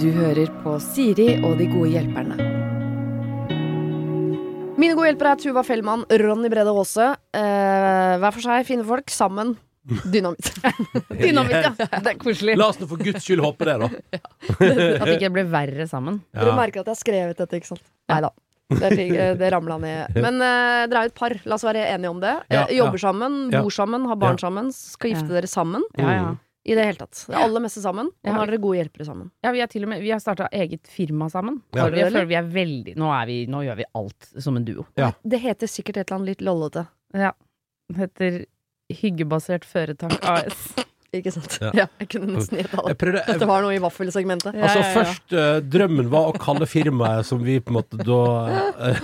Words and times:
Du 0.00 0.10
hører 0.12 0.50
på 0.64 0.74
Siri 0.82 1.28
og 1.46 1.54
de 1.60 1.66
gode 1.70 1.90
hjelperne. 1.94 2.36
Mine 4.74 4.96
gode 4.98 5.06
hjelpere 5.08 5.32
er 5.36 5.40
Tuva 5.40 5.62
Fellmann, 5.64 6.02
Ronny 6.20 6.50
Brede 6.52 6.72
Aase. 6.74 7.06
Eh, 7.32 8.14
hver 8.20 8.34
for 8.34 8.42
seg, 8.44 8.66
fine 8.68 8.84
folk. 8.84 9.08
Sammen. 9.14 9.54
Dynamitt. 10.12 10.48
Dynamitt, 11.12 11.56
ja. 11.56 11.72
Det 11.78 12.12
er 12.14 12.18
koselig. 12.20 12.56
La 12.60 12.68
oss 12.72 12.80
nå 12.80 12.88
for 12.90 13.00
guds 13.00 13.24
skyld 13.24 13.42
håpe 13.44 13.68
det, 13.68 13.76
da. 13.84 13.88
At 14.58 15.04
det 15.06 15.16
ikke 15.18 15.32
blir 15.38 15.48
verre 15.52 15.86
sammen. 15.88 16.20
Dere 16.34 16.56
merker 16.58 16.82
at 16.82 16.90
jeg 16.90 16.96
har 16.98 17.00
skrevet 17.00 17.40
dette, 17.40 17.60
ikke 17.62 17.72
sant? 17.74 17.84
Nei 18.12 18.20
da. 18.26 18.32
Det, 18.74 18.90
ting- 18.96 19.12
eh, 19.14 19.34
det 19.38 19.50
ramla 19.54 19.76
ned. 19.80 20.16
Men 20.18 20.40
eh, 20.42 20.84
dere 20.90 21.02
er 21.04 21.08
jo 21.08 21.12
et 21.14 21.18
par. 21.20 21.36
La 21.48 21.56
oss 21.58 21.64
være 21.68 21.84
enige 21.94 22.12
om 22.12 22.20
det. 22.24 22.34
Ja, 22.52 22.64
Eh, 22.66 22.76
jobber 22.80 23.00
sammen, 23.00 23.38
bor 23.54 23.72
sammen, 23.72 24.08
har 24.10 24.18
barn 24.20 24.40
sammen. 24.42 24.72
Skal 24.74 25.14
gifte 25.14 25.32
dere 25.36 25.48
sammen. 25.52 25.84
Ja, 26.00 26.16
ja. 26.18 26.32
I 26.64 26.74
det 26.78 26.84
hele 26.88 26.96
tatt. 26.96 27.26
Det 27.28 27.36
aller 27.36 27.60
meste 27.60 27.82
sammen. 27.84 28.06
Og 28.08 28.28
Ja. 28.30 28.32
nå 28.32 28.42
er 28.42 28.46
dere 28.52 28.60
gode 28.62 28.78
hjelpere 28.78 29.04
sammen. 29.04 29.30
Ja, 29.44 29.50
vi 29.52 29.60
har 29.60 29.68
til 29.68 29.84
og 29.84 29.90
med 29.90 30.00
Vi 30.00 30.10
har 30.14 30.20
starta 30.22 30.48
eget 30.50 30.88
firma 30.88 31.28
sammen. 31.28 31.58
Ja. 31.76 31.90
Vi, 31.92 32.00
føler 32.00 32.24
vi 32.30 32.38
er 32.38 32.46
veldig 32.48 32.94
Nå, 32.96 33.10
er 33.12 33.26
vi, 33.28 33.36
nå 33.52 33.60
gjør 33.66 33.76
vi 33.82 33.84
alt 34.00 34.30
som 34.40 34.56
en 34.56 34.64
duo. 34.64 34.86
Ja. 34.96 35.12
Det 35.22 35.40
heter 35.44 35.68
sikkert 35.68 35.98
et 36.00 36.08
eller 36.08 36.22
annet 36.22 36.32
litt 36.32 36.40
lollete. 36.48 36.86
Ja. 37.12 37.32
Det 37.92 38.00
heter 38.06 38.40
Hyggebasert 39.02 39.64
Føretak 39.68 40.16
AS. 40.24 40.74
Ikke 41.14 41.30
sant? 41.30 41.60
Ja. 41.62 41.86
Jeg 42.00 42.08
kunne 42.10 42.32
nesten 42.34 42.58
gjetta 42.58 42.82
Jeg 42.90 42.98
Prøvde, 42.98 43.20
jeg, 43.22 43.36
Dette 43.36 43.46
var 43.46 43.62
noe 43.62 43.74
i 43.76 43.78
vaffelsegmentet. 43.82 44.56
Ja, 44.56 44.64
Altså 44.66 44.80
ja, 44.80 44.86
ja. 44.88 44.94
først 44.96 45.34
uh, 45.36 45.60
Drømmen 45.76 46.08
var 46.10 46.32
å 46.32 46.34
kalle 46.42 46.66
firmaet 46.66 47.28
som 47.28 47.44
vi 47.44 47.60
på 47.62 47.70
en 47.70 47.78
måte 47.78 48.00
da 48.02 48.20
uh, 48.90 49.02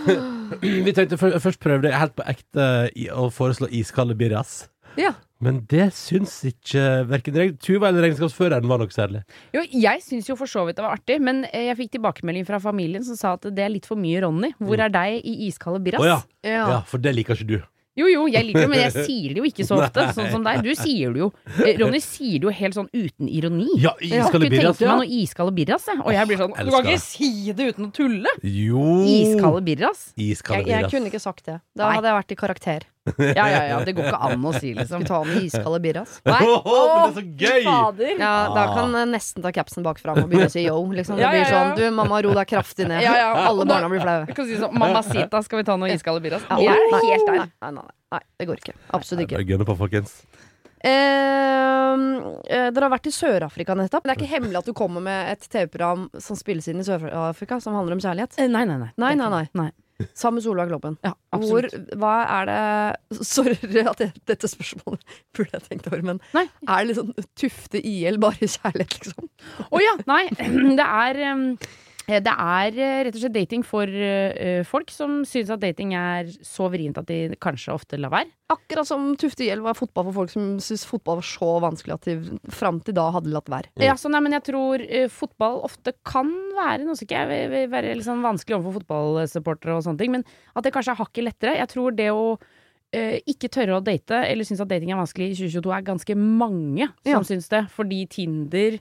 Vi 0.89 0.95
tenkte 0.97 1.21
først 1.21 1.61
prøvde 1.63 1.87
det 1.87 1.95
helt 1.95 2.17
på 2.19 2.25
ekte 2.27 2.65
i, 2.99 3.07
å 3.15 3.29
foreslå 3.31 3.69
iskalde 3.71 4.17
birras. 4.19 4.65
Ja. 4.99 5.13
Men 5.41 5.63
det 5.73 5.87
syns 5.97 6.35
ikke 6.51 6.83
verken 7.09 7.57
Tuva 7.65 7.89
eller 7.89 8.05
regnskapsføreren 8.05 8.69
var 8.69 8.83
noe 8.83 8.93
særlig. 8.93 9.23
Jo, 9.57 9.63
jeg 9.73 10.03
syns 10.05 10.29
jo 10.29 10.37
for 10.37 10.51
så 10.51 10.67
vidt 10.69 10.77
det 10.77 10.85
var 10.85 10.99
artig, 10.99 11.17
men 11.25 11.47
eh, 11.49 11.71
jeg 11.71 11.79
fikk 11.81 11.95
tilbakemelding 11.97 12.45
fra 12.49 12.61
familien 12.61 13.05
som 13.07 13.17
sa 13.17 13.35
at 13.39 13.49
det 13.49 13.65
er 13.65 13.73
litt 13.73 13.89
for 13.89 13.97
mye 14.01 14.21
Ronny. 14.27 14.53
Hvor 14.61 14.85
er 14.85 14.93
deg 14.93 15.21
i 15.25 15.37
iskalde 15.49 15.81
birras? 15.85 16.05
Oh, 16.05 16.09
ja. 16.13 16.21
Ja. 16.45 16.65
ja, 16.77 16.81
for 16.89 17.01
det 17.01 17.17
liker 17.17 17.39
ikke 17.41 17.55
du. 17.57 17.61
Jo, 17.99 18.07
jo, 18.07 18.21
jeg 18.31 18.47
liker 18.47 18.63
det, 18.63 18.69
men 18.71 18.79
jeg 18.85 18.93
sier 19.09 19.33
det 19.35 19.41
jo 19.43 19.47
ikke 19.49 19.65
så 19.67 19.81
ofte, 19.83 20.05
sånn 20.15 20.29
som 20.33 20.45
deg. 20.47 20.61
Du 20.65 20.71
sier 20.79 21.11
det 21.17 21.21
jo 21.25 21.27
eh, 21.65 21.73
Ronny 21.81 21.99
sier 22.05 22.37
det 22.39 22.47
jo 22.47 22.53
helt 22.61 22.77
sånn 22.77 22.87
uten 22.95 23.27
ironi. 23.33 23.67
Ja, 23.83 23.97
Jeg 23.99 24.21
har 24.23 24.29
iskalde 24.29 24.47
ikke 24.47 24.55
birras. 24.59 24.79
tenkt 24.79 24.87
meg 24.93 25.01
noe 25.03 25.19
iskalde 25.25 25.57
birras, 25.57 25.89
jeg. 25.91 26.01
Og 26.05 26.15
jeg 26.15 26.31
blir 26.31 26.41
sånn 26.45 26.55
Du 26.55 26.71
kan 26.77 26.87
ikke 26.87 27.03
si 27.03 27.33
det 27.57 27.67
uten 27.75 27.89
å 27.89 27.91
tulle! 27.97 28.37
Jo 28.47 28.87
Iskalde 29.09 29.65
birras? 29.67 30.07
Iskalde 30.21 30.69
Jeg, 30.69 30.85
jeg 30.85 30.93
kunne 30.95 31.11
ikke 31.11 31.25
sagt 31.25 31.45
det. 31.51 31.59
Da 31.75 31.89
Nei. 31.89 31.97
hadde 31.99 32.13
jeg 32.13 32.19
vært 32.21 32.37
i 32.37 32.41
karakter. 32.45 32.89
Ja, 33.19 33.47
ja, 33.49 33.61
ja. 33.65 33.77
Det 33.85 33.95
går 33.97 34.11
ikke 34.11 34.19
an 34.29 34.43
å 34.45 34.51
si, 34.55 34.75
liksom. 34.77 35.07
Ta 35.09 35.23
med 35.25 35.43
iskalde 35.47 35.79
birras. 35.83 36.19
Nei. 36.29 36.41
Åh, 36.45 36.67
men 36.67 36.99
det 37.01 37.07
er 37.09 37.15
så 37.17 37.25
gøy! 37.41 37.65
Fader. 37.65 38.11
Ja, 38.21 38.33
da 38.55 38.65
kan 38.75 38.93
jeg 38.99 39.09
nesten 39.15 39.43
ta 39.47 39.53
capsen 39.57 39.87
bak 39.87 39.99
fram 40.03 40.21
og 40.21 40.29
begynne 40.29 40.51
å 40.51 40.53
si 40.53 40.67
yo. 40.67 40.77
Liksom. 40.93 41.17
Det 41.17 41.25
Ja, 41.25 41.31
blir 41.33 41.41
ja, 41.41 41.49
sånn 41.55 41.73
Du, 41.81 41.85
mamma, 41.97 42.21
ro 42.27 42.35
deg 42.37 42.51
kraftig 42.53 42.87
ned. 42.91 43.01
Ja, 43.07 43.15
ja. 43.17 43.31
Alle 43.49 43.65
Og 43.65 43.69
da- 43.71 43.79
barna 43.81 43.89
blir 43.93 44.05
flaue. 44.05 44.27
Du 44.29 44.35
kan 44.37 44.47
si 44.51 44.61
sånn 44.61 44.77
Mamacita, 44.77 45.43
skal 45.49 45.63
vi 45.63 45.69
ta 45.71 45.77
noe 45.81 45.89
iskalde 45.97 46.21
birras? 46.29 46.45
Ja, 46.51 46.61
Jeg 46.61 46.77
er 46.77 47.09
helt 47.09 47.27
der. 47.27 47.41
Nei, 47.41 47.49
nei, 47.63 47.73
nei, 47.81 47.97
nei, 48.19 48.23
det 48.39 48.49
går 48.53 48.63
ikke. 48.63 48.77
Absolutt 48.93 49.25
ikke. 49.27 49.41
Bare 49.41 49.49
gønne 49.55 49.67
på, 49.73 49.77
folkens. 49.81 50.15
Eh, 50.81 51.95
eh, 52.49 52.71
dere 52.73 52.87
har 52.87 52.93
vært 52.95 53.09
i 53.11 53.13
Sør-Afrika 53.15 53.75
nettopp. 53.77 54.05
Det 54.07 54.13
er 54.15 54.21
ikke 54.21 54.33
hemmelig 54.37 54.61
at 54.63 54.69
du 54.71 54.73
kommer 54.77 55.03
med 55.05 55.33
et 55.35 55.45
TV-program 55.53 56.09
som 56.21 56.37
spilles 56.39 56.69
inn 56.73 56.81
i 56.81 56.87
Sør-Afrika, 56.87 57.61
som 57.65 57.75
handler 57.77 57.97
om 57.99 58.01
kjærlighet. 58.05 58.39
Eh, 58.41 58.49
Nei, 58.49 58.65
nei, 58.69 58.79
nei. 58.81 58.91
Nei, 59.01 59.15
nei, 59.15 59.47
nei. 59.55 59.71
Sammen 60.17 60.39
med 60.41 60.47
Solveig 60.47 60.71
Kloppen. 60.71 60.97
Ja, 61.07 61.13
Hvor, 61.43 61.69
hva 62.01 62.15
er 62.39 62.51
det 62.51 63.21
Sorry 63.33 63.57
at 63.85 64.03
jeg, 64.05 64.15
dette 64.31 64.51
spørsmålet 64.51 65.19
burde 65.37 65.59
jeg 65.59 65.67
tenkt 65.69 65.91
over, 65.91 66.03
men 66.13 66.23
Nei. 66.37 66.47
er 66.67 66.81
det 66.81 66.89
litt 66.91 67.01
sånn 67.01 67.31
tufte 67.39 67.83
IL 67.83 68.21
bare 68.23 68.41
i 68.41 68.51
kjærlighet, 68.51 68.99
liksom? 69.01 69.31
Å 69.71 69.83
ja, 69.85 69.95
nei. 70.11 70.25
Det 70.81 70.87
er 70.87 71.23
um, 71.33 71.47
det 72.19 72.33
er 72.35 72.75
eh, 72.83 73.01
rett 73.07 73.15
og 73.15 73.21
slett 73.23 73.35
dating 73.37 73.63
for 73.63 73.87
uh, 73.87 74.65
folk 74.67 74.91
som 74.91 75.21
syns 75.29 75.51
at 75.55 75.61
dating 75.63 75.93
er 75.95 76.27
så 76.43 76.67
vrient 76.73 76.99
at 76.99 77.07
de 77.07 77.37
kanskje 77.39 77.71
ofte 77.77 77.99
lar 78.01 78.11
være. 78.11 78.33
Akkurat 78.51 78.89
som 78.89 79.13
Tufte 79.21 79.47
Gjeld 79.47 79.63
var 79.63 79.77
fotball 79.79 80.09
for 80.09 80.17
folk 80.25 80.33
som 80.33 80.49
syntes 80.59 80.83
fotball 80.91 81.21
var 81.21 81.29
så 81.29 81.51
vanskelig 81.63 81.95
at 81.95 82.09
de 82.09 82.17
fram 82.51 82.81
til 82.83 82.97
da 82.99 83.05
hadde 83.15 83.31
latt 83.31 83.47
være. 83.53 83.71
Ja, 83.79 83.95
så 84.01 84.11
nei, 84.11 84.19
men 84.27 84.35
jeg 84.35 84.43
tror 84.51 84.83
uh, 84.83 85.07
fotball 85.15 85.61
ofte 85.69 85.95
kan 86.03 86.33
være 86.59 86.83
Nå 86.89 86.97
skal 86.99 87.07
ikke 87.07 87.21
jeg 87.21 87.31
vil, 87.31 87.53
ve- 87.55 87.69
være 87.77 87.95
sånn 88.05 88.25
vanskelig 88.27 88.59
overfor 88.59 88.81
fotballsupportere 88.81 89.77
og 89.79 89.87
sånne 89.87 90.03
ting, 90.03 90.17
men 90.19 90.27
at 90.57 90.67
det 90.67 90.73
kanskje 90.75 90.97
er 90.97 91.03
hakket 91.05 91.29
lettere. 91.31 91.55
Jeg 91.61 91.71
tror 91.77 91.95
det 91.97 92.09
å 92.11 92.25
uh, 92.35 93.17
ikke 93.31 93.49
tørre 93.55 93.79
å 93.79 93.85
date, 93.87 94.25
eller 94.27 94.45
synes 94.49 94.61
at 94.65 94.71
dating 94.73 94.91
er 94.93 94.99
vanskelig 95.01 95.31
i 95.31 95.37
2022, 95.45 95.75
er 95.79 95.87
ganske 95.87 96.17
mange 96.19 96.89
som 97.05 97.13
Ja. 97.15 97.23
syns 97.29 97.47
det. 97.53 97.63
Fordi 97.77 98.03
Tinder 98.11 98.77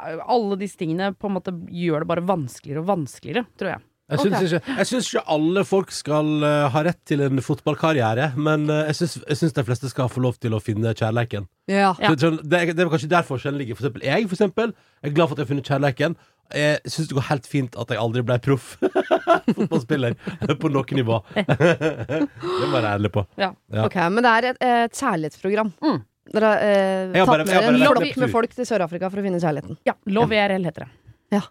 alle 0.00 0.56
disse 0.60 0.78
tingene 0.80 1.12
på 1.14 1.28
en 1.28 1.36
måte 1.38 1.54
gjør 1.68 2.04
det 2.04 2.10
bare 2.12 2.26
vanskeligere 2.28 2.82
og 2.84 2.90
vanskeligere, 2.92 3.46
tror 3.60 3.74
jeg. 3.74 3.82
Jeg 4.12 4.18
syns, 4.18 4.34
okay. 4.34 4.48
ikke, 4.58 4.74
jeg 4.76 4.88
syns 4.90 5.06
ikke 5.08 5.22
alle 5.32 5.62
folk 5.64 5.92
skal 5.94 6.26
eh, 6.44 6.64
ha 6.74 6.80
rett 6.84 6.98
til 7.08 7.22
en 7.24 7.40
fotballkarriere, 7.40 8.32
men 8.36 8.66
eh, 8.68 8.82
jeg 8.90 8.98
syns, 8.98 9.14
jeg 9.30 9.38
syns 9.40 9.54
de 9.56 9.64
fleste 9.64 9.88
skal 9.88 10.10
få 10.12 10.20
lov 10.20 10.36
til 10.42 10.52
å 10.52 10.60
finne 10.60 10.92
kjærleiken. 10.98 11.46
Ja. 11.70 11.94
Ja. 11.96 12.10
Så, 12.10 12.18
sånn, 12.26 12.36
det, 12.42 12.58
er- 12.58 12.74
det 12.76 12.84
er 12.84 12.90
kanskje 12.92 13.08
der 13.12 13.24
forskjellen 13.24 13.62
ligger. 13.62 13.78
For 13.78 13.86
eksempel, 13.86 14.04
jeg 14.04 14.26
for 14.28 14.36
eksempel, 14.36 14.74
er 15.00 15.14
glad 15.16 15.30
for 15.30 15.38
at 15.38 15.40
jeg 15.40 15.46
har 15.46 15.52
funnet 15.54 15.70
kjærleiken. 15.70 16.18
Jeg 16.52 16.92
syns 16.92 17.08
det 17.08 17.16
går 17.16 17.28
helt 17.30 17.48
fint 17.48 17.78
at 17.80 17.94
jeg 17.94 18.02
aldri 18.02 18.24
ble 18.28 18.36
proff 18.44 18.74
fotballspiller 19.56 20.18
på 20.60 20.72
noe 20.74 20.98
nivå. 20.98 21.22
det 21.38 22.18
må 22.18 22.66
jeg 22.66 22.72
være 22.74 22.94
ærlig 22.98 23.12
på. 23.14 23.24
Ja. 23.40 23.52
Ok, 23.86 23.96
Men 24.12 24.26
det 24.26 24.32
er 24.34 24.48
et, 24.50 24.60
et 24.66 24.98
kjærlighetsprogram. 24.98 25.72
Mm. 25.80 26.02
Dere 26.30 26.46
har 26.46 26.62
eh, 26.62 27.12
tatt 27.12 27.26
bare- 27.26 27.44
med 27.44 27.56
en 27.56 27.80
bare 27.80 27.96
flokk 27.96 28.16
med 28.22 28.30
folk 28.30 28.52
til 28.54 28.64
Sør-Afrika 28.68 29.10
for 29.10 29.18
å 29.18 29.24
finne 29.26 29.40
kjærligheten. 29.42 29.76
Ja, 29.88 29.94
Lov 30.06 30.30
IRL 30.32 30.64
heter 30.68 30.86
det. 30.86 31.42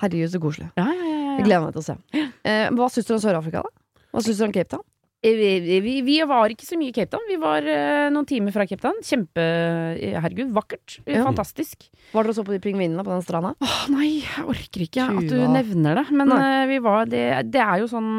Herregud, 0.00 0.30
så 0.32 0.40
koselig. 0.40 0.70
Ja, 0.76 0.84
ja, 0.92 1.04
ja, 1.04 1.36
Jeg 1.36 1.44
gleder 1.46 1.64
meg 1.66 1.72
til 1.76 1.82
å 1.82 1.84
se. 1.84 1.96
Eh, 2.44 2.68
hva 2.70 2.88
syns 2.92 3.06
du 3.08 3.14
om 3.16 3.20
Sør-Afrika, 3.20 3.62
da? 3.64 3.70
Hva 4.12 4.22
syns 4.24 4.38
du 4.40 4.44
om 4.44 4.52
Cape 4.52 4.68
Town? 4.72 4.84
Eh, 5.24 5.80
Vi, 5.82 6.00
vi, 6.02 6.16
var 6.28 6.52
ikke 6.52 6.66
så 6.66 6.76
mye 6.78 6.92
i 6.92 6.94
Cape 6.94 7.10
Town. 7.14 7.24
Vi 7.28 7.38
var 7.40 7.64
uh, 7.64 8.08
noen 8.12 8.26
timer 8.28 8.54
fra 8.54 8.66
Cape 8.68 8.82
Town. 8.82 8.98
Kjempe 9.04 9.42
eh, 9.42 10.16
Herregud, 10.20 10.52
vakkert. 10.54 10.98
Ja. 11.06 11.22
Fantastisk. 11.26 11.88
Var 12.12 12.26
dere 12.26 12.34
og 12.34 12.38
så 12.38 12.44
på 12.46 12.54
de 12.54 12.60
pingvinene 12.62 13.04
på 13.06 13.12
den 13.12 13.24
stranda? 13.24 13.54
Åh, 13.64 13.78
nei, 13.94 14.10
jeg 14.20 14.44
orker 14.46 14.84
ikke 14.86 15.08
at 15.08 15.30
du 15.30 15.38
nevner 15.52 16.02
det. 16.02 16.06
Men 16.16 16.34
eh, 16.36 16.66
vi 16.70 16.80
var 16.84 17.08
det, 17.10 17.24
det 17.50 17.62
er 17.62 17.82
jo 17.82 17.88
sånn 17.90 18.12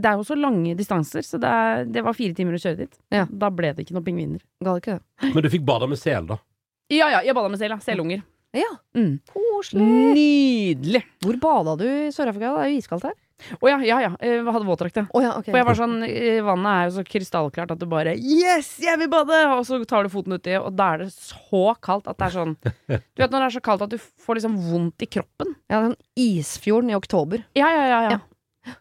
Det 0.00 0.06
er 0.06 0.20
jo 0.20 0.26
så 0.26 0.38
lange 0.38 0.76
distanser, 0.78 1.26
så 1.26 1.40
det, 1.42 1.50
er, 1.50 1.90
det 1.90 2.04
var 2.06 2.16
fire 2.16 2.36
timer 2.36 2.56
å 2.56 2.62
kjøre 2.62 2.84
dit. 2.84 2.96
Ja. 3.14 3.26
Da 3.30 3.50
ble 3.52 3.74
det 3.74 3.86
ikke 3.86 3.98
noen 3.98 4.06
pingviner. 4.06 4.46
Ga 4.64 4.76
det 4.76 4.84
ikke 4.84 4.98
det? 5.00 5.32
Men 5.34 5.44
du 5.44 5.52
fikk 5.52 5.66
bada 5.68 5.90
med 5.90 6.00
sel, 6.00 6.30
da. 6.30 6.40
Ja 6.92 7.10
ja, 7.10 7.22
jeg 7.26 7.34
bada 7.34 7.50
med 7.50 7.60
sel, 7.60 7.74
ja. 7.74 7.82
Selunger. 7.82 8.22
Ja. 8.56 8.70
Mm. 8.96 9.18
Koselig. 9.28 9.84
Nydelig! 10.16 11.02
Hvor 11.24 11.36
bada 11.42 11.74
du 11.80 11.86
i 11.86 12.12
Sør-Afrika? 12.14 12.54
Det 12.54 12.64
er 12.64 12.72
jo 12.72 12.80
iskaldt 12.80 13.08
her. 13.10 13.16
Å 13.60 13.68
ja, 13.68 13.76
ja 13.84 13.98
ja. 14.00 14.10
Jeg 14.24 14.44
hadde 14.48 14.66
våtdrakt, 14.66 14.96
ja. 14.96 15.04
Oh, 15.12 15.20
ja, 15.20 15.34
okay. 15.36 15.50
For 15.50 15.60
jeg 15.60 15.68
var 15.68 15.78
sånn, 15.78 15.96
eh, 16.06 16.38
Vannet 16.44 16.70
er 16.72 16.86
jo 16.86 16.94
så 16.96 17.04
krystallklart 17.06 17.74
at 17.74 17.82
du 17.82 17.86
bare 17.90 18.14
Yes, 18.16 18.70
jeg 18.82 18.96
vil 19.02 19.10
bade! 19.12 19.40
Og 19.52 19.66
så 19.68 19.78
tar 19.88 20.06
du 20.06 20.12
foten 20.12 20.38
uti, 20.38 20.54
og 20.58 20.70
da 20.78 20.94
er 20.94 21.04
det 21.04 21.10
så 21.12 21.74
kaldt 21.84 22.08
at 22.10 22.16
det 22.16 22.30
er 22.30 22.36
sånn 22.36 22.56
Du 22.64 23.22
vet 23.22 23.34
når 23.34 23.36
det 23.36 23.48
er 23.48 23.56
så 23.58 23.64
kaldt 23.68 23.84
at 23.86 23.92
du 23.92 23.98
får 24.00 24.40
liksom 24.40 24.56
vondt 24.70 25.04
i 25.04 25.10
kroppen? 25.18 25.52
Ja, 25.72 25.82
den 25.84 25.98
isfjorden 26.16 26.92
i 26.92 26.98
oktober. 26.98 27.44
Ja, 27.58 27.68
ja, 27.74 27.84
ja. 27.90 28.00
ja. 28.06 28.16
Ja. 28.16 28.76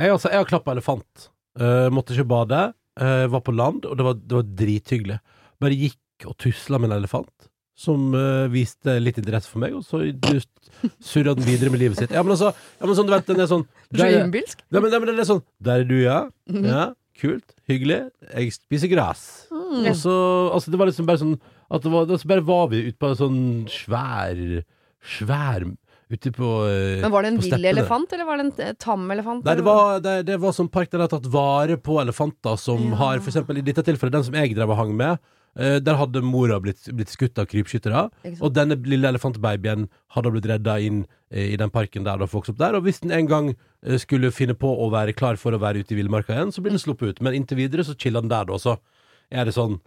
Jeg, 0.00 0.14
altså, 0.14 0.30
jeg 0.32 0.40
har 0.40 0.48
klappa 0.48 0.72
elefant. 0.72 1.30
Uh, 1.60 1.90
måtte 1.92 2.14
ikke 2.16 2.30
bade. 2.30 2.60
Uh, 3.00 3.26
var 3.32 3.42
på 3.44 3.52
land, 3.52 3.84
og 3.84 3.98
det 3.98 4.06
var, 4.06 4.16
det 4.16 4.38
var 4.38 4.52
drithyggelig. 4.62 5.18
Bare 5.60 5.76
gikk 5.76 6.28
og 6.28 6.38
tusla 6.40 6.80
med 6.80 6.90
en 6.90 7.00
elefant. 7.02 7.49
Som 7.80 8.10
uh, 8.12 8.44
viste 8.52 8.98
litt 9.00 9.20
interesse 9.20 9.48
for 9.48 9.62
meg, 9.62 9.76
og 9.78 9.84
så 9.86 10.02
surra 11.04 11.34
den 11.36 11.46
videre 11.46 11.72
med 11.72 11.80
livet 11.82 12.00
sitt. 12.00 12.12
Ja, 12.12 12.24
men 12.24 12.34
altså, 12.34 12.52
ja, 12.52 12.86
men 12.86 12.96
sånn, 12.96 13.08
du 13.08 13.14
vet, 13.14 13.28
den 13.28 13.42
er 13.44 13.48
sånn 13.50 13.66
er 13.90 14.00
der, 14.00 14.10
ja, 14.12 14.24
men, 14.28 14.92
ja, 14.92 15.00
men 15.00 15.10
den 15.10 15.20
er 15.20 15.28
sånn 15.28 15.42
Der 15.64 15.84
er 15.84 15.88
du, 15.88 15.96
ja. 16.02 16.18
Mhm. 16.50 16.68
Ja, 16.68 16.86
kult. 17.20 17.54
Hyggelig. 17.70 18.02
Jeg 18.30 18.54
spiser 18.56 18.92
gress. 18.92 19.24
Mm. 19.52 19.84
Og 19.90 19.94
så 19.98 20.16
Altså, 20.54 20.72
det 20.72 20.80
var 20.80 20.90
liksom 20.90 21.08
bare 21.08 21.22
sånn 21.22 21.36
at 21.70 21.84
det 21.84 21.92
var, 21.92 22.08
det, 22.08 22.18
så 22.18 22.30
bare 22.30 22.42
var 22.42 22.64
vi 22.72 22.82
ute 22.88 22.98
på 22.98 23.12
en 23.12 23.20
sånn 23.20 23.40
svær 23.70 24.40
Svær 25.00 25.68
Ute 26.10 26.32
på 26.34 26.46
eh, 26.66 26.98
Men 27.04 27.12
var 27.14 27.22
det 27.22 27.30
en 27.30 27.36
vill 27.38 27.66
elefant, 27.70 28.10
eller 28.12 28.26
var 28.26 28.40
det 28.40 28.46
en 28.48 28.64
eh, 28.64 28.72
tam 28.82 29.04
elefant? 29.14 29.44
Nei, 29.46 29.54
det 29.60 29.62
var, 29.62 30.00
det, 30.02 30.14
det 30.26 30.38
var 30.42 30.56
sånn 30.56 30.70
park 30.72 30.90
der 30.90 30.98
de 30.98 31.06
har 31.06 31.12
tatt 31.12 31.28
vare 31.30 31.76
på 31.78 32.00
elefanter 32.02 32.58
som 32.58 32.96
har, 32.98 33.20
for 33.22 33.30
eksempel 33.30 33.60
i 33.60 33.62
dette 33.62 33.84
tilfellet, 33.86 34.16
den 34.16 34.26
som 34.26 34.34
jeg 34.40 34.56
drev 34.58 34.74
og 34.74 34.80
hang 34.80 34.90
med, 34.98 35.22
eh, 35.58 35.78
der 35.82 35.98
hadde 35.98 36.22
mora 36.24 36.60
blitt, 36.62 36.86
blitt 36.94 37.12
skutt 37.12 37.38
av 37.40 37.48
krypskyttere, 37.50 38.06
og 38.38 38.54
denne 38.56 38.78
lille 38.86 39.10
elefantbabyen 39.10 39.88
hadde 40.16 40.32
blitt 40.34 40.48
redda 40.50 40.76
inn 40.84 41.02
eh, 41.30 41.52
i 41.54 41.58
den 41.60 41.72
parken 41.74 42.06
der 42.06 42.22
og 42.22 42.32
vokste 42.34 42.54
opp 42.54 42.60
der, 42.62 42.78
og 42.78 42.86
hvis 42.86 43.02
den 43.04 43.14
en 43.16 43.30
gang 43.30 43.52
eh, 43.54 43.98
skulle 44.02 44.32
finne 44.34 44.56
på 44.58 44.70
å 44.70 44.90
være 44.92 45.16
klar 45.16 45.40
for 45.40 45.56
å 45.56 45.62
være 45.62 45.84
ute 45.84 45.96
i 45.96 46.00
villmarka 46.00 46.36
igjen, 46.36 46.54
så 46.54 46.64
blir 46.64 46.76
den 46.76 46.82
sluppet 46.82 47.14
ut, 47.16 47.24
men 47.24 47.38
inntil 47.38 47.62
videre 47.62 47.86
så 47.86 47.96
chiller 47.98 48.24
den 48.24 48.32
der 48.32 48.48
da, 48.50 48.60
så 48.60 48.78
er 49.30 49.46
det 49.46 49.56
sånn 49.56 49.78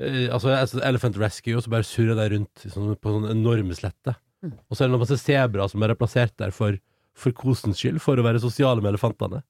eh, 0.00 0.26
altså, 0.32 0.80
Elephant 0.84 1.18
Rescue, 1.20 1.56
og 1.58 1.64
så 1.64 1.72
bare 1.72 1.88
surrer 1.88 2.18
de 2.18 2.28
rundt 2.36 2.66
sånn, 2.66 2.94
på 2.96 3.16
sånn 3.16 3.30
enorme 3.32 3.76
slette. 3.76 4.16
Mm. 4.40 4.56
Og 4.68 4.76
så 4.76 4.84
er 4.84 4.88
det 4.88 4.94
noen 4.94 5.04
masse 5.04 5.20
sebra 5.20 5.68
som 5.68 5.84
er 5.84 5.96
plassert 5.98 6.36
der 6.40 6.52
for, 6.56 6.78
for 7.18 7.36
kosens 7.36 7.80
skyld, 7.80 8.00
for 8.02 8.20
å 8.20 8.24
være 8.24 8.42
sosiale 8.42 8.80
med 8.82 8.94
elefantene. 8.94 9.42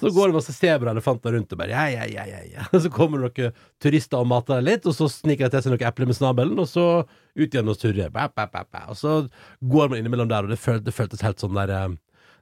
Så 0.00 0.10
går 0.14 0.30
det 0.30 0.38
masse 0.38 0.54
sebraelefanter 0.54 1.34
rundt 1.34 1.54
og 1.54 1.60
bare 1.60 1.74
ja, 1.74 1.86
ja, 1.90 2.06
ja, 2.06 2.26
ja, 2.28 2.42
ja. 2.52 2.66
Så 2.84 2.90
kommer 2.94 3.22
det 3.22 3.30
noen 3.30 3.62
turister 3.82 4.22
og 4.22 4.28
mater 4.30 4.58
deg 4.58 4.68
litt, 4.68 4.88
og 4.88 4.94
så 4.96 5.08
sniker 5.10 5.48
de 5.48 5.56
til 5.56 5.64
seg 5.66 5.74
noen 5.74 5.86
epler 5.90 6.10
med 6.10 6.18
snabelen, 6.18 6.58
og 6.62 6.68
så 6.70 6.86
ut 7.02 7.46
igjen 7.46 7.70
og 7.70 7.78
surrer. 7.78 8.12
Og 8.12 8.98
så 8.98 9.14
går 9.74 9.90
man 9.90 9.98
innimellom 10.00 10.30
der, 10.30 10.46
og 10.46 10.54
det, 10.54 10.60
føl 10.62 10.82
det 10.84 10.94
føltes 10.94 11.24
helt 11.26 11.42
sånn 11.42 11.58
der 11.58 11.74
eh, 11.74 11.88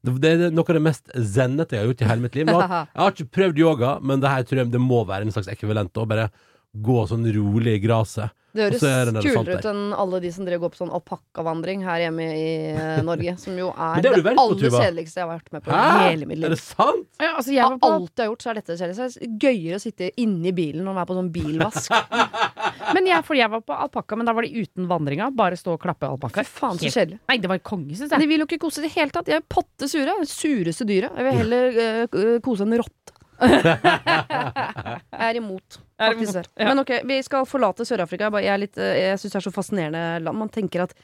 det, 0.07 0.31
er 0.31 0.53
noe 0.55 0.67
av 0.69 0.77
det 0.77 0.85
mest 0.85 1.09
zennete 1.11 1.75
jeg 1.75 1.83
har 1.83 1.91
gjort 1.91 2.03
i 2.05 2.11
hele 2.11 2.25
mitt 2.27 2.37
liv. 2.39 2.51
Har, 2.53 2.91
jeg 2.93 3.03
har 3.03 3.15
ikke 3.15 3.35
prøvd 3.39 3.63
yoga, 3.63 3.97
men 4.03 4.23
det 4.23 4.33
her 4.33 4.47
tror 4.47 4.63
jeg 4.63 4.75
det 4.75 4.83
må 4.83 5.03
være 5.09 5.27
en 5.27 5.35
slags 5.35 5.51
ekvivalent. 5.51 5.97
Å 5.97 6.09
bare 6.09 6.29
gå 6.87 6.99
sånn 7.09 7.27
rolig 7.35 7.79
i 7.79 7.83
gresset. 7.83 8.35
Det 8.57 8.67
Og 8.67 8.79
så 8.81 8.91
det 8.91 9.13
en 9.13 9.19
høres 9.21 9.37
kulere 9.37 9.59
ut 9.61 9.69
enn 9.71 9.83
alle 9.97 10.21
de 10.25 10.31
som 10.33 10.47
drev 10.47 10.63
går 10.63 10.73
på 10.73 10.81
sånn 10.81 10.93
alpakkavandring 10.97 11.85
her 11.87 12.03
hjemme 12.07 12.27
i 12.33 12.47
eh, 12.73 13.01
Norge. 13.07 13.37
Som 13.43 13.59
jo 13.61 13.71
er 13.89 14.05
det 14.05 14.13
det, 14.17 14.33
aller 14.33 14.63
kjedeligste 14.65 15.21
jeg 15.21 15.27
har 15.27 15.33
vært 15.35 15.53
med 15.55 15.65
på 15.67 15.75
Hæ? 15.75 15.85
i 15.85 16.09
hele 16.11 16.29
mitt 16.31 16.45
Er 16.47 16.55
det 16.55 16.61
sant? 16.63 17.07
Ja, 17.21 17.33
altså, 17.35 17.55
jeg 17.55 17.65
Av 17.67 17.87
alt 17.91 18.13
jeg 18.13 18.25
har 18.25 18.33
gjort, 18.33 18.45
så 18.47 18.53
er 18.53 18.61
dette 18.61 18.75
det 18.75 18.81
kjedeligste. 18.83 19.27
Er 19.27 19.39
gøyere 19.47 19.81
å 19.81 19.83
sitte 19.83 20.11
inni 20.23 20.53
bilen 20.57 20.85
når 20.87 20.97
man 20.97 21.05
er 21.05 21.11
på 21.11 21.19
sånn 21.19 21.33
bilvask. 21.35 21.97
men 22.97 23.11
jeg, 23.11 23.27
fordi 23.29 23.43
jeg 23.43 23.53
var 23.57 23.65
på 23.67 23.79
alpakka, 23.87 24.21
men 24.21 24.29
da 24.29 24.37
var 24.37 24.47
de 24.47 24.65
uten 24.65 24.91
vandringa. 24.91 25.31
Bare 25.37 25.59
stå 25.61 25.77
og 25.77 25.83
klappe 25.83 26.09
alpakka. 26.11 26.47
Faen, 26.47 26.81
så 26.81 26.91
kjedelig. 26.91 27.21
Nei, 27.31 27.41
det 27.43 27.53
var 27.53 27.63
konge, 27.67 27.95
syns 27.95 28.13
De 28.13 28.21
jeg. 28.21 28.31
vil 28.33 28.45
jo 28.45 28.49
ikke 28.49 28.63
kose 28.67 28.83
i 28.83 28.87
det 28.89 28.95
hele 28.97 29.15
tatt. 29.15 29.29
De 29.29 29.37
er 29.39 29.45
potte 29.45 29.91
sure. 29.91 30.19
Det 30.23 30.31
sureste 30.31 30.87
dyret. 30.89 31.17
Jeg 31.17 31.29
vil 31.29 31.41
heller 31.43 31.83
uh, 32.13 32.39
kose 32.45 32.67
en 32.67 32.79
rotte. 32.81 33.17
jeg 33.47 35.27
er 35.29 35.39
imot. 35.43 35.81
Faktisk. 35.99 36.49
Men 36.61 36.79
ok, 36.83 36.91
vi 37.09 37.23
skal 37.25 37.47
forlate 37.49 37.87
Sør-Afrika. 37.89 38.27
Jeg 38.27 38.33
bare- 38.33 38.43
Jeg, 38.45 38.55
er 38.55 38.59
litt, 38.59 38.77
eh, 38.79 38.95
jeg 39.11 39.19
syns 39.19 39.33
det 39.33 39.41
er 39.41 39.51
så 39.51 39.53
fascinerende 39.55 40.23
land. 40.23 40.39
Man 40.39 40.49
tenker 40.51 40.83
at 40.83 40.95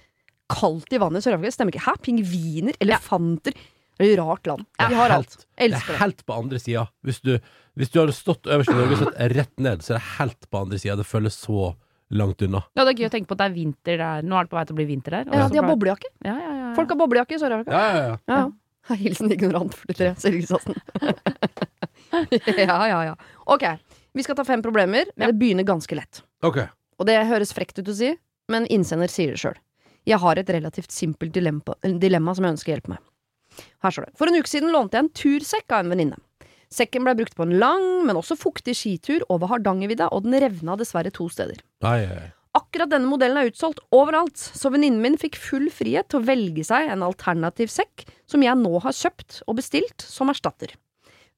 kaldt 0.53 0.93
i 0.93 0.99
vannet 0.99 1.23
i 1.25 1.31
Sør-Afrika 1.31 1.51
stemmer 1.57 1.73
ikke. 1.73 1.87
Hæ? 1.87 1.95
Pingviner? 2.03 2.77
Elefanter? 2.81 3.53
Det 3.99 4.09
er 4.09 4.17
jo 4.17 4.25
rart 4.25 4.47
land. 4.47 4.67
De 4.79 4.95
har 4.95 5.11
alt. 5.11 5.47
helt- 5.59 5.73
Det 5.73 5.83
er 5.83 5.93
det. 5.93 5.99
helt 6.01 6.27
på 6.27 6.35
andre 6.39 6.59
sida. 6.59 6.89
Hvis, 7.05 7.21
du- 7.23 7.39
hvis 7.79 7.91
du 7.91 8.01
hadde 8.01 8.13
stått 8.13 8.43
øverst 8.45 8.69
i 8.69 8.75
Norge 8.75 8.93
og 8.93 8.99
sett 8.99 9.33
rett 9.37 9.57
ned, 9.59 9.79
så 9.81 9.95
er 9.95 9.99
det 9.99 10.09
helt 10.19 10.51
på 10.51 10.61
andre 10.61 10.79
sida. 10.79 10.97
Det 10.97 11.07
føles 11.07 11.37
så 11.37 11.75
langt 12.11 12.43
unna. 12.43 12.63
Ja, 12.77 12.85
det 12.85 12.93
er 12.99 13.05
gøy 13.05 13.09
å 13.09 13.13
tenke 13.13 13.27
på 13.29 13.33
at 13.33 13.39
det 13.39 13.51
er 13.53 13.55
vinter 13.55 13.97
der. 13.97 14.23
Nå 14.23 14.37
er 14.37 14.43
det 14.45 14.51
på 14.51 14.57
vei 14.59 14.65
til 14.65 14.75
å 14.75 14.77
bli 14.77 14.85
vinter 14.85 15.11
der. 15.11 15.25
Ja, 15.33 15.49
de 15.49 15.57
har 15.57 15.69
boblejakke. 15.77 16.09
Ja, 16.25 16.35
ja, 16.37 16.49
ja, 16.53 16.69
ja. 16.69 16.75
Folk 16.75 16.89
har 16.89 16.97
boblejakke 16.97 17.33
i 17.33 17.39
Sør-Afrika. 17.39 17.71
Ja, 17.73 17.95
ja, 17.97 18.03
ja. 18.09 18.17
Ja, 18.29 18.37
ja. 18.91 18.97
Hilsen 18.97 19.31
ignorant 19.33 19.73
43, 19.87 20.17
Selvingsåsen. 20.21 20.75
ja, 22.59 22.87
ja, 22.89 23.03
ja. 23.05 23.15
Ok, 23.47 23.63
vi 24.15 24.25
skal 24.25 24.37
ta 24.37 24.45
fem 24.45 24.63
problemer, 24.65 25.09
men 25.17 25.31
det 25.33 25.39
begynner 25.41 25.67
ganske 25.67 25.97
lett. 25.97 26.23
Ok. 26.45 26.59
Og 27.01 27.09
det 27.09 27.17
høres 27.31 27.55
frekt 27.57 27.79
ut 27.81 27.89
å 27.89 27.97
si, 27.97 28.13
men 28.53 28.69
innsender 28.73 29.11
sier 29.11 29.33
det 29.33 29.41
sjøl. 29.41 29.57
Jeg 30.09 30.19
har 30.19 30.39
et 30.39 30.51
relativt 30.51 30.93
simpelt 30.93 31.33
dilemma, 31.35 31.77
dilemma 31.83 32.35
som 32.35 32.47
jeg 32.47 32.57
ønsker 32.57 32.73
å 32.73 32.77
hjelpe 32.77 32.93
med. 32.97 33.03
Her 33.85 33.95
står 33.95 34.09
det. 34.09 34.17
For 34.19 34.29
en 34.29 34.39
uke 34.41 34.51
siden 34.51 34.73
lånte 34.75 34.99
jeg 34.99 35.07
en 35.07 35.17
tursekk 35.23 35.73
av 35.73 35.85
en 35.85 35.95
venninne. 35.95 36.21
Sekken 36.73 37.05
ble 37.05 37.15
brukt 37.19 37.37
på 37.37 37.45
en 37.45 37.59
lang, 37.61 37.85
men 38.09 38.17
også 38.17 38.37
fuktig 38.41 38.75
skitur 38.79 39.25
over 39.33 39.51
Hardangervidda, 39.51 40.09
og 40.13 40.25
den 40.25 40.39
revna 40.41 40.77
dessverre 40.81 41.13
to 41.13 41.29
steder. 41.33 41.61
Nei, 41.85 41.99
ai. 42.09 42.31
Akkurat 42.57 42.91
denne 42.93 43.09
modellen 43.09 43.41
er 43.41 43.49
utsolgt 43.49 43.81
overalt, 43.97 44.37
så 44.37 44.69
venninnen 44.73 45.01
min 45.01 45.19
fikk 45.21 45.39
full 45.41 45.71
frihet 45.73 46.11
til 46.13 46.21
å 46.21 46.27
velge 46.27 46.65
seg 46.69 46.91
en 46.93 47.05
alternativ 47.05 47.71
sekk, 47.73 48.05
som 48.29 48.45
jeg 48.45 48.59
nå 48.61 48.73
har 48.85 48.97
kjøpt 48.97 49.41
og 49.47 49.57
bestilt 49.61 50.05
som 50.05 50.33
erstatter. 50.33 50.75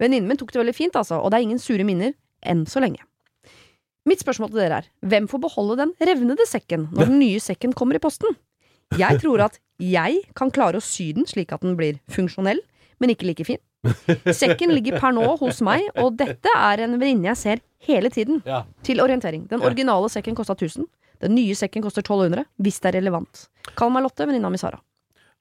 Venninnen 0.03 0.27
min 0.31 0.39
tok 0.41 0.51
det 0.55 0.63
veldig 0.63 0.75
fint, 0.75 0.99
altså, 0.99 1.21
og 1.23 1.31
det 1.31 1.39
er 1.39 1.47
ingen 1.47 1.63
sure 1.63 1.87
minner 1.87 2.15
enn 2.45 2.65
så 2.71 2.83
lenge. 2.85 3.03
Mitt 4.05 4.21
spørsmål 4.21 4.51
til 4.53 4.61
dere 4.61 4.83
er, 4.83 4.89
hvem 5.01 5.27
får 5.31 5.41
beholde 5.47 5.79
den 5.81 5.95
revnede 6.05 6.45
sekken 6.49 6.91
når 6.93 7.09
den 7.09 7.23
nye 7.23 7.41
sekken 7.41 7.73
kommer 7.77 7.97
i 7.97 8.03
posten? 8.05 8.37
Jeg 9.01 9.21
tror 9.23 9.47
at 9.47 9.57
jeg 9.81 10.21
kan 10.37 10.53
klare 10.55 10.79
å 10.79 10.85
sy 10.85 11.11
den 11.17 11.27
slik 11.27 11.55
at 11.57 11.65
den 11.65 11.79
blir 11.79 11.97
funksjonell, 12.13 12.61
men 13.01 13.15
ikke 13.15 13.27
like 13.31 13.47
fin. 13.49 13.63
Sekken 14.29 14.73
ligger 14.73 15.01
per 15.01 15.13
nå 15.17 15.25
hos 15.41 15.61
meg, 15.65 15.87
og 16.01 16.15
dette 16.21 16.53
er 16.57 16.85
en 16.85 16.99
venninne 17.01 17.33
jeg 17.33 17.41
ser 17.41 17.65
hele 17.89 18.13
tiden. 18.13 18.43
Ja. 18.49 18.63
Til 18.87 19.03
orientering. 19.05 19.49
Den 19.51 19.65
originale 19.65 20.09
sekken 20.13 20.37
kosta 20.37 20.57
1000. 20.57 20.87
Den 21.25 21.37
nye 21.37 21.57
sekken 21.57 21.85
koster 21.85 22.05
1200, 22.05 22.45
hvis 22.61 22.81
det 22.83 22.91
er 22.93 22.99
relevant. 23.01 23.47
Kall 23.79 23.93
meg 23.95 24.05
Lotte, 24.05 24.27
venninna 24.29 24.51
mi 24.53 24.61
Sara. 24.61 24.81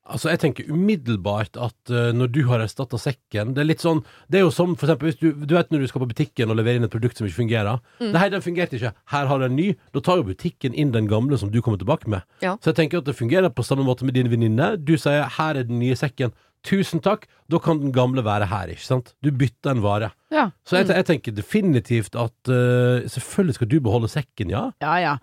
Altså, 0.04 0.34
jeg 0.34 0.40
tenker 0.42 0.68
umiddelbart 0.68 1.56
at 1.56 1.92
uh, 1.94 2.10
når 2.12 2.32
du 2.36 2.42
har 2.50 2.60
erstatta 2.60 2.98
sekken 3.00 3.54
Det 3.56 3.62
er 3.64 3.68
litt 3.70 3.84
sånn 3.84 4.02
Det 4.28 4.42
er 4.42 4.44
jo 4.44 4.50
som 4.52 4.74
for 4.76 4.90
eksempel 4.90 5.08
hvis 5.08 5.20
du, 5.22 5.46
du 5.48 5.54
vet 5.56 5.70
når 5.72 5.86
du 5.86 5.88
skal 5.88 6.04
på 6.04 6.10
butikken 6.10 6.52
og 6.52 6.60
levere 6.60 6.82
inn 6.82 6.88
et 6.88 6.92
produkt 6.92 7.20
som 7.20 7.28
ikke 7.28 7.40
fungerer. 7.40 7.80
Mm. 8.02 8.10
Nei, 8.12 8.26
den 8.34 8.44
fungerte 8.44 8.76
ikke. 8.76 8.92
Her 9.14 9.30
har 9.30 9.40
du 9.40 9.46
en 9.48 9.56
ny. 9.56 9.70
Da 9.96 10.04
tar 10.04 10.20
jo 10.20 10.28
butikken 10.28 10.76
inn 10.76 10.92
den 10.92 11.08
gamle 11.08 11.40
som 11.40 11.54
du 11.54 11.62
kommer 11.64 11.80
tilbake 11.80 12.12
med. 12.12 12.28
Ja. 12.44 12.58
Så 12.60 12.74
jeg 12.74 12.82
tenker 12.82 13.00
at 13.00 13.08
det 13.08 13.16
fungerer 13.16 13.54
på 13.54 13.64
samme 13.64 13.86
måte 13.88 14.04
med 14.04 14.18
din 14.20 14.32
venninne. 14.32 14.74
Du 14.76 14.98
sier 14.98 15.24
'her 15.24 15.56
er 15.56 15.64
den 15.64 15.80
nye 15.80 15.96
sekken'. 15.96 16.36
Tusen 16.64 17.02
takk. 17.04 17.26
Da 17.52 17.60
kan 17.60 17.80
den 17.82 17.92
gamle 17.92 18.24
være 18.24 18.46
her, 18.48 18.70
ikke 18.72 18.86
sant? 18.86 19.10
Du 19.22 19.30
bytter 19.36 19.74
en 19.76 19.82
vare. 19.84 20.12
Ja. 20.32 20.46
Så 20.66 20.78
jeg, 20.80 20.88
jeg 20.96 21.06
tenker 21.10 21.36
definitivt 21.36 22.16
at 22.16 22.50
uh, 22.50 23.04
selvfølgelig 23.12 23.56
skal 23.58 23.68
du 23.68 23.76
beholde 23.84 24.08
sekken, 24.08 24.50
ja. 24.54 24.70
Ja, 24.82 24.94
ja. 25.04 25.14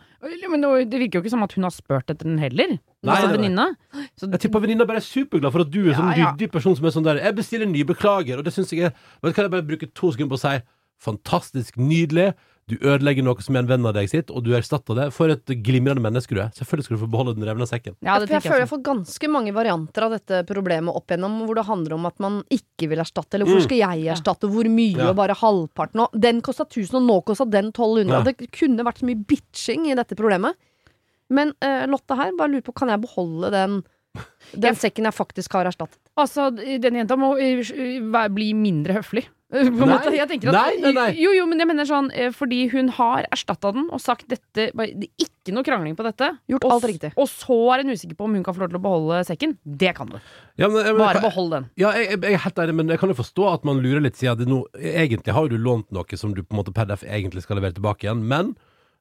Men 0.52 0.60
det 0.60 1.00
virker 1.00 1.18
jo 1.18 1.22
ikke 1.24 1.32
som 1.32 1.42
at 1.46 1.54
hun 1.56 1.64
har 1.64 1.72
spurt 1.72 2.12
etter 2.12 2.28
den 2.28 2.36
heller. 2.42 2.76
Nei, 3.02 3.16
venninna. 3.32 3.70
Så- 4.20 4.28
Jeg 4.30 4.40
tipper 4.44 4.60
venninna 4.60 4.84
bare 4.84 5.00
er 5.00 5.06
superglad 5.08 5.52
for 5.52 5.64
at 5.64 5.70
du 5.72 5.80
er 5.88 5.94
sånn 5.96 6.12
Ja, 6.12 6.18
ja. 6.18 6.32
ryddig 6.34 6.50
person 6.52 6.76
som 6.76 6.84
er 6.84 6.90
sånn 6.92 7.04
der 7.08 7.16
'Jeg 7.24 7.34
bestiller 7.36 7.66
en 7.66 7.72
ny, 7.72 7.82
beklager', 7.88 8.36
og 8.38 8.44
det 8.44 8.52
syns 8.52 8.70
jeg 8.72 8.84
er 8.84 8.92
Vet 9.24 9.34
du 9.34 9.40
hva, 9.40 9.48
jeg 9.48 9.50
bare 9.50 9.62
bruker 9.64 9.88
to 9.94 10.12
sekunder 10.12 10.36
på 10.36 10.38
å 10.38 10.44
si 10.44 10.60
'fantastisk 11.00 11.76
nydelig'. 11.80 12.34
Du 12.70 12.76
ødelegger 12.78 13.24
noe 13.26 13.42
som 13.42 13.56
er 13.56 13.64
en 13.64 13.70
venn 13.70 13.88
av 13.88 13.94
deg 13.96 14.08
sitt, 14.12 14.30
og 14.30 14.44
du 14.46 14.52
erstatter 14.56 14.96
det. 14.98 15.06
For 15.16 15.32
et 15.32 15.52
glimrende 15.66 16.02
menneske 16.04 16.36
du 16.36 16.40
er. 16.44 16.52
Selvfølgelig 16.56 16.86
skal 16.86 16.96
du 16.98 17.02
få 17.02 17.10
beholde 17.10 17.34
den 17.38 17.46
revna 17.48 17.66
sekken. 17.68 17.96
Ja, 18.06 18.18
det 18.22 18.28
For 18.30 18.36
jeg 18.38 18.44
føler 18.46 18.62
jeg 18.62 18.68
jeg 18.68 18.72
har 18.76 18.84
ganske 18.90 19.30
mange 19.34 19.54
varianter 19.56 20.06
av 20.06 20.14
dette 20.14 20.42
problemet 20.48 20.94
opp 20.96 21.10
igjennom, 21.10 21.40
hvor 21.48 21.58
det 21.58 21.66
handler 21.68 21.96
om 21.96 22.08
at 22.10 22.22
man 22.22 22.40
ikke 22.54 22.90
vil 22.92 23.02
erstatte, 23.02 23.34
eller 23.36 23.48
hvorfor 23.48 23.64
hvor 23.64 23.68
skal 23.68 23.82
jeg 23.82 24.10
erstatte, 24.14 24.50
hvor 24.54 24.70
mye, 24.70 24.96
Ja. 25.00 25.10
og 25.10 25.16
bare 25.18 25.34
halvparten, 25.40 26.04
og 26.06 26.20
den 26.26 26.40
kosta 26.46 26.64
1000, 26.68 27.00
og 27.00 27.06
nå 27.08 27.18
kosta 27.26 27.48
den 27.50 27.72
1200. 27.72 28.12
Ja. 28.14 28.22
Det 28.30 28.50
kunne 28.54 28.86
vært 28.86 29.02
så 29.02 29.08
mye 29.10 29.24
bitching 29.26 29.90
i 29.90 29.96
dette 29.98 30.18
problemet. 30.18 30.54
Men 31.30 31.54
uh, 31.62 31.86
Lotte 31.90 32.16
her, 32.18 32.32
bare 32.38 32.50
lurer 32.54 32.66
på, 32.66 32.74
kan 32.74 32.90
jeg 32.90 33.02
beholde 33.02 33.50
den, 33.54 33.82
den 34.54 34.78
sekken 34.78 35.06
jeg 35.06 35.14
faktisk 35.14 35.52
har 35.54 35.68
erstattet? 35.70 36.00
Altså, 36.18 36.50
den 36.54 36.98
jenta 36.98 37.16
må 37.16 37.36
eh, 37.38 37.62
bli 38.34 38.52
mindre 38.58 38.98
høflig. 38.98 39.26
På 39.50 39.58
Nei. 39.82 39.86
måte. 39.90 40.10
Jeg 40.14 40.22
at, 40.22 40.44
Nei, 40.54 40.76
nei, 40.78 40.92
nei. 40.94 41.08
Jo, 41.18 41.32
jo, 41.34 41.44
men 41.50 41.58
jeg 41.58 41.66
mener 41.66 41.86
sånn 41.88 42.10
eh, 42.14 42.28
fordi 42.30 42.68
hun 42.70 42.88
har 42.94 43.24
erstatta 43.34 43.72
den 43.74 43.88
og 43.90 43.98
sagt 43.98 44.28
dette 44.30 44.68
det 44.70 44.70
er 44.70 45.08
Ikke 45.18 45.54
noe 45.56 45.64
krangling 45.66 45.96
på 45.98 46.04
dette. 46.06 46.28
Gjort 46.52 46.64
Og, 46.68 46.74
alt 46.76 46.86
riktig. 46.86 47.10
og 47.18 47.26
så 47.26 47.56
er 47.74 47.82
hun 47.82 47.90
usikker 47.96 48.14
på 48.14 48.28
om 48.28 48.36
hun 48.38 48.44
kan 48.46 48.54
få 48.54 48.62
lov 48.62 48.70
til 48.70 48.78
å 48.78 48.82
beholde 48.84 49.18
sekken. 49.26 49.56
Det 49.64 49.90
kan 49.96 50.06
du. 50.12 50.18
Ja, 50.60 50.68
men, 50.68 50.84
jeg- 50.84 50.94
men, 50.94 51.02
Bare 51.02 51.20
behold 51.24 51.50
den. 51.56 51.66
Ja, 51.82 51.90
jeg, 51.98 52.10
jeg, 52.12 52.20
jeg 52.22 52.38
er 52.38 52.44
helt 52.44 52.62
ærlig, 52.62 52.74
men 52.78 52.88
jeg 52.94 53.00
kan 53.02 53.08
jo 53.10 53.18
forstå 53.18 53.48
at 53.54 53.64
man 53.66 53.82
lurer 53.82 54.00
litt, 54.06 54.16
siden 54.20 54.38
det 54.38 54.46
nå 54.52 54.60
Egentlig 54.78 55.34
har 55.34 55.48
jo 55.48 55.56
du 55.56 55.58
lånt 55.58 55.90
noe 55.90 56.16
som 56.20 56.34
du 56.36 56.42
på 56.44 56.54
en 56.54 56.60
måte 56.62 56.74
per 56.76 56.86
def 56.86 57.02
egentlig 57.02 57.42
skal 57.42 57.58
levere 57.58 57.74
tilbake 57.74 58.06
igjen, 58.06 58.22
men 58.22 58.54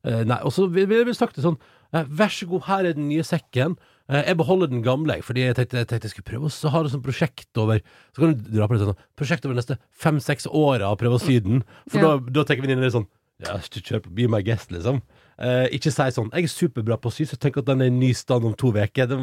eh, 0.03 0.23
Nei, 0.25 0.39
og 0.41 0.51
så 0.55 0.65
vil 0.71 0.87
vil 0.89 1.05
jeg 1.05 1.19
sagt 1.19 1.35
det 1.37 1.45
sånn 1.45 1.59
eh, 1.93 2.05
Vær 2.09 2.33
så 2.33 2.47
god, 2.49 2.65
her 2.71 2.89
er 2.89 2.97
den 2.97 3.09
nye 3.11 3.21
sekken. 3.27 3.77
Eh, 4.09 4.23
jeg 4.25 4.37
beholder 4.39 4.71
den 4.71 4.81
gamle, 4.85 5.19
fordi 5.21 5.43
jeg 5.45 5.55
tenkte 5.59 5.77
jeg, 5.83 5.87
tenkte 5.91 6.09
jeg 6.09 6.15
skulle 6.15 6.29
prøve 6.31 6.49
å 6.49 6.73
ha 6.73 6.81
det 6.81 6.91
som 6.95 7.03
prosjekt 7.05 7.59
over 7.61 7.81
Så 8.09 8.23
kan 8.23 8.33
du 8.33 8.49
dra 8.57 8.65
på 8.65 8.77
det 8.77 8.87
sånn 8.87 8.97
prosjekt 9.19 9.45
over 9.45 9.53
de 9.53 9.61
neste 9.61 9.77
fem-seks 9.93 10.49
åra 10.49 10.89
og 10.89 10.97
prøve 11.01 11.19
å 11.19 11.21
sy 11.21 11.37
den. 11.45 11.61
For 11.87 12.01
Ja. 12.01 12.17
da, 12.17 12.31
da 12.41 12.43
tenker 12.43 12.65
venninnen 12.65 12.87
litt 12.87 12.97
sånn 12.97 13.09
Ja, 13.39 13.53
kjør 13.61 14.01
på 14.03 14.11
Be 14.11 14.25
My 14.27 14.41
Guest, 14.43 14.67
liksom. 14.73 14.97
Eh, 15.39 15.69
ikke 15.71 15.93
si 15.93 16.07
sånn 16.11 16.27
Jeg 16.33 16.43
er 16.43 16.51
superbra 16.51 16.97
på 16.99 17.07
å 17.07 17.13
sy, 17.15 17.23
så 17.29 17.37
tenk 17.39 17.55
at 17.61 17.69
den 17.69 17.85
er 17.85 17.87
i 17.87 17.93
ny 17.93 18.09
stand 18.17 18.43
om 18.43 18.53
to 18.57 18.73
uker. 18.73 19.13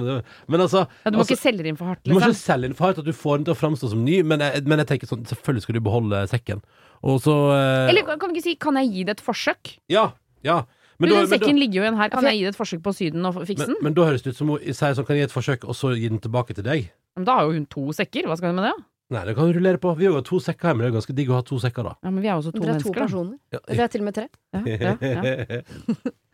Men 0.48 0.60
altså 0.62 0.86
Ja, 1.04 1.10
du 1.10 1.18
må 1.18 1.24
altså, 1.26 1.34
ikke 1.34 1.42
selge 1.42 1.66
inn 1.66 1.76
for 1.76 1.90
hardt. 1.90 2.00
Liksom. 2.04 2.14
du 2.14 2.14
må 2.14 2.20
Liksom. 2.22 2.32
ikke 2.32 2.46
selge 2.46 2.62
den 2.70 2.78
for 2.78 2.86
hardt 2.86 2.98
at 3.02 3.04
du 3.04 3.12
får 3.12 3.36
den 3.36 3.44
til 3.50 3.54
å 3.54 3.58
framstå 3.58 3.90
som 3.90 4.04
ny, 4.06 4.22
men 4.22 4.40
jeg, 4.40 4.64
men 4.64 4.78
jeg 4.78 4.86
tenker 4.86 5.10
sånn, 5.10 5.26
selvfølgelig 5.28 5.66
skal 5.66 5.74
du 5.74 5.80
beholde 5.84 6.22
sekken. 6.30 6.62
Og 7.02 7.20
så 7.26 7.34
eh, 7.52 7.90
Eller 7.90 8.06
kan 8.06 8.18
du 8.30 8.38
ikke 8.38 8.46
si 8.48 8.54
'kan 8.56 8.78
jeg 8.80 8.92
gi 8.94 9.04
det 9.04 9.18
et 9.18 9.26
forsøk'? 9.26 9.76
Ja, 9.90 10.12
ja. 10.42 10.62
Men 10.98 11.10
Men 11.10 11.18
den 11.18 11.30
sekken 11.32 11.60
ligger 11.60 11.80
jo 11.80 11.86
igjen 11.86 11.98
her. 12.00 12.10
Kan 12.12 12.28
jeg 12.28 12.38
gi 12.38 12.44
det 12.46 12.52
et 12.54 12.58
forsøk 12.58 12.82
på 12.84 12.92
å 12.92 12.96
sy 12.96 13.10
den 13.12 13.28
og 13.28 13.40
fikse 13.42 13.66
men, 13.66 13.72
den? 13.74 13.80
men 13.84 13.96
da 13.96 14.06
høres 14.08 14.24
det 14.24 14.32
ut 14.32 14.40
som 14.40 14.52
hun 14.52 14.60
sier 14.66 14.96
sånn, 14.96 15.06
kan 15.08 15.16
jeg 15.16 15.26
gi 15.26 15.30
et 15.30 15.34
forsøk, 15.36 15.66
og 15.68 15.76
så 15.76 15.92
gi 15.96 16.10
den 16.12 16.22
tilbake 16.24 16.56
til 16.56 16.66
deg? 16.66 16.90
Men 17.16 17.26
da 17.28 17.38
har 17.38 17.48
jo 17.48 17.56
hun 17.56 17.66
to 17.72 17.88
sekker. 17.96 18.28
Hva 18.30 18.36
skal 18.40 18.52
hun 18.54 18.60
med 18.60 18.70
det? 18.70 18.76
Nei, 19.14 19.22
det 19.28 19.36
kan 19.38 19.46
du 19.46 19.54
rullere 19.54 19.78
på. 19.78 19.92
Vi 19.98 20.08
har 20.08 20.16
jo 20.16 20.22
to 20.26 20.40
sekker 20.42 20.72
hjemme, 20.72 20.82
det 20.82 20.90
er 20.90 20.96
ganske 20.96 21.14
digg 21.14 21.28
å 21.30 21.36
ha 21.38 21.44
to 21.46 21.60
sekker, 21.62 21.86
da. 21.86 21.94
Ja, 22.02 22.10
Men 22.10 22.24
vi 22.24 22.30
er 22.30 22.32
jo 22.32 22.42
også 22.42 22.54
to 22.56 22.64
Dere 22.64 22.74
er 22.74 22.82
to 22.82 22.94
personer. 22.96 23.36
Ja. 23.54 23.60
Dere 23.68 23.84
er 23.84 23.92
til 23.92 24.02
og 24.02 24.08
med 24.08 24.16
tre. 24.16 24.28
Ja, 24.56 24.62
ja, 24.66 24.94
ja. 25.00 26.14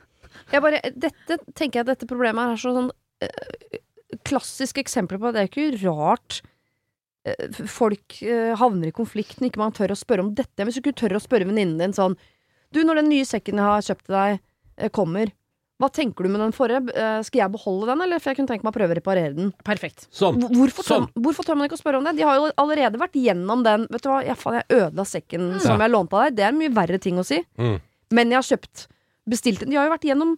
Jeg 0.52 0.64
bare, 0.64 0.80
dette 0.96 1.38
tenker 1.56 1.78
jeg 1.78 1.84
at 1.84 1.90
dette 1.92 2.08
problemet 2.08 2.54
er 2.54 2.60
sånn 2.60 2.88
øh, 2.88 3.76
klassisk 4.26 4.80
eksempel 4.82 5.20
på 5.20 5.32
det 5.32 5.42
er 5.42 5.50
ikke 5.50 5.68
rart 5.84 6.40
øh, 7.28 7.60
folk 7.70 8.18
øh, 8.24 8.52
havner 8.60 8.90
i 8.90 8.96
konflikt 8.96 9.40
når 9.40 9.52
ikke 9.52 9.62
man 9.62 9.76
tør 9.76 9.94
å 9.94 9.98
spørre 9.98 10.26
om 10.26 10.32
dette. 10.36 10.64
Hvis 10.64 10.78
du 10.78 10.82
ikke 10.82 10.96
tør 11.04 11.18
å 11.18 11.22
spørre 11.22 11.48
venninnen 11.48 11.80
din 11.80 11.96
sånn 11.96 12.16
Du, 12.72 12.80
når 12.84 13.02
den 13.02 13.10
nye 13.12 13.28
sekken 13.28 13.60
jeg 13.60 13.68
har 13.68 13.84
kjøpt 13.84 14.06
til 14.08 14.16
deg, 14.16 14.42
kommer, 14.90 15.30
hva 15.80 15.88
tenker 15.90 16.22
du 16.22 16.28
med 16.30 16.40
den 16.40 16.52
forrige? 16.52 16.94
Eh, 16.94 17.22
skal 17.22 17.40
jeg 17.40 17.52
beholde 17.52 17.86
den, 17.86 18.00
eller? 18.02 18.18
For 18.20 18.30
jeg 18.30 18.36
kunne 18.36 18.46
tenke 18.48 18.62
meg 18.64 18.72
å 18.72 18.76
prøve 18.78 18.94
å 18.94 18.98
reparere 18.98 19.34
den. 19.34 19.52
Perfekt. 19.64 20.06
Sånn. 20.14 20.38
Hvorfor, 20.38 20.54
Hvorfor 20.56 20.82
tør, 20.84 20.94
Sånn. 21.00 21.08
hvorfor 21.22 21.44
tør 21.44 21.56
man 21.56 21.66
ikke 21.68 21.78
å 21.78 21.82
spørre 21.82 21.98
om 21.98 22.04
det? 22.04 22.16
De 22.16 22.22
har 22.22 22.36
jo 22.36 22.50
allerede 22.56 22.98
vært 22.98 23.12
gjennom 23.18 23.64
den. 23.64 23.86
Vet 23.90 24.02
du 24.02 24.08
hva, 24.08 24.22
jeg, 24.24 24.36
faen, 24.36 24.54
jeg 24.60 24.78
ødela 24.78 25.04
sekken 25.04 25.60
som 25.60 25.78
Ja. 25.80 25.86
jeg 25.86 25.90
lånte 25.90 26.12
av 26.14 26.24
deg. 26.28 26.36
Det 26.36 26.44
er 26.44 26.48
en 26.48 26.58
mye 26.58 26.74
verre 26.74 26.98
ting 27.00 27.16
å 27.18 27.24
si. 27.24 27.44
Mm. 27.58 27.80
Men 28.12 28.30
jeg 28.30 28.36
har 28.36 28.56
kjøpt 28.56 28.86
Bestilt 29.28 29.60
den. 29.60 29.70
De 29.70 29.76
har 29.76 29.86
jo 29.86 29.92
vært 29.94 30.02
gjennom 30.02 30.36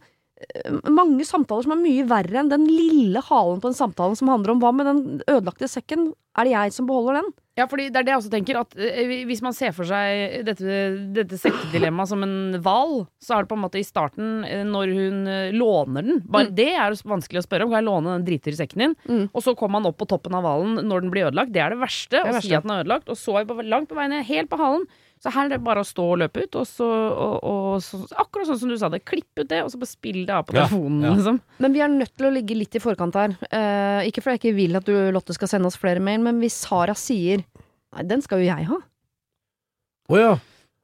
mange 0.90 1.24
samtaler 1.28 1.66
som 1.66 1.72
er 1.76 1.80
mye 1.84 2.04
verre 2.10 2.40
enn 2.42 2.50
den 2.52 2.66
lille 2.68 3.20
halen 3.28 3.60
på 3.62 3.70
den 3.70 3.78
samtalen 3.78 4.16
som 4.18 4.30
handler 4.32 4.54
om 4.54 4.60
hva 4.62 4.72
med 4.74 4.86
den 4.90 5.00
ødelagte 5.28 5.68
sekken? 5.70 6.12
Er 6.34 6.48
det 6.48 6.54
jeg 6.56 6.72
som 6.74 6.86
beholder 6.88 7.20
den? 7.20 7.28
Ja, 7.54 7.68
fordi 7.70 7.84
det 7.94 8.00
er 8.00 8.06
det 8.08 8.10
jeg 8.10 8.18
også 8.18 8.30
tenker. 8.32 8.56
At 8.58 8.72
eh, 8.74 9.22
hvis 9.28 9.42
man 9.44 9.54
ser 9.54 9.70
for 9.76 9.86
seg 9.86 10.40
dette, 10.48 10.78
dette 11.14 11.38
sekkedilemmaet 11.38 12.10
som 12.10 12.24
en 12.26 12.56
hval, 12.64 13.04
så 13.22 13.36
er 13.36 13.44
det 13.44 13.50
på 13.52 13.54
en 13.54 13.62
måte 13.62 13.78
i 13.78 13.86
starten, 13.86 14.32
eh, 14.42 14.64
når 14.66 14.90
hun 14.96 15.20
eh, 15.30 15.52
låner 15.54 16.02
den 16.08 16.18
Bare 16.26 16.48
Mm. 16.50 16.54
det 16.58 16.68
er 16.74 16.96
vanskelig 17.06 17.44
å 17.44 17.46
spørre 17.46 17.68
om. 17.68 17.70
Kan 17.70 17.84
jeg 17.84 17.86
låne 17.92 18.16
den 18.18 18.26
driter 18.26 18.50
i 18.56 18.58
sekken 18.58 18.82
din? 18.82 18.96
Mm. 19.06 19.24
Og 19.30 19.46
så 19.46 19.54
kommer 19.54 19.78
man 19.78 19.86
opp 19.92 20.00
på 20.02 20.08
toppen 20.10 20.34
av 20.34 20.42
hvalen 20.42 20.82
når 20.82 21.06
den 21.06 21.14
blir 21.14 21.28
ødelagt. 21.30 21.54
Det 21.54 21.62
er 21.62 21.70
det 21.70 21.78
verste. 21.84 22.18
er 22.18 22.34
Å 22.34 22.42
si 22.42 22.52
at 22.58 22.66
den 22.66 22.74
er 22.74 22.82
ødelagt. 22.82 23.08
Og 23.08 23.16
så 23.22 23.38
er 23.38 23.46
vi 23.46 23.68
langt 23.70 23.88
på 23.88 23.94
vei 23.94 24.08
ned, 24.10 24.26
helt 24.26 24.50
på 24.50 24.58
halen. 24.58 24.88
Så 25.24 25.30
her 25.32 25.46
er 25.46 25.54
det 25.54 25.64
bare 25.64 25.80
å 25.80 25.86
stå 25.88 26.04
og 26.04 26.18
løpe 26.20 26.42
ut, 26.44 26.56
og 26.60 26.66
så, 26.68 26.84
og, 26.84 27.36
og 27.48 27.68
så 27.80 28.02
Akkurat 28.20 28.44
sånn 28.50 28.58
som 28.60 28.68
du 28.68 28.76
sa 28.76 28.90
det. 28.92 29.00
Klipp 29.08 29.40
ut 29.40 29.48
det, 29.48 29.62
og 29.64 29.70
så 29.72 29.78
bare 29.80 29.88
spill 29.88 30.18
det 30.28 30.34
av 30.36 30.44
på 30.44 30.52
telefonen, 30.52 30.98
ja. 31.06 31.14
liksom. 31.16 31.38
Men 31.64 31.72
vi 31.72 31.80
er 31.80 31.92
nødt 31.94 32.12
til 32.12 32.28
å 32.28 32.32
ligge 32.34 32.56
litt 32.58 32.76
i 32.76 32.82
forkant 32.84 33.16
her. 33.16 33.32
Eh, 33.48 34.10
ikke 34.10 34.20
fordi 34.20 34.34
jeg 34.34 34.42
ikke 34.42 34.58
vil 34.58 34.76
at 34.76 34.90
du, 34.90 34.92
Lotte, 35.16 35.32
skal 35.36 35.48
sende 35.48 35.70
oss 35.70 35.80
flere 35.80 36.02
mail, 36.04 36.20
men 36.26 36.42
hvis 36.44 36.58
Sara 36.66 36.96
sier 36.98 37.46
Nei, 37.94 38.04
den 38.10 38.24
skal 38.24 38.42
jo 38.42 38.48
jeg 38.50 38.66
ha. 38.68 38.76
Å 40.10 40.20
ja. 40.20 40.30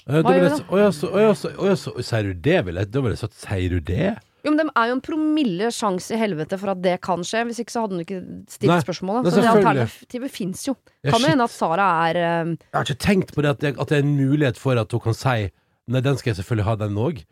Eh, 0.06 0.22
Hva 0.22 0.32
gjør 0.32 0.46
gjør 0.46 0.52
da? 0.54 0.64
å 0.70 0.80
ja, 0.80 0.90
så, 0.94 1.10
oh, 1.10 1.20
ja, 1.20 1.36
så, 1.36 1.52
å 1.52 1.68
ja, 1.68 1.76
så, 1.76 1.92
sier 2.06 2.30
du 2.30 2.44
det, 2.48 2.58
vil 2.68 2.80
jeg? 2.80 2.90
Da 2.94 3.04
ville 3.04 3.16
jeg 3.18 3.22
sagt 3.26 3.40
sier 3.42 3.74
du 3.74 3.84
det? 3.92 4.12
Jo, 4.44 4.50
men 4.52 4.58
Det 4.60 4.66
er 4.74 4.86
jo 4.88 4.94
en 4.96 5.02
promille 5.04 5.68
sjanse 5.74 6.14
i 6.16 6.20
helvete 6.20 6.58
for 6.60 6.72
at 6.72 6.80
det 6.82 6.94
kan 7.04 7.20
skje. 7.26 7.42
Hvis 7.48 7.60
ikke 7.60 7.74
så 7.74 7.82
hadde 7.84 7.96
hun 7.98 8.04
ikke 8.04 8.20
stilt 8.48 8.70
Nei, 8.72 8.78
spørsmålet. 8.80 9.28
Så 9.34 9.42
det 9.42 9.50
alternativet 9.52 10.30
fins 10.32 10.62
jo. 10.68 10.76
Ja, 11.04 11.10
Kan 11.12 11.20
jo 11.20 11.32
hende 11.34 11.44
at 11.44 11.50
Sara 11.54 11.88
er 12.08 12.16
eh, 12.20 12.54
Jeg 12.56 12.78
har 12.78 12.88
ikke 12.88 13.04
tenkt 13.04 13.34
på 13.36 13.42
det 13.44 13.50
at, 13.50 13.60
det 13.60 13.74
at 13.78 13.88
det 13.92 13.98
er 13.98 14.06
en 14.06 14.16
mulighet 14.16 14.56
for 14.60 14.80
at 14.80 14.90
hun 14.92 15.00
kan 15.00 15.14
si 15.14 15.50
Nei, 15.90 16.00
den 16.00 16.16
skal 16.16 16.30
jeg 16.30 16.36
selvfølgelig 16.44 16.64
ha, 16.68 16.74
den 16.78 16.98
òg. 17.02 17.24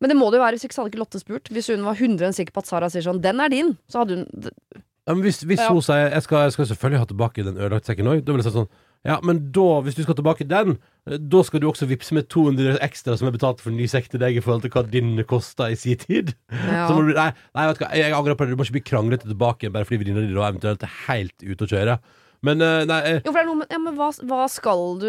Men 0.00 0.12
det 0.12 0.16
må 0.16 0.28
det 0.30 0.38
jo 0.38 0.44
være, 0.44 0.54
hvis 0.54 0.64
ikke 0.68 0.76
så 0.76 0.82
hadde 0.84 0.92
ikke 0.92 1.00
Lotte 1.02 1.18
spurt. 1.18 1.48
Hvis 1.50 1.66
hun 1.72 1.82
var 1.82 1.96
100 1.98 2.36
sikker 2.36 2.54
på 2.54 2.62
at 2.62 2.68
Sara 2.70 2.88
sier 2.92 3.02
sånn 3.02 3.18
'den 3.20 3.40
er 3.42 3.48
din', 3.50 3.76
så 3.90 4.04
hadde 4.04 4.14
hun 4.20 4.46
Ja, 5.08 5.14
men 5.14 5.22
hvis, 5.24 5.40
hvis 5.42 5.58
Ja. 5.58 5.72
hun 5.72 5.82
sier 5.82 6.12
jeg 6.12 6.22
skal, 6.22 6.38
jeg 6.46 6.52
skal 6.52 6.66
selvfølgelig 6.66 6.98
ha 7.00 7.04
tilbake 7.08 7.44
den 7.44 7.56
ødelagte 7.56 7.86
sekken 7.90 8.06
òg, 8.06 8.24
da 8.24 8.32
vil 8.32 8.42
jeg 8.42 8.52
si 8.52 8.58
sånn 8.58 8.68
Ja, 9.06 9.20
men 9.22 9.52
da, 9.54 9.80
hvis 9.86 9.94
du 9.94 10.02
skal 10.02 10.16
tilbake 10.18 10.44
den, 10.48 10.76
da 11.06 11.42
skal 11.46 11.60
du 11.62 11.68
også 11.70 11.86
vippse 11.88 12.12
med 12.16 12.26
200 12.28 12.80
ekstra 12.84 13.14
som 13.16 13.28
er 13.28 13.32
betalt 13.36 13.60
for 13.62 13.70
en 13.70 13.78
ny 13.78 13.86
sekk 13.88 14.08
til 14.12 14.20
deg 14.20 14.36
i 14.36 14.42
forhold 14.44 14.64
til 14.66 14.72
hva 14.74 14.82
din 14.90 15.12
kosta 15.30 15.68
i 15.70 15.76
sin 15.78 15.96
tid. 16.02 16.34
ja. 16.50 16.88
Så 16.88 16.96
må 16.96 17.06
du, 17.06 17.14
nei, 17.16 17.30
nei, 17.54 17.66
vet 17.70 17.78
du 17.78 17.84
hva, 17.86 17.92
jeg 17.96 18.12
angrer 18.16 18.34
på 18.36 18.44
det. 18.44 18.52
Du 18.56 18.60
må 18.60 18.66
ikke 18.66 18.76
bli 18.80 18.84
kranglete 18.90 19.28
tilbake 19.30 19.70
bare 19.72 19.86
fordi 19.88 20.02
venninna 20.02 20.26
di 20.26 20.34
da 20.36 20.48
eventuelt 20.50 20.82
er 20.84 20.96
helt 21.06 21.46
ute 21.46 21.64
å 21.64 21.70
kjøre. 21.70 21.98
Men 22.46 22.60
eh, 22.62 22.82
nei 22.86 22.98
eh, 23.02 23.16
Jo, 23.24 23.32
for 23.32 23.38
det 23.38 23.42
er 23.42 23.48
noe 23.48 23.60
med 23.62 23.72
ja, 23.74 23.78
men 23.82 23.96
hva, 23.98 24.10
hva 24.30 24.44
skal 24.52 24.82
du 25.02 25.08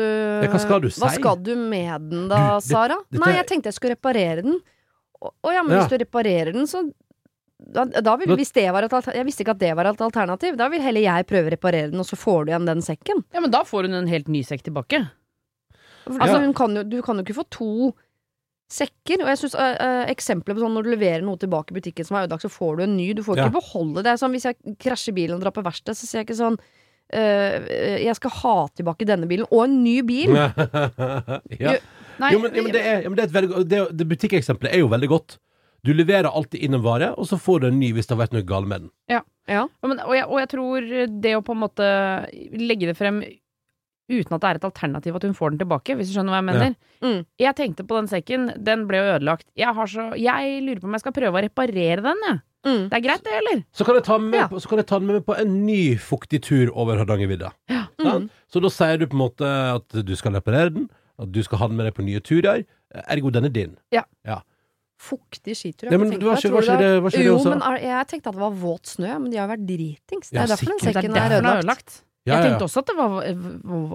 hva 0.50 0.62
skal 0.64 0.80
du 0.82 0.88
Hva 0.90 1.12
skal 1.14 1.36
du 1.46 1.52
med 1.62 2.08
den 2.10 2.24
da, 2.32 2.40
Du, 2.40 2.56
det- 2.58 2.70
Sara? 2.72 2.96
dette 3.10 3.22
Nei, 3.26 3.36
jeg 3.38 3.50
tenkte 3.52 3.70
jeg 3.70 3.78
skulle 3.78 3.98
reparere 3.98 4.42
den. 4.48 4.58
Å 5.22 5.52
ja, 5.54 5.62
men 5.62 5.76
Ja. 5.76 5.84
hvis 5.84 5.92
du 5.92 5.98
reparerer 6.02 6.54
den, 6.56 6.66
så 6.70 6.86
da, 7.76 7.86
da 8.04 8.16
vil, 8.20 8.34
hvis 8.40 8.52
det 8.56 8.66
var 8.74 8.86
et 8.88 8.94
Jeg 9.14 9.26
visste 9.28 9.44
ikke 9.46 9.54
at 9.58 9.62
det 9.62 9.72
var 9.78 9.90
et 9.92 10.02
alternativ. 10.02 10.58
Da 10.60 10.68
vil 10.74 10.82
heller 10.82 11.02
jeg 11.06 11.28
prøve 11.30 11.50
å 11.50 11.54
reparere 11.56 11.92
den, 11.92 12.00
og 12.02 12.08
så 12.10 12.18
får 12.20 12.46
du 12.46 12.52
igjen 12.54 12.66
den 12.70 12.82
sekken. 12.86 13.24
Ja, 13.36 13.42
men 13.44 13.52
da 13.54 13.64
får 13.68 13.88
hun 13.90 13.94
en 14.02 14.08
helt 14.12 14.28
ny 14.32 14.42
sekk 14.48 14.64
tilbake. 14.68 15.04
Altså, 16.10 16.38
Ja. 16.40 16.40
hun 16.42 16.54
kan 16.58 16.74
jo, 16.76 16.84
du 16.84 17.02
kan 17.06 17.18
jo 17.20 17.24
ikke 17.28 17.38
få 17.38 17.46
to 17.54 17.72
sekker. 18.70 19.22
Og 19.24 19.30
jeg 19.32 19.38
synes 19.44 19.56
uh, 19.58 20.06
Eksempler 20.10 20.56
på 20.58 20.62
sånn 20.64 20.74
når 20.78 20.86
du 20.86 20.92
leverer 20.96 21.24
noe 21.26 21.38
tilbake 21.42 21.74
i 21.74 21.78
butikken 21.80 22.06
som 22.06 22.18
er 22.18 22.28
ødelagt, 22.28 22.46
så 22.46 22.52
får 22.54 22.78
du 22.78 22.84
en 22.86 22.98
ny. 22.98 23.14
Du 23.18 23.24
får 23.26 23.38
Ja. 23.38 23.48
ikke 23.48 23.60
beholde 23.62 24.04
det. 24.06 24.18
Sånn, 24.22 24.34
hvis 24.34 24.46
jeg 24.50 24.78
krasjer 24.82 25.14
bilen 25.18 25.38
og 25.38 25.42
drar 25.46 25.54
på 25.56 25.64
verksted, 25.66 25.98
så 25.98 26.06
sier 26.10 26.22
jeg 26.24 26.30
ikke 26.30 26.42
sånn 26.44 26.60
Uh, 27.10 27.66
Jeg 28.06 28.14
skal 28.20 28.30
ha 28.30 28.68
tilbake 28.78 29.02
denne 29.10 29.26
bilen, 29.26 29.48
og 29.50 29.64
en 29.64 29.80
ny 29.82 29.96
bil. 30.06 30.30
ja. 30.38 31.72
Nei, 32.22 32.30
Jo, 32.36 32.40
men, 32.44 32.54
jo, 32.54 32.64
men 32.68 32.72
det, 32.76 32.84
er, 32.86 33.00
ja, 33.02 33.10
men 33.10 33.16
det 33.18 33.24
er 33.24 33.30
et 33.32 33.34
veldig 33.34 33.64
det, 33.66 33.80
det 33.98 34.06
Butikkeksempelet 34.12 34.76
er 34.76 34.84
jo 34.84 34.90
veldig 34.92 35.10
godt. 35.10 35.40
Du 35.86 35.94
leverer 35.96 36.28
alltid 36.30 36.62
inn 36.66 36.76
en 36.78 36.84
vare, 36.84 37.12
og 37.16 37.28
så 37.30 37.38
får 37.40 37.62
du 37.64 37.68
en 37.70 37.80
ny 37.80 37.92
hvis 37.96 38.08
det 38.10 38.16
har 38.18 38.24
vært 38.26 38.34
noe 38.36 38.46
galt 38.48 38.68
med 38.68 38.86
den. 38.86 38.92
Ja. 39.12 39.22
Ja, 39.50 39.64
men, 39.82 39.98
og, 40.04 40.12
jeg, 40.14 40.28
og 40.30 40.38
jeg 40.44 40.50
tror 40.52 40.90
det 41.24 41.32
å 41.34 41.42
på 41.42 41.56
en 41.56 41.64
måte 41.64 41.86
legge 42.54 42.86
det 42.92 42.98
frem 43.00 43.24
uten 44.10 44.36
at 44.36 44.42
det 44.44 44.50
er 44.50 44.58
et 44.60 44.68
alternativ 44.68 45.16
at 45.18 45.26
hun 45.26 45.34
får 45.38 45.54
den 45.54 45.62
tilbake, 45.64 45.96
hvis 45.98 46.10
du 46.10 46.16
skjønner 46.16 46.34
hva 46.34 46.40
jeg 46.42 46.48
mener. 46.50 46.76
Mm. 47.06 47.20
Jeg 47.42 47.56
tenkte 47.58 47.86
på 47.90 47.98
den 47.98 48.10
sekken, 48.12 48.48
den 48.58 48.86
ble 48.90 49.02
jo 49.02 49.10
ødelagt. 49.16 49.48
Jeg, 49.58 49.74
har 49.78 49.90
så, 49.90 50.08
jeg 50.18 50.62
lurer 50.66 50.82
på 50.82 50.90
om 50.90 50.98
jeg 50.98 51.04
skal 51.06 51.16
prøve 51.18 51.40
å 51.40 51.44
reparere 51.46 52.06
den, 52.06 52.24
jeg. 52.28 52.40
Mm. 52.68 52.82
Det 52.92 52.98
er 52.98 53.04
greit, 53.06 53.22
det, 53.24 53.36
eller? 53.40 53.62
Så 53.72 53.86
kan 53.88 53.96
jeg 53.96 54.06
ta 54.10 54.18
den 54.20 54.30
med, 54.34 54.40
Ja. 54.42 54.48
på, 54.52 54.60
så 54.60 54.70
kan 54.72 54.82
ta 54.84 55.00
med 55.00 55.26
på 55.26 55.38
en 55.40 55.54
ny 55.66 55.96
fuktig 55.98 56.42
tur 56.44 56.74
over 56.76 56.98
Hardangervidda. 57.00 57.54
Ja. 57.72 57.86
Mm. 58.02 58.30
Så 58.52 58.62
da 58.62 58.70
sier 58.74 58.98
du 59.00 59.06
på 59.08 59.16
en 59.16 59.24
måte 59.24 59.48
at 59.78 60.02
du 60.06 60.16
skal 60.20 60.36
reparere 60.36 60.74
den, 60.76 60.90
at 61.20 61.32
du 61.32 61.42
skal 61.44 61.62
ha 61.62 61.68
den 61.70 61.78
med 61.80 61.88
deg 61.88 61.96
på 61.96 62.04
nye 62.06 62.20
turer. 62.20 62.66
Ergo, 63.08 63.30
den 63.32 63.46
er 63.46 63.54
din. 63.56 63.78
Fuktig 65.00 65.56
skitur. 65.56 65.88
Ja, 65.94 65.98
men 65.98 66.12
hva 66.20 66.36
skjer, 66.36 66.52
hva 66.52 66.60
skjer, 66.66 66.78
det, 66.84 66.90
var 67.02 67.10
ikke 67.14 67.22
det 67.24 67.30
Jo, 67.30 67.38
også? 67.40 67.54
men 67.56 67.62
jeg 67.80 68.08
tenkte 68.12 68.28
at 68.28 68.36
det 68.36 68.42
var 68.44 68.52
våt 68.60 68.86
snø, 68.98 69.14
men 69.24 69.32
de 69.32 69.38
har 69.40 69.48
vært 69.48 69.64
dritings. 69.66 70.28
Det 70.30 70.36
Ja, 70.36 70.44
er 70.44 70.48
derfor 70.52 70.66
den 70.74 70.80
sikkert. 70.84 70.94
Det 70.94 71.12
sekken 71.12 71.16
er 71.16 71.32
er 71.40 71.42
ødelagt. 71.64 72.02
Ja, 72.28 72.36
jeg 72.36 72.52
tenkte 72.52 72.66
også 72.68 72.82
at 72.84 72.90
det 72.92 72.96
var, 73.00 73.14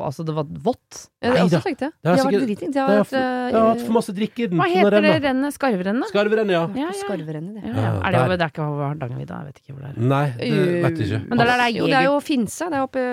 altså, 0.08 0.24
det 0.26 0.34
var 0.34 0.44
vått. 0.64 0.94
Ja, 1.22 1.28
det 1.28 1.34
Nei 1.36 1.42
også 1.44 1.60
tenkte. 1.62 1.90
Det 1.92 2.08
har 2.08 2.16
De 2.16 2.22
har 2.22 2.24
vært 2.24 2.32
sikkert- 2.32 2.46
dritings. 2.48 2.72
De 2.74 2.80
har 2.80 2.88
Jeg 2.88 2.96
har, 2.96 3.04
vært 3.04 3.52
jeg 3.52 3.60
har 3.60 3.68
hatt 3.68 3.82
for 3.84 3.92
masse 3.92 4.12
drikke 4.16 4.40
i 4.40 4.46
den. 4.48 4.58
Hva 4.58 4.64
Sånn 4.64 4.72
er 4.74 4.80
heter 4.80 5.02
det 5.04 5.22
rennet? 5.22 5.52
Skarvrennet? 5.54 6.08
Skarverennet, 6.10 6.50
ja. 6.56 6.62
Ja, 6.74 6.88
ja. 6.88 6.96
Skarverennet, 7.04 7.54
det. 7.54 7.62
Ja, 7.68 7.74
ja. 7.76 7.82
Ja, 7.84 8.00
Er 8.00 8.10
det, 8.32 8.38
det 8.40 8.46
er 8.48 8.50
ikke 8.54 8.64
over 8.64 8.82
Hardangervidda? 8.88 9.34
Jeg 9.38 9.46
vet 9.52 9.60
ikke 9.60 9.72
hvor 9.76 9.82
det 9.84 9.90
er. 9.92 10.08
Nei, 10.08 10.26
det 10.40 10.82
vet 10.82 10.98
jeg 10.98 11.06
ikke. 11.12 11.28
Men 11.28 11.38
der 11.38 11.44
er 11.44 11.56
der 11.60 11.68
det 11.68 11.76
Jo, 11.76 11.86
det 11.86 11.94
er 12.00 12.04
jo 12.08 12.16
Finse. 12.24 12.64
Det 12.64 12.74
er 12.74 12.82
oppe 12.88 13.04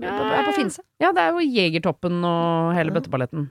Ja. 0.00 0.42
på 0.48 0.52
Finse. 0.56 0.80
Ja, 0.98 1.12
det 1.12 1.20
er 1.22 1.30
jo 1.36 1.38
Jegertoppen 1.44 2.24
og 2.24 2.74
hele 2.74 2.88
Ja. 2.90 2.98
bøtteballetten. 2.98 3.50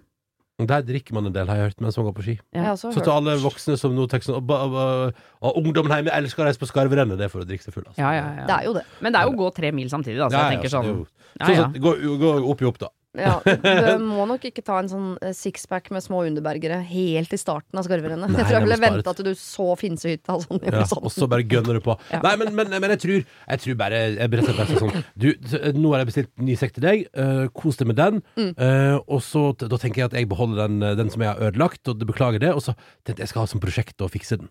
Der 0.68 0.82
drikker 0.86 1.14
man 1.14 1.26
en 1.26 1.34
del, 1.34 1.48
har 1.48 1.56
jeg 1.56 1.70
hørt, 1.72 1.82
mens 1.82 1.98
man 1.98 2.06
går 2.10 2.14
på 2.18 2.24
ski. 2.26 2.36
Ja. 2.54 2.60
Jeg 2.60 2.64
har 2.66 2.72
også 2.76 2.92
Så 2.92 3.00
hørt. 3.00 3.04
til 3.08 3.14
alle 3.14 3.36
voksne 3.42 3.78
som 3.78 3.96
nå 3.96 4.08
tenker 4.12 4.26
sånn 4.30 4.36
og, 4.42 4.46
ba- 4.48 4.62
og, 4.68 5.14
og 5.42 5.58
ungdommen 5.62 5.92
hjemme 5.96 6.12
elsker 6.14 6.44
å 6.44 6.46
reise 6.50 6.60
på 6.62 6.70
skarverennet, 6.70 7.18
det 7.18 7.26
er 7.26 7.34
for 7.34 7.42
å 7.42 7.48
drikke 7.48 7.64
seg 7.64 7.74
full. 7.74 7.86
Altså. 7.88 8.00
Ja, 8.02 8.12
ja, 8.14 8.26
ja. 8.42 8.46
Det 8.48 8.56
er 8.60 8.64
jo 8.70 8.74
det. 8.78 8.84
Men 9.02 9.14
det 9.14 9.22
er 9.22 9.26
jo 9.30 9.34
å 9.36 9.40
gå 9.42 9.52
tre 9.56 9.72
mil 9.72 9.90
samtidig, 9.90 10.18
da, 10.22 10.30
så 10.30 10.38
Ja, 10.38 10.50
jeg 10.50 10.60
tenker 10.60 10.70
sånn 10.78 10.90
er 10.92 11.06
ja, 11.40 11.46
Sånn 11.48 11.56
ja. 11.56 11.82
gå, 11.82 11.96
gå 12.20 12.34
opp 12.52 12.62
i 12.62 12.66
opp, 12.66 12.78
da. 12.80 12.90
Ja, 13.18 13.42
du 13.44 14.04
må 14.14 14.24
nok 14.30 14.46
ikke 14.48 14.64
ta 14.64 14.78
en 14.80 14.88
sånn 14.88 15.08
eh, 15.20 15.34
sixpack 15.36 15.90
med 15.92 16.04
små 16.04 16.22
underbergere 16.30 16.78
helt 16.88 17.34
i 17.36 17.40
starten 17.40 17.76
av 17.80 17.84
skarverennet. 17.84 18.32
Jeg 18.32 18.46
tror 18.48 18.56
jeg 18.56 18.66
ville 18.68 18.78
vente 18.80 19.14
til 19.18 19.28
du 19.28 19.32
så 19.36 19.66
Finsehytta 19.80 20.38
og 20.38 20.46
sånn. 20.46 20.62
Ja, 20.64 20.86
sånn. 20.88 21.04
og 21.10 21.12
så 21.12 21.28
bare 21.32 21.44
gønner 21.44 21.76
du 21.76 21.84
på. 21.84 21.98
Ja. 22.14 22.22
Nei, 22.24 22.34
men, 22.40 22.54
men, 22.56 22.72
men 22.72 22.94
jeg, 22.96 23.02
tror, 23.04 23.26
jeg 23.26 23.64
tror 23.66 23.78
bare 23.82 24.00
Jeg 24.16 24.32
bare 24.32 24.56
bare 24.62 24.80
sånn 24.80 25.04
Du, 25.20 25.28
nå 25.76 25.92
har 25.92 26.04
jeg 26.04 26.12
bestilt 26.14 26.32
ny 26.40 26.56
sekk 26.60 26.78
til 26.78 26.88
deg. 26.88 27.04
Uh, 27.12 27.46
kos 27.52 27.82
deg 27.82 27.92
med 27.92 28.00
den. 28.00 28.24
Mm. 28.40 28.52
Uh, 28.56 28.98
og 29.04 29.20
så 29.28 29.44
Da 29.60 29.76
tenker 29.76 30.06
jeg 30.06 30.12
at 30.14 30.18
jeg 30.22 30.32
beholder 30.32 30.64
den, 30.66 30.80
den 31.02 31.12
som 31.12 31.26
jeg 31.26 31.34
har 31.34 31.52
ødelagt, 31.52 31.84
og 31.92 32.00
det 32.00 32.08
beklager 32.08 32.44
det. 32.44 32.56
Og 32.56 32.64
så 32.64 32.78
tenkte 33.04 33.20
jeg 33.20 33.28
jeg 33.28 33.34
skal 33.36 33.44
ha 33.44 33.52
som 33.52 33.62
prosjekt 33.64 34.02
å 34.02 34.10
fikse 34.12 34.40
den. 34.40 34.50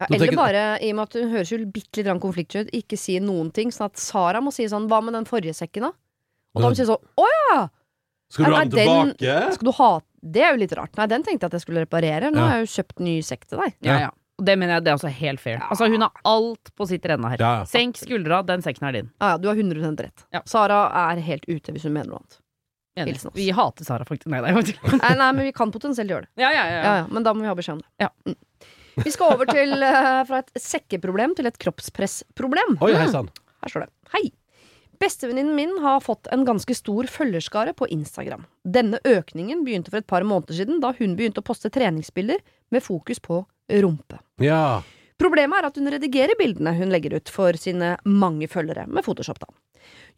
Ja, 0.00 0.06
eller 0.10 0.26
tenker- 0.26 0.38
bare, 0.38 0.64
i 0.84 0.90
og 0.92 0.96
med 0.98 1.08
at 1.08 1.16
hun 1.18 1.30
høres 1.32 1.50
jo 1.52 1.58
bitte 1.72 2.02
litt 2.04 2.20
konfliktsky 2.22 2.66
ut, 2.66 2.72
ikke 2.76 2.98
si 3.00 3.18
noen 3.22 3.50
ting. 3.54 3.70
Sånn 3.74 3.88
at 3.90 3.98
Sara 4.00 4.42
må 4.44 4.52
si 4.54 4.66
sånn 4.70 4.86
Hva 4.90 5.02
med 5.04 5.16
den 5.16 5.26
forrige 5.28 5.56
sekken, 5.56 5.88
da? 5.88 5.92
Og 6.56 6.62
da 6.62 6.68
må 6.68 6.72
hun 6.74 6.78
si 6.78 6.86
sånn 6.88 7.02
Å 7.20 7.26
ja! 7.32 7.58
Skal 8.32 8.50
du 8.50 8.54
ha 8.56 8.60
den 8.64 8.72
tilbake? 8.74 9.34
Skal 9.54 9.68
du 9.68 9.74
ha 9.78 9.90
Det 10.26 10.42
er 10.42 10.54
jo 10.56 10.60
litt 10.64 10.72
rart. 10.74 10.96
Nei, 10.98 11.06
den 11.06 11.22
tenkte 11.22 11.46
jeg 11.46 11.52
at 11.52 11.58
jeg 11.60 11.62
skulle 11.66 11.84
reparere. 11.84 12.32
Nå 12.34 12.40
Ja. 12.40 12.46
har 12.48 12.56
jeg 12.58 12.66
jo 12.66 12.72
kjøpt 12.82 13.02
ny 13.06 13.20
sekk 13.22 13.44
til 13.46 13.58
deg. 13.62 13.76
Ja, 13.86 13.98
ja. 14.06 14.10
Og 14.36 14.44
det 14.44 14.58
mener 14.58 14.74
jeg 14.74 14.84
det 14.84 14.90
er 14.90 14.96
også 14.98 15.12
helt 15.16 15.40
fair. 15.40 15.60
Altså, 15.70 15.86
hun 15.88 16.02
har 16.02 16.10
alt 16.24 16.72
på 16.76 16.86
sitt 16.90 17.06
renne 17.08 17.30
her. 17.30 17.38
Ja, 17.40 17.52
ja. 17.60 17.68
Senk 17.70 17.96
skuldra, 17.96 18.42
den 18.44 18.60
sekken 18.60 18.88
er 18.88 18.92
din. 18.92 19.12
Ja, 19.20 19.30
ja, 19.30 19.36
du 19.38 19.46
har 19.48 19.54
100 19.56 20.02
rett. 20.02 20.26
Ja. 20.34 20.42
Sara 20.44 20.80
er 21.12 21.22
helt 21.24 21.46
ute 21.48 21.72
hvis 21.72 21.86
hun 21.88 21.94
mener 21.94 22.10
noe 22.10 22.20
annet. 22.20 22.40
Hilsen 22.96 23.28
oss. 23.30 23.36
Vi 23.36 23.50
hater 23.52 23.84
Sara, 23.84 24.04
faktisk. 24.08 24.26
Nei, 24.32 24.40
nei. 24.40 24.52
Nei, 24.56 25.14
nei, 25.20 25.32
men 25.36 25.44
vi 25.44 25.52
kan 25.52 25.72
potensielt 25.72 26.08
gjøre 26.10 26.26
det. 26.26 26.42
Ja, 26.42 26.50
ja, 26.52 26.64
ja. 26.68 26.82
Ja, 26.82 26.94
ja, 27.02 27.06
men 27.12 27.22
da 27.26 27.32
må 27.36 27.44
vi 27.44 27.50
ha 27.50 27.54
beskjed 27.54 27.78
om 27.78 27.82
det. 27.84 27.88
Ja. 28.00 28.08
Mm. 28.26 28.36
Vi 29.04 29.12
skal 29.12 29.34
over 29.34 29.48
til 29.50 29.74
uh, 29.84 30.22
fra 30.24 30.38
et 30.40 30.50
sekkeproblem 30.56 31.34
til 31.36 31.46
et 31.50 31.58
kroppspressproblem. 31.60 32.78
Oi, 32.80 32.94
hei 32.96 33.08
sann. 33.12 33.28
Her 33.62 33.72
står 33.72 33.84
det. 33.84 33.90
Hei. 34.16 34.24
Bestevenninnen 35.00 35.54
min 35.54 35.78
har 35.82 36.00
fått 36.00 36.26
en 36.32 36.44
ganske 36.44 36.74
stor 36.74 37.08
følgerskare 37.10 37.74
på 37.76 37.88
Instagram. 37.92 38.46
Denne 38.64 39.00
økningen 39.04 39.64
begynte 39.66 39.92
for 39.92 40.00
et 40.00 40.08
par 40.08 40.24
måneder 40.24 40.56
siden, 40.56 40.80
da 40.80 40.94
hun 40.96 41.16
begynte 41.18 41.42
å 41.42 41.46
poste 41.46 41.70
treningsbilder 41.72 42.40
med 42.72 42.84
fokus 42.84 43.20
på 43.20 43.42
rumpe. 43.82 44.20
Ja. 44.40 44.80
Problemet 45.20 45.60
er 45.60 45.68
at 45.68 45.78
hun 45.80 45.90
redigerer 45.92 46.38
bildene 46.38 46.74
hun 46.76 46.92
legger 46.92 47.16
ut 47.18 47.32
for 47.32 47.56
sine 47.60 47.96
mange 48.04 48.48
følgere, 48.52 48.86
med 48.88 49.04
Photoshop, 49.04 49.40
da. 49.42 49.50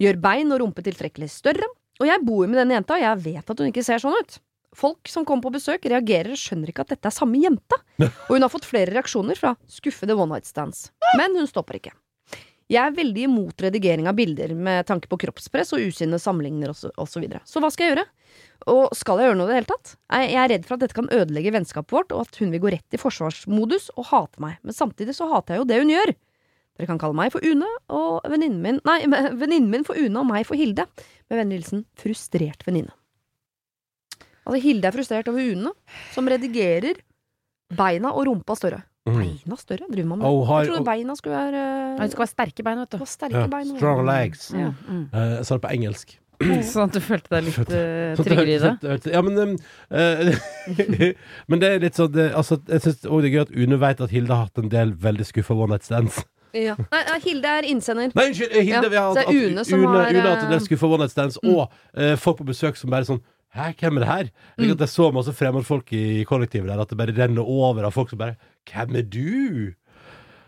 Gjør 0.03 0.19
bein 0.23 0.55
og 0.55 0.63
rumpe 0.63 0.85
tiltrekkelig 0.87 1.31
større, 1.33 1.67
og 1.99 2.07
jeg 2.07 2.23
bor 2.27 2.45
jo 2.45 2.51
med 2.51 2.61
denne 2.63 2.79
jenta, 2.79 2.97
og 2.97 3.05
jeg 3.05 3.25
vet 3.27 3.51
at 3.51 3.63
hun 3.63 3.71
ikke 3.73 3.87
ser 3.87 4.03
sånn 4.03 4.19
ut. 4.19 4.39
Folk 4.79 5.09
som 5.11 5.25
kommer 5.27 5.49
på 5.49 5.55
besøk, 5.57 5.87
reagerer 5.91 6.35
og 6.35 6.39
skjønner 6.39 6.71
ikke 6.71 6.85
at 6.85 6.93
dette 6.95 7.11
er 7.11 7.15
samme 7.15 7.41
jenta. 7.43 7.81
og 8.29 8.35
hun 8.35 8.45
har 8.45 8.53
fått 8.53 8.69
flere 8.69 8.95
reaksjoner 8.95 9.39
fra 9.39 9.57
skuffede 9.71 10.15
one 10.15 10.37
night 10.37 10.47
stands. 10.47 10.91
Men 11.19 11.35
hun 11.39 11.49
stopper 11.51 11.81
ikke. 11.81 11.95
Jeg 12.69 12.85
er 12.85 12.97
veldig 12.97 13.23
imot 13.25 13.63
redigering 13.65 14.11
av 14.11 14.17
bilder 14.19 14.53
med 14.53 14.85
tanke 14.89 15.09
på 15.09 15.17
kroppspress 15.23 15.73
og 15.73 15.87
usinne 15.89 16.19
sammenligner 16.21 16.75
osv. 16.75 16.91
Så, 16.93 17.07
så, 17.15 17.23
videre. 17.23 17.41
så 17.49 17.63
hva 17.65 17.71
skal 17.73 17.87
jeg 17.87 17.95
gjøre? 17.95 18.05
Og 18.69 18.97
skal 18.97 19.23
jeg 19.23 19.31
gjøre 19.31 19.39
noe 19.39 19.49
i 19.49 19.53
det 19.53 19.57
hele 19.57 19.71
tatt? 19.71 19.93
Jeg 20.13 20.35
er 20.37 20.51
redd 20.53 20.67
for 20.69 20.77
at 20.77 20.83
dette 20.85 20.97
kan 20.99 21.09
ødelegge 21.15 21.55
vennskapet 21.55 21.95
vårt, 21.97 22.13
og 22.13 22.27
at 22.27 22.41
hun 22.43 22.53
vil 22.53 22.61
gå 22.67 22.73
rett 22.75 22.97
i 22.97 23.01
forsvarsmodus 23.01 23.89
og 23.97 24.11
hate 24.11 24.45
meg. 24.45 24.59
Men 24.67 24.77
samtidig 24.77 25.17
så 25.17 25.31
hater 25.33 25.57
jeg 25.57 25.63
jo 25.63 25.69
det 25.71 25.81
hun 25.81 25.95
gjør. 25.95 26.13
Dere 26.79 26.91
kan 26.91 27.01
kalle 27.01 27.17
meg 27.17 27.33
for 27.35 27.43
Une, 27.43 27.67
og 27.91 28.29
venninnen 28.29 28.61
min 28.63 28.83
Nei, 28.87 29.01
venninnen 29.41 29.73
min 29.73 29.89
for 29.89 29.97
Une 29.97 30.21
og 30.21 30.29
meg 30.29 30.45
for 30.47 30.61
Hilde. 30.61 30.85
Med 31.33 31.41
vennlig 31.41 31.63
hilsen 31.63 31.87
frustrert 31.99 32.69
venninne. 32.69 32.93
Altså, 34.45 34.61
Hilde 34.65 34.89
er 34.89 34.95
frustrert 34.95 35.33
over 35.33 35.41
Une, 35.41 35.73
som 36.13 36.29
redigerer 36.29 37.01
beina 37.75 38.13
og 38.13 38.29
rumpa 38.29 38.57
større. 38.57 38.85
Beina 39.17 39.57
større, 39.57 39.89
driver 39.91 40.09
man 40.13 40.19
med. 40.19 40.29
oh, 40.29 40.47
har, 40.49 40.63
Jeg 40.65 40.73
trodde 40.73 40.85
beina 40.89 41.15
skulle 41.19 41.37
være 41.37 41.67
uh, 41.95 41.99
Det 42.03 42.11
skal 42.13 42.25
være 42.25 42.33
sterke 42.35 42.65
bein, 42.69 42.79
vet 42.85 42.95
du. 42.95 43.05
sterke 43.07 43.43
ja, 43.45 43.51
bein. 43.53 43.75
strong 43.77 44.07
legs. 44.07 44.49
Ja. 44.55 44.73
Mm. 44.89 45.05
Uh, 45.13 45.21
Jeg 45.39 45.45
sa 45.49 45.55
det 45.59 45.65
på 45.67 45.75
engelsk. 45.77 46.17
Sånn 46.71 46.85
at 46.87 46.95
du 46.95 47.01
følte 47.03 47.33
deg 47.35 47.49
litt 47.49 47.57
Sånn 47.59 48.27
tryggere 48.29 48.53
i 48.55 48.59
det. 48.63 49.11
Ja, 49.11 49.23
men 49.27 49.39
um, 49.43 49.55
eh, 49.91 50.37
Men 51.51 51.63
det 51.63 51.71
er 51.75 51.81
litt 51.83 51.99
sånn 51.99 52.13
det, 52.15 52.29
altså, 52.39 52.61
Jeg 52.71 52.85
syns 52.85 53.09
òg 53.11 53.25
det 53.25 53.33
er 53.33 53.35
gøy 53.35 53.41
at 53.43 53.55
Une 53.59 53.79
vet 53.83 54.03
at 54.07 54.15
Hilde 54.15 54.37
har 54.37 54.47
hatt 54.47 54.61
en 54.63 54.71
del 54.71 54.93
veldig 54.95 55.27
skuffa 55.27 55.57
one 55.59 55.75
night 55.75 55.89
stands. 55.89 56.21
Ja. 56.55 56.77
Nei, 56.95 57.01
Hilde 57.27 57.57
er 57.59 57.67
innsender. 57.69 58.15
Nei, 58.15 58.29
unnskyld! 58.31 58.55
Hilde, 58.55 58.71
Ja, 58.71 58.79
ja, 58.79 58.85
så 58.87 58.89
det 58.89 59.01
er 59.01 59.09
at, 59.11 59.19
at 59.19 59.35
Une 59.35 59.65
som 59.67 59.83
Une, 59.83 59.91
har, 59.91 60.13
Une 60.15 60.23
har 60.23 60.31
hatt 60.37 60.47
en 60.47 60.55
del 60.55 60.63
skuffa 60.65 60.87
one 60.87 61.03
night 61.03 61.13
stands, 61.13 61.41
og 61.43 61.67
eh, 61.99 62.15
folk 62.17 62.39
på 62.39 62.47
besøk 62.49 62.79
som 62.79 62.95
bare 62.95 63.09
sånn 63.11 63.21
Hæ, 63.57 63.73
hvem 63.81 63.97
er 63.97 64.05
det 64.05 64.09
her? 64.09 64.29
At 64.59 64.79
Det 64.79 64.85
er 64.85 64.93
så 64.93 65.09
masse 65.15 65.33
fremmedfolk 65.33 65.93
i 65.97 66.25
kollektivet 66.29 66.69
der 66.69 66.81
at 66.83 66.91
det 66.93 66.99
bare 67.01 67.15
renner 67.17 67.43
over 67.49 67.87
av 67.89 67.95
folk 67.97 68.11
som 68.13 68.21
bare 68.21 68.37
Hvem 68.69 68.97
er 69.01 69.07
du? 69.09 69.75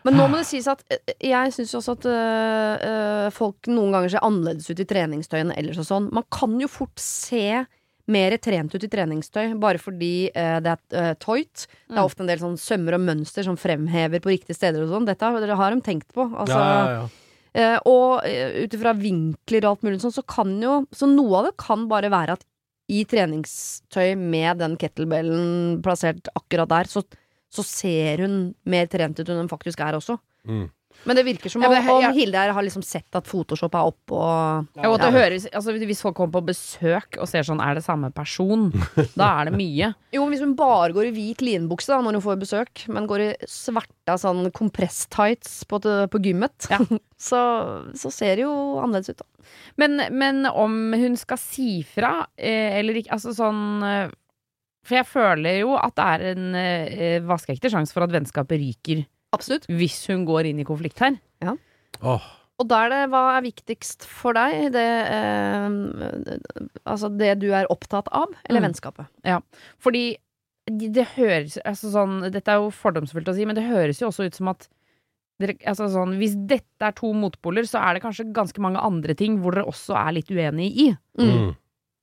Men 0.05 0.17
nå 0.17 0.27
må 0.33 0.39
det 0.41 0.47
sies 0.49 0.69
at 0.69 0.81
eh, 0.93 1.13
jeg 1.29 1.53
syns 1.53 1.75
også 1.77 1.93
at 1.99 2.07
øh, 2.09 3.27
folk 3.37 3.69
noen 3.69 3.93
ganger 3.93 4.15
ser 4.15 4.25
annerledes 4.25 4.71
ut 4.73 4.81
i 4.81 4.87
treningstøy 4.89 5.39
enn 5.43 5.53
ellers 5.57 5.81
og 5.83 5.89
sånn. 5.89 6.07
Man 6.17 6.25
kan 6.33 6.55
jo 6.61 6.69
fort 6.73 7.01
se 7.01 7.67
mer 8.11 8.35
trent 8.43 8.73
ut 8.75 8.83
i 8.87 8.91
treningstøy 8.91 9.53
bare 9.61 9.79
fordi 9.79 10.31
øh, 10.33 10.57
det 10.65 10.73
er 10.73 10.81
øh, 11.03 11.15
tøyt. 11.23 11.67
Det 11.67 11.95
er 11.95 12.01
Mm. 12.01 12.05
ofte 12.07 12.25
en 12.25 12.31
del 12.31 12.41
sånn 12.41 12.57
sømmer 12.61 12.97
og 12.97 13.05
mønster 13.05 13.45
som 13.47 13.57
fremhever 13.61 14.21
på 14.25 14.33
riktige 14.33 14.57
steder 14.57 14.85
og 14.87 14.93
sånn. 14.95 15.09
Dette 15.09 15.25
har, 15.27 15.41
det 15.45 15.57
har 15.61 15.75
de 15.77 15.81
tenkt 15.85 16.09
på. 16.17 16.25
Altså, 16.33 16.57
ja, 16.59 16.77
ja, 16.77 16.93
ja. 17.01 17.09
Uh, 17.51 17.79
og 17.91 18.23
uh, 18.23 18.51
ut 18.63 18.75
ifra 18.77 18.93
vinkler 18.95 19.65
og 19.67 19.73
alt 19.73 19.81
mulig 19.83 19.99
sånn, 20.05 20.13
så 20.15 20.23
kan 20.23 20.53
jo 20.63 20.85
Så 20.95 21.09
noe 21.11 21.41
av 21.41 21.49
det 21.49 21.57
kan 21.59 21.89
bare 21.91 22.07
være 22.13 22.37
at 22.39 22.45
i 22.91 23.05
treningstøy 23.09 24.17
med 24.19 24.61
den 24.63 24.77
kettlebellen 24.81 25.79
plassert 25.85 26.31
akkurat 26.35 26.71
der, 26.73 26.91
så, 26.91 27.05
så 27.53 27.65
ser 27.67 28.25
hun 28.27 28.37
mer 28.69 28.91
trent 28.91 29.21
ut 29.21 29.29
enn 29.29 29.45
hun 29.45 29.53
faktisk 29.53 29.83
er 29.87 29.99
også. 29.99 30.19
Mm. 30.49 30.69
Men 31.09 31.17
det 31.17 31.23
virker 31.25 31.49
som 31.49 31.63
om, 31.65 31.73
ja, 31.73 31.81
om. 31.95 32.05
Hilde 32.13 32.37
her 32.37 32.53
har 32.53 32.65
liksom 32.65 32.83
sett 32.85 33.17
at 33.17 33.29
Photoshop 33.29 33.77
er 33.79 33.89
oppe 33.89 34.17
og 34.17 34.81
Ja, 34.83 34.91
og 34.91 34.99
det 35.01 35.09
høres, 35.15 35.47
altså, 35.49 35.73
hvis 35.79 36.03
folk 36.05 36.19
kommer 36.19 36.35
på 36.35 36.51
besøk 36.51 37.17
og 37.17 37.31
ser 37.31 37.47
sånn, 37.47 37.63
er 37.65 37.79
det 37.79 37.85
samme 37.87 38.11
person? 38.13 38.69
Da 39.21 39.31
er 39.41 39.49
det 39.49 39.55
mye. 39.57 39.93
Jo, 40.13 40.25
men 40.25 40.35
hvis 40.35 40.45
hun 40.45 40.57
bare 40.59 40.93
går 40.97 41.09
i 41.09 41.15
hvit 41.17 41.45
linbukse 41.47 41.93
da 41.93 42.03
når 42.05 42.19
hun 42.19 42.27
får 42.27 42.41
besøk, 42.43 42.85
men 42.93 43.09
går 43.09 43.25
i 43.25 43.31
svarta 43.49 44.19
sånn 44.21 44.51
kompress-tights 44.57 45.63
på, 45.71 45.81
på 45.81 46.23
gymmet, 46.27 46.69
Ja. 46.73 46.83
så, 47.31 47.41
så 47.97 48.13
ser 48.13 48.37
det 48.37 48.49
jo 48.49 48.53
annerledes 48.83 49.15
ut, 49.15 49.23
da. 49.23 49.30
Men, 49.81 49.97
men 50.17 50.47
om 50.51 50.75
hun 50.97 51.17
skal 51.17 51.39
si 51.43 51.83
fra, 51.87 52.27
eh, 52.39 52.79
eller 52.81 52.95
ikke 53.01 53.13
Altså 53.17 53.33
sånn 53.37 53.63
eh, 53.87 54.11
For 54.87 54.97
jeg 55.01 55.07
føler 55.11 55.61
jo 55.61 55.75
at 55.77 55.95
det 55.99 56.09
er 56.15 56.27
en 56.33 56.55
eh, 56.59 57.21
vaskeekte 57.29 57.71
sjanse 57.73 57.93
for 57.97 58.07
at 58.07 58.13
vennskapet 58.15 58.61
ryker 58.61 59.05
Absolutt. 59.37 59.67
hvis 59.71 60.03
hun 60.11 60.25
går 60.27 60.49
inn 60.51 60.59
i 60.63 60.65
konflikt 60.67 60.99
her. 61.05 61.19
Åh, 62.03 62.25
Og 62.61 62.67
da 62.69 62.79
er 62.87 62.91
det 62.93 63.03
hva 63.13 63.21
er 63.39 63.45
viktigst 63.45 64.05
for 64.09 64.35
deg? 64.37 64.73
Det, 64.75 64.87
eh, 65.15 65.69
altså 66.89 67.11
det 67.13 67.35
du 67.43 67.51
er 67.55 67.69
opptatt 67.73 68.09
av, 68.13 68.33
eller 68.49 68.61
Mm. 68.61 68.67
vennskapet? 68.71 69.07
Fordi 69.79 70.17
det, 70.71 70.93
det 70.95 71.07
høres 71.17 71.59
altså 71.65 71.91
sånn, 71.91 72.31
Dette 72.33 72.49
er 72.53 72.61
jo 72.61 72.71
fordomsfullt 72.71 73.29
å 73.29 73.35
si, 73.35 73.45
men 73.49 73.57
det 73.57 73.65
høres 73.69 74.01
jo 74.01 74.09
også 74.11 74.27
ut 74.29 74.35
som 74.37 74.49
at 74.53 74.69
altså 75.41 75.89
sånn, 75.89 76.17
Hvis 76.21 76.35
dette 76.47 76.87
er 76.87 76.93
to 76.93 77.13
motpoler, 77.17 77.63
så 77.69 77.81
er 77.81 77.95
det 77.97 78.03
kanskje 78.05 78.33
ganske 78.33 78.61
mange 78.61 78.79
andre 78.83 79.15
ting 79.15 79.39
hvor 79.41 79.57
dere 79.57 79.65
også 79.71 79.97
er 79.97 80.13
litt 80.13 80.29
uenige 80.31 80.71
i. 80.71 80.91
mm. 81.19 81.57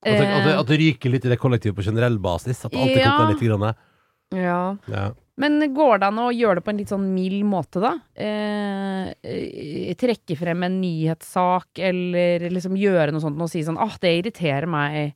At, 0.08 0.13
det, 0.13 0.27
at, 0.29 0.44
det, 0.46 0.51
Eh, 0.53 0.60
at 0.60 0.67
det 0.67 0.77
ryker 0.79 1.10
litt 1.10 1.25
i 1.25 1.29
det 1.29 1.39
kollektivet 1.41 1.75
på 1.75 1.84
generell 1.84 2.20
basis. 2.22 2.65
At 2.65 2.74
alt 2.75 2.91
er 2.94 3.00
Ja. 3.01 3.17
koka 3.17 3.32
litt. 3.34 3.41
Grann. 3.41 3.75
Ja. 4.32 4.77
Ja. 4.88 5.12
Men 5.38 5.60
går 5.74 6.00
det 6.00 6.08
an 6.08 6.17
å 6.22 6.32
gjøre 6.34 6.56
det 6.56 6.63
på 6.65 6.70
en 6.74 6.77
litt 6.77 6.89
sånn 6.89 7.13
mild 7.13 7.44
måte, 7.46 7.82
da? 7.82 7.94
Eh, 8.15 9.13
eh, 9.24 9.94
trekke 9.94 10.38
frem 10.38 10.63
en 10.63 10.82
nyhetssak, 10.82 11.77
eller 11.77 12.48
liksom 12.50 12.77
gjøre 12.77 13.12
noe 13.12 13.22
sånt 13.22 13.41
og 13.41 13.50
si 13.50 13.62
sånn 13.62 13.77
åh, 13.77 13.98
det 14.01 14.15
irriterer 14.24 14.67
meg. 14.67 15.13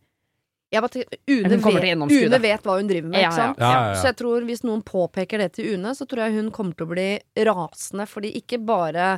Jeg 0.72 0.82
bare 0.86 0.94
tenker, 0.94 1.18
Une, 1.28 1.50
vet, 1.58 2.22
Une 2.24 2.40
vet 2.40 2.64
hva 2.64 2.78
hun 2.80 2.88
driver 2.88 3.10
med, 3.12 3.20
Ja, 3.20 3.28
ikke 3.28 3.36
sant? 3.42 3.58
ja. 3.60 3.72
Ja. 3.92 3.96
Så 4.00 4.08
jeg 4.08 4.16
tror 4.22 4.46
hvis 4.48 4.62
noen 4.64 4.82
påpeker 4.88 5.38
det 5.44 5.50
til 5.58 5.74
Une, 5.76 5.92
så 5.98 6.06
tror 6.08 6.24
jeg 6.24 6.38
hun 6.38 6.52
kommer 6.56 6.78
til 6.80 6.88
å 6.88 6.92
bli 6.94 7.08
rasende. 7.44 8.06
Fordi 8.08 8.32
ikke 8.40 8.62
bare 8.64 9.10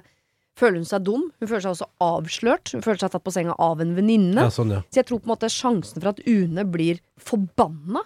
føler 0.58 0.82
hun 0.82 0.86
seg 0.90 1.04
dum, 1.06 1.28
hun 1.40 1.48
føler 1.50 1.62
seg 1.68 1.76
også 1.76 1.90
avslørt. 2.02 2.74
Hun 2.74 2.82
føler 2.86 3.04
seg 3.04 3.14
tatt 3.14 3.24
på 3.26 3.34
senga 3.36 3.54
av 3.62 3.82
en 3.86 3.94
venninne. 3.98 4.48
ja, 4.48 4.50
sånn, 4.54 4.74
ja. 4.74 4.82
Så 4.90 5.02
jeg 5.04 5.10
tror 5.12 5.22
på 5.22 5.30
en 5.30 5.34
måte 5.36 5.50
sjansen 5.54 6.02
for 6.02 6.10
at 6.16 6.22
Une 6.26 6.66
blir 6.74 7.00
forbanna, 7.22 8.02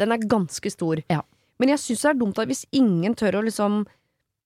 den 0.00 0.12
er 0.12 0.18
ganske 0.28 0.70
stor. 0.72 1.00
Ja. 1.12 1.22
Men 1.60 1.68
jeg 1.72 1.78
syns 1.80 2.02
det 2.04 2.10
er 2.12 2.20
dumt 2.20 2.38
at 2.42 2.48
hvis 2.50 2.64
ingen 2.76 3.14
tør 3.16 3.40
å 3.40 3.44
liksom 3.46 3.84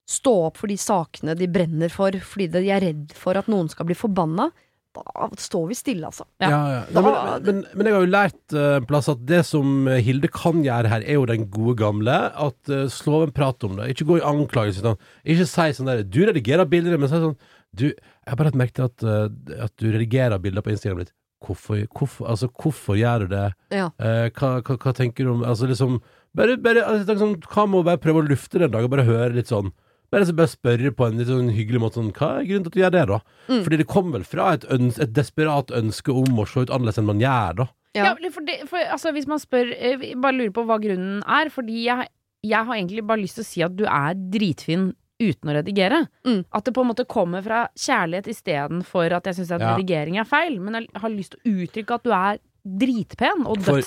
stå 0.07 0.33
opp 0.51 0.59
for 0.61 0.71
de 0.71 0.77
sakene 0.79 1.35
de 1.39 1.49
brenner 1.51 1.91
for, 1.91 2.15
fordi 2.23 2.47
de 2.53 2.69
er 2.71 2.83
redd 2.85 3.15
for 3.17 3.35
at 3.39 3.49
noen 3.51 3.67
skal 3.73 3.87
bli 3.89 3.97
forbanna, 3.99 4.51
da 4.97 5.29
står 5.41 5.69
vi 5.69 5.77
stille, 5.79 6.09
altså. 6.09 6.25
Ja. 6.43 6.49
Ja, 6.55 6.63
ja. 6.77 6.81
Nei, 6.97 7.05
men, 7.05 7.45
men, 7.47 7.63
men 7.75 7.91
jeg 7.91 7.97
har 7.97 8.07
jo 8.07 8.15
lært 8.15 8.57
en 8.57 8.87
en 8.87 8.89
plass 8.89 9.09
at 9.11 9.23
det 9.29 9.43
som 9.49 9.89
Hilde 10.03 10.31
kan 10.33 10.63
gjøre 10.65 10.91
her, 10.91 11.05
er 11.05 11.19
jo 11.19 11.27
den 11.29 11.47
gode 11.53 11.77
gamle. 11.81 12.17
At 12.33 12.73
uh, 12.73 12.87
slå 12.93 13.21
av 13.21 13.29
en 13.29 13.37
prat 13.37 13.67
om 13.67 13.77
det. 13.79 13.91
Ikke 13.93 14.09
gå 14.09 14.19
i 14.21 14.27
anklagelse. 14.27 14.85
Sånn. 14.85 14.99
Ikke 15.27 15.49
si 15.49 15.69
sånn 15.77 15.91
der 15.91 16.05
Du 16.07 16.23
redigerer 16.27 16.69
bilder, 16.71 16.99
men 17.01 17.11
si 17.11 17.21
sånn 17.23 17.39
Du, 17.77 17.89
jeg 17.91 18.31
har 18.31 18.39
bare 18.39 18.51
lagt 18.51 18.61
merke 18.63 18.77
til 18.79 18.89
at, 18.89 19.07
uh, 19.07 19.65
at 19.67 19.75
du 19.81 19.89
redigerer 19.91 20.43
bilder 20.43 20.65
på 20.65 20.75
Instagram 20.75 21.05
ditt. 21.05 21.15
Hvorfor, 21.47 21.83
hvorfor, 21.93 22.29
altså, 22.33 22.49
hvorfor 22.49 22.97
gjør 22.99 23.27
du 23.27 23.35
det? 23.35 23.49
Ja. 23.77 23.91
Uh, 24.01 24.29
hva, 24.37 24.57
hva, 24.65 24.79
hva 24.81 24.95
tenker 24.97 25.27
du 25.27 25.35
om 25.35 25.45
Altså 25.47 25.69
liksom 25.69 26.01
Bare, 26.37 26.57
bare 26.61 26.83
altså, 26.85 27.17
sånn, 27.21 27.37
Hva 27.45 27.67
med 27.69 27.83
å 27.83 27.87
bare 27.87 28.01
prøve 28.01 28.23
å 28.23 28.27
lufte 28.27 28.61
det 28.61 28.71
en 28.71 28.73
dag, 28.79 28.87
og 28.87 28.93
bare 28.93 29.05
høre 29.09 29.35
litt 29.37 29.53
sånn 29.53 29.71
bare, 30.13 30.27
så 30.27 30.35
bare 30.37 30.53
spørre 30.53 30.91
på 30.97 31.07
en 31.07 31.19
litt 31.19 31.29
sånn 31.29 31.51
hyggelig 31.55 31.81
måte 31.83 31.99
sånn, 32.01 32.13
Hva 32.13 32.41
er 32.41 32.47
grunnen 32.49 32.65
til 32.65 32.71
at 32.71 32.77
du 32.77 32.81
gjør 32.83 32.95
det, 32.97 33.07
da? 33.11 33.19
Mm. 33.49 33.63
Fordi 33.65 33.77
det 33.83 33.87
kommer 33.91 34.13
vel 34.19 34.25
fra 34.25 34.53
et, 34.55 34.65
øns 34.71 34.99
et 35.03 35.13
desperat 35.17 35.71
ønske 35.75 36.13
om 36.15 36.39
å 36.39 36.47
se 36.47 36.61
ut 36.67 36.71
annerledes 36.71 36.99
enn 37.03 37.07
man 37.11 37.21
gjør, 37.21 37.57
da. 37.63 37.69
Ja. 37.97 38.05
Ja, 38.13 38.31
for 38.31 38.45
det, 38.45 38.59
for, 38.69 38.77
altså, 38.93 39.13
hvis 39.17 39.27
man 39.27 39.39
spør 39.41 39.71
eh, 39.73 40.03
Bare 40.21 40.37
lurer 40.37 40.51
på 40.53 40.67
hva 40.69 40.77
grunnen 40.83 41.23
er. 41.25 41.49
Fordi 41.49 41.87
jeg, 41.87 42.09
jeg 42.45 42.65
har 42.69 42.75
egentlig 42.77 43.07
bare 43.09 43.23
lyst 43.23 43.39
til 43.41 43.45
å 43.47 43.49
si 43.49 43.63
at 43.65 43.73
du 43.79 43.87
er 43.89 44.15
dritfin 44.15 44.91
uten 45.17 45.49
å 45.49 45.55
redigere. 45.57 46.03
Mm. 46.29 46.43
At 46.53 46.67
det 46.69 46.75
på 46.77 46.83
en 46.85 46.91
måte 46.91 47.07
kommer 47.09 47.41
fra 47.41 47.63
kjærlighet 47.73 48.29
istedenfor 48.35 49.15
at 49.17 49.25
jeg 49.31 49.39
syns 49.39 49.55
at 49.57 49.65
Ja. 49.65 49.71
redigering 49.79 50.19
er 50.21 50.29
feil. 50.29 50.61
Men 50.61 50.75
jeg 50.83 51.01
har 51.01 51.09
lyst 51.15 51.33
til 51.33 51.41
å 51.41 51.65
uttrykke 51.65 51.95
at 51.97 52.05
du 52.05 52.13
er 52.13 52.39
dritpen 52.67 53.47
og 53.47 53.63
For- 53.65 53.81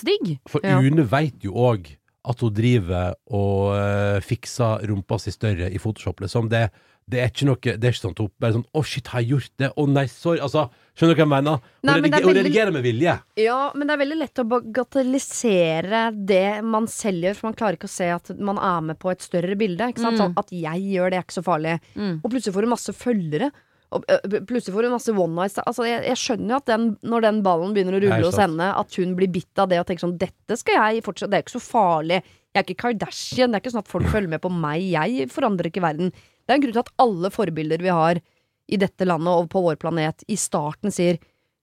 For 0.50 0.62
Ja. 0.64 0.80
Une 0.82 1.04
veit 1.06 1.44
jo 1.44 1.54
òg 1.54 1.86
at 2.30 2.44
hun 2.46 2.54
driver 2.54 3.18
og 3.34 3.74
uh, 3.74 4.20
fikser 4.24 4.86
rumpa 4.90 5.18
si 5.22 5.34
større 5.34 5.72
i 5.72 5.82
Photoshop, 5.82 6.22
liksom. 6.24 6.50
Det, 6.52 6.68
det 7.10 7.24
er 7.24 7.32
ikke 7.32 7.48
noe 7.50 7.58
Det 7.58 7.78
er 7.78 7.94
ikke 7.94 8.04
sånn 8.04 8.14
at 8.14 8.22
hun 8.22 8.32
bare 8.38 8.56
sånn 8.58 8.66
'Å, 8.70 8.84
shit, 8.86 9.10
har 9.10 9.24
jeg 9.24 9.32
gjort 9.34 9.54
det?' 9.62 9.72
'Å, 9.74 9.86
nei, 9.90 10.06
sorry.' 10.12 10.44
Altså, 10.46 10.68
skjønner 10.94 11.16
du 11.16 11.20
hva 11.20 11.26
jeg 11.26 11.34
mener? 11.34 11.64
Hun, 11.64 11.88
Nei, 11.90 11.96
men 11.96 12.04
rediger, 12.04 12.20
veldig, 12.20 12.30
hun 12.30 12.40
redigerer 12.40 12.76
med 12.76 12.86
vilje. 12.86 13.16
Ja, 13.42 13.62
men 13.74 13.90
det 13.90 13.96
er 13.96 14.04
veldig 14.04 14.20
lett 14.20 14.44
å 14.44 14.48
bagatellisere 14.54 16.04
det 16.34 16.50
man 16.76 16.90
selv 16.92 17.26
gjør, 17.26 17.40
for 17.40 17.50
man 17.50 17.58
klarer 17.64 17.80
ikke 17.80 17.90
å 17.90 17.96
se 17.96 18.12
at 18.14 18.34
man 18.38 18.62
er 18.62 18.86
med 18.92 19.00
på 19.02 19.14
et 19.14 19.26
større 19.26 19.58
bilde. 19.60 19.90
Ikke 19.90 20.06
sant? 20.06 20.20
Mm. 20.20 20.22
Sånn 20.22 20.38
at 20.44 20.54
jeg 20.54 20.86
gjør 20.94 21.10
det, 21.10 21.18
er 21.18 21.26
ikke 21.26 21.40
så 21.40 21.48
farlig. 21.50 21.80
Mm. 21.96 22.14
Og 22.22 22.30
plutselig 22.30 22.56
får 22.58 22.68
hun 22.68 22.76
masse 22.76 22.96
følgere. 23.00 23.52
Og 23.90 24.04
plutselig 24.46 24.74
får 24.76 24.86
hun 24.86 24.94
masse 24.94 25.14
one 25.14 25.34
nights. 25.34 25.58
Altså, 25.64 25.86
jeg, 25.88 26.04
jeg 26.06 26.22
skjønner 26.22 26.54
jo 26.54 26.58
at 26.60 26.68
den, 26.70 26.84
når 27.10 27.24
den 27.26 27.40
ballen 27.46 27.72
begynner 27.74 27.98
å 27.98 28.02
rulle 28.04 28.20
hos 28.28 28.38
henne, 28.38 28.68
at 28.78 28.98
hun 29.02 29.16
blir 29.18 29.32
bitt 29.34 29.62
av 29.62 29.72
det 29.72 29.80
og 29.82 29.88
tenker 29.90 30.06
sånn 30.06 30.20
Dette 30.22 30.58
skal 30.60 30.78
jeg 30.78 31.06
fortsette 31.06 31.32
Det 31.34 31.40
er 31.40 31.46
ikke 31.48 31.56
så 31.56 31.64
farlig. 31.64 32.20
Jeg 32.50 32.62
er 32.62 32.68
ikke 32.68 32.82
Kardashian. 32.84 33.50
Det 33.50 33.58
er 33.58 33.64
ikke 33.64 33.74
sånn 33.74 33.86
at 33.86 33.94
folk 33.94 34.12
følger 34.14 34.34
med 34.36 34.44
på 34.44 34.52
meg. 34.54 34.86
Jeg 34.94 35.30
forandrer 35.34 35.72
ikke 35.72 35.86
verden. 35.86 36.14
Det 36.14 36.54
er 36.54 36.60
en 36.60 36.66
grunn 36.66 36.78
til 36.78 36.86
at 36.86 36.94
alle 37.02 37.34
forbilder 37.34 37.82
vi 37.86 37.94
har 37.94 38.22
i 38.70 38.78
dette 38.78 39.08
landet 39.10 39.34
og 39.34 39.50
på 39.50 39.62
vår 39.66 39.80
planet, 39.82 40.22
i 40.30 40.38
starten 40.38 40.94
sier 40.94 41.18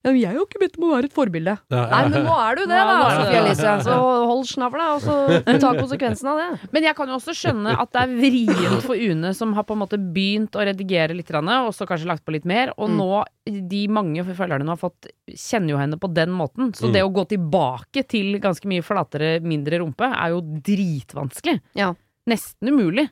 ja, 0.05 0.11
men 0.13 0.19
jeg 0.21 0.29
har 0.31 0.43
ikke 0.45 0.59
bedt 0.61 0.77
om 0.77 0.83
å 0.87 0.91
være 0.93 1.07
et 1.09 1.15
forbilde. 1.15 1.53
Ja, 1.73 1.81
Nei, 1.91 2.01
men 2.13 2.23
nå 2.27 2.35
er 2.39 2.55
du 2.55 2.61
det, 2.69 2.77
da, 2.77 2.97
Sofie. 3.17 3.39
Elise. 3.41 3.71
Så 3.83 3.95
hold 4.29 4.45
snavla, 4.47 4.85
og 4.95 5.01
så 5.03 5.15
ta 5.59 5.71
konsekvensen 5.75 6.29
av 6.31 6.37
det. 6.39 6.69
Men 6.71 6.83
jeg 6.87 6.95
kan 6.95 7.09
jo 7.11 7.17
også 7.17 7.35
skjønne 7.35 7.73
at 7.81 7.91
det 7.91 8.03
er 8.05 8.13
vrient 8.21 8.85
for 8.85 8.95
Une, 8.95 9.33
som 9.35 9.51
har 9.57 9.65
på 9.67 9.75
en 9.75 9.81
måte 9.81 9.99
begynt 9.99 10.55
å 10.55 10.63
redigere 10.69 11.17
litt, 11.17 11.31
og 11.33 11.73
så 11.75 11.87
kanskje 11.89 12.07
lagt 12.07 12.23
på 12.23 12.31
litt 12.37 12.45
mer, 12.45 12.71
og 12.77 12.89
Mm. 12.89 12.97
nå, 13.01 13.25
de 13.67 13.87
mange 13.87 14.23
følgerne 14.23 14.63
hun 14.63 14.73
har 14.75 14.77
fått, 14.79 15.09
kjenner 15.27 15.69
jo 15.75 15.77
henne 15.81 15.97
på 15.99 16.13
den 16.13 16.29
måten. 16.29 16.71
Så 16.73 16.87
Mm. 16.87 16.93
det 16.93 17.03
å 17.03 17.11
gå 17.11 17.27
tilbake 17.27 18.07
til 18.07 18.39
ganske 18.39 18.65
mye 18.65 18.83
flatere, 18.83 19.41
mindre 19.41 19.79
rumpe, 19.79 20.05
er 20.07 20.29
jo 20.29 20.41
dritvanskelig. 20.41 21.59
Ja. 21.75 21.93
Nesten 22.27 22.69
umulig. 22.69 23.09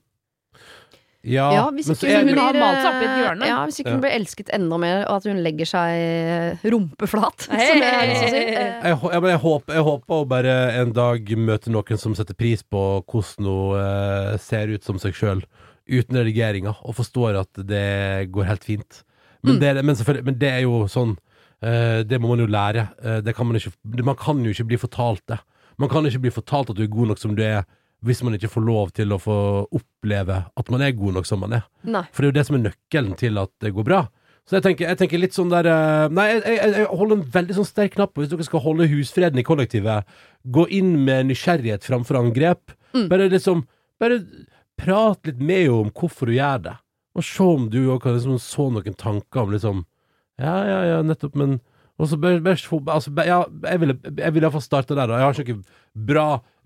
Ja, 1.25 1.45
Ja, 1.55 1.63
hvis 1.73 1.87
ikke 1.89 2.11
hun 2.19 2.27
blir, 2.29 2.37
har 2.39 2.53
blir, 2.53 2.61
malt 2.61 2.81
seg 2.83 2.89
opp 2.91 3.01
i 3.01 3.05
et 3.05 3.11
eh, 3.11 3.21
hjørne. 3.23 3.47
Ja, 3.49 3.57
hvis 3.65 3.79
ikke 3.81 3.93
hun 3.95 4.01
blir 4.03 4.13
elsket 4.13 4.51
enda 4.53 4.77
mer, 4.81 4.99
og 5.09 5.15
at 5.17 5.27
hun 5.31 5.39
legger 5.45 5.69
seg 5.71 6.69
rumpeflat, 6.73 7.45
som 7.49 7.55
jeg 7.57 8.11
å 8.13 8.19
si. 8.21 8.41
Eh, 8.45 8.85
jeg, 8.91 9.39
håper, 9.41 9.73
jeg 9.79 9.85
håper 9.89 10.25
bare 10.29 10.55
en 10.81 10.93
dag 10.95 11.31
møte 11.49 11.73
noen 11.73 12.01
som 12.01 12.15
setter 12.17 12.37
pris 12.37 12.61
på 12.63 12.83
hvordan 13.03 13.49
hun 13.49 13.79
eh, 13.81 14.35
ser 14.41 14.73
ut 14.75 14.85
som 14.85 15.01
seg 15.01 15.17
sjøl, 15.17 15.43
uten 15.85 16.17
redigeringa, 16.17 16.75
og 16.81 16.95
forstår 16.97 17.41
at 17.43 17.65
det 17.69 18.29
går 18.33 18.47
helt 18.51 18.63
fint. 18.67 19.01
Men, 19.45 19.55
Mm. 19.55 19.59
det, 19.61 19.83
men, 19.85 19.97
men 20.25 20.37
det 20.41 20.49
er 20.49 20.61
jo 20.63 20.87
sånn 20.89 21.11
eh, 21.61 21.99
Det 22.01 22.17
må 22.17 22.31
man 22.31 22.39
jo 22.41 22.47
lære. 22.49 22.87
Eh, 22.97 23.19
det 23.21 23.35
kan 23.37 23.45
man, 23.45 23.59
ikke, 23.59 23.75
man 24.01 24.17
kan 24.17 24.39
jo 24.41 24.49
ikke 24.55 24.65
bli 24.71 24.79
fortalt 24.81 25.21
det. 25.29 25.37
Man 25.77 25.91
kan 25.91 26.07
ikke 26.09 26.23
bli 26.23 26.31
fortalt 26.33 26.71
at 26.71 26.79
du 26.79 26.81
er 26.81 26.89
god 26.89 27.11
nok 27.11 27.21
som 27.21 27.35
du 27.37 27.43
er, 27.45 27.61
hvis 28.05 28.21
man 28.25 28.37
ikke 28.37 28.51
får 28.51 28.65
lov 28.65 28.91
til 28.95 29.13
å 29.13 29.21
få 29.21 29.37
oppleve 29.65 30.43
at 30.47 30.69
man 30.73 30.83
er 30.85 30.95
god 30.97 31.17
nok 31.17 31.27
som 31.29 31.41
man 31.43 31.57
er. 31.57 31.65
Nei. 31.83 32.05
For 32.13 32.21
det 32.21 32.27
er 32.27 32.31
jo 32.31 32.37
det 32.37 32.45
som 32.49 32.57
er 32.59 32.63
nøkkelen 32.67 33.17
til 33.19 33.41
at 33.41 33.51
det 33.63 33.73
går 33.75 33.87
bra. 33.87 34.05
Så 34.45 34.59
jeg 34.59 34.65
tenker, 34.67 34.85
jeg 34.91 34.99
tenker 34.99 35.21
litt 35.21 35.33
sånn 35.33 35.49
der 35.49 35.65
eh, 35.65 36.07
Nei, 36.13 36.27
jeg, 36.35 36.41
jeg, 36.45 36.73
jeg 36.77 36.89
holder 36.99 37.17
en 37.17 37.29
veldig 37.33 37.55
sånn 37.57 37.67
sterk 37.67 37.95
knapp 37.95 38.13
på 38.13 38.21
hvis 38.21 38.29
dere 38.29 38.45
skal 38.45 38.61
holde 38.61 38.89
husfreden 38.91 39.41
i 39.41 39.45
kollektivet. 39.45 40.17
Gå 40.45 40.67
inn 40.77 40.91
med 41.07 41.31
nysgjerrighet 41.31 41.87
framfor 41.87 42.19
angrep. 42.21 42.75
Mm. 42.93 43.07
Bare 43.11 43.29
liksom 43.33 43.65
Bare 44.01 44.19
prat 44.75 45.21
litt 45.25 45.39
med 45.39 45.63
henne 45.63 45.85
om 45.85 45.93
hvorfor 45.95 46.29
du 46.29 46.35
gjør 46.35 46.65
det. 46.67 46.75
Og 47.15 47.25
se 47.25 47.47
om 47.47 47.69
du 47.71 47.79
òg 47.87 48.03
kan 48.03 48.17
liksom 48.17 48.37
så 48.43 48.67
noen 48.75 48.97
tanker 48.99 49.45
om 49.45 49.55
liksom 49.55 49.85
Ja, 50.41 50.55
ja, 50.67 50.79
ja, 50.91 50.99
nettopp, 51.05 51.37
men 51.39 51.61
og 51.95 52.09
så 52.11 52.17
bare, 52.19 52.41
bare, 52.43 52.59
altså, 52.91 53.11
ja, 53.23 53.37
jeg 53.69 53.79
ville, 53.79 53.93
jeg 54.03 54.33
ville 54.35 54.43
iallfall 54.43 54.63
starte 54.63 54.97
der, 54.97 55.07
da. 55.07 55.19
Jeg 55.21 55.23
har 55.29 55.37
ikke 55.45 55.53
noe 55.55 56.03
bra 56.09 56.25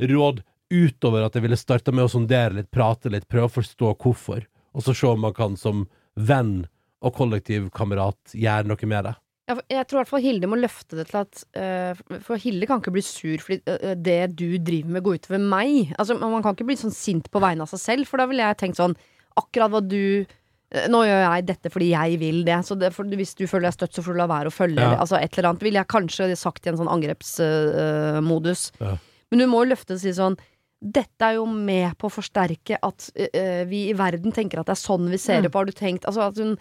råd 0.10 0.40
utover 0.70 1.26
at 1.26 1.36
jeg 1.36 1.46
ville 1.46 1.60
starta 1.60 1.94
med 1.96 2.06
å 2.06 2.12
sondere 2.12 2.60
litt, 2.60 2.70
prate 2.72 3.12
litt, 3.12 3.28
prøve 3.30 3.50
å 3.50 3.56
forstå 3.60 3.94
hvorfor, 3.96 4.46
og 4.74 4.86
så 4.86 4.94
se 4.96 5.10
om 5.10 5.26
man 5.26 5.36
kan 5.36 5.58
som 5.58 5.88
venn 6.20 6.68
og 7.06 7.16
kollektivkamerat 7.16 8.36
gjøre 8.36 8.70
noe 8.70 8.92
med 8.92 9.10
det. 9.10 9.16
Jeg 9.50 9.86
tror 9.90 9.98
i 9.98 10.02
hvert 10.04 10.12
fall 10.12 10.22
Hilde 10.22 10.50
må 10.50 10.60
løfte 10.60 11.00
det 11.00 11.08
til 11.10 11.24
at 11.24 11.40
uh, 11.58 12.20
For 12.22 12.38
Hilde 12.38 12.68
kan 12.70 12.84
ikke 12.84 12.94
bli 12.94 13.02
sur 13.02 13.42
fordi 13.42 13.64
uh, 13.66 13.96
det 13.98 14.36
du 14.38 14.60
driver 14.62 14.94
med, 14.94 15.04
går 15.06 15.22
utover 15.24 15.42
meg. 15.42 15.96
Altså, 15.98 16.20
Man 16.22 16.44
kan 16.46 16.54
ikke 16.54 16.68
bli 16.70 16.78
sånn 16.78 16.94
sint 16.94 17.32
på 17.34 17.42
vegne 17.42 17.66
av 17.66 17.72
seg 17.72 17.82
selv, 17.82 18.10
for 18.10 18.22
da 18.22 18.28
ville 18.30 18.46
jeg 18.46 18.60
tenkt 18.62 18.82
sånn 18.82 18.94
Akkurat 19.40 19.74
hva 19.74 19.82
du 19.82 20.22
uh, 20.22 20.86
nå 20.92 21.02
gjør 21.08 21.24
jeg 21.24 21.48
dette 21.50 21.74
fordi 21.74 21.90
jeg 21.96 22.22
vil 22.22 22.44
det, 22.46 22.60
så 22.68 22.78
det, 22.78 22.92
for 22.94 23.18
hvis 23.18 23.34
du 23.40 23.48
føler 23.50 23.72
deg 23.72 23.80
støtt, 23.80 23.96
så 23.98 24.06
får 24.06 24.14
du 24.14 24.22
la 24.22 24.30
være 24.30 24.52
å 24.52 24.54
følge. 24.54 24.84
Ja. 24.84 24.94
det. 24.94 25.02
Altså 25.08 25.18
Et 25.18 25.38
eller 25.40 25.50
annet 25.50 25.66
ville 25.66 25.82
jeg 25.82 25.94
kanskje 25.96 26.30
sagt 26.38 26.68
i 26.68 26.74
en 26.74 26.78
sånn 26.84 26.94
angrepsmodus. 26.94 28.70
Ja. 28.84 28.98
Men 29.30 29.44
du 29.44 29.50
må 29.50 29.64
løfte 29.66 29.98
og 29.98 30.04
si 30.04 30.14
sånn 30.14 30.38
dette 30.82 31.22
er 31.28 31.36
jo 31.36 31.46
med 31.46 31.98
på 32.00 32.08
å 32.08 32.14
forsterke 32.14 32.78
at 32.82 33.10
uh, 33.20 33.64
vi 33.68 33.90
i 33.90 33.96
verden 33.98 34.32
tenker 34.32 34.60
at 34.62 34.70
det 34.70 34.78
er 34.78 34.84
sånn 34.88 35.10
vi 35.12 35.18
ser 35.20 35.40
Mm. 35.40 35.44
det 35.44 35.52
på. 35.52 35.60
Har 35.60 35.66
du 35.66 35.72
tenkt 35.76 36.06
altså 36.08 36.28
at 36.30 36.38
hun, 36.40 36.58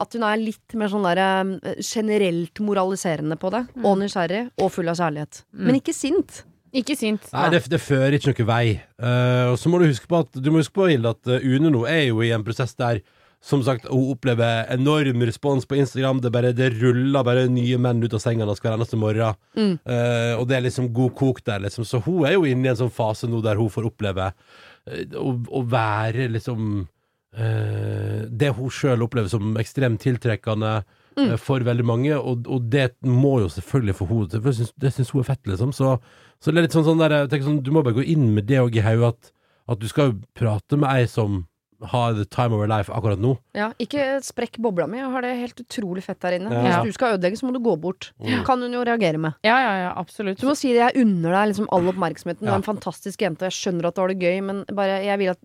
at 0.00 0.12
hun 0.16 0.22
er 0.26 0.36
litt 0.42 0.74
mer 0.74 0.88
sånn 0.88 1.04
der, 1.06 1.18
eh, 1.18 1.74
generelt 1.82 2.54
moraliserende 2.60 3.36
på 3.38 3.50
det, 3.50 3.66
Mm. 3.76 3.84
og 3.84 3.98
nysgjerrig, 3.98 4.50
og 4.58 4.70
full 4.72 4.88
av 4.88 4.96
kjærlighet. 4.96 5.42
Men 5.52 5.74
ikke 5.80 5.94
sint. 5.94 6.42
Ikke 6.72 6.96
sint. 6.96 7.22
Nei, 7.32 7.48
det, 7.50 7.64
det 7.68 7.80
fører 7.80 8.14
ikke 8.14 8.30
noen 8.32 8.46
vei. 8.46 8.80
Uh, 9.02 9.50
og 9.52 9.58
så 9.58 9.66
må 9.68 9.78
du 9.80 9.86
huske 9.90 10.06
på 10.06 10.20
at 10.20 10.32
Du 10.40 10.50
må 10.50 10.58
huske 10.62 10.72
på, 10.74 10.88
Hilde, 10.88 11.10
at 11.10 11.42
Une 11.42 11.70
nå 11.70 11.84
er 11.88 12.08
jo 12.08 12.20
i 12.22 12.30
en 12.30 12.44
prosess 12.44 12.74
der 12.78 13.00
som 13.42 13.62
sagt, 13.64 13.86
hun 13.88 14.12
opplever 14.12 14.66
enorm 14.72 15.22
respons 15.24 15.66
på 15.66 15.78
Instagram. 15.80 16.20
Det, 16.20 16.30
bare, 16.32 16.52
det 16.52 16.74
ruller 16.76 17.24
bare 17.24 17.46
nye 17.48 17.78
menn 17.80 18.02
ut 18.04 18.14
av 18.14 18.20
senga 18.20 18.44
hennes 18.44 18.60
hver 18.60 18.76
eneste 18.76 19.00
morgen. 19.00 19.38
Mm. 19.56 19.74
Uh, 19.88 20.34
og 20.36 20.46
det 20.50 20.58
er 20.58 20.66
liksom 20.66 20.90
god 20.96 21.14
kok 21.16 21.40
der, 21.46 21.64
liksom. 21.64 21.88
Så 21.88 22.02
hun 22.04 22.26
er 22.28 22.36
jo 22.36 22.44
inne 22.48 22.68
i 22.68 22.72
en 22.74 22.80
sånn 22.82 22.92
fase 22.94 23.30
nå 23.30 23.40
der 23.44 23.60
hun 23.60 23.72
får 23.72 23.88
oppleve 23.88 24.30
eh, 24.30 25.16
å, 25.16 25.34
å 25.56 25.62
være 25.64 26.28
liksom 26.36 26.84
uh, 26.84 28.20
Det 28.28 28.52
hun 28.58 28.72
sjøl 28.76 29.06
opplever 29.08 29.32
som 29.32 29.56
ekstremt 29.60 30.04
tiltrekkende 30.04 30.80
Mm. 31.18 31.32
for 31.42 31.60
veldig 31.66 31.84
mange, 31.84 32.14
og, 32.14 32.46
og 32.48 32.68
det 32.70 32.92
må 33.02 33.40
jo 33.42 33.48
selvfølgelig 33.50 33.94
få 33.98 34.06
til 34.30 34.42
for 34.44 34.54
jeg 34.54 34.68
Det 34.78 34.92
syns 34.94 35.10
hun 35.10 35.20
er 35.20 35.26
fett, 35.26 35.42
liksom. 35.50 35.72
Så, 35.74 35.96
så 36.38 36.52
det 36.52 36.60
er 36.60 36.66
litt 36.68 36.76
sånn, 36.76 36.86
sånn 36.86 37.02
der, 37.02 37.16
jeg 37.26 37.42
sånn, 37.44 37.58
Du 37.66 37.72
må 37.74 37.82
bare 37.82 37.98
gå 37.98 38.04
inn 38.06 38.28
med 38.34 38.46
det 38.46 38.60
òg 38.62 38.78
i 38.78 38.84
hodet, 38.84 39.10
at, 39.10 39.32
at 39.74 39.82
du 39.82 39.88
skal 39.90 40.14
prate 40.38 40.78
med 40.78 40.88
ei 40.88 41.08
som 41.10 41.42
har 41.82 42.12
the 42.14 42.24
time 42.24 42.52
of 42.52 42.60
our 42.60 42.68
life 42.68 42.90
akkurat 42.92 43.18
nå. 43.18 43.38
Ja, 43.56 43.72
ikke 43.80 44.20
sprekk 44.22 44.58
bobla 44.60 44.86
mi. 44.86 44.98
Jeg 44.98 45.10
har 45.10 45.22
det 45.22 45.30
helt 45.40 45.60
utrolig 45.64 46.02
fett 46.04 46.20
der 46.20 46.36
inne. 46.38 46.50
Ja. 46.52 46.82
Hvis 46.82 46.92
du 46.92 46.92
skal 46.98 47.16
ødelegge, 47.18 47.38
så 47.40 47.46
må 47.48 47.52
du 47.54 47.60
gå 47.60 47.76
bort. 47.80 48.12
Kan 48.46 48.60
hun 48.60 48.72
jo 48.72 48.82
reagere 48.84 49.18
med. 49.18 49.34
Ja, 49.42 49.56
ja, 49.58 49.72
ja, 49.86 49.92
absolutt. 49.96 50.38
Du 50.40 50.46
må 50.46 50.56
si 50.56 50.72
det. 50.74 50.82
Jeg 50.94 51.06
unner 51.06 51.30
deg 51.38 51.48
liksom 51.54 51.68
all 51.72 51.88
oppmerksomheten. 51.88 52.40
Du 52.40 52.46
Ja. 52.46 52.52
er 52.52 52.62
en 52.62 52.62
fantastisk 52.62 53.18
jente, 53.22 53.44
og 53.46 53.50
jeg 53.50 53.56
skjønner 53.58 53.86
at 53.88 53.94
du 53.94 54.00
har 54.00 54.08
det 54.08 54.18
gøy, 54.20 54.40
men 54.44 54.64
bare 54.74 55.00
jeg 55.04 55.18
vil 55.18 55.28
at 55.30 55.38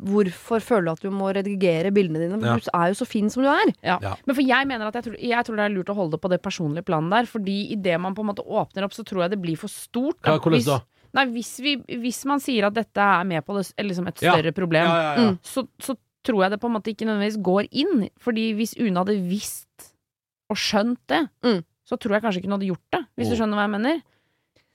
Hvorfor 0.00 0.60
føler 0.64 0.84
du 0.86 0.90
at 0.92 1.02
du 1.04 1.10
må 1.12 1.28
redigere 1.34 1.90
bildene 1.92 2.20
dine? 2.22 2.38
Ja. 2.40 2.56
Du 2.56 2.70
er 2.72 2.92
jo 2.92 2.94
så 3.00 3.06
fin 3.08 3.28
som 3.32 3.42
du 3.44 3.48
er. 3.50 3.72
Ja. 3.84 3.98
Ja. 4.02 4.14
Men 4.26 4.34
for 4.38 4.42
jeg 4.46 4.66
mener 4.70 4.86
at 4.88 4.94
jeg 4.94 5.04
tror, 5.04 5.16
jeg 5.20 5.44
tror 5.46 5.56
det 5.56 5.64
er 5.66 5.74
lurt 5.74 5.90
å 5.92 5.96
holde 5.98 6.12
det 6.16 6.20
på 6.22 6.30
det 6.32 6.40
personlige 6.44 6.86
planet 6.88 7.10
der. 7.10 7.28
Fordi 7.30 7.56
idet 7.76 8.00
man 8.00 8.14
på 8.16 8.24
en 8.24 8.30
måte 8.32 8.44
åpner 8.46 8.86
opp, 8.86 8.94
så 8.96 9.04
tror 9.04 9.22
jeg 9.26 9.30
det 9.34 9.42
blir 9.42 9.58
for 9.60 9.68
stort. 9.68 10.16
Hva, 10.22 10.38
hvordan 10.38 10.58
Hvis- 10.60 10.66
da? 10.70 10.80
Nei, 11.14 11.24
hvis, 11.34 11.58
vi, 11.60 11.76
hvis 12.00 12.24
man 12.26 12.38
sier 12.40 12.66
at 12.68 12.74
dette 12.74 13.00
er 13.00 13.24
med 13.26 13.44
på 13.46 13.56
det, 13.58 13.72
liksom 13.84 14.06
et 14.08 14.20
Ja. 14.22 14.32
større 14.36 14.52
problem, 14.52 14.86
Ja, 14.86 14.96
ja, 15.02 15.14
ja. 15.16 15.30
Mm. 15.30 15.38
så, 15.42 15.66
så 15.80 15.96
tror 16.24 16.42
jeg 16.44 16.50
det 16.52 16.60
på 16.60 16.66
en 16.68 16.74
måte 16.76 16.90
ikke 16.92 17.06
nødvendigvis 17.08 17.42
går 17.42 17.68
inn. 17.72 18.08
Fordi 18.20 18.52
hvis 18.54 18.74
Une 18.78 18.96
hadde 19.00 19.16
visst 19.28 19.94
og 20.50 20.56
skjønt 20.56 20.98
det, 21.08 21.28
Mm. 21.42 21.64
så 21.88 21.96
tror 21.98 22.12
jeg 22.14 22.22
kanskje 22.22 22.38
ikke 22.42 22.50
hun 22.50 22.58
hadde 22.60 22.70
gjort 22.70 22.90
det. 22.92 23.02
Hvis 23.16 23.28
du 23.30 23.34
Mm. 23.34 23.40
skjønner 23.40 23.56
hva 23.56 23.66
jeg 23.66 23.74
mener. 23.80 23.96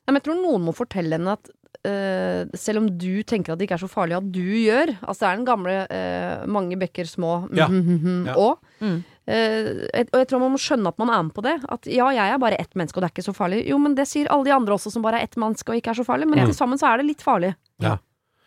Nei, 0.05 0.11
men 0.11 0.15
jeg 0.15 0.23
tror 0.23 0.41
noen 0.41 0.61
må 0.65 0.73
fortelle 0.75 1.11
henne 1.17 1.31
at 1.33 1.49
Uh, 1.85 2.47
selv 2.55 2.77
om 2.79 2.87
du 2.97 3.21
tenker 3.21 3.51
at 3.53 3.59
det 3.59 3.67
ikke 3.67 3.75
er 3.75 3.85
så 3.85 3.89
farlig 3.91 4.15
at 4.17 4.31
du 4.31 4.39
gjør 4.41 4.97
Altså 5.05 5.19
det 5.19 5.27
er 5.27 5.35
den 5.35 5.45
gamle 5.45 5.73
uh, 5.85 6.45
'mange 6.47 6.79
bekker 6.79 7.05
små' 7.05 7.53
Ja. 7.53 7.67
mhm, 7.67 8.25
Ja. 8.25 8.33
og 8.33 8.57
Mm. 8.81 9.03
ja. 9.03 9.03
et- 9.03 9.14
og 9.25 10.17
jeg 10.19 10.27
tror 10.29 10.41
man 10.43 10.53
må 10.53 10.59
skjønne 10.61 10.91
at 10.91 10.99
man 11.01 11.09
er 11.09 11.23
med 11.25 11.33
på 11.33 11.43
det. 11.45 11.55
At 11.73 11.87
ja, 11.89 12.09
jeg 12.13 12.33
er 12.33 12.41
bare 12.41 12.59
ett 12.61 12.75
menneske, 12.77 12.99
og 12.99 13.03
det 13.03 13.09
er 13.09 13.15
ikke 13.15 13.25
så 13.25 13.33
farlig. 13.33 13.63
Jo, 13.69 13.79
men 13.81 13.95
det 13.97 14.05
sier 14.09 14.29
alle 14.33 14.45
de 14.45 14.53
andre 14.53 14.75
også, 14.77 14.91
som 14.93 15.05
bare 15.05 15.21
er 15.21 15.29
ett 15.29 15.39
menneske 15.41 15.73
og 15.73 15.79
ikke 15.79 15.95
er 15.95 15.99
så 16.01 16.05
farlig. 16.05 16.27
Men 16.29 16.43
mm. 16.43 16.51
til 16.51 16.57
sammen 16.57 16.81
så 16.81 16.91
er 16.91 17.01
det 17.01 17.07
litt 17.09 17.25
farlig. 17.25 17.55
Ja. 17.83 17.95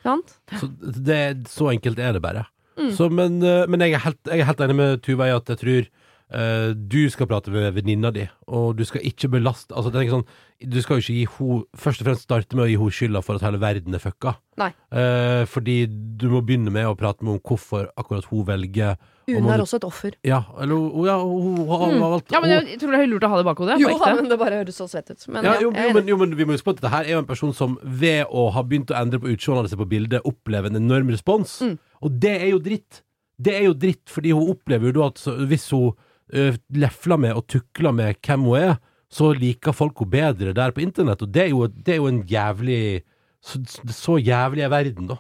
Sant? 0.05 0.37
Så, 0.61 0.71
det, 0.81 1.21
så 1.51 1.73
enkelt 1.73 1.99
er 1.99 2.15
det 2.15 2.23
bare. 2.23 2.47
Mm. 2.79 2.93
Så, 2.95 3.09
men 3.11 3.41
eh, 3.43 3.65
men 3.67 3.83
jeg, 3.83 3.97
er 3.99 4.05
helt, 4.05 4.21
jeg 4.31 4.45
er 4.45 4.49
helt 4.49 4.61
enig 4.63 4.77
med 4.79 5.03
Tuva 5.03 5.27
i 5.27 5.35
at 5.35 5.51
jeg 5.51 5.63
tror 5.65 5.89
eh, 6.33 6.73
du 6.75 7.09
skal 7.11 7.27
prate 7.27 7.51
med 7.51 7.73
venninna 7.75 8.11
di, 8.13 8.27
og 8.49 8.77
du 8.77 8.85
skal 8.85 9.01
ikke 9.07 9.31
belaste 9.31 9.75
altså, 9.75 9.93
sånn, 9.93 10.27
Du 10.61 10.81
skal 10.83 10.99
jo 10.99 11.03
ikke 11.05 11.15
gi 11.15 11.25
ho, 11.37 11.65
først 11.79 12.01
og 12.03 12.07
fremst 12.09 12.23
starte 12.27 12.57
med 12.59 12.65
å 12.65 12.69
gi 12.69 12.75
henne 12.81 12.91
skylda 12.91 13.21
for 13.23 13.37
at 13.39 13.43
hele 13.47 13.61
verden 13.63 13.95
er 13.95 14.01
fucka. 14.03 14.33
Nei. 14.59 14.73
Eh, 14.91 15.45
fordi 15.47 15.87
du 15.87 16.25
må 16.33 16.41
begynne 16.43 16.73
med 16.75 16.85
å 16.85 16.97
prate 16.99 17.23
med 17.23 17.37
om 17.37 17.39
hvorfor 17.47 17.87
akkurat 17.97 18.25
hun 18.33 18.43
velger 18.45 18.97
Une 19.29 19.45
er 19.53 19.61
også 19.61 19.77
et 19.77 19.85
offer. 19.85 20.15
Ja, 20.25 20.41
eller 20.59 20.75
hun- 20.75 21.05
ja, 21.07 21.19
hun 21.23 21.59
hun 21.59 21.69
har 21.69 21.93
Mm. 21.93 22.01
valgt 22.01 22.33
Ja, 22.33 22.41
men 22.41 22.51
jeg 22.51 22.81
tror 22.81 22.91
det 22.91 23.01
er 23.01 23.07
lurt 23.07 23.23
å 23.23 23.29
ha 23.29 23.37
det 23.37 23.45
i 23.47 23.49
bakhodet. 23.53 23.79
Jo, 23.79 23.89
ja, 23.91 24.15
men 24.17 24.29
det 24.29 24.39
bare 24.39 24.65
høres 24.65 24.75
så 24.75 24.89
svett 24.89 25.11
ut. 25.11 25.29
Men 25.29 25.45
ja, 25.45 25.53
jo, 25.61 25.71
jo, 25.71 25.93
men, 25.93 26.09
jo, 26.09 26.17
men 26.17 26.35
vi 26.35 26.45
må 26.45 26.53
huske 26.57 26.65
på 26.65 26.71
at 26.71 26.81
dette 26.81 26.91
her 26.91 27.05
er 27.05 27.11
jo 27.13 27.19
en 27.19 27.27
person 27.27 27.53
som 27.53 27.79
ved 27.85 28.25
å 28.33 28.51
ha 28.51 28.63
begynt 28.63 28.89
å 28.91 28.97
endre 28.99 29.21
på 29.21 29.29
utseendet 29.29 29.69
sitt 29.69 29.79
på 29.79 29.87
bildet, 29.89 30.23
opplever 30.25 30.67
en 30.73 30.77
enorm 30.83 31.09
respons. 31.13 31.61
Mm. 31.61 31.79
Og 32.03 32.19
det 32.19 32.41
er 32.43 32.49
jo 32.51 32.59
dritt. 32.59 33.03
Det 33.41 33.55
er 33.55 33.65
jo 33.69 33.75
dritt, 33.75 34.07
fordi 34.09 34.33
hun 34.33 34.49
opplever 34.49 34.87
jo 34.91 34.93
da 34.93 35.07
at 35.13 35.21
hvis 35.47 35.71
hun 35.71 35.93
lefler 36.31 37.21
med 37.21 37.37
og 37.39 37.47
tukler 37.49 37.95
med 37.95 38.19
hvem 38.25 38.45
hun 38.49 38.59
er, 38.59 38.75
så 39.09 39.31
liker 39.33 39.73
folk 39.73 40.03
henne 40.03 40.13
bedre 40.13 40.53
der 40.57 40.75
på 40.77 40.83
internett, 40.85 41.23
og 41.25 41.31
det 41.33 41.47
er 41.47 41.55
jo, 41.55 41.67
det 41.67 41.95
er 41.95 42.03
jo 42.03 42.11
en 42.11 42.23
jævlig 42.29 43.03
så, 43.41 43.61
så 43.95 44.19
jævlig 44.19 44.65
er 44.67 44.73
verden, 44.73 45.09
da. 45.09 45.17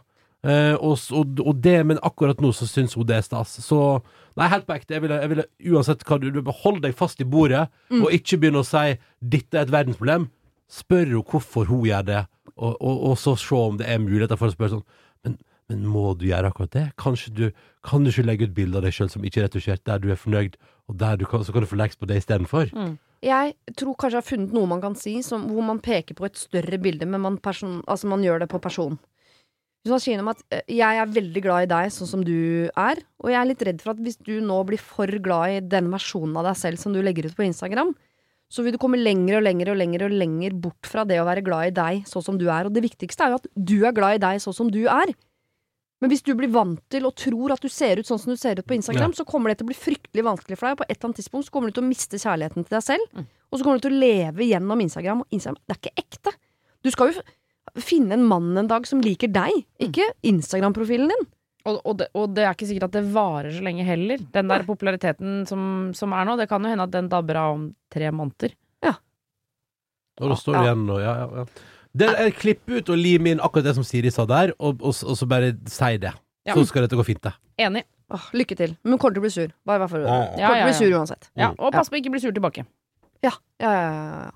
Eh, 0.46 0.74
og, 0.74 0.98
og, 1.16 1.40
og 1.42 1.60
det, 1.62 1.78
men 1.86 1.98
akkurat 2.06 2.40
nå 2.42 2.52
så 2.54 2.66
syns 2.68 2.94
hun 2.94 3.06
det 3.08 3.16
er 3.16 3.24
stas. 3.26 3.56
Så 3.64 3.78
nei, 4.38 4.46
helt 4.52 4.66
på 4.68 4.76
ekte. 4.76 4.94
Jeg 4.94 5.02
ville, 5.02 5.18
jeg 5.22 5.32
ville 5.32 5.46
uansett 5.72 6.04
hva 6.06 6.18
du, 6.22 6.28
du 6.34 6.42
Hold 6.62 6.82
deg 6.84 6.94
fast 6.98 7.20
i 7.22 7.26
bordet, 7.26 7.68
Mm. 7.90 8.02
og 8.04 8.12
ikke 8.12 8.36
begynne 8.38 8.60
å 8.60 8.66
si 8.68 8.98
'dette 9.24 9.56
er 9.56 9.64
et 9.64 9.72
verdensproblem'. 9.72 10.28
Spør 10.68 11.06
henne 11.06 11.24
hvorfor 11.24 11.64
hun 11.66 11.86
gjør 11.88 12.04
det, 12.04 12.26
og, 12.56 12.76
og, 12.82 13.16
så 13.16 13.34
se 13.38 13.54
om 13.54 13.78
det 13.78 13.88
er 13.88 13.98
muligheter 13.98 14.36
for 14.36 14.50
å 14.50 14.52
spørre 14.52 14.76
sånn 14.76 14.84
Men, 15.24 15.38
men 15.68 15.86
må 15.86 16.12
du 16.18 16.26
gjøre 16.26 16.50
akkurat 16.50 16.70
det? 16.70 16.92
Kanskje 16.98 17.32
du, 17.34 17.50
kan 17.82 18.04
du 18.04 18.10
ikke 18.10 18.26
legge 18.26 18.44
ut 18.44 18.54
bilde 18.54 18.76
av 18.76 18.84
deg 18.84 18.92
sjøl 18.92 19.08
som 19.10 19.24
ikke 19.24 19.40
er 19.40 19.48
retusjert, 19.48 19.84
der 19.86 19.98
du 19.98 20.10
er 20.10 20.20
fornøyd, 20.20 20.54
og 20.88 20.96
der 20.96 21.20
kan, 21.28 21.44
så 21.44 21.52
kan 21.52 21.64
du 21.64 21.68
få 21.70 21.78
leks 21.78 21.98
på 22.00 22.08
det 22.08 22.22
istedenfor? 22.22 22.72
Mm. 22.72 22.96
Jeg 23.24 23.54
tror 23.76 23.96
kanskje 23.98 24.16
jeg 24.16 24.22
har 24.22 24.30
funnet 24.30 24.54
noe 24.54 24.70
man 24.70 24.82
kan 24.82 24.94
si 24.96 25.18
som, 25.26 25.48
hvor 25.50 25.64
man 25.66 25.82
peker 25.82 26.16
på 26.16 26.26
et 26.28 26.38
større 26.38 26.78
bilde, 26.80 27.06
men 27.06 27.20
man, 27.20 27.38
person, 27.42 27.80
altså 27.86 28.10
man 28.10 28.22
gjør 28.24 28.44
det 28.44 28.50
på 28.52 28.60
person. 28.62 28.98
Hvis 29.82 29.94
man 29.94 30.02
sier 30.02 30.20
om 30.22 30.30
at 30.32 30.42
eh, 30.50 30.62
'jeg 30.68 31.00
er 31.00 31.14
veldig 31.14 31.42
glad 31.42 31.66
i 31.66 31.70
deg 31.70 31.92
sånn 31.94 32.10
som 32.10 32.22
du 32.24 32.68
er', 32.76 33.02
og 33.22 33.30
jeg 33.30 33.40
er 33.40 33.50
litt 33.50 33.62
redd 33.62 33.82
for 33.82 33.94
at 33.94 34.02
hvis 34.02 34.18
du 34.18 34.40
nå 34.40 34.58
blir 34.66 34.78
for 34.78 35.06
glad 35.06 35.50
i 35.50 35.60
den 35.60 35.90
versjonen 35.90 36.36
av 36.36 36.44
deg 36.50 36.56
selv 36.56 36.78
som 36.78 36.92
du 36.92 37.02
legger 37.02 37.26
ut 37.26 37.36
på 37.36 37.46
Instagram, 37.46 37.94
så 38.48 38.64
vil 38.64 38.72
du 38.72 38.80
komme 38.80 38.96
lenger 38.96 39.38
og 39.38 39.44
lenger 39.44 39.70
og 39.72 39.76
lenger 39.76 40.04
og 40.06 40.14
lenger 40.16 40.54
bort 40.56 40.88
fra 40.88 41.04
det 41.04 41.20
å 41.20 41.26
være 41.28 41.44
glad 41.44 41.68
i 41.68 41.76
deg 41.76 42.06
sånn 42.08 42.24
som 42.24 42.38
du 42.40 42.48
er. 42.48 42.64
Og 42.64 42.72
det 42.72 42.82
viktigste 42.82 43.24
er 43.24 43.34
jo 43.34 43.40
at 43.42 43.48
du 43.54 43.84
er 43.84 43.92
glad 43.92 44.16
i 44.16 44.22
deg 44.24 44.40
sånn 44.40 44.56
som 44.56 44.70
du 44.72 44.86
er. 44.88 45.12
Men 46.00 46.12
hvis 46.12 46.22
du 46.22 46.30
blir 46.38 46.50
vant 46.54 46.78
til 46.92 47.06
og 47.08 47.16
tror 47.18 47.52
at 47.56 47.64
du 47.64 47.68
ser 47.72 47.98
ut 47.98 48.06
sånn 48.06 48.20
som 48.22 48.30
du 48.30 48.38
ser 48.38 48.60
ut 48.60 48.66
på 48.68 48.76
Instagram, 48.76 49.12
så 49.18 49.24
kommer 49.26 49.50
det 49.50 49.58
til 49.58 49.66
å 49.66 49.70
bli 49.72 49.78
fryktelig 49.78 50.22
vanskelig 50.22 50.58
for 50.60 50.68
deg, 50.68 50.76
og 50.76 50.82
på 50.82 50.86
et 50.86 50.94
eller 50.94 51.08
annet 51.08 51.18
tidspunkt 51.18 51.48
så 51.48 51.54
kommer 51.56 51.72
du 51.72 51.78
til 51.78 51.82
å 51.82 51.88
miste 51.88 52.20
kjærligheten 52.22 52.66
til 52.68 52.76
deg 52.76 52.84
selv. 52.86 53.08
Mm. 53.18 53.24
Og 53.50 53.58
så 53.58 53.64
kommer 53.66 53.80
du 53.80 53.86
til 53.88 53.96
å 53.96 54.02
leve 54.04 54.46
gjennom 54.46 54.84
Instagram, 54.84 55.24
og 55.24 55.34
Instagram 55.34 55.58
det 55.66 55.74
er 55.74 55.80
ikke 55.82 56.04
ekte. 56.04 56.34
Du 56.86 56.90
skal 56.94 57.10
jo 57.10 57.24
finne 57.82 58.14
en 58.14 58.28
mann 58.30 58.52
en 58.62 58.70
dag 58.70 58.86
som 58.86 59.02
liker 59.02 59.32
deg, 59.34 59.64
ikke 59.88 60.06
Instagram-profilen 60.30 61.10
din. 61.10 61.26
Og, 61.68 61.80
og, 61.82 61.96
det, 62.00 62.06
og 62.16 62.30
det 62.36 62.44
er 62.46 62.54
ikke 62.54 62.68
sikkert 62.70 62.86
at 62.88 62.94
det 62.96 63.02
varer 63.12 63.50
så 63.52 63.64
lenge 63.66 63.84
heller. 63.84 64.22
Den 64.32 64.48
der 64.48 64.62
populariteten 64.64 65.42
som, 65.50 65.90
som 65.98 66.14
er 66.16 66.24
nå, 66.30 66.38
det 66.40 66.46
kan 66.48 66.62
jo 66.64 66.70
hende 66.70 66.86
at 66.86 66.94
den 66.94 67.10
dabber 67.12 67.40
av 67.42 67.56
om 67.58 67.66
tre 67.92 68.12
måneder. 68.14 68.54
Ja. 68.86 68.94
Og 70.22 70.30
da 70.32 70.38
står 70.38 70.54
du 70.54 70.58
Ja. 70.60 70.62
igjen 70.70 70.86
og 70.94 71.02
ja, 71.02 71.16
ja, 71.24 71.26
ja. 71.42 71.44
Det 71.98 72.08
er 72.14 72.30
Klipp 72.36 72.68
ut 72.70 72.90
og 72.92 72.98
lim 73.00 73.26
inn 73.30 73.40
akkurat 73.44 73.64
det 73.70 73.74
som 73.78 73.84
Siri 73.86 74.10
sa 74.14 74.24
der, 74.28 74.52
og, 74.58 74.80
og, 74.82 74.94
og 75.08 75.16
så 75.18 75.26
bare 75.30 75.52
si 75.70 75.92
det. 76.02 76.12
Ja. 76.48 76.54
Så 76.56 76.64
skal 76.70 76.84
dette 76.86 76.96
gå 76.98 77.04
fint, 77.04 77.20
det. 77.24 77.32
Enig. 77.60 77.82
Åh, 78.14 78.28
lykke 78.40 78.56
til. 78.56 78.70
Men 78.84 78.94
hun 78.94 79.00
kommer 79.02 79.18
til 79.18 79.20
å 79.20 79.26
bli 79.26 79.32
sur. 79.34 79.50
Bare 79.68 79.82
vær 79.82 79.90
for 79.92 80.00
Ja, 80.06 80.06
ja. 80.08 80.28
Kommer 80.30 80.40
Ja, 80.40 80.48
til 80.48 80.62
å 80.62 80.68
bli 80.70 80.76
sur 80.78 80.98
uansett. 81.00 81.26
ja, 81.36 81.48
Mm. 81.50 81.58
og 81.58 81.72
pass 81.74 81.90
på 81.90 81.96
å 81.98 82.00
ikke 82.00 82.12
bli 82.14 82.20
sur 82.22 82.32
tilbake. 82.32 82.64
Ja, 83.26 83.32
ja, 83.60 83.72
ja, 83.72 83.82
ja, 83.82 84.22
ja. 84.24 84.30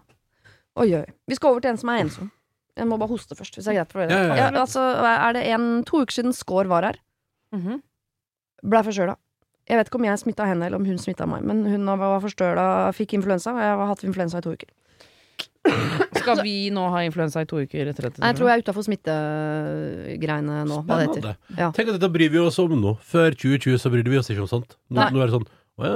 Oi, 0.83 0.89
oi. 0.99 1.05
Vi 1.29 1.35
skal 1.39 1.51
over 1.55 1.61
til 1.65 1.71
en 1.71 1.79
som 1.81 1.89
er 1.93 2.03
ensom. 2.03 2.31
Jeg 2.77 2.87
må 2.89 2.99
bare 2.99 3.09
hoste 3.13 3.37
først, 3.37 3.55
hvis 3.57 3.65
det 3.69 3.73
er 3.73 3.79
greit 3.85 3.93
for 3.93 4.01
dere. 4.07 4.11
Ja, 4.11 4.35
ja, 4.37 4.51
ja. 4.51 4.61
altså, 4.61 4.81
er 5.07 5.33
det 5.37 5.43
en, 5.55 5.85
to 5.85 6.01
uker 6.03 6.13
siden 6.19 6.33
Skår 6.37 6.69
var 6.69 6.83
her. 6.89 6.99
Mhm. 7.55 7.81
Blei 8.65 8.83
forkjøla. 8.83 9.17
Jeg 9.69 9.79
vet 9.79 9.89
ikke 9.89 9.99
om 10.01 10.05
jeg 10.05 10.19
smitta 10.19 10.47
henne, 10.49 10.67
eller 10.67 10.77
om 10.81 10.85
hun 10.85 10.99
smitta 10.99 11.27
meg, 11.29 11.43
men 11.47 11.65
hun 11.65 11.87
var 11.87 12.21
forstøla, 12.21 12.93
fikk 12.97 13.13
influensa, 13.15 13.53
og 13.55 13.61
jeg 13.63 13.77
har 13.79 13.87
hatt 13.87 14.05
influensa 14.05 14.39
i 14.39 14.41
to 14.45 14.53
uker. 14.57 14.69
Skal 16.23 16.43
vi 16.47 16.55
nå 16.75 16.87
ha 16.95 17.03
influensa 17.07 17.43
i 17.45 17.49
to 17.51 17.61
uker 17.63 17.91
etter 17.93 18.09
dette? 18.09 18.23
Nei, 18.23 18.31
Jeg 18.33 18.39
tror 18.41 18.49
jeg 18.53 18.59
er 18.59 18.65
utafor 18.67 18.87
smittegreiene 18.89 20.63
nå, 20.69 20.81
hva 20.87 20.99
det 21.01 21.07
heter. 21.09 21.23
Spennende. 21.23 21.61
Ja. 21.61 21.71
Tenk 21.77 21.93
at 21.93 21.99
dette 22.01 22.13
bryr 22.15 22.33
vi 22.35 22.43
oss 22.43 22.59
om 22.63 22.75
nå. 22.81 22.97
Før 23.13 23.35
2020 23.37 23.79
så 23.83 23.93
brydde 23.93 24.13
vi 24.13 24.21
oss 24.21 24.31
ikke 24.33 24.45
om 24.47 24.51
sånt. 24.51 24.77
Nå, 24.93 25.09
nå 25.13 25.23
er 25.23 25.31
det 25.33 25.37
sånn 25.39 25.49
Å 25.81 25.89
ja, 25.89 25.95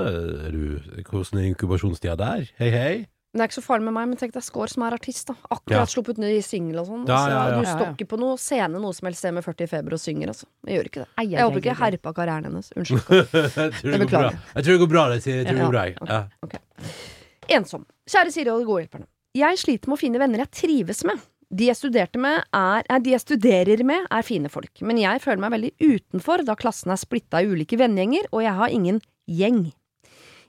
er 0.48 0.54
du, 0.56 1.02
hvordan 1.10 1.42
er 1.42 1.50
inkubasjonstida 1.52 2.16
der? 2.20 2.46
Hei, 2.60 2.70
hei. 2.72 2.94
Det 3.36 3.42
er 3.44 3.50
ikke 3.50 3.58
så 3.58 3.66
farlig 3.66 3.84
med 3.84 3.92
meg, 3.92 4.06
men 4.08 4.16
tenk 4.16 4.32
deg 4.32 4.40
Skår 4.46 4.70
som 4.72 4.84
er 4.86 4.94
artist, 4.96 5.26
da. 5.28 5.34
Ja. 5.36 5.48
Akkurat 5.58 5.90
sluppet 5.92 6.16
ny 6.22 6.30
singel 6.40 6.78
og 6.80 6.86
sånn. 6.88 7.02
Ja, 7.04 7.18
altså, 7.18 7.34
ja, 7.34 7.40
ja. 7.50 7.58
Du 7.60 7.66
Ja, 7.66 7.74
står 7.76 7.90
ikke 7.92 8.06
på 8.14 8.18
noe 8.22 8.38
scene 8.40 8.80
noe 8.80 8.96
som 8.96 9.10
helst 9.10 9.20
sted 9.20 9.34
med 9.36 9.44
40 9.44 9.66
i 9.66 9.68
feber 9.74 9.96
og 9.98 10.00
synger, 10.00 10.32
altså. 10.32 10.48
Jeg 10.64 10.78
gjør 10.78 10.88
ikke 10.88 11.02
det. 11.02 11.08
Jeg 11.34 11.42
håper 11.44 11.60
ikke 11.60 11.68
jeg 11.74 11.80
herpa 11.82 12.12
karrieren 12.16 12.48
hennes. 12.48 12.70
Unnskyld. 12.80 13.02
jeg, 13.12 13.52
tror 13.52 13.68
det 13.68 13.92
Jeg 13.92 14.02
beklager. 14.06 14.38
jeg 14.54 14.64
tror 14.64 14.72
det 14.72 14.80
går 14.86 14.90
bra, 14.94 15.04
jeg. 15.12 15.22
tror 15.26 15.50
det 15.50 15.58
går 15.60 15.74
bra. 15.76 15.84
jeg. 15.90 16.32
ok. 16.48 16.56
Ja. 16.56 17.58
Ensom. 17.58 17.84
Kjære 18.08 18.32
Siri 18.32 18.50
og 18.54 18.62
de 18.64 18.66
gode 18.72 18.86
hjelperne. 18.86 19.06
Jeg 19.36 19.58
sliter 19.60 19.90
med 19.90 19.98
å 19.98 20.00
finne 20.00 20.20
venner 20.22 20.40
jeg 20.44 20.54
trives 20.62 21.02
med. 21.04 21.20
De 21.46 21.68
jeg, 21.68 21.76
med 22.18 22.38
er, 22.56 22.86
eh, 22.88 23.00
de 23.02 23.12
jeg 23.12 23.22
studerer 23.22 23.82
med, 23.84 24.06
er 24.10 24.24
fine 24.26 24.48
folk, 24.50 24.80
men 24.82 24.98
jeg 24.98 25.20
føler 25.22 25.42
meg 25.44 25.52
veldig 25.52 25.72
utenfor 25.78 26.42
da 26.46 26.56
klassen 26.58 26.90
er 26.90 26.98
splitta 26.98 27.42
i 27.42 27.46
ulike 27.46 27.78
vennegjenger, 27.78 28.26
og 28.32 28.42
jeg 28.42 28.54
har 28.58 28.72
ingen 28.72 29.00
gjeng. 29.28 29.72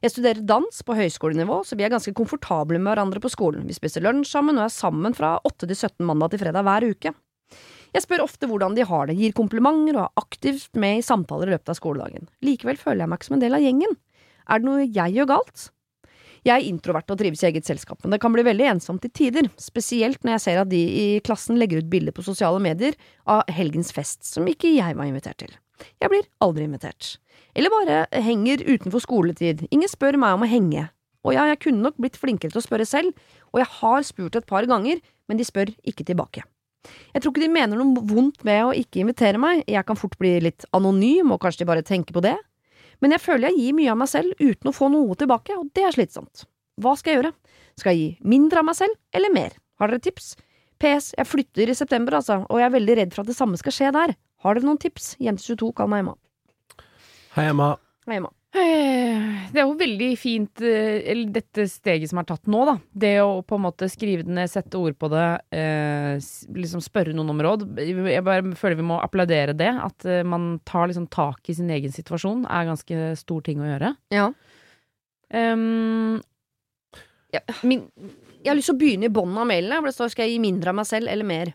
Jeg 0.02 0.13
studerer 0.13 0.41
dans 0.45 0.82
på 0.86 0.95
høyskolenivå, 0.95 1.60
så 1.65 1.76
vi 1.78 1.84
er 1.86 1.93
ganske 1.93 2.13
komfortable 2.17 2.80
med 2.80 2.93
hverandre 2.93 3.21
på 3.21 3.32
skolen. 3.34 3.67
Vi 3.67 3.76
spiser 3.76 4.06
lunsj 4.06 4.32
sammen 4.32 4.58
og 4.58 4.67
er 4.67 4.73
sammen 4.73 5.13
fra 5.17 5.36
8 5.43 5.67
til 5.67 5.76
17 5.76 6.06
mandag 6.06 6.32
til 6.32 6.45
fredag 6.45 6.65
hver 6.65 6.88
uke. 6.88 7.13
Jeg 7.93 8.04
spør 8.06 8.26
ofte 8.28 8.47
hvordan 8.50 8.76
de 8.78 8.86
har 8.88 9.08
det, 9.10 9.17
gir 9.17 9.34
komplimenter 9.36 9.97
og 9.97 10.06
er 10.06 10.21
aktivt 10.21 10.78
med 10.78 11.00
i 11.00 11.06
samtaler 11.06 11.50
i 11.50 11.56
løpet 11.56 11.73
av 11.73 11.80
skoledagen. 11.80 12.30
Likevel 12.45 12.78
føler 12.80 13.04
jeg 13.04 13.12
meg 13.12 13.19
ikke 13.19 13.30
som 13.32 13.38
en 13.39 13.43
del 13.43 13.58
av 13.58 13.65
gjengen. 13.65 13.97
Er 14.47 14.62
det 14.62 14.69
noe 14.69 14.86
jeg 14.86 15.17
gjør 15.17 15.34
galt? 15.34 15.71
Jeg 16.45 16.54
er 16.54 16.67
introvert 16.67 17.10
og 17.13 17.19
trives 17.19 17.41
i 17.43 17.50
eget 17.50 17.67
selskap, 17.67 18.00
men 18.04 18.13
det 18.13 18.19
kan 18.23 18.34
bli 18.34 18.45
veldig 18.45 18.67
ensomt 18.73 19.02
til 19.06 19.13
tider, 19.13 19.50
spesielt 19.62 20.21
når 20.23 20.36
jeg 20.36 20.43
ser 20.45 20.62
at 20.62 20.71
de 20.71 20.82
i 20.82 21.06
klassen 21.26 21.58
legger 21.60 21.82
ut 21.82 21.89
bilder 21.91 22.15
på 22.15 22.26
sosiale 22.26 22.62
medier 22.63 22.97
av 23.30 23.47
helgens 23.54 23.93
fest 23.95 24.28
som 24.28 24.47
ikke 24.50 24.76
jeg 24.76 24.97
var 24.97 25.10
invitert 25.10 25.39
til. 25.43 25.56
Jeg 26.02 26.12
blir 26.12 26.28
aldri 26.43 26.65
invitert. 26.67 27.15
Eller 27.58 27.73
bare 27.73 28.06
henger 28.21 28.62
utenfor 28.65 29.02
skoletid. 29.02 29.65
Ingen 29.73 29.89
spør 29.89 30.17
meg 30.21 30.38
om 30.38 30.45
å 30.45 30.50
henge. 30.50 30.88
Og 31.26 31.34
ja, 31.36 31.47
jeg 31.50 31.62
kunne 31.65 31.84
nok 31.84 31.97
blitt 32.00 32.19
flinkere 32.19 32.54
til 32.54 32.62
å 32.62 32.65
spørre 32.65 32.86
selv, 32.88 33.17
og 33.52 33.62
jeg 33.62 33.69
har 33.80 34.06
spurt 34.08 34.38
et 34.38 34.47
par 34.47 34.67
ganger, 34.69 35.02
men 35.28 35.39
de 35.39 35.45
spør 35.47 35.73
ikke 35.88 36.06
tilbake. 36.08 36.45
Jeg 37.13 37.23
tror 37.23 37.34
ikke 37.34 37.43
de 37.43 37.52
mener 37.52 37.80
noe 37.80 38.04
vondt 38.08 38.45
med 38.47 38.62
å 38.63 38.76
ikke 38.78 39.02
invitere 39.02 39.41
meg, 39.41 39.65
jeg 39.67 39.84
kan 39.88 40.00
fort 40.00 40.15
bli 40.21 40.38
litt 40.45 40.67
anonym, 40.78 41.34
og 41.34 41.41
kanskje 41.43 41.65
de 41.65 41.71
bare 41.71 41.84
tenker 41.86 42.15
på 42.15 42.23
det. 42.23 42.38
Men 43.04 43.14
jeg 43.14 43.24
føler 43.24 43.52
jeg 43.52 43.62
gir 43.62 43.78
mye 43.78 43.94
av 43.94 44.00
meg 44.02 44.10
selv 44.12 44.42
uten 44.42 44.72
å 44.72 44.76
få 44.76 44.90
noe 44.94 45.18
tilbake, 45.20 45.56
og 45.58 45.70
det 45.78 45.86
er 45.86 45.96
slitsomt. 45.96 46.46
Hva 46.82 46.96
skal 46.98 47.14
jeg 47.14 47.20
gjøre? 47.22 47.34
Skal 47.78 47.94
jeg 47.94 48.02
gi 48.02 48.30
mindre 48.34 48.62
av 48.62 48.70
meg 48.70 48.78
selv, 48.80 48.98
eller 49.14 49.34
mer? 49.34 49.58
Har 49.82 49.92
dere 49.94 50.02
tips? 50.02 50.32
PS, 50.82 51.12
jeg 51.18 51.26
flytter 51.30 51.72
i 51.72 51.78
september, 51.78 52.18
altså, 52.20 52.44
og 52.46 52.62
jeg 52.62 52.68
er 52.70 52.74
veldig 52.76 52.96
redd 53.00 53.14
for 53.14 53.24
at 53.24 53.32
det 53.32 53.38
samme 53.38 53.58
skal 53.58 53.74
skje 53.74 53.92
der. 53.96 54.14
Har 54.46 54.58
dere 54.58 54.70
noen 54.70 54.82
tips? 54.82 55.16
Jente22, 55.22 55.72
kall 55.78 55.90
meg 55.90 56.04
Emma. 56.06 56.14
Hei, 57.38 57.48
Emma. 57.50 57.72
Hei, 58.06 58.20
Emma. 58.20 58.30
Eh, 58.58 59.48
Det 59.54 59.62
er 59.62 59.65
jo 59.67 59.76
veldig 59.80 60.10
fint, 60.20 60.62
eh, 60.62 61.02
eller 61.12 61.30
dette 61.32 61.65
steget 61.72 62.10
som 62.10 62.20
er 62.20 62.28
tatt 62.28 62.48
nå, 62.52 62.63
da. 62.67 62.76
Det 62.93 63.13
å 63.24 63.41
på 63.48 63.56
en 63.58 63.63
måte 63.67 63.88
skrive 63.91 64.26
det 64.26 64.34
ned, 64.34 64.50
sette 64.52 64.76
ord 64.80 64.98
på 65.00 65.10
det, 65.13 65.28
eh, 65.56 66.17
liksom 66.58 66.82
spørre 66.84 67.13
noen 67.15 67.30
om 67.32 67.39
råd. 67.46 67.63
Jeg 67.78 68.24
bare 68.26 68.56
føler 68.60 68.76
vi 68.82 68.88
må 68.89 69.00
applaudere 69.02 69.56
det. 69.58 69.72
At 69.82 70.04
man 70.26 70.60
tar 70.65 70.88
liksom 70.89 71.08
tak 71.10 71.48
i 71.50 71.54
sin 71.54 71.70
egen 71.70 71.91
situasjon, 71.91 72.46
er 72.50 72.65
ganske 72.70 73.17
stor 73.17 73.41
ting 73.41 73.60
å 73.60 73.70
gjøre. 73.72 73.96
Ja. 74.12 74.32
Um, 75.34 76.22
Ja. 77.34 77.39
min, 77.63 77.89
Jeg 78.43 78.52
har 78.52 78.56
lyst 78.56 78.70
til 78.70 78.76
å 78.76 78.80
begynne 78.80 79.06
i 79.06 79.10
bånn 79.10 79.36
av 79.38 79.48
mailen, 79.48 79.74
for 79.82 79.88
det 79.89 79.96
står 79.96 80.10
skal 80.12 80.26
jeg 80.28 80.38
gi 80.38 80.39
mindre 80.52 80.70
av 80.70 80.76
meg 80.76 80.86
selv, 80.86 81.10
eller 81.10 81.26
mer. 81.26 81.54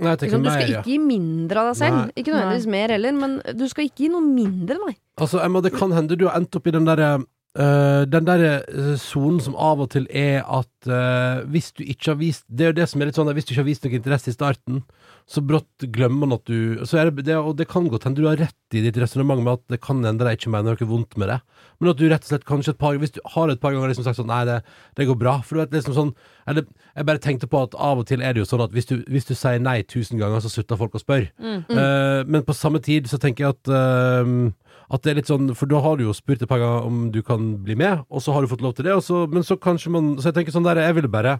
Nei, 0.00 0.14
Liksom, 0.16 0.40
du 0.42 0.48
mer, 0.48 0.56
skal 0.56 0.70
ja. 0.70 0.80
ikke 0.80 0.90
gi 0.92 0.98
mindre 1.02 1.60
av 1.60 1.70
deg 1.72 1.76
selv. 1.82 1.96
Nei. 1.98 2.14
Ikke 2.22 2.32
nødvendigvis 2.32 2.68
mer 2.72 2.94
heller, 2.96 3.12
men 3.18 3.34
du 3.58 3.64
skal 3.68 3.88
ikke 3.88 4.06
gi 4.06 4.08
noe 4.14 4.24
mindre, 4.24 4.78
nei. 4.86 4.94
Altså, 5.20 5.42
Emma, 5.44 5.60
det 5.64 5.74
kan 5.76 5.92
hende 5.92 6.16
du 6.16 6.24
har 6.28 6.38
endt 6.40 6.56
opp 6.56 6.66
i 6.70 6.74
den 6.74 6.88
derre 6.88 7.10
øh, 7.58 8.02
den 8.08 8.26
der 8.26 8.62
øh, 8.68 8.96
sonen 9.00 9.40
som 9.40 9.56
av 9.56 9.80
og 9.84 9.90
til 9.92 10.06
er 10.10 10.42
at 10.44 10.88
uh, 10.88 11.44
hvis 11.50 11.72
du 11.72 11.82
ikke 11.84 12.10
har 12.10 12.18
vist 12.18 12.44
Det 12.48 12.64
er 12.64 12.72
jo 12.72 12.78
det 12.80 12.88
som 12.90 13.00
er 13.00 13.10
litt 13.10 13.18
sånn 13.18 13.28
at 13.30 13.36
hvis 13.36 13.46
du 13.46 13.52
ikke 13.52 13.62
har 13.62 13.68
vist 13.68 13.84
noe 13.84 13.96
interesse 13.98 14.32
i 14.32 14.34
starten, 14.34 14.82
så 15.28 15.42
brått 15.44 15.86
glemmer 15.94 16.26
man 16.26 16.36
at 16.38 16.46
du 16.48 16.82
så 16.88 16.98
er 16.98 17.10
det, 17.10 17.26
det, 17.28 17.36
Og 17.36 17.56
det 17.58 17.68
kan 17.70 17.86
godt 17.90 18.08
hende 18.08 18.20
du 18.20 18.28
har 18.28 18.40
rett 18.40 18.76
i 18.76 18.82
ditt 18.82 18.98
resonnement 18.98 19.42
med 19.42 19.60
at 19.60 19.64
det 19.74 19.80
kan 19.84 20.02
hende 20.04 20.24
de 20.24 20.34
ikke 20.34 20.50
mener 20.50 20.74
noe 20.74 20.88
vondt 20.88 21.18
med 21.20 21.30
det, 21.30 21.38
men 21.78 21.92
at 21.92 22.00
du 22.00 22.06
rett 22.08 22.24
og 22.24 22.32
slett 22.32 22.48
kanskje 22.48 22.74
et 22.74 22.80
par 22.80 22.98
Hvis 22.98 23.14
du 23.14 23.20
har 23.34 23.52
et 23.52 23.60
par 23.62 23.76
ganger 23.76 23.92
liksom 23.92 24.06
sagt 24.06 24.20
sånn 24.20 24.30
Nei, 24.32 24.42
det, 24.48 24.60
det 24.96 25.08
går 25.08 25.18
bra. 25.18 25.38
For 25.44 25.56
du 25.56 25.62
vet 25.62 25.76
liksom 25.76 25.96
sånn 25.96 26.14
Eller 26.48 26.66
jeg 26.96 27.08
bare 27.08 27.22
tenkte 27.22 27.50
på 27.50 27.62
at 27.66 27.76
av 27.76 28.02
og 28.02 28.08
til 28.08 28.22
er 28.22 28.34
det 28.34 28.42
jo 28.42 28.48
sånn 28.48 28.64
at 28.64 28.74
hvis 28.74 28.88
du, 28.88 28.98
hvis 29.10 29.28
du 29.28 29.34
sier 29.34 29.62
nei 29.62 29.80
tusen 29.88 30.20
ganger, 30.20 30.42
så 30.44 30.50
slutter 30.52 30.80
folk 30.80 30.96
å 30.98 31.02
spørre. 31.02 31.30
mm. 31.40 31.60
Eh, 31.72 32.20
men 32.28 32.44
på 32.46 32.56
samme 32.56 32.82
tid 32.84 33.08
så 33.10 33.18
tenker 33.20 33.46
jeg 33.46 33.56
at 33.56 33.72
At 34.92 35.04
det 35.04 35.12
er 35.12 35.18
litt 35.20 35.30
sånn 35.30 35.54
For 35.56 35.70
da 35.70 35.80
har 35.84 35.96
du 35.96 36.04
jo 36.04 36.14
spurt 36.16 36.42
et 36.44 36.50
par 36.50 36.60
ganger 36.60 36.88
om 36.88 37.06
du 37.14 37.22
kan 37.24 37.52
bli 37.64 37.76
med, 37.80 38.04
og 38.12 38.24
så 38.24 38.34
har 38.34 38.44
du 38.44 38.50
fått 38.50 38.64
lov 38.64 38.74
til 38.76 38.88
det, 38.88 38.96
og 38.98 39.04
så, 39.06 39.24
men 39.30 39.46
så 39.46 39.56
kanskje 39.56 39.92
man 39.94 40.12
Så 40.20 40.30
jeg 40.30 40.40
tenker 40.40 40.54
sånn 40.54 40.66
der 40.66 40.82
Jeg 40.84 40.98
ville 40.98 41.12
bare 41.12 41.38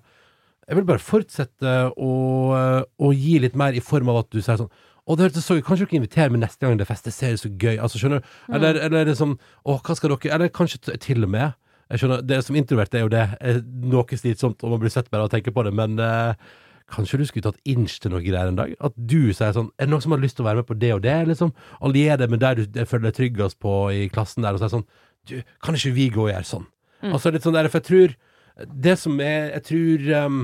Jeg 0.68 0.78
vil 0.78 0.88
bare 0.88 1.02
fortsette 1.02 1.74
å, 1.92 2.12
å 2.96 3.12
gi 3.12 3.36
litt 3.42 3.58
mer 3.58 3.76
i 3.76 3.84
form 3.84 4.12
av 4.12 4.22
at 4.22 4.32
du 4.32 4.40
sier 4.40 4.60
sånn 4.60 4.72
å, 5.02 5.16
det 5.18 5.24
hørtes 5.26 5.42
så 5.42 5.56
gøy. 5.56 5.64
Kanskje 5.66 5.88
dere 5.88 5.98
inviterer 5.98 6.30
meg 6.30 6.44
neste 6.44 6.62
gang 6.62 6.76
det 6.78 6.84
er 6.84 6.92
fest? 6.92 7.08
Det 7.08 7.14
ser 7.16 7.34
så 7.40 7.48
gøy 7.50 7.80
Altså, 7.82 7.98
skjønner 7.98 8.20
du? 8.22 8.28
Eller, 8.54 8.78
eller 8.86 9.08
liksom 9.10 9.34
Å, 9.34 9.74
hva 9.82 9.96
skal 9.98 10.12
dere 10.12 10.30
Eller 10.36 10.52
kanskje 10.54 10.94
til 11.02 11.26
og 11.26 11.32
med 11.32 11.56
Jeg 11.90 12.02
skjønner, 12.02 12.22
det 12.22 12.38
Som 12.46 12.58
introvert 12.60 12.94
er 12.94 13.02
jo 13.02 13.10
det 13.10 13.24
noe 13.82 14.18
slitsomt, 14.20 14.62
og 14.62 14.76
man 14.76 14.82
blir 14.84 14.94
sett 14.94 15.10
bare 15.10 15.26
av 15.26 15.32
å 15.32 15.32
tenke 15.32 15.50
på 15.54 15.64
det, 15.66 15.72
men 15.74 15.98
eh, 15.98 16.52
Kanskje 16.90 17.20
du 17.20 17.26
skulle 17.28 17.46
tatt 17.46 17.60
inch 17.68 17.98
til 18.02 18.12
noe 18.12 18.22
greier 18.24 18.50
en 18.50 18.58
dag? 18.58 18.74
At 18.82 18.96
du 18.96 19.32
sier 19.32 19.54
sånn 19.54 19.70
Er 19.78 19.86
det 19.86 19.92
noen 19.92 20.04
som 20.04 20.14
har 20.14 20.22
lyst 20.22 20.38
til 20.38 20.46
å 20.46 20.48
være 20.48 20.62
med 20.62 20.68
på 20.68 20.78
det 20.78 20.92
og 20.96 21.02
det? 21.04 21.16
Liksom 21.30 21.52
Allier 21.80 22.20
deg 22.20 22.32
med 22.32 22.42
der 22.42 22.58
du 22.58 22.82
føler 22.88 23.08
deg 23.10 23.18
tryggest 23.18 23.58
på 23.62 23.76
i 23.94 24.08
klassen 24.12 24.46
der, 24.46 24.56
og 24.56 24.62
sier 24.62 24.72
sånn 24.72 24.88
Du, 25.28 25.36
kan 25.62 25.78
ikke 25.78 25.94
vi 25.96 26.08
gå 26.14 26.26
og 26.26 26.32
gjøre 26.32 26.48
sånn? 26.48 26.66
Mm. 27.02 27.12
Altså 27.12 27.32
litt 27.34 27.46
sånn 27.46 27.56
der, 27.56 27.70
for 27.70 27.82
jeg 27.82 27.88
tror 27.90 28.16
Det 28.88 28.96
som 29.00 29.20
er 29.22 29.52
Jeg 29.56 29.66
tror 29.70 30.08
um, 30.26 30.40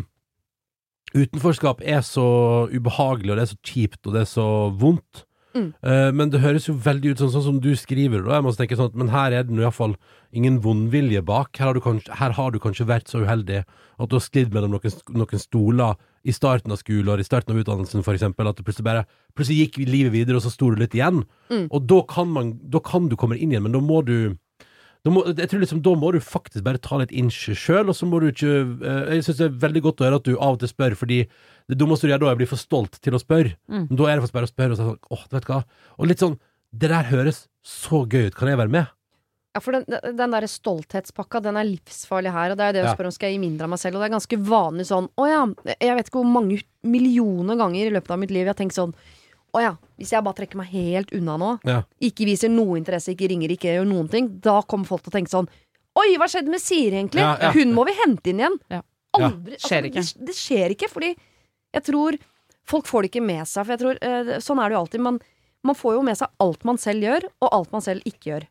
Utenforskap 1.16 1.80
er 1.80 2.02
så 2.04 2.28
ubehagelig, 2.68 3.32
og 3.32 3.38
det 3.38 3.46
er 3.46 3.52
så 3.54 3.62
kjipt, 3.64 4.02
og 4.04 4.12
det 4.12 4.26
er 4.26 4.28
så 4.28 4.44
vondt. 4.76 5.22
Mm. 5.56 5.70
Uh, 5.80 6.10
men 6.12 6.32
det 6.32 6.42
høres 6.42 6.68
jo 6.68 6.74
veldig 6.84 7.14
ut 7.14 7.22
sånn, 7.22 7.32
sånn 7.32 7.46
som 7.46 7.60
du 7.64 7.70
skriver 7.78 8.20
det. 8.20 8.28
og 8.28 8.34
Jeg 8.36 8.44
må 8.44 8.52
tenke 8.56 8.76
sånn 8.78 8.90
at, 8.92 8.98
Men 8.98 9.12
her 9.14 9.32
er 9.32 9.46
det 9.48 9.56
iallfall 9.56 9.96
ingen 10.36 10.60
vondvilje 10.64 11.22
bak. 11.24 11.56
Her 11.56 11.70
har, 11.70 11.78
du 11.78 11.84
kanskje, 11.84 12.12
her 12.20 12.36
har 12.36 12.52
du 12.52 12.60
kanskje 12.62 12.88
vært 12.88 13.08
så 13.08 13.22
uheldig 13.24 13.62
at 13.64 14.10
du 14.10 14.18
har 14.18 14.24
sklidd 14.24 14.52
mellom 14.54 14.76
noen, 14.76 15.00
noen 15.16 15.42
stoler 15.42 15.96
i 16.24 16.34
starten 16.34 16.74
av 16.74 16.80
skolen 16.80 17.12
og 17.14 17.22
i 17.22 17.26
starten 17.26 17.54
av 17.54 17.62
utdannelsen, 17.62 18.02
eksempel, 18.02 18.50
at 18.50 18.58
det 18.58 18.66
plutselig 18.66 18.88
bare 18.88 19.06
Plutselig 19.38 19.68
gikk 19.68 19.76
livet 19.86 20.10
videre, 20.10 20.40
og 20.40 20.42
så 20.42 20.50
sto 20.50 20.72
du 20.72 20.80
litt 20.80 20.96
igjen. 20.96 21.20
Mm. 21.46 21.68
Og 21.70 21.84
da 21.86 22.00
kan, 22.10 22.26
man, 22.34 22.56
da 22.66 22.80
kan 22.82 23.06
du 23.06 23.14
komme 23.14 23.36
inn 23.38 23.52
igjen, 23.52 23.62
men 23.68 23.76
da 23.76 23.78
må 23.78 24.00
du 24.02 24.34
da 25.06 25.12
må, 25.14 25.22
jeg 25.30 25.46
tror 25.50 25.62
liksom, 25.62 25.80
da 25.86 25.92
må 25.94 26.10
du 26.12 26.18
faktisk 26.22 26.64
bare 26.66 26.80
ta 26.82 26.98
litt 26.98 27.12
inch 27.14 27.36
sjøl, 27.54 27.86
og 27.86 27.94
så 27.94 28.08
må 28.08 28.18
du 28.20 28.32
ikke 28.32 28.50
eh, 28.50 29.12
Jeg 29.14 29.28
syns 29.28 29.38
det 29.38 29.46
er 29.46 29.60
veldig 29.62 29.82
godt 29.84 30.02
å 30.02 30.08
høre 30.08 30.18
at 30.18 30.26
du 30.26 30.34
av 30.34 30.56
og 30.56 30.62
til 30.62 30.72
spør, 30.72 30.96
fordi 30.98 31.20
det 31.70 31.78
dummeste 31.78 32.08
du 32.08 32.12
gjør 32.12 32.24
da, 32.24 32.32
er 32.32 32.38
å 32.38 32.40
bli 32.40 32.50
for 32.50 32.60
stolt 32.60 32.98
til 33.04 33.14
å 33.14 33.22
spørre. 33.22 33.54
Mm. 33.70 33.86
Men 33.86 34.00
da 34.00 34.08
er 34.08 34.18
det 34.18 34.26
faktisk 34.26 34.38
bare 34.40 34.50
å 34.50 34.52
spørre 34.52 34.74
og 34.74 34.80
si 34.80 34.88
sånn 34.88 35.14
åh, 35.14 35.24
du 35.24 35.38
vet 35.38 35.50
hva. 35.52 35.62
Og 35.96 36.10
litt 36.10 36.24
sånn 36.24 36.38
Det 36.68 36.90
der 36.92 37.06
høres 37.08 37.46
så 37.64 38.02
gøy 38.04 38.28
ut, 38.28 38.34
kan 38.36 38.50
jeg 38.50 38.58
være 38.60 38.74
med? 38.74 38.90
Ja, 39.58 39.62
for 39.64 39.74
den, 39.74 39.84
den 40.16 40.34
der 40.38 40.46
stolthetspakka, 40.48 41.42
den 41.42 41.58
er 41.58 41.66
livsfarlig 41.66 42.30
her, 42.32 42.54
og 42.54 42.58
det 42.60 42.66
er 42.70 42.72
det 42.78 42.82
å 42.84 42.88
Ja. 42.88 42.94
spørre 42.94 43.10
om 43.10 43.16
skal 43.18 43.32
jeg 43.32 43.38
gi 43.40 43.44
mindre 43.48 43.66
av 43.66 43.72
meg 43.74 43.80
selv, 43.82 43.98
og 43.98 44.04
det 44.04 44.08
er 44.12 44.16
ganske 44.16 44.38
vanlig 44.48 44.86
sånn 44.88 45.08
Å 45.18 45.26
ja, 45.28 45.42
jeg 45.82 45.96
vet 45.98 46.08
ikke 46.12 46.20
hvor 46.22 46.30
mange 46.30 46.60
millioner 46.86 47.58
ganger 47.58 47.86
i 47.88 47.94
løpet 47.98 48.14
av 48.14 48.18
mitt 48.22 48.30
liv 48.30 48.44
jeg 48.46 48.52
har 48.54 48.58
tenkt 48.62 48.76
sånn 48.78 48.94
Å 49.56 49.62
ja, 49.64 49.70
hvis 49.98 50.12
jeg 50.12 50.22
bare 50.22 50.36
trekker 50.38 50.60
meg 50.60 50.68
helt 50.70 51.10
unna 51.16 51.36
nå, 51.40 51.50
Ja. 51.66 51.82
ikke 52.00 52.26
viser 52.28 52.52
noe 52.52 52.76
interesse, 52.78 53.10
ikke 53.16 53.28
ringer, 53.32 53.50
ikke 53.50 53.72
gjør 53.74 53.88
noen 53.88 54.08
ting, 54.12 54.28
da 54.44 54.60
kommer 54.62 54.86
folk 54.86 55.02
til 55.02 55.10
å 55.10 55.16
tenke 55.18 55.32
sånn 55.34 55.48
Oi, 55.98 56.12
hva 56.20 56.28
skjedde 56.30 56.52
med 56.52 56.60
Siri, 56.62 56.94
egentlig? 57.00 57.24
Ja, 57.24 57.32
ja. 57.40 57.50
Hun 57.56 57.72
må 57.74 57.82
vi 57.88 57.94
hente 57.98 58.30
inn 58.30 58.38
igjen. 58.38 58.58
Ja. 58.70 58.82
Aldri, 59.18 59.56
Skjer 59.58 59.88
ikke. 59.88 60.04
Det, 60.04 60.26
det 60.28 60.34
skjer 60.36 60.74
ikke, 60.76 60.88
fordi 60.92 61.08
jeg 61.74 61.82
tror 61.88 62.18
folk 62.68 62.86
får 62.86 63.02
det 63.02 63.10
ikke 63.10 63.24
med 63.26 63.48
seg. 63.50 63.64
For 63.66 63.72
jeg 63.74 63.80
tror, 63.82 63.98
eh, 64.06 64.38
Sånn 64.44 64.60
er 64.62 64.68
det 64.68 64.76
jo 64.76 64.82
alltid. 64.84 65.00
Man, 65.02 65.18
man 65.66 65.74
får 65.74 65.96
jo 65.96 66.04
med 66.06 66.20
seg 66.20 66.28
alt 66.44 66.62
man 66.68 66.78
selv 66.78 67.02
gjør, 67.02 67.26
og 67.42 67.48
alt 67.56 67.72
man 67.74 67.82
selv 67.82 68.06
ikke 68.06 68.30
gjør. 68.30 68.46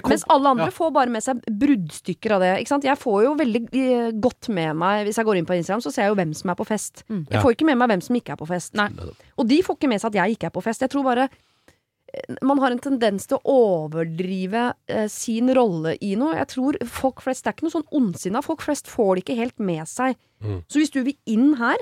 Kom- 0.00 0.10
Mens 0.14 0.24
alle 0.28 0.48
andre 0.54 0.66
ja. 0.70 0.74
får 0.74 0.90
bare 0.92 1.10
med 1.14 1.22
seg 1.22 1.40
bruddstykker 1.60 2.34
av 2.36 2.40
det. 2.40 2.52
Ikke 2.62 2.72
sant? 2.74 2.84
Jeg 2.88 2.98
får 2.98 3.22
jo 3.24 3.34
veldig 3.38 3.62
eh, 3.84 4.10
godt 4.18 4.48
med 4.48 4.76
meg 4.76 5.06
Hvis 5.06 5.16
jeg 5.20 5.24
går 5.28 5.36
inn 5.40 5.46
på 5.46 5.54
Instagram, 5.58 5.80
så 5.84 5.92
ser 5.92 6.02
jeg 6.08 6.14
jo 6.14 6.18
hvem 6.20 6.34
som 6.34 6.50
er 6.50 6.58
på 6.58 6.66
fest. 6.66 7.04
Mm. 7.08 7.24
Jeg 7.30 7.38
Ja. 7.38 7.42
får 7.42 7.54
ikke 7.56 7.66
med 7.70 7.78
meg 7.78 7.88
hvem 7.92 8.02
som 8.02 8.16
ikke 8.16 8.32
er 8.32 8.40
på 8.40 8.48
fest. 8.48 8.74
Nei. 8.74 8.88
Og 9.38 9.46
de 9.48 9.62
får 9.62 9.76
ikke 9.78 9.88
med 9.88 10.00
seg 10.00 10.10
at 10.14 10.20
jeg 10.22 10.36
ikke 10.38 10.46
er 10.50 10.54
på 10.56 10.62
fest. 10.62 10.80
Jeg 10.80 10.90
tror 10.90 11.04
bare 11.04 11.28
eh, 11.28 12.34
man 12.42 12.58
har 12.58 12.70
en 12.74 12.78
tendens 12.78 13.26
til 13.26 13.38
å 13.38 13.56
overdrive 13.88 14.74
eh, 14.88 15.06
sin 15.08 15.50
rolle 15.54 15.96
i 16.00 16.14
noe. 16.16 16.34
Jeg 16.38 16.48
tror 16.54 16.78
folk 16.86 17.22
flest, 17.24 17.44
Det 17.44 17.52
er 17.52 17.56
ikke 17.58 17.68
noe 17.68 17.76
sånn 17.78 17.88
ondsinna. 17.92 18.42
Folk 18.44 18.62
flest 18.62 18.86
får 18.90 19.16
det 19.16 19.24
ikke 19.24 19.38
helt 19.40 19.58
med 19.58 19.86
seg. 19.88 20.16
Mm. 20.44 20.62
Så 20.68 20.78
hvis 20.82 20.90
du 20.94 21.02
vil 21.06 21.16
inn 21.26 21.54
her, 21.60 21.76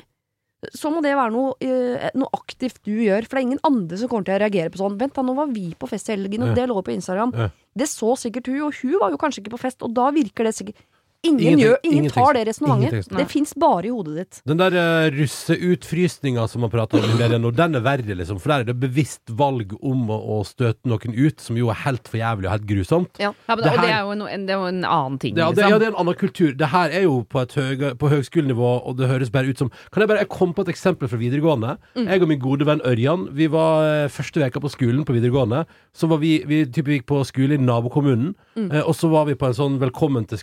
så 0.70 0.92
må 0.94 1.02
det 1.02 1.16
være 1.18 1.32
noe, 1.34 1.56
eh, 1.60 2.10
noe 2.14 2.30
aktivt 2.38 2.78
du 2.86 2.92
gjør. 2.94 3.26
For 3.26 3.34
det 3.34 3.40
er 3.40 3.48
ingen 3.48 3.64
andre 3.66 3.98
som 3.98 4.08
kommer 4.08 4.28
til 4.28 4.36
å 4.36 4.42
reagere 4.44 4.70
på 4.70 4.78
sånn. 4.78 4.98
Vent 5.00 5.14
da, 5.16 5.24
nå 5.26 5.34
var 5.34 5.50
vi 5.50 5.74
på 5.74 5.88
fest 5.90 6.08
i 6.08 6.14
helgen, 6.14 6.44
og 6.46 6.54
det 6.54 6.68
lå 6.70 6.76
på 6.86 6.94
Instagram. 6.94 7.34
Det 7.74 7.88
så 7.90 8.14
sikkert 8.20 8.46
hun, 8.46 8.60
og 8.68 8.74
hun 8.78 8.98
var 9.00 9.10
jo 9.10 9.18
kanskje 9.18 9.42
ikke 9.42 9.56
på 9.56 9.62
fest, 9.64 9.82
og 9.82 9.94
da 9.96 10.10
virker 10.14 10.44
det 10.46 10.54
sikkert 10.54 10.78
Ingen, 11.22 11.60
gjør, 11.60 11.76
ingen 11.86 12.10
tar 12.10 12.34
det 12.34 12.40
resonnementet. 12.48 13.06
Det 13.14 13.24
fins 13.30 13.52
bare 13.54 13.86
i 13.86 13.90
hodet 13.94 14.14
ditt. 14.16 14.38
Den 14.48 14.58
der 14.58 14.74
uh, 14.74 15.04
russeutfrysninga 15.14 16.48
som 16.50 16.64
man 16.64 16.70
prater 16.72 16.98
om 16.98 17.12
i 17.12 17.18
media 17.20 17.38
nå, 17.38 17.52
den 17.54 17.78
er 17.78 17.84
verre, 17.84 18.16
liksom. 18.18 18.40
For 18.42 18.50
der 18.50 18.64
er 18.64 18.72
det 18.72 18.74
bevisst 18.82 19.30
valg 19.38 19.70
om 19.78 20.10
å, 20.10 20.16
å 20.18 20.38
støte 20.42 20.90
noen 20.90 21.14
ut, 21.14 21.38
som 21.38 21.60
jo 21.60 21.70
er 21.70 21.78
helt 21.84 22.10
for 22.10 22.18
jævlig 22.18 22.48
og 22.48 22.54
helt 22.56 22.66
grusomt. 22.66 23.20
Ja, 23.22 23.30
men, 23.46 23.62
Det 23.62 23.70
og 23.70 23.78
det 23.78 23.92
er, 23.92 24.00
jo 24.02 24.16
no, 24.18 24.26
en, 24.26 24.46
det 24.48 24.56
er 24.56 24.64
jo 24.64 24.72
en 24.72 24.80
annen 24.82 25.20
ting, 25.22 25.36
Det, 25.36 25.44
ja, 25.44 25.52
det, 25.52 25.60
liksom. 25.60 25.76
ja, 25.76 25.78
det 25.78 25.86
er 25.86 25.92
en 25.94 26.00
annen 26.02 26.18
kultur. 26.24 26.50
Det 26.58 26.70
her 26.74 26.96
er 26.98 27.06
jo 27.06 27.14
på 27.22 27.44
et 27.44 27.54
høyere, 27.60 27.92
på 28.02 28.10
høgskolenivå, 28.16 28.72
og 28.82 28.98
det 28.98 29.12
høres 29.12 29.30
bare 29.30 29.54
ut 29.54 29.62
som 29.62 29.70
Kan 29.94 30.02
jeg 30.02 30.10
bare 30.10 30.24
Jeg 30.24 30.32
kom 30.34 30.56
på 30.58 30.66
et 30.66 30.74
eksempel 30.74 31.06
fra 31.12 31.20
videregående. 31.22 31.76
Jeg 32.02 32.26
og 32.26 32.32
min 32.32 32.42
gode 32.42 32.66
venn 32.66 32.82
Ørjan, 32.88 33.28
vi 33.38 33.46
var 33.52 33.86
eh, 33.86 34.10
første 34.10 34.42
veka 34.42 34.58
på 34.58 34.72
skolen 34.74 35.06
på 35.06 35.14
videregående. 35.14 35.62
Så 35.94 36.10
var 36.10 36.18
vi, 36.18 36.34
vi 36.50 36.64
type, 36.66 36.90
gikk 36.90 37.06
på 37.06 37.22
skole 37.30 37.54
i 37.54 37.62
nabokommunen, 37.62 38.34
eh, 38.58 38.82
og 38.82 38.96
så 38.98 39.06
var 39.12 39.30
vi 39.30 39.38
på 39.38 39.46
en 39.46 39.54
sånn 39.62 39.78
Velkommen 39.82 40.26
til 40.26 40.42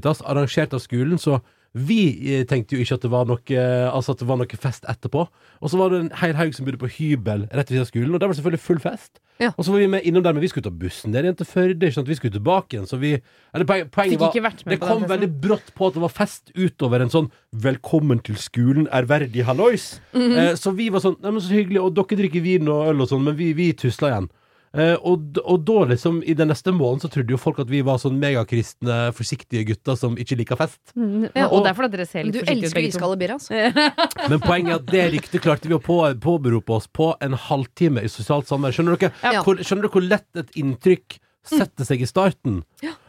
skolen-festivitas, 0.00 0.22
arrangert 0.26 0.74
av 0.74 0.80
skolen. 0.80 1.18
Så 1.18 1.40
vi 1.74 2.36
eh, 2.38 2.44
tenkte 2.46 2.76
jo 2.76 2.84
ikke 2.84 2.94
at 2.94 3.02
det 3.02 3.10
var 3.10 3.24
noe 3.26 3.90
Altså 3.90 4.12
at 4.14 4.18
det 4.20 4.28
var 4.28 4.36
noe 4.38 4.46
fest 4.46 4.84
etterpå. 4.86 5.24
Og 5.60 5.70
så 5.70 5.76
var 5.76 5.90
det 5.90 6.00
en 6.04 6.10
hel 6.20 6.34
haug 6.38 6.54
som 6.54 6.64
bodde 6.66 6.78
på 6.78 6.86
hybel 6.88 7.48
rett 7.50 7.66
ved 7.70 7.74
siden 7.74 7.82
av 7.82 7.90
skolen, 7.90 8.14
og 8.14 8.20
der 8.20 8.28
var 8.28 8.34
det 8.34 8.38
selvfølgelig 8.42 8.62
full 8.62 8.78
fest. 8.78 9.18
Ja. 9.40 9.50
Og 9.58 9.64
så 9.64 9.72
var 9.72 9.80
vi 9.82 9.88
med 9.90 10.04
innom 10.06 10.22
der, 10.22 10.32
men 10.32 10.42
vi 10.44 10.48
skulle 10.52 10.62
ta 10.62 10.70
bussen 10.70 11.10
der 11.12 11.24
igjen 11.26 11.34
til 11.36 11.46
Førde. 11.46 11.82
Ikke 11.88 11.96
sant? 11.98 12.06
Vi 12.08 12.14
skulle 12.14 12.32
tilbake 12.36 12.76
igjen, 12.76 12.86
så 12.86 12.96
vi 13.00 13.16
Eller 13.54 13.66
poen- 13.66 13.90
poenget 13.90 14.20
var 14.20 14.30
det 14.32 14.42
den 14.64 14.78
kom 14.78 15.02
festen. 15.02 15.08
veldig 15.10 15.40
brått 15.40 15.74
på 15.74 15.86
at 15.88 15.94
det 15.94 16.02
var 16.02 16.08
fest 16.14 16.52
utover 16.54 17.00
en 17.02 17.10
sånn 17.10 17.30
'velkommen 17.54 18.22
til 18.22 18.36
skolen, 18.36 18.86
ærverdig 18.88 19.42
hallois'. 19.44 19.98
Mhm. 20.14 20.32
eh, 20.38 20.54
så 20.54 20.70
vi 20.76 20.88
var 20.90 21.00
sånn 21.00 21.18
'neimen, 21.20 21.40
så 21.40 21.50
hyggelig', 21.50 21.82
og 21.82 21.94
dere 21.94 22.18
drikker 22.22 22.42
vin 22.42 22.68
og 22.68 22.86
øl 22.88 23.00
og 23.02 23.08
sånn, 23.08 23.24
men 23.24 23.34
vi, 23.36 23.52
vi 23.52 23.72
tusla 23.72 24.10
igjen. 24.14 24.30
Eh, 24.74 24.96
og, 25.06 25.38
og 25.46 25.60
da, 25.68 25.76
liksom, 25.92 26.16
i 26.26 26.34
den 26.34 26.48
neste 26.50 26.72
måneden 26.74 27.04
så 27.04 27.10
trodde 27.14 27.30
jo 27.30 27.38
folk 27.38 27.60
at 27.62 27.68
vi 27.70 27.78
var 27.86 28.00
sånn 28.02 28.16
megakristne, 28.18 29.12
forsiktige 29.14 29.62
gutter 29.68 29.94
som 30.00 30.16
ikke 30.18 30.34
liker 30.40 30.58
fest. 30.58 30.80
Mm, 30.98 31.28
Ja, 31.34 31.46
og 31.46 31.60
og- 31.60 31.66
derfor 31.68 31.84
er 31.86 31.92
dere 31.92 32.06
ser 32.10 32.24
litt 32.24 32.34
du 32.34 32.40
forsiktige 32.40 32.70
ut, 32.72 32.74
begge 32.74 32.90
to. 32.90 32.98
iskalde 32.98 33.18
birra, 33.20 33.36
altså. 33.38 33.54
Men 34.30 34.40
poenget 34.42 34.72
er 34.72 34.80
at 34.80 34.86
det 34.90 35.04
ryktet 35.14 35.42
klarte 35.44 35.70
vi 35.70 35.76
å 35.78 35.82
på, 35.82 36.00
påberope 36.18 36.74
oss 36.74 36.88
på 36.90 37.12
en 37.22 37.36
halvtime 37.38 38.02
i 38.02 38.10
sosialt 38.10 38.50
samvær. 38.50 38.74
Skjønner 38.74 38.98
Ja. 39.22 39.42
hvor, 39.46 39.62
skjønner 39.62 39.86
dere 39.86 39.94
hvor 39.94 40.08
lett 40.08 40.42
et 40.42 40.50
inntrykk 40.58 41.20
setter 41.44 41.84
seg 41.84 42.00
i 42.02 42.06
starten? 42.08 42.62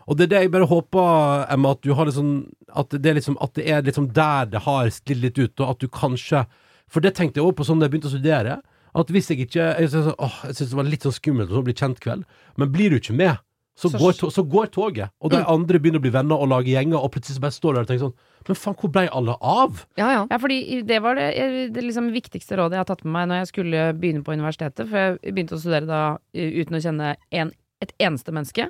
Og 0.06 0.18
det 0.20 0.28
er 0.28 0.32
det 0.36 0.40
jeg 0.46 0.52
bare 0.52 0.68
håper, 0.70 1.48
Emma, 1.50 1.72
at 1.72 1.82
du 1.82 1.94
har 1.96 2.06
liksom 2.06 2.46
At 2.76 2.90
det 2.92 3.06
er 3.10 3.16
liksom, 3.16 3.38
at 3.42 3.54
det 3.56 3.66
er 3.72 3.82
liksom 3.82 4.10
der 4.14 4.46
det 4.52 4.62
har 4.66 4.90
sklidd 4.92 5.22
litt 5.24 5.38
ut, 5.40 5.60
og 5.64 5.70
at 5.70 5.80
du 5.80 5.88
kanskje 5.88 6.46
For 6.92 7.00
det 7.02 7.16
tenkte 7.16 7.40
jeg 7.40 7.46
også 7.48 7.56
på 7.58 7.66
sånn 7.66 7.80
da 7.80 7.88
jeg 7.88 7.94
begynte 7.96 8.10
å 8.12 8.14
studere. 8.20 8.58
At 8.96 9.10
hvis 9.12 9.28
jeg 9.30 9.42
ikke 9.48 9.66
Jeg 9.82 9.90
synes 9.92 10.70
det 10.70 10.78
var 10.78 10.88
litt 10.88 11.04
sånn 11.04 11.16
skummelt 11.18 11.52
å 11.52 11.64
bli 11.66 11.74
kjent 11.76 12.00
kveld, 12.00 12.24
men 12.58 12.72
blir 12.72 12.90
du 12.94 13.00
ikke 13.00 13.16
med, 13.16 13.38
så, 13.76 13.90
Så- 13.92 14.00
går, 14.00 14.14
så 14.32 14.44
går 14.48 14.68
toget. 14.72 15.10
Og 15.20 15.32
de 15.32 15.42
andre 15.44 15.80
begynner 15.84 16.00
å 16.00 16.06
bli 16.06 16.10
venner 16.16 16.40
og 16.40 16.48
lage 16.48 16.72
gjenger, 16.72 16.96
og 16.96 17.12
plutselig 17.12 17.36
så 17.36 17.42
bare 17.44 17.52
står 17.52 17.74
du 17.74 17.76
der 17.76 17.84
og 17.84 17.88
tenker 17.90 18.06
sånn 18.06 18.14
Men 18.48 18.56
faen, 18.56 18.76
hvor 18.80 18.92
ble 18.94 19.10
alle 19.12 19.36
av? 19.42 19.86
Ja, 19.98 20.12
ja. 20.14 20.28
Ja, 20.32 20.38
fordi 20.38 20.82
det 20.86 21.02
var 21.02 21.16
det, 21.16 21.74
det 21.74 21.84
liksom 21.84 22.12
viktigste 22.14 22.56
rådet 22.56 22.78
jeg 22.78 22.84
har 22.86 22.86
tatt 22.96 23.04
med 23.04 23.12
meg 23.18 23.28
når 23.28 23.42
jeg 23.42 23.48
skulle 23.52 23.94
begynne 24.00 24.24
på 24.24 24.32
universitetet. 24.38 24.88
For 24.88 24.98
jeg 24.98 25.34
begynte 25.34 25.56
å 25.58 25.60
studere 25.60 25.88
da 25.90 26.02
uten 26.34 26.78
å 26.78 26.84
kjenne 26.86 27.16
en, 27.32 27.52
et 27.82 27.92
eneste 28.00 28.32
menneske. 28.32 28.70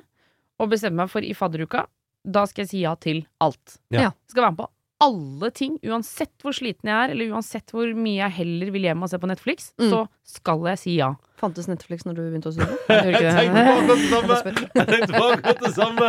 Og 0.58 0.70
bestemte 0.72 0.96
meg 0.96 1.10
for 1.12 1.20
i 1.20 1.34
fadderuka, 1.36 1.84
da 2.26 2.46
skal 2.46 2.64
jeg 2.64 2.70
si 2.72 2.80
ja 2.82 2.94
til 2.96 3.26
alt. 3.38 3.76
Ja. 3.92 4.00
Ja. 4.08 4.10
Skal 4.32 4.42
være 4.42 4.56
med 4.56 4.64
på 4.64 4.70
alle 5.00 5.50
ting. 5.52 5.78
Uansett 5.84 6.32
hvor 6.42 6.54
sliten 6.56 6.88
jeg 6.88 6.96
er, 6.96 7.12
eller 7.14 7.32
uansett 7.34 7.70
hvor 7.74 7.90
mye 7.94 8.22
jeg 8.22 8.36
heller 8.38 8.70
vil 8.72 8.86
hjem 8.88 9.02
og 9.02 9.10
se 9.12 9.18
på 9.18 9.28
Netflix, 9.30 9.72
Mm. 9.78 9.90
så 9.90 10.08
skal 10.24 10.64
jeg 10.70 10.78
si 10.78 10.96
ja. 10.96 11.14
Fantes 11.36 11.66
Netflix 11.68 12.06
når 12.06 12.14
du 12.16 12.20
begynte 12.30 12.48
å 12.48 12.54
studere? 12.54 12.76
Jeg 13.16 13.32
tenkte 13.36 13.62
det. 14.26 15.08
på 15.12 15.24
akkurat 15.34 15.60
det 15.66 15.72
samme! 15.76 16.08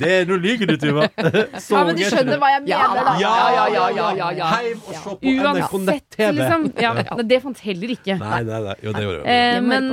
Det 0.00 0.10
er, 0.14 0.26
nå 0.30 0.36
lyver 0.40 0.70
du, 0.70 0.76
Tuva. 0.80 1.08
Ja, 1.70 1.82
men 1.86 1.96
du 1.98 2.02
er 2.04 2.12
skjønner 2.14 2.38
hva 2.42 2.50
jeg 2.54 2.62
mener, 2.66 3.02
da. 3.06 3.14
Ja, 3.20 3.32
ja, 3.56 3.64
ja, 3.74 3.86
ja, 3.96 4.08
ja, 4.20 4.28
ja. 4.38 4.50
Heim 4.54 4.80
og 4.84 4.94
se 4.94 5.14
på 5.20 5.34
NRK 5.34 5.74
nett-TV. 5.88 6.30
liksom. 6.38 6.66
Ja, 6.82 6.92
det 7.32 7.40
fantes 7.44 7.64
heller 7.66 7.94
ikke. 7.96 8.16
Nei, 8.20 8.40
nei, 8.48 8.60
nei. 8.68 8.76
Jo, 8.84 8.94
det 8.96 9.04
gjorde 9.06 9.20
jeg. 9.20 9.26
Eh, 9.30 9.60
men, 9.66 9.90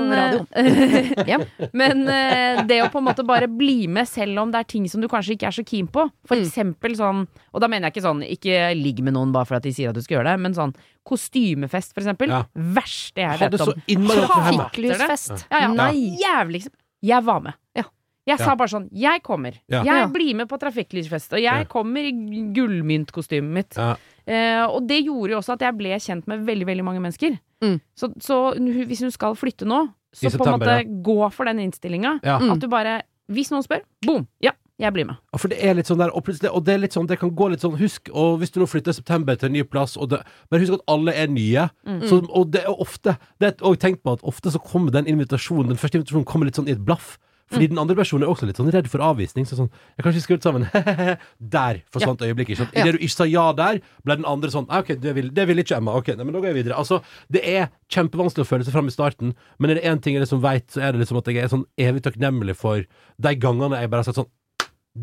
ja. 1.28 1.40
eh, 1.42 1.70
men 1.78 2.04
eh, 2.12 2.62
det 2.70 2.80
å 2.86 2.90
på 2.94 3.02
en 3.02 3.08
måte 3.10 3.26
bare 3.28 3.50
bli 3.52 3.88
med 3.92 4.08
selv 4.10 4.44
om 4.44 4.52
det 4.54 4.62
er 4.64 4.70
ting 4.76 4.88
som 4.92 5.02
du 5.04 5.10
kanskje 5.12 5.36
ikke 5.38 5.50
er 5.52 5.58
så 5.60 5.66
keen 5.68 5.90
på. 5.92 6.08
For 6.28 6.38
Mm. 6.38 6.44
eksempel 6.46 6.94
sånn, 7.00 7.24
og 7.56 7.62
da 7.64 7.68
mener 7.72 7.88
jeg 7.90 7.96
ikke 7.96 8.06
sånn 8.06 8.20
ikke 8.22 8.58
ligg 8.78 9.00
med 9.02 9.16
noen 9.16 9.32
bare 9.34 9.48
for 9.50 9.58
at 9.58 9.64
de 9.66 9.72
sier 9.74 9.90
at 9.90 9.98
du 9.98 10.04
skal 10.06 10.20
gjøre 10.20 10.36
det, 10.36 10.42
men 10.44 10.54
sånn 10.54 10.74
kostymefest, 11.08 11.94
for 11.96 12.04
eksempel. 12.04 12.30
Ja. 12.34 12.44
Verste 12.54 13.24
jeg 13.24 13.40
vet 13.40 13.62
om. 13.64 13.74
Trafikklysfest. 14.12 15.46
Ja, 15.52 15.64
ja. 15.66 15.74
Nei. 15.74 16.18
Jævligst. 16.22 16.74
Jeg 17.06 17.24
var 17.24 17.40
med. 17.46 17.54
Ja. 17.78 17.84
Jeg 18.28 18.40
Ja. 18.40 18.46
sa 18.46 18.56
bare 18.60 18.68
sånn 18.68 18.90
Jeg 18.92 19.22
kommer. 19.24 19.54
Ja. 19.70 19.84
Jeg 19.84 20.10
blir 20.12 20.36
med 20.36 20.50
på 20.50 20.58
trafikklysfest, 20.60 21.32
og 21.34 21.40
jeg 21.40 21.62
Ja. 21.62 21.64
kommer 21.66 22.04
i 22.04 22.12
gullmyntkostymet 22.52 23.54
mitt. 23.54 23.76
Ja. 23.78 23.96
Eh, 24.28 24.66
og 24.68 24.86
det 24.88 25.06
gjorde 25.06 25.30
jo 25.32 25.38
også 25.40 25.54
at 25.54 25.60
jeg 25.62 25.78
ble 25.78 25.96
kjent 25.96 26.28
med 26.28 26.46
veldig 26.46 26.66
veldig 26.66 26.84
mange 26.84 27.00
mennesker. 27.00 27.40
Mm. 27.62 27.80
Så, 27.96 28.12
så 28.20 28.54
hvis 28.60 29.00
hun 29.02 29.12
skal 29.12 29.36
flytte 29.36 29.66
nå, 29.66 29.88
så 30.14 30.30
på 30.36 30.46
en 30.46 30.60
måte 30.60 31.04
gå 31.04 31.32
for 31.32 31.46
den 31.46 31.60
innstillinga. 31.60 32.20
Ja. 32.24 32.40
Mm. 32.40 32.52
At 32.52 32.60
du 32.60 32.68
bare 32.68 33.02
Hvis 33.30 33.50
noen 33.52 33.62
spør, 33.62 33.82
boom! 34.06 34.26
Ja, 34.40 34.52
jeg 34.80 34.94
blir 34.94 35.08
med. 35.10 35.18
Ja, 35.34 35.40
For 35.42 35.50
det 35.50 35.58
er 35.64 35.74
litt 35.78 35.90
sånn 35.90 35.98
der, 35.98 36.12
og 36.14 36.28
og 36.28 36.64
det 36.66 36.74
er 36.76 36.88
sånn, 36.94 37.08
det 37.10 37.18
kan 37.20 37.32
gå 37.34 37.50
litt 37.50 37.64
sånn, 37.66 37.78
husk, 37.80 38.10
og 38.14 38.40
hvis 38.42 38.52
du 38.54 38.60
nå 38.62 38.68
flytter 38.70 38.94
i 38.94 39.00
september 39.00 39.36
til 39.36 39.50
en 39.50 39.54
ny 39.58 39.64
plass, 39.64 39.98
og 39.98 40.10
det, 40.14 40.20
bare 40.52 40.62
husk 40.62 40.78
at 40.78 40.86
alle 40.88 41.14
er 41.18 41.28
nye, 41.28 41.70
så, 42.06 42.22
og 42.30 42.52
det 42.54 42.62
er 42.66 42.74
ofte, 42.78 43.18
det 43.42 43.48
er 43.56 43.64
og 43.66 43.80
tenk 43.82 44.04
på 44.06 44.14
at 44.18 44.22
ofte 44.28 44.54
så 44.54 44.62
kommer 44.62 44.94
den 44.94 45.08
invitasjonen, 45.10 45.72
den 45.74 45.78
første 45.82 45.98
invitasjonen 45.98 46.28
kommer 46.30 46.46
litt 46.46 46.56
sånn 46.60 46.70
i 46.70 46.76
et 46.78 46.84
blaff, 46.86 47.16
fordi 47.48 47.70
den 47.72 47.80
andre 47.80 47.96
personen 47.96 48.26
er 48.26 48.30
også 48.34 48.44
litt 48.46 48.58
sånn 48.60 48.68
redd 48.76 48.90
for 48.92 49.00
avvisning, 49.00 49.46
så 49.48 49.56
sånn, 49.56 49.70
jeg 49.96 50.04
kan 50.04 50.12
ikke 50.12 50.26
skrudd 50.26 50.44
sammen, 50.44 50.66
der 51.58 51.80
forsvant 51.96 52.22
øyeblikket, 52.26 52.60
Sånn. 52.60 52.72
Idet 52.76 52.86
Ja. 52.86 52.92
du 52.92 52.98
ikke 53.00 53.16
sa 53.16 53.28
ja 53.30 53.46
der, 53.56 53.80
ble 54.04 54.18
den 54.20 54.28
andre 54.28 54.52
sånn, 54.52 54.68
«Ah, 54.70 54.82
ok, 54.84 54.98
det 55.00 55.14
vil, 55.16 55.30
det 55.32 55.46
vil 55.48 55.62
ikke 55.64 55.78
Emma, 55.80 55.96
ok, 55.96 56.12
nei, 56.18 56.26
men 56.28 56.36
da 56.36 56.42
går 56.44 56.52
jeg 56.52 56.58
videre. 56.60 56.76
Altså, 56.78 57.00
det 57.32 57.44
er 57.48 57.70
kjempevanskelig 57.94 58.44
å 58.44 58.50
føle 58.50 58.68
seg 58.68 58.76
fram 58.76 58.92
i 58.92 58.94
starten, 58.94 59.32
men 59.60 59.72
er 59.72 59.80
det 59.80 59.86
én 59.88 60.02
ting 60.04 60.18
jeg 60.18 60.26
liksom 60.26 60.42
vet, 60.44 60.68
så 60.76 60.82
er 60.84 60.92
det 60.92 61.00
liksom 61.06 61.22
at 61.22 61.32
jeg 61.32 61.40
er 61.46 61.48
sånn 61.54 61.66
evig 61.80 62.04
takknemlig 62.04 62.58
for 62.60 62.84
de 62.84 63.36
gangene 63.40 63.80
jeg 63.80 63.90
bare 63.90 64.04
har 64.04 64.10
sagt 64.12 64.20
sånn, 64.20 64.32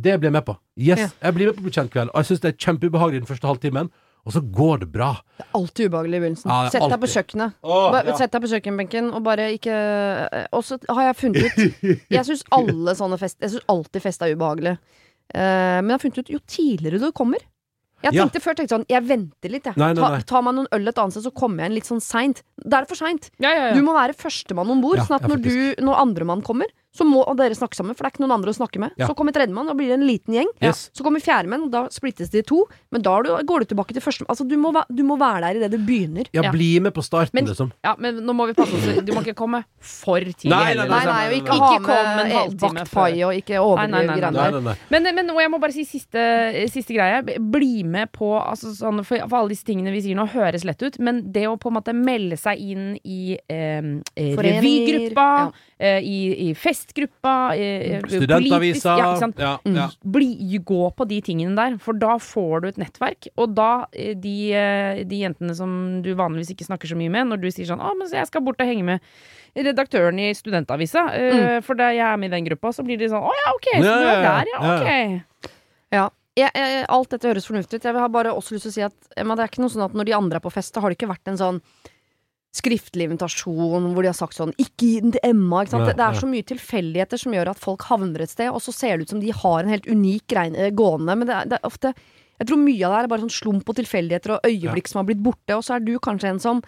det 0.02 0.16
blir 0.20 0.28
jeg 0.30 0.33
med 0.37 0.44
på. 0.46 0.57
Yes, 0.76 0.98
Ja. 0.98 1.09
jeg 1.28 1.35
blir 1.37 1.46
med 1.52 1.57
på 1.57 1.62
Bli 1.66 1.70
kjent-kveld. 1.70 2.11
Og 2.11 2.16
jeg 2.22 2.26
syns 2.30 2.40
det 2.42 2.50
er 2.54 2.59
kjempeubehagelig 2.66 3.20
den 3.22 3.28
første 3.30 3.46
halvtimen, 3.46 3.90
og 4.24 4.33
så 4.33 4.40
går 4.40 4.80
det 4.80 4.88
bra. 4.92 5.11
Det 5.37 5.44
er 5.44 5.50
alltid 5.59 5.90
ubehagelig 5.90 6.16
i 6.16 6.20
begynnelsen. 6.24 6.48
Ja, 6.50 6.70
Sett 6.72 6.88
deg 6.88 7.00
på 7.02 7.11
kjøkkenet. 7.12 7.54
Åh, 7.62 7.90
Bare, 7.92 8.07
ja. 8.09 8.16
Sett 8.16 8.33
deg 8.33 8.42
på 8.42 8.48
kjøkkenbenken 8.54 9.11
og 9.14 9.22
bare 9.22 9.50
ikke 9.52 9.74
Og 10.57 10.64
så 10.64 10.78
har 10.88 11.02
jeg 11.12 11.16
funnet 11.20 11.44
ut 11.44 11.80
Jeg 12.16 12.24
syns 12.24 12.44
alle 12.50 12.94
sånne 12.96 13.18
fest 13.20 13.37
Jeg 13.44 13.50
syns 13.52 13.66
alltid 13.68 14.02
fest 14.02 14.22
er 14.24 14.33
ubehagelig. 14.35 14.78
Uh, 15.35 15.80
men 15.85 15.88
jeg 15.92 15.96
har 15.98 16.02
funnet 16.07 16.18
ut 16.24 16.33
jo 16.35 16.38
tidligere 16.46 17.00
du 17.00 17.12
kommer 17.12 17.37
Jeg 18.04 18.12
Ja. 18.14 18.24
tenkte 18.24 18.40
før 18.44 18.57
tenkte 18.57 18.74
sånn 18.78 18.87
Jeg 18.88 19.04
venter 19.09 19.52
litt, 19.52 19.64
jeg. 19.68 19.76
Nei, 19.76 19.92
nei, 19.92 20.00
nei. 20.00 20.22
Ta, 20.24 20.28
ta 20.35 20.40
meg 20.44 20.54
noen 20.57 20.68
øl 20.72 20.88
et 20.88 20.98
annet 21.04 21.12
sted, 21.18 21.24
så 21.28 21.33
kommer 21.35 21.61
jeg 21.64 21.70
inn 21.72 21.76
litt 21.78 21.88
sånn 21.88 22.02
seint. 22.04 22.42
Da 22.64 22.78
er 22.80 22.85
det 22.85 22.88
for 22.92 23.00
seint. 23.00 23.30
Ja, 23.40 23.52
ja, 23.52 23.68
Du 23.76 23.80
må 23.85 23.92
være 23.96 24.16
førstemann 24.16 24.68
om 24.72 24.80
bord, 24.85 24.98
Ja, 25.00 25.04
sånn 25.09 25.20
at 25.20 25.28
når, 25.28 25.40
du, 25.44 25.85
når 25.85 26.00
andremann 26.00 26.42
kommer, 26.44 26.68
så 26.94 27.04
må 27.07 27.24
dere 27.38 27.57
snakke 27.59 27.74
sammen, 27.74 27.96
for 27.96 28.04
det 28.07 28.12
er 28.12 28.14
ikke 28.14 28.22
noen 28.22 28.37
andre 28.37 28.52
å 28.52 28.57
snakke 28.57 28.78
med. 28.83 28.94
Ja. 29.00 29.09
Så 29.11 29.16
kommer 29.18 29.35
tredjemann, 29.35 29.66
da 29.66 29.74
blir 29.74 29.90
det 29.90 29.96
en 29.98 30.07
liten 30.07 30.37
gjeng. 30.37 30.50
Yes. 30.62 30.87
Så 30.94 31.02
kommer 31.02 31.22
fjerdemann, 31.22 31.66
og 31.66 31.72
da 31.74 31.85
splittes 31.90 32.30
de 32.30 32.38
i 32.38 32.46
to. 32.46 32.61
Men 32.94 33.02
da 33.02 33.16
går 33.42 33.64
du 33.64 33.72
tilbake 33.74 33.96
til 33.96 34.04
første 34.04 34.26
Altså, 34.30 34.46
du 34.48 34.54
må, 34.57 34.70
du 34.88 35.02
må 35.07 35.16
være 35.20 35.48
der 35.48 35.59
idet 35.59 35.72
det 35.74 35.80
begynner. 35.87 36.28
Ja, 36.33 36.44
Ja. 36.44 36.52
bli 36.54 36.78
med 36.80 36.94
på 36.94 37.02
starten, 37.02 37.35
Men- 37.35 37.46
liksom. 37.46 37.72
Ja, 37.83 37.94
men 37.98 38.20
nå 38.24 38.33
må 38.33 38.46
vi 38.46 38.54
passe 38.54 38.74
oss. 38.74 39.04
Du 39.04 39.12
må 39.12 39.22
ikke 39.24 39.35
komme 39.35 39.64
for 39.80 40.20
tidlig 40.20 40.50
Nei, 40.50 40.74
nei. 40.74 40.87
Nei, 40.88 41.04
nei, 41.04 41.28
nei, 41.28 41.40
ikke 41.40 41.59
ha 41.59 41.74
en 41.76 41.83
med 41.83 42.33
eh, 42.33 42.54
vaktpai 42.62 43.24
og 43.26 43.35
ikke 43.42 43.59
overdrive 43.59 44.16
greiene. 44.20 44.76
Men, 44.90 45.02
men 45.14 45.30
og 45.30 45.40
jeg 45.40 45.50
må 45.50 45.61
bare 45.61 45.72
si 45.72 45.85
siste, 45.85 46.68
siste 46.70 46.94
greie. 46.94 47.22
Bli 47.40 47.83
med 47.83 48.12
på 48.12 48.30
altså, 48.38 48.70
sånn, 48.76 49.02
for, 49.04 49.18
for 49.28 49.40
alle 49.42 49.54
disse 49.54 49.66
tingene 49.66 49.92
vi 49.92 50.00
sier 50.04 50.14
nå, 50.18 50.28
høres 50.30 50.64
lett 50.64 50.83
ut, 50.83 50.98
men 50.98 51.33
det 51.33 51.46
å 51.50 51.59
på 51.59 51.72
en 51.72 51.78
måte 51.80 51.92
melde 51.96 52.38
seg 52.38 52.59
inn 52.59 52.98
i 53.04 53.37
eh, 53.48 53.83
revygruppa, 54.16 55.28
ja. 55.44 55.52
Eh, 55.78 55.98
i, 56.00 56.48
i 56.50 56.54
festgruppa, 56.54 57.54
eh, 57.56 58.00
Studentavisa. 58.06 58.96
Ja. 58.98 59.10
Ja, 59.38 59.58
Mm. 59.64 59.76
ja. 59.76 59.88
Bli, 60.04 60.58
gå 60.64 60.90
på 60.96 61.06
de 61.08 61.20
tingene 61.20 61.54
der, 61.56 61.78
for 61.78 61.92
da 61.94 62.16
får 62.18 62.60
du 62.62 62.68
et 62.68 62.76
nettverk. 62.78 63.28
Og 63.37 63.54
da, 63.54 63.87
eh, 63.92 64.14
de, 64.14 64.52
eh, 64.54 65.04
de 65.04 65.20
jentene 65.22 65.54
som 65.54 66.02
du 66.02 66.14
vanligvis 66.14 66.50
ikke 66.54 66.66
snakker 66.68 66.87
så 66.88 66.96
mye 66.96 67.10
med, 67.10 67.27
når 67.29 67.40
du 67.40 67.48
sier 67.50 67.66
sånn 67.66 67.81
'Å, 67.81 67.96
men 67.98 68.08
så 68.08 68.16
jeg 68.20 68.27
skal 68.29 68.42
bort 68.42 68.60
og 68.60 68.66
henge 68.66 68.85
med 68.85 69.00
redaktøren 69.56 70.18
i 70.18 70.33
Studentavisa', 70.35 71.10
eh, 71.14 71.60
for 71.60 71.75
da 71.75 71.90
jeg 71.90 72.00
er 72.00 72.16
med 72.16 72.33
i 72.33 72.37
den 72.37 72.44
gruppa, 72.46 72.68
så 72.72 72.85
blir 72.85 72.98
de 72.98 73.06
sånn 73.08 73.22
'Å 73.22 73.31
ja, 73.31 73.52
ok, 73.54 73.68
så 73.75 73.83
du 73.83 74.06
er 74.06 74.22
der, 74.22 74.44
ja, 74.52 74.58
ok'. 74.79 75.22
Ja. 75.92 76.08
Jeg, 76.37 76.50
jeg, 76.52 76.87
alt 76.88 77.10
dette 77.10 77.29
høres 77.29 77.46
fornuftig 77.46 77.75
ut. 77.79 77.83
Jeg 77.85 77.94
har 77.94 78.08
bare 78.08 78.33
også 78.35 78.54
lyst 78.56 78.64
til 78.66 78.70
å 78.70 78.75
si 78.75 78.83
at 78.83 78.92
Emma, 79.16 79.37
det 79.37 79.44
er 79.44 79.48
ikke 79.52 79.60
noe 79.62 79.70
sånn 79.70 79.85
at 79.85 79.92
når 79.94 80.04
de 80.06 80.12
andre 80.14 80.37
er 80.37 80.40
på 80.40 80.50
fest, 80.50 80.75
da 80.75 80.81
har 80.81 80.90
det 80.90 80.98
ikke 80.98 81.06
vært 81.14 81.29
en 81.31 81.37
sånn 81.38 81.60
skriftlig 82.55 83.09
invitasjon 83.09 83.90
hvor 83.94 84.05
de 84.05 84.11
har 84.13 84.17
sagt 84.17 84.37
sånn 84.38 84.55
'ikke 84.55 84.87
gi 84.87 85.00
den 85.02 85.15
til 85.15 85.27
Emma'. 85.27 85.65
Ja, 85.67 85.81
det, 85.85 85.96
det 85.98 86.05
er 86.05 86.15
ja. 86.15 86.21
så 86.21 86.29
mye 86.31 86.46
tilfeldigheter 86.46 87.21
som 87.21 87.35
gjør 87.35 87.50
at 87.50 87.63
folk 87.63 87.83
havner 87.90 88.23
et 88.23 88.31
sted, 88.31 88.50
og 88.50 88.63
så 88.63 88.75
ser 88.75 88.96
det 88.96 89.09
ut 89.09 89.15
som 89.17 89.23
de 89.23 89.35
har 89.35 89.63
en 89.63 89.73
helt 89.75 89.88
unik 89.90 90.27
greie 90.31 90.71
gående, 90.71 91.19
men 91.19 91.27
det 91.27 91.35
er, 91.35 91.50
det 91.50 91.59
er 91.59 91.67
ofte 91.67 91.94
Jeg 92.35 92.48
tror 92.48 92.59
mye 92.59 92.83
av 92.83 92.90
det 92.90 92.98
er 92.98 93.09
bare 93.13 93.23
sånn 93.23 93.31
slump 93.31 93.69
og 93.71 93.77
tilfeldigheter 93.79 94.33
og 94.35 94.46
øyeblikk 94.48 94.88
som 94.90 94.98
har 94.98 95.07
blitt 95.07 95.23
borte, 95.23 95.55
og 95.55 95.63
så 95.63 95.77
er 95.77 95.85
du 95.87 95.98
kanskje 96.02 96.33
en 96.33 96.42
som 96.42 96.65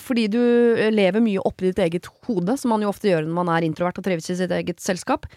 fordi 0.00 0.26
du 0.28 0.40
eh, 0.40 0.90
lever 0.92 1.22
mye 1.24 1.42
oppi 1.44 1.68
ditt 1.68 1.80
eget 1.80 2.08
hode, 2.26 2.56
som 2.56 2.72
man 2.72 2.82
jo 2.84 2.88
ofte 2.88 3.08
gjør 3.08 3.26
når 3.26 3.36
man 3.36 3.52
er 3.52 3.66
introvert 3.66 4.00
og 4.00 4.04
trives 4.04 4.30
i 4.32 4.36
sitt 4.36 4.52
eget 4.52 4.80
selskap, 4.80 5.28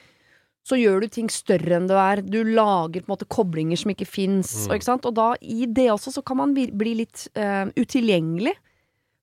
så 0.64 0.80
gjør 0.80 1.03
du 1.03 1.11
ting 1.11 1.30
større 1.32 1.76
enn 1.76 1.89
du 1.89 1.95
er. 1.99 2.22
Du 2.24 2.39
lager 2.47 3.03
på 3.03 3.09
en 3.09 3.14
måte 3.18 3.28
koblinger 3.28 3.80
som 3.80 3.91
ikke 3.91 4.07
fins. 4.07 4.53
Mm. 4.68 4.76
Og, 4.78 5.07
og 5.09 5.16
da, 5.18 5.30
i 5.41 5.68
det 5.68 5.89
også, 5.91 6.14
så 6.16 6.24
kan 6.24 6.39
man 6.39 6.53
bli 6.55 6.93
litt 7.01 7.26
uh, 7.36 7.68
utilgjengelig. 7.76 8.55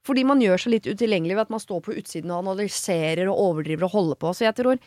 Fordi 0.07 0.25
man 0.25 0.41
gjør 0.41 0.63
seg 0.63 0.75
litt 0.77 0.89
utilgjengelig 0.89 1.37
ved 1.37 1.45
at 1.49 1.53
man 1.53 1.63
står 1.63 1.83
på 1.85 1.97
utsiden 2.01 2.33
og 2.33 2.47
analyserer 2.47 3.29
og 3.29 3.43
overdriver 3.51 3.89
og 3.89 3.95
holder 3.99 4.21
på. 4.21 4.33
Så 4.37 4.47
jeg 4.47 4.57
tror 4.61 4.81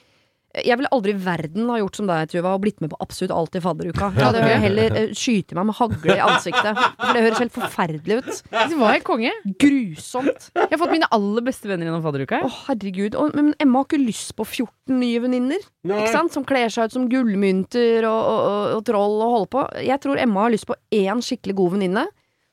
jeg 0.53 0.77
ville 0.77 0.89
aldri 0.93 1.15
i 1.15 1.17
verden 1.17 1.69
ha 1.71 1.79
gjort 1.79 1.97
som 1.97 2.05
deg, 2.05 2.27
Tuva, 2.29 2.51
og 2.53 2.61
blitt 2.61 2.81
med 2.83 2.91
på 2.91 2.97
absolutt 3.01 3.31
alt 3.33 3.55
i 3.57 3.61
fadderuka. 3.63 4.11
Jeg 4.13 4.21
hadde 4.27 4.57
heller 4.61 4.97
eh, 4.99 5.13
skyte 5.17 5.57
meg 5.57 5.65
med 5.65 5.77
hagle 5.79 6.13
i 6.13 6.21
ansiktet. 6.21 6.77
For 6.99 7.17
det 7.17 7.23
høres 7.25 7.41
helt 7.41 7.55
forferdelig 7.55 8.17
ut. 8.19 8.29
Det 8.53 8.77
var 8.77 8.93
helt 8.93 9.07
konge. 9.07 9.31
Grusomt. 9.63 10.51
Jeg 10.53 10.69
har 10.69 10.81
fått 10.83 10.93
mine 10.93 11.09
aller 11.17 11.45
beste 11.47 11.71
venner 11.71 11.89
gjennom 11.89 12.03
fadderuka. 12.05 12.43
Å, 12.45 12.51
herregud. 12.67 13.17
Og, 13.17 13.33
men 13.39 13.49
Emma 13.65 13.81
har 13.81 13.89
ikke 13.89 14.01
lyst 14.03 14.35
på 14.37 14.45
14 14.45 14.93
nye 15.01 15.23
venninner. 15.25 15.65
Som 16.35 16.45
kler 16.45 16.69
seg 16.73 16.91
ut 16.91 16.97
som 16.99 17.09
gullmynter 17.09 18.05
og, 18.05 18.21
og, 18.21 18.45
og, 18.51 18.61
og 18.77 18.85
troll 18.91 19.17
og 19.25 19.35
holder 19.39 19.51
på. 19.57 19.65
Jeg 19.89 20.05
tror 20.05 20.21
Emma 20.21 20.45
har 20.45 20.53
lyst 20.53 20.69
på 20.69 20.77
én 20.93 21.25
skikkelig 21.25 21.57
god 21.63 21.79
venninne, 21.79 22.05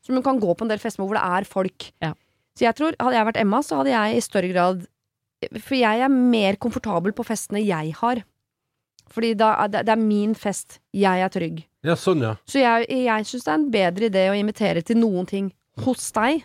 som 0.08 0.16
hun 0.16 0.24
kan 0.24 0.40
gå 0.40 0.56
på 0.56 0.64
en 0.64 0.72
del 0.72 0.80
fester 0.80 1.04
med 1.04 1.12
hvor 1.12 1.20
det 1.20 1.28
er 1.36 1.52
folk. 1.52 1.90
Ja. 2.00 2.14
Så 2.59 2.66
jeg 2.66 2.76
tror, 2.78 2.96
hadde 3.01 3.16
jeg 3.16 3.28
vært 3.30 3.40
Emma, 3.40 3.61
så 3.62 3.80
hadde 3.80 3.92
jeg 3.94 4.16
i 4.16 4.24
større 4.24 4.51
grad 4.53 4.86
For 5.62 5.72
jeg 5.78 6.03
er 6.05 6.11
mer 6.12 6.59
komfortabel 6.61 7.14
på 7.16 7.24
festene 7.24 7.62
jeg 7.64 7.94
har. 7.96 8.18
Fordi 9.11 9.30
da, 9.34 9.55
det, 9.72 9.86
det 9.88 9.94
er 9.94 10.03
min 10.03 10.34
fest. 10.38 10.78
Jeg 10.92 11.22
er 11.24 11.32
trygg. 11.32 11.62
Ja, 11.86 11.96
sånn, 11.96 12.20
ja. 12.22 12.34
Så 12.44 12.61
jeg, 12.61 12.86
jeg 12.92 13.26
syns 13.26 13.46
det 13.46 13.51
er 13.51 13.59
en 13.59 13.70
bedre 13.72 14.11
idé 14.11 14.26
å 14.30 14.36
invitere 14.36 14.82
til 14.84 15.01
noen 15.01 15.26
ting 15.26 15.48
hos 15.86 16.11
deg. 16.12 16.44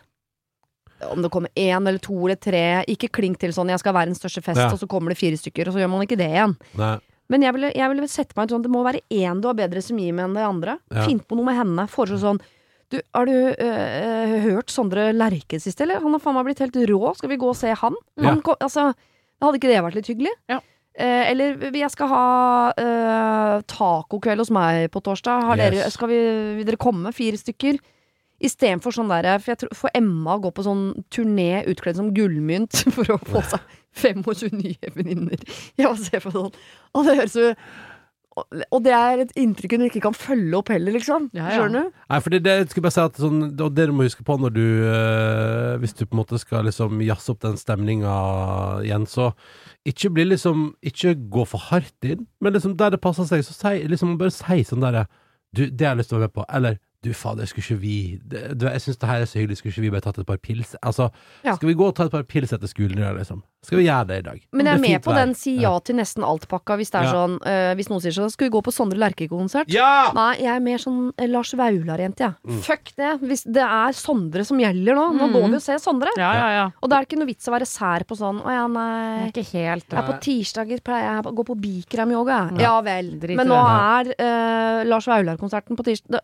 Om 1.11 1.25
det 1.25 1.29
kommer 1.33 1.51
én 1.59 1.75
eller 1.83 1.99
to 1.99 2.15
eller 2.23 2.39
tre. 2.39 2.63
Ikke 2.89 3.11
klink 3.11 3.37
til 3.41 3.51
sånn 3.53 3.67
'jeg 3.69 3.83
skal 3.83 3.93
være 3.93 4.13
den 4.13 4.15
største 4.15 4.41
fest', 4.41 4.63
Ja. 4.63 4.71
og 4.71 4.79
så 4.79 4.87
kommer 4.87 5.11
det 5.11 5.19
fire 5.19 5.35
stykker, 5.37 5.67
og 5.67 5.75
så 5.75 5.83
gjør 5.83 5.91
man 5.91 6.07
ikke 6.07 6.17
det 6.17 6.31
igjen. 6.31 6.55
Nei. 6.79 6.97
Men 7.29 7.41
jeg 7.41 7.53
ville, 7.53 7.71
jeg 7.75 7.89
ville 7.89 8.07
sette 8.07 8.33
meg 8.37 8.45
ut 8.45 8.53
sånn 8.55 8.63
det 8.63 8.71
må 8.71 8.83
være 8.85 9.01
én 9.11 9.41
du 9.41 9.47
har 9.49 9.55
bedre 9.57 9.81
semi 9.81 10.11
med 10.13 10.25
enn 10.25 10.35
de 10.35 10.41
andre. 10.45 10.79
Ja. 10.89 11.05
Finn 11.05 11.19
på 11.19 11.35
noe 11.35 11.45
med 11.45 11.57
henne. 11.57 11.87
Foreslå 11.89 12.19
sånn 12.21 12.41
du, 12.93 12.99
Har 13.15 13.25
du 13.25 13.33
øh, 13.33 14.35
hørt 14.45 14.69
Sondre 14.71 15.09
Lerche 15.13 15.59
sist, 15.59 15.81
eller? 15.81 15.99
Han 16.03 16.11
har 16.15 16.19
faen 16.23 16.35
meg 16.37 16.45
blitt 16.49 16.59
helt 16.63 16.75
rå. 16.91 17.01
Skal 17.17 17.29
vi 17.31 17.37
gå 17.41 17.49
og 17.49 17.57
se 17.57 17.73
han? 17.73 17.95
han 18.21 18.41
ko- 18.45 18.57
altså, 18.61 18.91
hadde 19.41 19.57
ikke 19.59 19.71
det 19.71 19.81
vært 19.83 19.95
litt 19.99 20.11
hyggelig? 20.13 20.33
Ja. 20.51 20.59
Eh, 20.95 21.31
eller 21.31 21.59
jeg 21.75 21.91
skal 21.91 22.07
ha 22.07 22.25
øh, 22.79 23.61
tacokveld 23.67 24.39
hos 24.45 24.51
meg 24.55 24.89
på 24.93 25.01
torsdag. 25.03 25.43
Har 25.49 25.57
Yes. 25.59 25.73
dere, 25.73 25.91
skal 25.91 26.07
vi, 26.13 26.19
vil 26.61 26.65
dere 26.69 26.79
komme, 26.79 27.11
fire 27.15 27.35
stykker? 27.41 27.81
Istedenfor 28.45 28.91
sånn 28.91 29.07
derre 29.07 29.37
For, 29.39 29.53
jeg 29.53 29.59
tror- 29.63 29.75
for 29.79 29.89
Emma 29.95 30.37
går 30.37 30.51
gå 30.51 30.53
på 30.57 30.63
sånn 30.67 30.85
turné 31.09 31.63
utkledd 31.71 31.95
som 31.99 32.13
gullmynt 32.13 32.81
for 32.95 33.07
å 33.15 33.17
få 33.23 33.41
seg 33.47 33.59
25 33.95 34.51
nye 34.59 34.89
venninner. 34.95 35.39
Jeg 35.79 35.87
bare 35.87 36.03
ser 36.03 36.19
på 36.23 36.31
sånn 36.35 36.51
Og 36.95 37.05
det 37.07 37.15
høres 37.21 37.35
jo 37.39 37.53
og- 38.37 38.83
det 38.83 38.91
er 38.91 39.19
et 39.23 39.31
inntrykk 39.39 39.71
hun 39.77 39.85
ikke 39.87 40.01
kan 40.01 40.13
følge 40.13 40.57
opp 40.57 40.67
heller, 40.73 40.91
liksom. 40.91 41.29
Ja, 41.33 41.45
ja. 41.49 41.57
Skjønner 41.59 41.85
du? 41.85 41.91
Nei, 42.09 42.19
for 42.19 42.29
det, 42.35 42.41
det 42.43 42.69
skulle 42.69 42.83
bare 42.83 42.91
si 42.97 43.01
at 43.01 43.13
sånn, 43.21 43.43
og 43.61 43.75
det 43.75 43.85
du 43.87 43.93
må 43.95 44.03
huske 44.07 44.25
på 44.27 44.35
når 44.39 44.53
du 44.53 44.65
øh, 45.05 45.77
Hvis 45.79 45.93
du 45.95 46.05
på 46.05 46.15
en 46.17 46.21
måte 46.23 46.39
skal 46.41 46.65
liksom 46.67 46.99
jazze 47.05 47.31
opp 47.31 47.39
den 47.45 47.57
stemninga 47.57 48.15
igjen, 48.83 49.05
så 49.07 49.31
ikke 49.87 50.11
bli 50.13 50.25
liksom 50.33 50.73
Ikke 50.83 51.15
gå 51.29 51.45
for 51.47 51.57
hardt 51.71 52.03
inn, 52.03 52.25
men 52.41 52.53
liksom 52.53 52.75
der 52.77 52.89
det 52.95 53.01
passer 53.01 53.23
seg, 53.29 53.43
så 53.47 53.53
si 53.55 53.87
liksom 53.87 54.17
bare 54.19 54.31
si 54.35 54.63
sånn 54.67 54.81
derre 54.83 55.07
Du, 55.55 55.69
det 55.69 55.85
har 55.87 55.95
jeg 55.95 56.01
lyst 56.03 56.09
til 56.11 56.17
å 56.17 56.19
være 56.19 56.27
med 56.27 56.33
på. 56.35 56.45
Eller 56.51 56.77
du, 57.05 57.13
fader, 57.13 57.45
skulle 57.47 57.63
ikke 57.63 57.79
vi 57.79 58.19
det, 58.27 58.57
du, 58.59 58.65
Jeg 58.67 58.81
syns 58.81 58.97
det 58.99 59.07
her 59.07 59.21
er 59.21 59.25
så 59.29 59.39
hyggelig, 59.39 59.57
skulle 59.61 59.71
ikke 59.71 59.85
vi 59.85 59.91
bare 59.93 60.01
tatt 60.01 60.17
et 60.19 60.27
par 60.27 60.37
pils? 60.41 60.75
Altså, 60.83 61.11
Ja. 61.45 61.53
skal 61.55 61.69
vi 61.69 61.75
gå 61.77 61.85
og 61.87 61.95
ta 61.95 62.05
et 62.09 62.11
par 62.11 62.23
pils 62.23 62.51
etter 62.51 62.67
skolen 62.67 62.97
i 62.97 63.01
dag, 63.05 63.15
liksom? 63.15 63.43
Skal 63.65 63.79
vi 63.81 63.85
gjøre 63.87 64.07
det 64.07 64.17
i 64.21 64.25
dag? 64.29 64.39
Men 64.53 64.65
jeg 64.69 64.75
er 64.77 64.81
med 64.85 65.03
på 65.05 65.11
vær. 65.11 65.19
den 65.25 65.33
si 65.35 65.55
ja 65.59 65.73
til 65.79 65.95
nesten 65.97 66.23
alt-pakka 66.23 66.77
hvis 66.79 66.91
det 66.93 66.99
er 67.01 67.07
Ja. 67.09 67.13
sånn 67.15 67.35
uh, 67.41 67.73
Hvis 67.75 67.89
noen 67.89 68.01
sier 68.03 68.13
sånn 68.15 68.29
Skal 68.31 68.47
vi 68.49 68.53
gå 68.53 68.61
på 68.65 68.73
Sondre 68.75 68.97
Lerche-konsert? 69.01 69.69
Ja! 69.73 70.11
Nei, 70.15 70.35
jeg 70.43 70.51
er 70.55 70.59
mer 70.63 70.77
sånn 70.81 71.11
eh, 71.17 71.27
Lars 71.27 71.53
Vaular-jente, 71.57 72.19
jeg. 72.29 72.33
Mm. 72.45 72.61
Fuck 72.65 72.93
det. 72.95 73.11
Hvis 73.25 73.43
det 73.49 73.63
er 73.65 73.91
Sondre 73.97 74.45
som 74.45 74.57
gjelder 74.61 74.95
nå, 74.95 75.05
nå 75.17 75.25
Mm. 75.25 75.33
går 75.33 75.47
vi 75.49 75.55
og 75.55 75.61
ser 75.65 75.77
Sondre. 75.81 76.11
Ja, 76.17 76.31
ja, 76.37 76.49
ja. 76.53 76.65
Og 76.81 76.89
da 76.89 76.97
er 76.97 77.05
det 77.05 77.09
ikke 77.09 77.19
noe 77.19 77.27
vits 77.31 77.47
å 77.49 77.53
være 77.55 77.65
sær 77.65 78.05
på 78.05 78.15
sånn 78.19 78.41
Å 78.45 78.51
ja, 78.53 78.65
nei. 78.67 79.25
er 79.25 79.31
ikke 79.33 79.45
helt 79.51 79.89
Jeg 79.89 79.99
er 79.99 80.07
på 80.11 80.19
tirsdager 80.21 80.81
pleier 80.85 81.07
jeg 81.15 81.25
å 81.25 81.33
gå 81.35 81.45
på 81.49 81.55
Bikram-yoga. 81.59 82.39
Ja. 82.59 82.61
Ja 82.65 82.81
vel. 82.85 83.11
Drit 83.19 83.37
Men 83.37 83.47
nå 83.49 83.57
er 83.57 84.11
uh, 84.19 84.83
Lars 84.85 85.07
Vaular-konserten 85.09 85.75
på 85.77 85.83
tirsdag. 85.87 86.21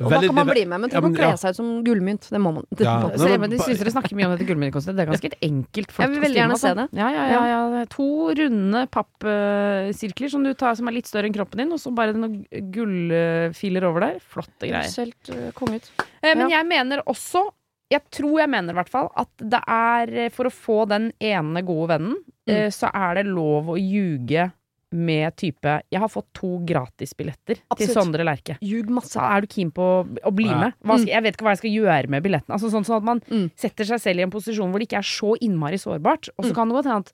Og 0.00 0.10
da 0.10 0.20
kan 0.24 0.34
man 0.34 0.46
bli 0.48 0.64
med, 0.64 0.80
men 0.80 0.88
ja, 0.90 1.00
tenk 1.00 1.10
å 1.10 1.16
kle 1.16 1.32
seg 1.40 1.52
ut 1.54 1.58
som 1.60 1.68
gullmynt. 1.84 2.28
Det 2.30 2.40
må 2.40 2.52
man. 2.54 2.64
Det 2.70 2.84
Ja. 2.86 2.96
må 3.00 3.08
man. 3.10 3.18
Se, 3.18 3.36
men 3.38 3.50
de 3.50 3.58
syns 3.58 3.78
dere 3.82 3.92
snakker 3.92 4.14
mye 4.16 4.26
om 4.30 4.36
dette 4.36 4.46
gullmyntkonsertet. 4.48 4.96
Det 4.96 5.04
er 5.06 5.10
ganske 5.12 5.30
et 5.32 5.38
enkelt, 5.42 5.90
flott 5.92 6.06
Jeg 6.06 6.14
vil 6.14 6.22
veldig 6.24 6.40
gjerne 6.40 6.58
se 6.60 6.69
altså. 6.74 6.96
Ja, 6.96 7.08
ja, 7.14 7.24
ja, 7.30 7.60
ja. 7.80 7.84
To 7.94 8.08
runde 8.38 8.82
pappsirkler 8.94 10.30
som 10.32 10.44
du 10.44 10.52
tar 10.54 10.74
som 10.78 10.88
er 10.90 10.96
litt 10.96 11.08
større 11.10 11.28
enn 11.30 11.34
kroppen 11.36 11.62
din, 11.64 11.72
og 11.72 11.80
så 11.82 11.92
bare 11.94 12.14
noen 12.16 12.40
gullfiler 12.74 13.86
over 13.88 14.06
der. 14.06 14.20
Flotte 14.20 14.68
greier. 14.70 14.90
helt 15.04 15.32
konge 15.58 15.80
ut. 15.80 15.90
Eh, 16.22 16.34
Men 16.34 16.50
jeg 16.50 16.66
mener 16.66 17.02
også 17.06 17.46
Jeg 17.90 18.04
tror 18.14 18.38
jeg 18.38 18.50
mener 18.52 18.70
i 18.70 18.76
hvert 18.78 18.88
fall 18.92 19.08
at 19.18 19.30
det 19.42 19.58
er 19.66 20.12
eh, 20.26 20.28
For 20.30 20.46
å 20.46 20.52
få 20.54 20.76
den 20.86 21.08
ene 21.18 21.62
gode 21.66 21.88
vennen, 21.96 22.16
eh, 22.46 22.68
så 22.70 22.90
er 22.94 23.14
det 23.18 23.26
lov 23.26 23.72
å 23.72 23.76
ljuge 23.78 24.50
med 24.92 25.36
type 25.36 25.62
'Jeg 25.90 26.00
har 26.00 26.08
fått 26.08 26.26
to 26.34 26.58
gratisbilletter 26.66 27.56
til 27.76 27.86
Sondre 27.88 28.24
Lerche'. 28.24 28.58
Ljug 28.60 28.88
masse. 28.90 29.16
Er 29.16 29.40
du 29.40 29.46
keen 29.46 29.70
på 29.70 30.06
å, 30.24 30.34
bli 30.34 30.46
Ja. 30.46 30.58
med? 30.58 30.72
Hva 30.84 30.98
skal, 30.98 31.08
jeg 31.14 31.22
vet 31.22 31.36
ikke 31.36 31.44
hva 31.46 31.50
jeg 31.54 31.58
skal 31.58 31.70
gjøre 31.70 32.08
med 32.08 32.22
billetten. 32.24 32.50
Altså, 32.50 32.70
sånn, 32.70 32.84
sånn 32.84 32.96
at 32.96 33.02
man 33.04 33.20
Mm. 33.30 33.50
setter 33.56 33.84
seg 33.84 34.00
selv 34.00 34.18
i 34.18 34.22
en 34.22 34.30
posisjon 34.30 34.70
hvor 34.70 34.78
det 34.80 34.88
ikke 34.88 34.98
er 34.98 35.02
så 35.06 35.36
innmari 35.40 35.78
sårbart. 35.78 36.28
Og 36.38 36.44
så 36.44 36.50
Mm. 36.50 36.54
kan 36.54 36.68
det 36.68 36.74
godt 36.74 36.86
hende 36.86 37.06
at, 37.06 37.12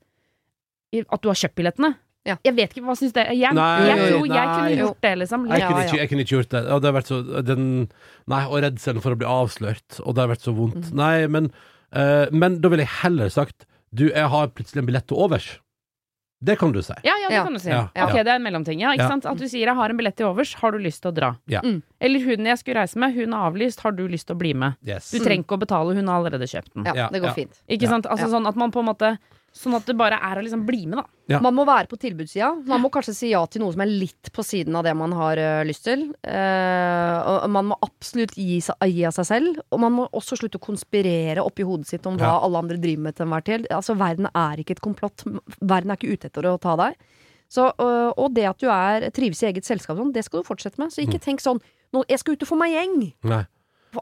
at 1.13 1.21
du 1.21 1.27
har 1.29 1.35
kjøpt 1.35 1.55
billettene. 1.55 1.95
Ja. 2.25 2.35
Jeg 2.43 2.55
vet 2.57 2.73
ikke, 2.73 2.83
hva 2.83 2.95
syns 2.97 3.13
dere? 3.13 3.29
Jeg, 3.31 3.53
Nei, 3.53 3.87
jeg 3.87 3.97
tror 4.11 4.27
jeg 4.27 4.47
kunne 4.47 4.77
gjort 4.77 5.01
det, 5.01 5.17
liksom. 5.19 5.47
Jeg, 5.47 5.59
Ja, 5.59 5.67
kunne 5.71 5.83
ikke, 5.85 5.97
jeg 5.97 6.09
kunne 6.09 6.21
ikke 6.25 6.35
gjort 6.37 6.49
det. 6.49 6.65
Og 6.71 6.81
det 6.81 6.93
har 6.93 7.01
vært 7.01 7.07
så 7.07 7.45
den, 7.45 7.89
Nei, 8.27 8.43
og 8.45 8.61
redselen 8.63 9.01
for 9.01 9.15
å 9.15 9.17
bli 9.17 9.27
avslørt, 9.27 10.01
og 10.05 10.15
det 10.15 10.21
har 10.27 10.35
vært 10.35 10.43
så 10.43 10.53
vondt. 10.53 10.91
Mm. 10.91 10.93
Nei, 10.95 11.27
men, 11.27 11.51
uh, 11.93 12.25
men 12.31 12.59
da 12.59 12.67
ville 12.69 12.83
jeg 12.83 12.89
heller 13.03 13.29
sagt 13.29 13.65
Du, 13.95 14.09
jeg 14.09 14.27
har 14.27 14.47
plutselig 14.49 14.79
en 14.79 14.85
billett 14.85 15.07
til 15.07 15.15
overs. 15.17 15.59
Det 16.39 16.55
kan 16.59 16.71
du 16.71 16.81
si. 16.83 16.93
Ja, 17.03 17.13
ja, 17.21 17.29
det 17.29 17.35
Ja. 17.35 17.43
kan 17.43 17.53
du 17.53 17.59
si. 17.59 17.69
Ja, 17.69 17.87
Ok, 17.95 18.13
det 18.13 18.27
er 18.27 18.35
en 18.35 18.43
mellomting. 18.43 18.79
Ja, 18.79 18.91
ikke 18.93 19.01
Ja. 19.03 19.07
sant? 19.09 19.25
At 19.25 19.37
du 19.37 19.45
sier 19.47 19.65
'jeg 19.65 19.75
har 19.75 19.89
en 19.89 19.97
billett 19.97 20.15
til 20.15 20.27
overs', 20.27 20.53
har 20.55 20.71
du 20.71 20.77
lyst 20.77 21.01
til 21.01 21.11
å 21.11 21.15
dra? 21.15 21.35
Ja. 21.47 21.61
Mm. 21.61 21.81
Eller 21.99 22.19
hun 22.19 22.45
jeg 22.45 22.57
skulle 22.59 22.75
reise 22.75 22.95
med, 22.95 23.13
hun 23.15 23.31
har 23.33 23.51
avlyst, 23.51 23.79
har 23.81 23.91
du 23.91 24.07
lyst 24.07 24.27
til 24.27 24.35
å 24.35 24.39
bli 24.39 24.53
med? 24.53 24.75
Yes. 24.85 25.09
Du 25.11 25.17
trenger 25.19 25.43
ikke 25.43 25.57
å 25.57 25.59
betale, 25.59 25.95
hun 25.95 26.07
har 26.07 26.21
allerede 26.23 26.43
kjøpt 26.45 26.73
den. 26.75 26.85
Ja, 26.85 26.93
Ja, 26.93 27.09
det 27.09 27.21
går 27.21 27.27
ja. 27.29 27.33
fint. 27.33 27.61
Ikke 27.67 27.81
Ja. 27.83 27.89
sant? 27.89 28.05
Altså 28.05 28.27
Ja. 28.29 28.39
sånn 28.39 28.47
at 28.47 28.55
man 28.55 28.71
på 28.71 28.79
en 28.79 28.85
måte 28.85 29.17
Sånn 29.57 29.73
at 29.73 29.87
det 29.89 29.95
bare 29.97 30.19
er 30.21 30.37
å 30.37 30.43
liksom 30.45 30.65
bli 30.67 30.83
med, 30.85 30.99
da. 31.01 31.05
Ja. 31.33 31.39
Man 31.43 31.55
må 31.57 31.65
være 31.67 31.89
på 31.89 31.97
tilbudssida. 31.99 32.51
Man 32.69 32.83
må 32.83 32.91
kanskje 32.93 33.15
si 33.17 33.31
ja 33.31 33.41
til 33.49 33.63
noe 33.63 33.73
som 33.73 33.81
er 33.83 33.89
litt 33.89 34.29
på 34.31 34.45
siden 34.45 34.75
av 34.77 34.85
det 34.85 34.93
man 34.95 35.15
har 35.17 35.41
uh, 35.41 35.63
lyst 35.67 35.83
til. 35.87 36.05
Uh, 36.23 37.17
og 37.43 37.49
man 37.51 37.71
må 37.71 37.77
absolutt 37.83 38.37
gi, 38.37 38.59
gi 38.61 39.03
av 39.09 39.15
seg 39.17 39.27
selv. 39.31 39.59
Og 39.73 39.81
man 39.81 39.95
må 39.97 40.05
også 40.15 40.37
slutte 40.39 40.61
å 40.61 40.63
konspirere 40.67 41.43
oppi 41.43 41.65
hodet 41.67 41.89
sitt 41.89 42.05
om 42.07 42.19
hva 42.21 42.35
Ja. 42.37 42.39
alle 42.45 42.61
andre 42.61 42.77
driver 42.77 43.07
med 43.09 43.17
til 43.17 43.25
enhver 43.25 43.45
tid. 43.49 43.67
Altså, 43.73 43.97
verden 43.97 44.29
er 44.33 44.61
ikke 44.63 44.77
et 44.77 44.83
komplott. 44.85 45.25
Verden 45.59 45.91
er 45.91 45.99
ikke 45.99 46.13
ute 46.13 46.29
etter 46.31 46.47
å 46.47 46.57
ta 46.61 46.77
deg. 46.79 46.95
Så, 47.49 47.67
uh, 47.79 48.11
og 48.13 48.33
det 48.35 48.45
at 48.49 48.59
du 48.59 48.67
er, 48.69 49.09
trives 49.15 49.41
i 49.43 49.49
eget 49.51 49.65
selskap, 49.67 49.97
sånn, 49.97 50.13
det 50.13 50.25
skal 50.27 50.43
du 50.43 50.47
fortsette 50.47 50.79
med. 50.79 50.91
Så 50.93 51.01
ikke 51.03 51.19
tenk 51.23 51.41
sånn 51.43 51.61
nå, 51.95 52.03
'Jeg 52.07 52.19
skal 52.19 52.33
ut 52.35 52.43
og 52.43 52.49
få 52.49 52.57
meg 52.59 52.73
gjeng'. 52.75 53.13
Nei. 53.23 53.45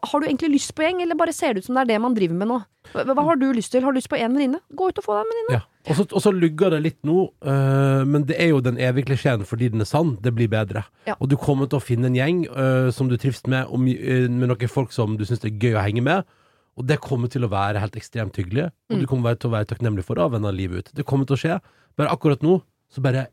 Har 0.03 0.19
du 0.19 0.25
egentlig 0.27 0.49
lyst 0.55 0.73
på 0.75 0.83
gjeng, 0.83 1.01
eller 1.01 1.15
bare 1.15 1.33
ser 1.33 1.53
det 1.53 1.63
ut 1.63 1.65
som 1.65 1.75
det 1.75 1.81
er 1.85 1.93
det 1.93 2.01
man 2.01 2.13
driver 2.15 2.35
med 2.35 2.47
nå? 2.47 2.57
Hva, 2.93 3.23
har 3.23 3.35
du 3.35 3.51
lyst 3.53 3.71
til? 3.71 3.81
Har 3.83 3.91
du 3.91 3.97
lyst 3.99 4.09
på 4.09 4.17
én 4.19 4.33
venninne? 4.35 4.59
Gå 4.75 4.89
ut 4.89 4.97
og 4.99 5.03
få 5.05 5.15
deg 5.17 5.25
en 5.25 5.31
venninne. 5.33 5.57
Ja. 5.59 5.61
Og 5.89 5.95
så- 5.95 6.27
Og 6.29 6.33
lugger 6.33 6.69
det 6.71 6.81
litt 6.83 7.01
nå, 7.03 7.29
uh, 7.45 8.03
men 8.05 8.23
det 8.25 8.35
er 8.39 8.49
jo 8.49 8.59
den 8.61 8.77
evige 8.77 9.05
klisjeen 9.05 9.45
fordi 9.45 9.69
den 9.71 9.81
er 9.81 9.85
sann. 9.85 10.17
Det 10.21 10.33
blir 10.33 10.47
bedre. 10.47 10.85
Ja. 11.05 11.15
Og 11.19 11.29
du 11.29 11.35
kommer 11.37 11.67
til 11.69 11.79
å 11.79 11.83
finne 11.83 12.05
en 12.05 12.15
gjeng 12.15 12.47
uh, 12.49 12.91
som 12.91 13.07
du 13.07 13.17
trives 13.17 13.45
med, 13.47 13.65
og 13.67 13.79
eh, 13.89 14.27
med 14.29 14.49
noen 14.49 14.69
folk 14.69 14.91
som 14.91 15.17
du 15.17 15.23
syns 15.25 15.39
det 15.41 15.51
er 15.53 15.59
gøy 15.59 15.75
å 15.77 15.83
henge 15.83 16.01
med. 16.03 16.23
Og 16.77 16.85
det 16.87 16.99
kommer 17.01 17.29
til 17.29 17.41
å 17.43 17.49
være 17.49 17.79
helt 17.79 17.95
ekstremt 17.95 18.35
hyggelig, 18.35 18.65
og 18.89 18.97
Mm. 18.97 18.99
du 19.01 19.07
kommer 19.07 19.35
til 19.39 19.49
å 19.49 19.53
være 19.53 19.65
takknemlig 19.67 20.03
for 20.03 20.15
det 20.15 20.23
av 20.23 20.33
en 20.35 20.45
av 20.45 20.53
livet 20.53 20.77
ut. 20.79 20.91
Det 20.93 21.05
kommer 21.05 21.25
til 21.25 21.35
å 21.37 21.39
skje. 21.39 21.61
Bare 21.97 22.09
akkurat 22.09 22.41
nå, 22.41 22.61
så 22.93 23.01
bare 23.01 23.27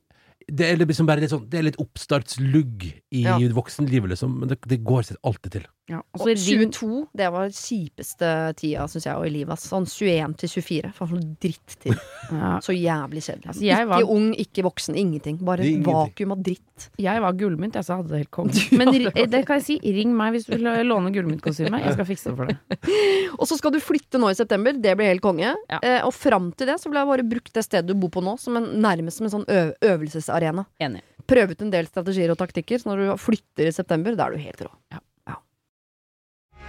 Det 0.51 0.61
er 0.73 0.77
liksom 0.85 1.07
bare 1.07 1.21
litt 1.21 1.31
sånn 1.31 1.49
Det 1.49 1.59
er 1.61 1.63
litt 1.63 1.77
oppstartslugg 1.79 2.83
i 3.13 3.23
Ja. 3.23 3.39
voksenlivet, 3.39 4.11
liksom, 4.11 4.41
men 4.41 4.49
det, 4.49 4.59
det 4.67 4.83
går 4.85 5.03
seg 5.05 5.17
alltid 5.25 5.51
til. 5.53 5.67
Ja. 5.91 5.99
Og 6.15 6.21
Og 6.23 6.29
så 6.29 6.35
ring 6.55 6.71
22, 6.71 7.09
det 7.19 7.27
var 7.35 7.49
kjipeste 7.51 8.29
tida, 8.57 8.85
syns 8.89 9.05
jeg, 9.09 9.17
og 9.19 9.27
i 9.27 9.33
livet. 9.35 9.59
Sånn 9.61 9.85
21 9.91 10.37
til 10.39 10.49
24. 10.53 10.93
Faen, 10.95 11.09
for 11.11 11.17
noe 11.19 11.37
drittid. 11.43 11.97
ja, 12.31 12.53
Så 12.63 12.73
jævlig 12.77 13.23
kjedelig. 13.27 13.49
Altså, 13.51 13.65
ikke 13.67 13.89
var- 13.91 14.07
ung, 14.15 14.29
ikke 14.39 14.65
voksen, 14.69 14.95
ingenting. 14.97 15.41
Bare 15.43 15.67
Ingenting. 15.67 15.93
vakuum 15.93 16.33
av 16.37 16.45
dritt. 16.47 16.87
Jeg 17.03 17.21
var 17.23 17.35
gullmynt, 17.39 17.75
jeg, 17.79 17.85
så 17.89 17.97
hadde 17.99 18.09
det 18.15 18.23
helt 18.23 18.31
konge. 18.35 18.63
Men 18.79 18.89
ri- 18.95 19.27
det 19.35 19.43
kan 19.47 19.59
jeg 19.61 19.67
si, 19.67 19.77
ring 19.99 20.15
meg 20.17 20.33
hvis 20.37 20.47
du 20.47 20.55
vil 20.57 20.87
låne 20.87 21.13
gullmyntkostyme. 21.15 21.83
Jeg 21.83 21.93
skal 21.99 22.09
fikse 22.09 22.31
det 22.31 22.39
for 22.39 22.47
deg. 22.53 22.91
Og 23.43 23.47
så 23.51 23.59
skal 23.59 23.75
du 23.75 23.81
flytte 23.83 24.23
nå 24.23 24.31
i 24.33 24.39
september, 24.39 24.73
det 24.79 24.97
blir 24.97 25.11
helt 25.13 25.23
konge. 25.25 25.51
Ja. 25.69 25.79
Eh, 25.83 26.01
og 26.07 26.15
fram 26.15 26.53
til 26.57 26.71
det 26.71 26.79
så 26.81 26.89
vil 26.91 27.01
jeg 27.03 27.11
bare 27.11 27.27
bruke 27.27 27.53
det 27.59 27.67
stedet 27.67 27.91
du 27.91 27.95
bor 27.99 28.11
på 28.15 28.23
nå, 28.25 28.39
som 28.41 28.57
en, 28.61 28.71
nærmest 28.83 29.19
som 29.19 29.27
en 29.29 29.35
sånn 29.41 29.49
øv 29.51 29.75
øvelsesarena. 29.83 30.65
Enig. 30.83 31.03
Prøve 31.27 31.55
ut 31.55 31.63
en 31.63 31.71
del 31.75 31.87
strategier 31.91 32.31
og 32.35 32.39
taktikker, 32.41 32.79
så 32.83 32.91
når 32.91 33.03
du 33.03 33.11
flytter 33.23 33.69
i 33.71 33.75
september, 33.75 34.15
da 34.19 34.27
er 34.31 34.37
du 34.39 34.43
helt 34.47 34.63
rå. 34.67 34.71
Ja. 34.95 34.99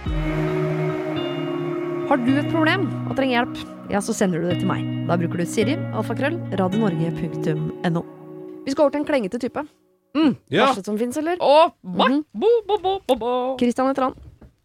Ja. 0.04 0.30
Har 2.08 2.20
du 2.20 2.32
et 2.36 2.50
problem 2.52 2.84
og 3.08 3.14
trenger 3.16 3.38
hjelp, 3.40 3.60
ja, 3.92 4.00
så 4.04 4.12
sender 4.16 4.42
du 4.42 4.48
det 4.50 4.58
til 4.60 4.68
meg. 4.68 4.84
Da 5.08 5.16
bruker 5.20 5.40
du 5.40 5.46
Siri, 5.48 5.74
alfakrøll, 5.96 6.36
radionorge.no. 6.60 8.02
Vi 8.64 8.72
skal 8.72 8.84
over 8.86 8.92
til 8.94 9.00
en 9.02 9.08
klengete 9.08 9.40
type. 9.40 9.64
Ja. 10.14 10.68
Verste 10.68 10.84
som 10.86 10.98
fins, 11.00 11.16
eller? 11.20 11.36
Å, 11.42 11.72
mm 11.82 11.96
Mhm. 11.96 12.24
bo, 12.34 12.50
bo, 12.68 12.76
bo, 12.78 12.92
bo, 13.08 13.14
bo. 13.16 13.30
Christian 13.58 13.88
heter 13.88 14.02
han. 14.10 14.14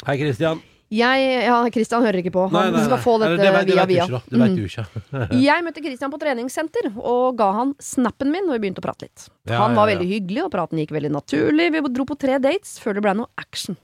Hei, 0.05 0.17
Kristian. 0.17 0.61
Jeg, 0.91 1.43
ja, 1.45 1.57
Christian 1.69 2.01
hører 2.01 2.17
ikke 2.23 2.31
på. 2.33 2.47
Han 2.49 2.73
skal 2.85 2.97
få 2.97 3.19
dette 3.21 3.37
det 3.37 3.51
vet- 3.53 3.67
det 3.67 3.75
via 3.75 3.85
via. 3.85 4.05
ikke. 4.05 4.21
Det 4.29 4.39
vet 4.39 4.49
Mm. 4.49 4.55
du 4.55 4.63
ikke. 4.65 4.85
Jeg 5.47 5.63
møtte 5.63 5.83
Christian 5.83 6.11
på 6.11 6.19
treningssenter 6.19 6.91
og 6.97 7.37
ga 7.37 7.51
han 7.53 7.73
snappen 7.79 8.31
min, 8.31 8.49
og 8.49 8.59
vi 8.59 8.69
begynte 8.69 8.79
å 8.81 8.87
prate 8.87 9.01
litt. 9.05 9.29
Ja, 9.45 9.59
han 9.61 9.71
ja, 9.71 9.75
var 9.75 9.87
ja. 9.89 9.95
veldig 9.95 10.07
hyggelig, 10.09 10.43
og 10.45 10.51
praten 10.51 10.77
gikk 10.79 10.91
veldig 10.91 11.11
naturlig. 11.11 11.71
Vi 11.71 11.81
dro 11.93 12.05
på 12.05 12.17
tre 12.17 12.39
dates 12.39 12.79
før 12.79 12.93
det 12.95 13.03
ble 13.03 13.13
noe 13.15 13.27
action. 13.37 13.77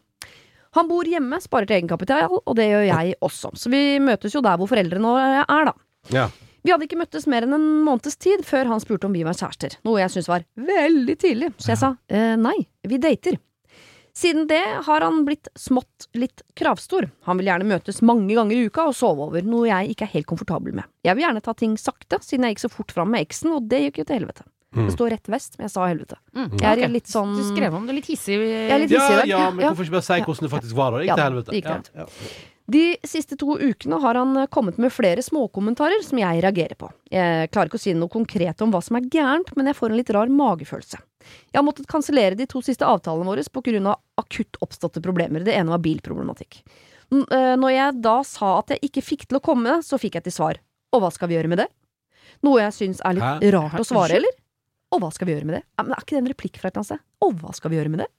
Han 0.75 0.89
bor 0.89 1.07
hjemme, 1.07 1.39
sparer 1.43 1.69
til 1.69 1.79
egenkapital, 1.79 2.39
og 2.41 2.55
det 2.57 2.67
gjør 2.67 2.87
jeg 2.89 3.15
også. 3.23 3.53
Så 3.55 3.71
vi 3.71 3.83
møtes 4.03 4.35
jo 4.35 4.43
der 4.43 4.59
hvor 4.59 4.69
foreldrene 4.71 5.13
er, 5.45 5.71
da. 5.71 5.75
Ja. 6.13 6.27
Vi 6.65 6.73
hadde 6.73 6.87
ikke 6.87 6.97
møttes 6.97 7.27
mer 7.29 7.45
enn 7.45 7.55
en 7.55 7.65
måneds 7.85 8.17
tid 8.17 8.41
før 8.45 8.71
han 8.71 8.81
spurte 8.81 9.05
om 9.07 9.13
vi 9.13 9.23
var 9.25 9.37
kjærester, 9.37 9.77
noe 9.85 9.99
jeg 10.01 10.15
syntes 10.15 10.31
var 10.31 10.45
veldig 10.57 11.15
tidlig, 11.21 11.51
så 11.61 11.75
jeg 11.75 11.81
sa 11.83 11.91
eh, 12.09 12.33
nei, 12.41 12.57
vi 12.89 12.97
dater. 13.01 13.37
Siden 14.15 14.47
det 14.47 14.63
har 14.87 15.03
han 15.03 15.25
blitt 15.27 15.49
smått 15.59 16.07
litt 16.15 16.41
kravstor. 16.55 17.09
Han 17.27 17.37
vil 17.37 17.49
gjerne 17.51 17.67
møtes 17.67 17.99
mange 17.99 18.31
ganger 18.33 18.55
i 18.55 18.69
uka 18.69 18.87
og 18.87 18.95
sove 18.95 19.27
over, 19.27 19.43
noe 19.43 19.67
jeg 19.67 19.91
ikke 19.91 20.07
er 20.07 20.13
helt 20.13 20.29
komfortabel 20.29 20.73
med. 20.77 20.87
Jeg 21.03 21.17
vil 21.17 21.27
gjerne 21.27 21.43
ta 21.43 21.53
ting 21.59 21.75
sakte, 21.77 22.21
siden 22.23 22.47
jeg 22.47 22.55
gikk 22.55 22.63
så 22.63 22.71
fort 22.71 22.95
fram 22.95 23.11
med 23.11 23.27
eksen, 23.27 23.51
og 23.57 23.67
det 23.69 23.83
gikk 23.83 24.01
jo 24.01 24.07
til 24.07 24.21
helvete. 24.21 24.47
Mm. 24.75 24.87
Det 24.89 24.93
står 24.97 25.09
rett 25.15 25.29
vest, 25.31 25.53
men 25.57 25.65
jeg 25.69 25.71
sa 25.71 25.85
helvete. 25.87 26.17
Mm. 26.35 26.49
Jeg 26.59 26.67
er 26.67 26.81
okay. 26.81 26.91
litt 26.91 27.07
sånn 27.07 27.35
Du 27.37 27.43
skrev 27.55 27.73
om 27.77 27.85
det 27.87 27.95
litt 27.95 28.09
hissig. 28.11 28.35
Jeg 28.43 28.71
er 28.71 28.79
litt 28.83 28.91
Ja, 28.91 29.05
hissig, 29.05 29.29
ja, 29.29 29.37
ja, 29.39 29.51
men 29.51 29.63
Ja. 29.63 29.69
hvorfor 29.71 29.85
ikke 29.87 29.95
bare 29.95 30.07
si 30.09 30.19
hvordan 30.25 30.43
det 30.49 30.51
faktisk 30.51 30.75
var? 30.75 30.91
da? 30.91 30.97
Det 30.97 31.05
Ja, 31.07 31.15
gikk 31.15 31.15
til 31.15 31.29
helvete. 31.29 31.51
gikk 31.55 31.63
til 31.63 31.95
Ja, 31.95 32.05
ja. 32.05 32.51
De 32.67 32.97
siste 33.05 33.37
to 33.37 33.55
ukene 33.61 34.01
har 34.01 34.15
han 34.17 34.35
eh, 34.41 34.47
kommet 34.47 34.79
med 34.81 34.91
flere 34.91 35.21
småkommentarer 35.21 36.01
som 36.03 36.17
jeg 36.17 36.41
reagerer 36.41 36.73
på. 36.75 36.89
Jeg 37.11 37.51
klarer 37.53 37.69
ikke 37.69 37.77
å 37.77 37.83
si 37.85 37.93
noe 37.93 38.09
konkret 38.09 38.59
om 38.65 38.71
hva 38.73 38.81
som 38.81 38.97
er 38.97 39.05
gærent, 39.05 39.55
men 39.55 39.67
jeg 39.67 39.75
får 39.77 39.91
en 39.91 39.97
litt 39.97 40.09
rar 40.09 40.27
magefølelse. 40.27 40.97
Jeg 41.53 41.59
har 41.59 41.63
måttet 41.63 41.85
kansellere 41.87 42.35
de 42.35 42.47
to 42.47 42.61
siste 42.65 42.81
avtalene 42.81 43.23
våre 43.29 43.43
på 43.53 43.61
grunn 43.63 43.85
av 43.87 43.99
akutt 44.17 44.57
oppståtte 44.65 44.99
problemer. 45.01 45.45
Det 45.45 45.53
ene 45.53 45.69
var 45.69 45.77
bilproblematikk. 45.77 46.63
Eh, 47.13 47.55
Når 47.55 47.71
jeg 47.71 48.01
da 48.01 48.23
sa 48.23 48.59
at 48.59 48.67
jeg 48.73 48.79
ikke 48.89 49.03
fikk 49.13 49.27
til 49.29 49.37
å 49.37 49.43
komme, 49.45 49.77
så 49.85 49.99
fikk 50.01 50.15
jeg 50.15 50.23
til 50.23 50.33
svar. 50.33 50.57
Og 50.91 51.01
hva 51.01 51.11
skal 51.13 51.29
vi 51.29 51.35
gjøre 51.37 51.47
med 51.53 51.59
det? 51.59 51.67
Noe 52.43 52.59
jeg 52.65 52.73
syns 52.73 52.99
er 53.05 53.13
litt 53.13 53.23
Hæ? 53.45 53.51
rart 53.53 53.79
å 53.79 53.85
svare, 53.85 54.17
eller? 54.17 54.33
Og 54.93 55.01
hva 55.01 55.09
skal 55.13 55.27
vi 55.27 55.33
gjøre 55.35 55.47
med 55.49 55.57
det? 55.59 55.63
Ja, 55.77 55.83
men 55.83 55.95
Er 55.95 56.03
ikke 56.03 56.15
det 56.15 56.21
en 56.21 56.29
replikk 56.31 56.59
fra 56.61 56.69
et 56.69 56.75
eller 56.75 56.83
annet 56.83 56.91
sted? 56.93 57.03
Og 57.25 57.33
hva 57.41 57.55
skal 57.57 57.73
vi 57.73 57.79
gjøre 57.79 57.91
med 57.93 58.03
det? 58.05 58.09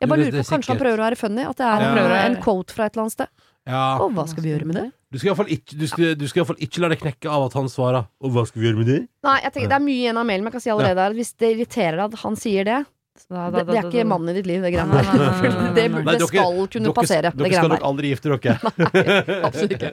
Jeg 0.00 0.08
bare 0.08 0.24
lurer 0.24 0.40
på, 0.40 0.48
Kanskje 0.48 0.72
han 0.72 0.80
prøver 0.80 0.98
å 1.02 1.04
være 1.04 1.18
funny? 1.20 1.44
At 1.46 1.56
det 1.60 1.66
er 1.66 1.80
Ja. 1.80 1.88
en, 1.90 1.96
Prøver 1.98 2.16
en 2.24 2.36
quote 2.42 2.72
fra 2.72 2.86
et 2.86 2.94
eller 2.96 3.04
annet 3.04 3.12
sted? 3.12 3.28
Ja. 3.68 3.82
Og 4.00 4.14
hva 4.16 4.24
skal 4.26 4.42
vi 4.42 4.50
gjøre 4.50 4.66
med 4.66 4.76
det? 4.80 4.86
Du 5.12 5.18
skal 5.18 5.30
iallfall 5.30 5.50
ikke, 5.52 5.76
du 5.76 5.86
skal, 5.90 6.14
skal 6.30 6.56
ikke 6.64 6.80
la 6.80 6.88
deg 6.92 7.00
knekke 7.02 7.28
av 7.28 7.44
at 7.48 7.52
han 7.58 7.68
svarer 7.68 8.06
'Og 8.22 8.30
hva 8.32 8.46
skal 8.46 8.62
vi 8.62 8.68
gjøre 8.70 8.78
med 8.78 8.86
det?' 8.86 9.08
Nei, 9.22 9.40
jeg 9.42 9.52
tenker 9.52 9.68
Det 9.68 9.76
er 9.76 9.84
mye 9.84 10.00
igjen 10.00 10.16
av 10.16 10.26
mailen, 10.26 10.44
men 10.44 10.52
jeg 10.52 10.52
kan 10.52 10.60
si 10.60 10.70
allerede 10.70 10.96
her 10.96 11.10
at 11.10 11.16
hvis 11.18 11.32
det 11.36 11.48
irriterer 11.56 11.96
deg 11.98 12.04
at 12.14 12.18
han 12.20 12.36
sier 12.36 12.64
det 12.64 12.86
Da, 13.28 13.50
da, 13.50 13.50
Det, 13.50 13.66
da, 13.66 13.72
det 13.72 13.78
er 13.84 13.90
ikke 13.90 14.06
mannen 14.08 14.28
i 14.30 14.32
ditt 14.32 14.46
liv, 14.46 14.62
det 14.62 14.72
greiene 14.72 14.92
der. 14.96 15.74
Det, 15.74 15.84
det 15.92 16.28
skal 16.28 16.68
kunne 16.72 16.88
Dere, 16.88 16.94
passere, 16.94 17.32
dere 17.36 17.48
det 17.48 17.52
skal 17.52 17.68
nok 17.68 17.82
aldri 17.84 18.14
gifte 18.14 18.32
dere. 18.32 18.56
Nei, 18.80 19.42
Absolutt 19.44 19.76
ikke. 19.76 19.92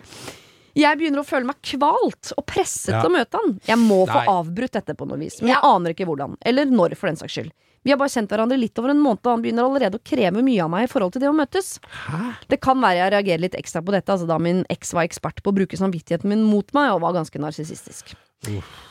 Jeg 0.78 1.00
begynner 1.00 1.24
å 1.24 1.28
føle 1.28 1.48
meg 1.50 1.58
kvalt 1.66 2.34
og 2.38 2.46
presset 2.50 2.94
Ja. 2.94 3.02
til 3.02 3.10
å 3.10 3.16
møte 3.18 3.40
han. 3.42 3.56
Jeg 3.66 3.80
må 3.82 4.04
få 4.06 4.20
avbrutt 4.30 4.76
dette 4.78 4.94
på 4.98 5.08
noe 5.10 5.18
vis, 5.18 5.40
men 5.42 5.50
jeg 5.56 5.64
aner 5.66 5.96
ikke 5.96 6.06
hvordan. 6.06 6.38
Eller 6.46 6.70
når, 6.70 6.94
for 7.00 7.10
den 7.10 7.18
saks 7.18 7.34
skyld. 7.34 7.52
Vi 7.86 7.92
har 7.94 7.98
bare 8.02 8.12
kjent 8.12 8.30
hverandre 8.30 8.58
litt 8.60 8.78
over 8.82 8.92
en 8.92 9.00
måned, 9.00 9.22
og 9.24 9.32
han 9.32 9.42
begynner 9.46 9.64
allerede 9.64 9.96
å 9.98 10.04
kreve 10.04 10.42
mye 10.44 10.60
av 10.66 10.70
meg 10.74 10.84
i 10.88 10.92
forhold 10.92 11.14
til 11.16 11.22
det 11.24 11.30
å 11.30 11.36
møtes. 11.38 11.78
Hæ? 12.04 12.34
Det 12.52 12.60
kan 12.60 12.82
være 12.84 13.00
jeg 13.00 13.14
reagerer 13.14 13.44
litt 13.46 13.56
ekstra 13.56 13.82
på 13.82 13.94
dette, 13.96 14.12
altså 14.12 14.28
da 14.28 14.38
min 14.44 14.66
eks 14.74 14.92
var 14.98 15.08
ekspert 15.08 15.40
på 15.42 15.54
å 15.54 15.56
bruke 15.56 15.80
samvittigheten 15.80 16.28
min 16.28 16.44
mot 16.44 16.68
meg, 16.76 16.92
og 16.98 17.02
var 17.06 17.16
ganske 17.16 17.40
narsissistisk. 17.40 18.14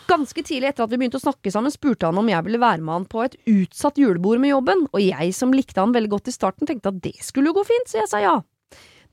Ganske 0.08 0.42
tidlig 0.42 0.70
etter 0.72 0.86
at 0.86 0.90
vi 0.90 0.96
begynte 0.98 1.20
å 1.20 1.22
snakke 1.26 1.52
sammen, 1.52 1.70
spurte 1.74 2.08
han 2.08 2.18
om 2.18 2.28
jeg 2.30 2.42
ville 2.46 2.58
være 2.62 2.80
med 2.82 2.94
han 2.94 3.04
på 3.10 3.22
et 3.26 3.36
utsatt 3.52 3.98
julebord 4.00 4.40
med 4.42 4.54
jobben, 4.54 4.86
og 4.92 5.02
jeg 5.02 5.34
som 5.36 5.52
likte 5.54 5.82
han 5.82 5.92
veldig 5.94 6.10
godt 6.16 6.30
i 6.32 6.34
starten, 6.34 6.66
tenkte 6.66 6.90
at 6.94 7.02
det 7.04 7.14
skulle 7.26 7.52
jo 7.52 7.58
gå 7.60 7.66
fint, 7.68 7.90
så 7.90 8.00
jeg 8.00 8.08
sa 8.10 8.22
ja. 8.24 8.36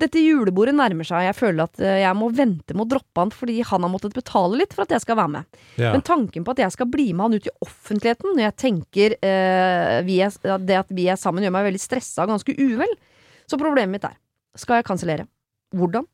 Dette 0.04 0.20
julebordet 0.20 0.74
nærmer 0.76 1.08
seg, 1.08 1.22
og 1.22 1.28
jeg 1.30 1.38
føler 1.38 1.64
at 1.64 1.80
eh, 1.80 2.02
jeg 2.02 2.18
må 2.20 2.28
vente 2.36 2.76
med 2.76 2.86
å 2.86 2.90
droppe 2.96 3.24
han 3.24 3.32
fordi 3.32 3.62
han 3.64 3.86
har 3.86 3.92
måttet 3.92 4.16
betale 4.18 4.60
litt 4.60 4.76
for 4.76 4.84
at 4.84 4.92
jeg 4.92 5.04
skal 5.06 5.20
være 5.20 5.32
med. 5.38 5.62
Ja. 5.80 5.94
Men 5.94 6.04
tanken 6.04 6.44
på 6.44 6.56
at 6.56 6.60
jeg 6.66 6.76
skal 6.76 6.90
bli 6.92 7.12
med 7.14 7.28
han 7.28 7.38
ut 7.40 7.48
i 7.48 7.54
offentligheten 7.64 8.34
når 8.34 8.44
jeg 8.48 8.58
tenker 8.66 9.16
eh, 9.24 10.02
vi 10.08 10.20
er, 10.26 10.36
det 10.60 10.82
at 10.82 10.92
vi 10.92 11.08
er 11.12 11.20
sammen, 11.20 11.46
gjør 11.46 11.56
meg 11.56 11.70
veldig 11.70 11.82
stressa 11.82 12.26
og 12.26 12.34
ganske 12.34 12.58
uvel. 12.60 12.92
Så 13.48 13.60
problemet 13.60 13.96
mitt 13.96 14.10
er 14.10 14.20
skal 14.60 14.82
jeg 14.82 14.88
kansellere? 14.90 15.26
Hvordan? 15.74 16.06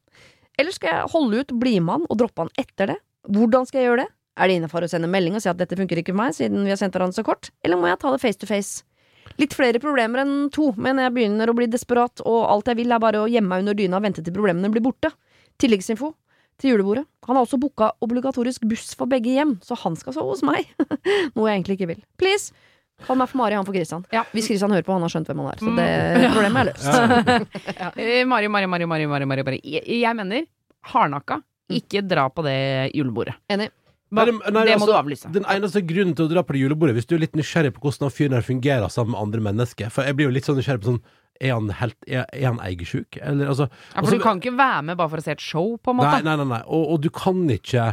Eller 0.59 0.75
skal 0.75 0.93
jeg 0.93 1.11
holde 1.13 1.41
ut, 1.41 1.57
bli 1.59 1.79
med 1.81 1.97
han 1.97 2.07
og 2.07 2.21
droppe 2.21 2.45
han 2.45 2.53
etter 2.59 2.93
det? 2.93 2.99
Hvordan 3.29 3.67
skal 3.67 3.81
jeg 3.81 3.89
gjøre 3.89 4.05
det? 4.05 4.11
Er 4.39 4.47
det 4.47 4.59
innafor 4.59 4.85
å 4.85 4.91
sende 4.91 5.09
melding 5.11 5.35
og 5.35 5.43
si 5.43 5.49
at 5.51 5.59
dette 5.59 5.75
funker 5.75 5.99
ikke 5.99 6.13
for 6.13 6.21
meg, 6.21 6.35
siden 6.37 6.63
vi 6.63 6.71
har 6.71 6.79
sendt 6.79 6.95
hverandre 6.95 7.17
så 7.17 7.25
kort? 7.27 7.49
Eller 7.65 7.79
må 7.79 7.89
jeg 7.89 7.99
ta 7.99 8.13
det 8.13 8.21
face 8.23 8.39
to 8.39 8.47
face? 8.47 8.85
Litt 9.39 9.53
flere 9.55 9.79
problemer 9.83 10.23
enn 10.23 10.49
to, 10.53 10.71
men 10.77 10.99
jeg 11.03 11.13
begynner 11.15 11.51
å 11.51 11.55
bli 11.57 11.67
desperat, 11.71 12.23
og 12.25 12.47
alt 12.49 12.71
jeg 12.71 12.79
vil 12.81 12.91
er 12.95 13.03
bare 13.03 13.21
å 13.23 13.29
gjemme 13.29 13.51
meg 13.53 13.65
under 13.65 13.77
dyna 13.77 13.99
og 13.99 14.07
vente 14.07 14.23
til 14.25 14.35
problemene 14.35 14.71
blir 14.73 14.83
borte. 14.83 15.11
Tilleggsinfo 15.59 16.13
til 16.59 16.73
julebordet. 16.73 17.05
Han 17.27 17.37
har 17.37 17.45
også 17.45 17.59
booka 17.61 17.91
obligatorisk 18.03 18.65
buss 18.67 18.91
for 18.97 19.07
begge 19.11 19.31
hjem, 19.37 19.57
så 19.63 19.77
han 19.83 19.95
skal 19.99 20.15
sove 20.17 20.33
hos 20.33 20.43
meg. 20.43 20.67
Noe 21.35 21.47
jeg 21.47 21.59
egentlig 21.59 21.79
ikke 21.79 21.91
vil. 21.93 22.01
Please! 22.19 22.51
Kall 23.07 23.15
meg 23.15 23.29
for 23.31 23.39
Mari, 23.39 23.55
han 23.55 23.63
for 23.63 23.75
Kristian. 23.75 24.03
Ja. 24.11 24.25
Hvis 24.35 24.49
Kristian 24.49 24.73
hører 24.75 24.83
på, 24.83 24.91
han 24.91 25.05
har 25.05 25.11
skjønt 25.13 25.29
hvem 25.29 25.39
han 25.39 25.53
er. 25.53 25.61
Så 25.63 25.71
det 25.77 26.31
problemet 26.35 26.59
er 26.59 26.71
løst. 26.73 27.55
Eh, 27.99 28.25
Mari, 28.27 28.49
Mari, 28.51 28.67
Mari, 28.67 28.87
Mari, 28.89 29.07
Mari, 29.07 29.27
Mari, 29.29 29.45
Mari. 29.47 29.59
Jeg, 29.63 29.85
jeg 30.01 30.17
mener 30.19 30.43
hardnakka. 30.91 31.39
Ikke 31.71 32.01
dra 32.03 32.25
på 32.33 32.43
det 32.43 32.57
julebordet. 32.97 33.37
Enig. 33.53 33.69
Nei, 34.11 34.25
nei, 34.25 34.63
det 34.65 34.75
må 34.79 34.87
altså, 34.87 34.89
du 34.89 34.97
avlyse. 34.97 35.29
Den 35.35 35.45
eneste 35.45 35.81
grunnen 35.85 36.15
til 36.17 36.25
å 36.25 36.31
dra 36.31 36.41
på 36.43 36.55
det 36.55 36.63
julebordet, 36.63 36.95
hvis 36.97 37.05
du 37.09 37.15
er 37.15 37.23
litt 37.27 37.35
nysgjerrig 37.37 37.75
på 37.75 37.83
hvordan 37.83 38.07
han 38.07 38.13
fyren 38.15 38.33
her 38.39 38.45
fungerer 38.47 38.89
sammen 38.89 39.13
med 39.13 39.21
andre 39.21 39.41
mennesker 39.51 39.91
For 39.93 40.07
jeg 40.07 40.17
blir 40.17 40.29
jo 40.29 40.33
litt 40.33 40.47
sånn 40.49 40.57
nysgjerrig 40.57 40.81
på 40.81 40.89
sånn 40.95 41.01
Er 41.39 41.53
han 41.53 41.69
helt 41.77 41.97
Er, 42.09 42.25
er 42.33 42.47
han 42.49 42.57
eigesjuk? 42.65 43.19
Eller 43.21 43.51
altså 43.53 43.67
Ja, 43.69 44.01
for 44.01 44.09
du 44.17 44.23
kan 44.23 44.41
ikke 44.41 44.55
være 44.57 44.81
med 44.89 44.97
bare 44.97 45.13
for 45.13 45.21
å 45.21 45.25
se 45.27 45.35
et 45.37 45.43
show, 45.45 45.75
på 45.77 45.93
en 45.93 46.01
Nei, 46.01 46.07
måte. 46.09 46.25
nei, 46.25 46.35
nei, 46.41 46.47
nei. 46.55 46.61
Og, 46.67 46.87
og 46.95 47.03
du 47.05 47.09
kan 47.13 47.45
ikke 47.53 47.91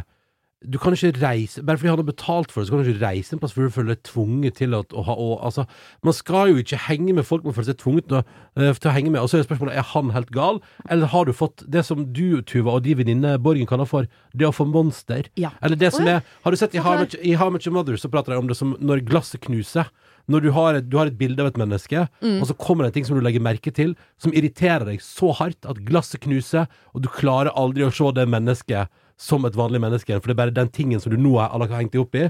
Du 0.65 0.79
kan 0.81 0.95
ikke 0.95 1.11
reise 1.21 1.61
Bare 1.61 1.77
fordi 1.77 1.91
han 1.91 1.99
har 1.99 2.07
betalt 2.07 2.51
for 2.51 2.61
det, 2.61 2.67
så 2.67 2.73
kan 2.73 2.81
du 2.81 2.89
ikke 2.89 3.05
reise 3.05 3.35
en 3.35 3.41
plass 3.41 3.53
hvor 3.53 3.67
du 3.67 3.73
føler 3.73 3.93
deg 3.93 3.99
tvunget 4.07 4.57
til 4.57 4.73
å, 4.73 4.79
å 4.89 5.03
ha 5.05 5.13
å, 5.13 5.27
altså, 5.45 5.67
Man 6.05 6.15
skal 6.17 6.49
jo 6.49 6.63
ikke 6.63 6.79
henge 6.87 7.13
med 7.13 7.27
folk 7.29 7.45
man 7.45 7.53
føler 7.53 7.69
seg 7.69 7.77
tvunget 7.83 8.07
til 8.09 8.17
å, 8.17 8.23
uh, 8.57 8.71
til 8.73 8.89
å 8.89 8.95
henge 8.95 9.11
med. 9.13 9.21
Og 9.21 9.29
så 9.29 9.37
er 9.37 9.45
spørsmålet 9.45 9.77
er 9.77 9.85
han 9.91 10.09
helt 10.15 10.33
gal, 10.33 10.59
eller 10.89 11.11
har 11.13 11.29
du 11.29 11.33
fått 11.37 11.61
det 11.69 11.85
som 11.85 12.07
du, 12.09 12.41
Tuva, 12.41 12.73
og 12.73 12.87
de 12.87 12.95
venninne 12.97 13.35
Borgen 13.43 13.69
kaller 13.69 13.89
for 13.89 14.09
det 14.33 14.49
å 14.49 14.53
få 14.55 14.65
monster? 14.69 15.29
Ja. 15.37 15.53
Eller 15.61 15.77
det 15.79 15.93
som 15.93 16.09
ja. 16.09 16.17
er 16.17 16.43
Har 16.43 16.53
du 16.53 16.59
sett 16.59 16.73
i 16.73 16.81
How 16.81 16.97
Much, 17.03 17.13
i 17.21 17.37
How 17.37 17.53
Much 17.53 17.69
Mother 17.69 17.99
så 18.01 18.09
prater 18.09 18.33
de 18.33 18.41
om 18.41 18.49
det 18.49 18.57
som 18.57 18.73
når 18.81 19.05
glasset 19.07 19.45
knuser. 19.45 19.91
Når 20.27 20.43
du 20.43 20.49
har, 20.51 20.75
et, 20.75 20.87
du 20.91 20.97
har 20.99 21.07
et 21.07 21.15
bilde 21.15 21.39
av 21.39 21.53
et 21.53 21.59
menneske, 21.61 22.07
Mm. 22.19 22.41
og 22.41 22.47
så 22.49 22.55
kommer 22.59 22.83
det 22.83 22.89
en 22.89 22.95
ting 22.97 23.05
som 23.07 23.15
du 23.15 23.23
legger 23.23 23.39
merke 23.39 23.71
til, 23.71 23.93
som 24.19 24.33
irriterer 24.35 24.83
deg 24.89 24.99
så 25.05 25.29
hardt 25.37 25.67
at 25.69 25.79
glasset 25.87 26.19
knuser, 26.25 26.65
og 26.91 27.05
du 27.05 27.07
klarer 27.13 27.53
aldri 27.55 27.85
å 27.85 27.93
se 27.93 28.09
det 28.17 28.25
mennesket 28.27 28.91
som 29.17 29.45
et 29.49 29.57
vanlig 29.57 29.81
menneske 29.81 30.11
igjen, 30.11 30.21
for 30.21 30.31
det 30.31 30.37
er 30.37 30.43
bare 30.45 30.55
den 30.55 30.69
tingen 30.73 31.01
som 31.01 31.13
du 31.13 31.17
nå 31.17 31.35
har 31.39 31.49
har 31.49 31.79
hengt 31.79 31.95
deg 31.95 32.03
opp 32.03 32.15
i, 32.15 32.27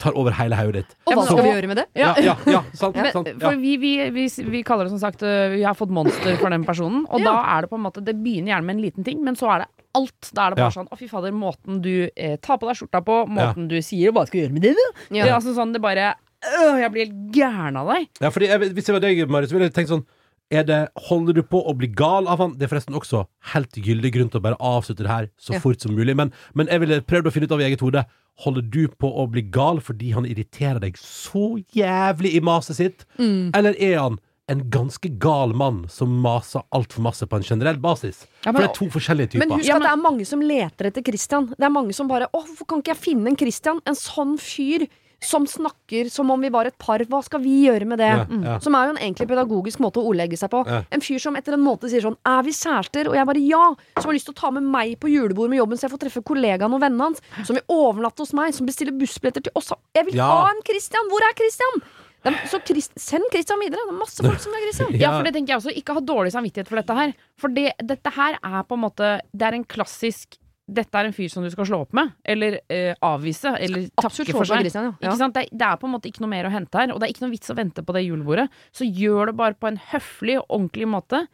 tar 0.00 0.16
over 0.16 0.32
hele 0.32 0.56
hodet 0.56 0.80
ditt. 0.80 0.94
Og 1.04 1.18
hva 1.18 1.24
skal 1.26 1.42
vi 1.44 1.50
gjøre 1.52 1.68
med 1.70 1.80
det? 1.82 1.84
Ja, 2.00 2.14
ja, 2.24 2.34
ja, 2.48 2.62
sant, 2.72 2.96
Men, 2.96 3.10
sant, 3.12 3.28
ja. 3.28 3.36
for 3.42 3.58
vi, 3.60 3.74
vi, 3.82 3.90
vi, 4.14 4.24
vi 4.54 4.62
kaller 4.66 4.88
det 4.88 4.94
som 4.94 5.02
sagt 5.02 5.20
øh, 5.26 5.52
Vi 5.52 5.60
har 5.66 5.76
fått 5.76 5.92
monster 5.92 6.38
for 6.40 6.52
den 6.52 6.64
personen. 6.64 7.02
Og 7.12 7.20
da 7.24 7.34
er 7.56 7.66
det 7.66 7.70
på 7.72 7.76
en 7.76 7.84
måte 7.84 8.00
Det 8.04 8.14
begynner 8.16 8.54
gjerne 8.54 8.68
med 8.70 8.78
en 8.78 8.82
liten 8.86 9.04
ting, 9.06 9.20
men 9.26 9.36
så 9.36 9.50
er 9.54 9.64
det 9.64 9.68
alt. 10.00 10.30
Da 10.32 10.46
er 10.46 10.54
det 10.54 10.60
bare 10.62 10.70
Ja. 10.70 10.76
sånn 10.78 10.88
Å, 10.88 10.96
fy 10.96 11.10
fader, 11.10 11.34
måten 11.36 11.82
du 11.84 11.92
eh, 12.14 12.38
tar 12.40 12.60
på 12.62 12.70
deg 12.70 12.80
skjorta 12.80 13.02
på, 13.04 13.18
måten 13.28 13.68
du 13.70 13.76
sier 13.84 14.14
Hva 14.16 14.24
skal 14.28 14.38
vi 14.40 14.44
gjøre 14.46 14.56
med 14.56 14.64
det, 14.70 14.72
du? 14.78 14.84
Ja. 15.18 15.26
Det 15.26 15.28
er 15.28 15.36
altså 15.36 15.52
sånn 15.58 15.76
det 15.76 15.82
bare 15.84 16.14
øh, 16.16 16.80
Jeg 16.80 16.94
blir 16.96 17.04
helt 17.04 17.20
gæren 17.36 17.76
av 17.82 17.92
deg. 17.92 18.08
Ja, 18.24 18.32
fordi 18.32 18.48
jeg, 18.54 18.72
Hvis 18.78 18.88
jeg 18.88 18.96
var 18.96 19.04
deg, 19.04 19.22
Marius, 19.28 19.52
ville 19.52 19.68
jeg 19.68 19.76
tenkt 19.76 19.92
sånn 19.92 20.06
er 20.50 20.64
det, 20.66 20.78
Holder 21.08 21.36
du 21.38 21.42
på 21.46 21.60
å 21.62 21.74
bli 21.78 21.86
gal 21.86 22.26
av 22.28 22.38
han? 22.42 22.56
Det 22.58 22.66
er 22.66 22.72
forresten 22.72 22.96
også 22.98 23.24
helt 23.54 23.76
gyldig 23.78 24.12
grunn 24.16 24.30
til 24.32 24.40
å 24.40 24.46
bare 24.48 24.58
avslutte 24.58 25.04
det 25.06 25.10
her 25.12 25.28
så 25.40 25.54
Ja. 25.54 25.60
fort 25.62 25.80
som 25.80 25.94
mulig. 25.94 26.16
Men, 26.16 26.32
men 26.54 26.66
jeg 26.66 26.80
ville 26.80 27.00
prøvd 27.02 27.26
å 27.30 27.32
finne 27.34 27.46
ut 27.46 27.52
av 27.52 27.60
i 27.60 27.68
eget 27.70 27.80
hode. 27.84 28.04
Holder 28.40 28.62
du 28.62 28.88
på 28.88 29.10
å 29.20 29.28
bli 29.30 29.42
gal 29.42 29.80
fordi 29.84 30.12
han 30.14 30.24
irriterer 30.26 30.80
deg 30.80 30.96
så 30.96 31.62
jævlig 31.76 32.34
i 32.34 32.40
maset 32.40 32.76
sitt? 32.76 33.06
Mm. 33.18 33.50
Eller 33.54 33.74
er 33.78 33.98
han 34.00 34.18
en 34.50 34.64
ganske 34.72 35.06
gal 35.22 35.52
mann 35.54 35.84
som 35.92 36.10
maser 36.24 36.64
altfor 36.74 37.04
masse 37.04 37.26
på 37.30 37.36
en 37.38 37.44
generell 37.46 37.76
basis? 37.78 38.24
Ja, 38.44 38.50
For 38.50 38.58
det 38.58 38.70
er 38.70 38.74
to 38.74 38.88
forskjellige 38.90 39.34
typer. 39.36 39.46
Men 39.46 39.58
husk 39.60 39.70
at 39.70 39.84
det 39.84 39.92
er 39.92 40.00
mange 40.02 40.26
som 40.26 40.40
leter 40.42 40.88
etter 40.90 41.04
Christian. 41.06 41.46
Det 41.54 41.62
er 41.68 41.70
mange 41.70 41.94
som 41.94 42.08
bare 42.10 42.26
Å, 42.32 42.40
hvorfor 42.42 42.66
kan 42.66 42.82
ikke 42.82 42.94
jeg 42.96 43.02
finne 43.04 43.30
en 43.30 43.38
Christian? 43.38 43.78
En 43.86 43.94
sånn 43.94 44.34
fyr 44.42 44.88
som 45.22 45.44
snakker 45.46 46.08
som 46.10 46.30
om 46.32 46.40
vi 46.40 46.48
var 46.48 46.64
et 46.66 46.76
par. 46.80 46.98
Hva 47.04 47.18
skal 47.24 47.42
vi 47.44 47.66
gjøre 47.66 47.84
med 47.86 47.98
det? 48.00 48.08
Ja, 48.08 48.24
ja. 48.44 48.58
Som 48.64 48.74
er 48.74 48.86
jo 48.88 48.94
en 48.94 49.00
egentlig 49.02 49.28
pedagogisk 49.28 49.78
måte 49.84 50.00
å 50.00 50.06
ordlegge 50.08 50.38
seg 50.40 50.48
på. 50.50 50.62
Ja. 50.66 50.82
En 50.90 51.00
fyr 51.04 51.18
som 51.20 51.36
etter 51.36 51.52
en 51.56 51.60
måned 51.64 51.90
sier 51.92 52.00
sånn 52.00 52.16
Er 52.24 52.42
vi 52.46 52.54
kjærester? 52.56 53.10
Og 53.10 53.14
jeg 53.18 53.26
bare 53.28 53.42
ja. 53.44 53.74
Som 54.00 54.08
har 54.08 54.16
lyst 54.16 54.26
til 54.30 54.34
å 54.34 54.40
ta 54.40 54.50
med 54.56 54.62
meg 54.64 54.94
på 55.02 55.10
julebord 55.12 55.50
med 55.52 55.58
jobben, 55.60 55.76
så 55.76 55.86
jeg 55.88 55.92
får 55.94 56.02
treffe 56.06 56.22
kollegaen 56.24 56.72
og 56.72 56.80
vennene 56.80 57.10
hans. 57.10 57.20
Som 57.44 57.56
vil 57.60 57.64
overnatte 57.68 58.24
hos 58.24 58.32
meg. 58.32 58.54
Som 58.56 58.66
bestiller 58.70 58.96
bussbilletter 58.96 59.44
til 59.48 59.52
oss. 59.60 59.72
Jeg 59.94 60.06
vil 60.06 60.16
Ja. 60.16 60.26
ha 60.26 60.48
en 60.50 60.62
Christian! 60.64 61.08
Hvor 61.12 61.20
er 61.28 61.36
Christian? 61.36 61.82
Er, 62.24 62.32
så 62.52 62.58
Christ, 62.64 62.92
send 63.00 63.24
Christian 63.32 63.58
videre. 63.60 63.80
Det 63.86 63.94
er 63.94 63.98
masse 63.98 64.20
folk 64.24 64.40
som 64.40 64.52
er 64.52 64.60
Christian. 64.66 64.92
Ja, 64.92 65.10
Ja. 65.10 65.16
for 65.18 65.24
det 65.24 65.32
tenker 65.34 65.54
jeg 65.54 65.60
også. 65.62 65.72
Ikke 65.76 65.94
ha 65.94 66.00
dårlig 66.00 66.32
samvittighet 66.32 66.68
for 66.68 66.76
dette 66.76 66.94
her. 66.96 67.14
For 67.38 67.48
det, 67.48 67.72
dette 67.80 68.10
her 68.12 68.36
er 68.44 68.62
på 68.64 68.72
en 68.76 68.80
måte 68.84 69.20
Det 69.36 69.42
er 69.48 69.54
en 69.56 69.64
klassisk 69.64 70.36
dette 70.70 71.00
er 71.00 71.08
en 71.10 71.16
fyr 71.16 71.28
som 71.32 71.42
du 71.44 71.50
skal 71.52 71.66
slå 71.68 71.80
opp 71.84 71.96
med, 71.98 72.12
eller 72.24 72.60
eh, 72.70 72.94
avvise, 73.02 73.52
eller 73.58 73.88
Absolutt 73.98 74.30
takke 74.30 74.36
for 74.38 74.48
seg. 74.50 74.62
Christian, 74.64 74.88
ja. 74.92 74.94
Ikke 75.10 75.18
sant? 75.24 75.34
Det, 75.36 75.48
det 75.50 75.66
er 75.66 75.80
på 75.82 75.88
en 75.90 75.94
måte 75.96 76.08
ikke 76.12 76.22
noe 76.24 76.30
mer 76.32 76.46
å 76.48 76.54
hente 76.54 76.78
her, 76.78 76.94
og 76.94 77.00
det 77.02 77.08
er 77.08 77.14
ikke 77.16 77.26
noe 77.26 77.34
vits 77.34 77.50
å 77.52 77.58
vente 77.58 77.84
på 77.86 77.96
det 77.98 78.06
julebordet. 78.06 78.48
Så 78.76 78.86
gjør 78.88 79.32
det 79.32 79.36
bare 79.42 79.58
på 79.58 79.68
en 79.72 79.80
høflig 79.90 80.38
og 80.40 80.46
ordentlig 80.60 80.88
måte. 80.94 81.24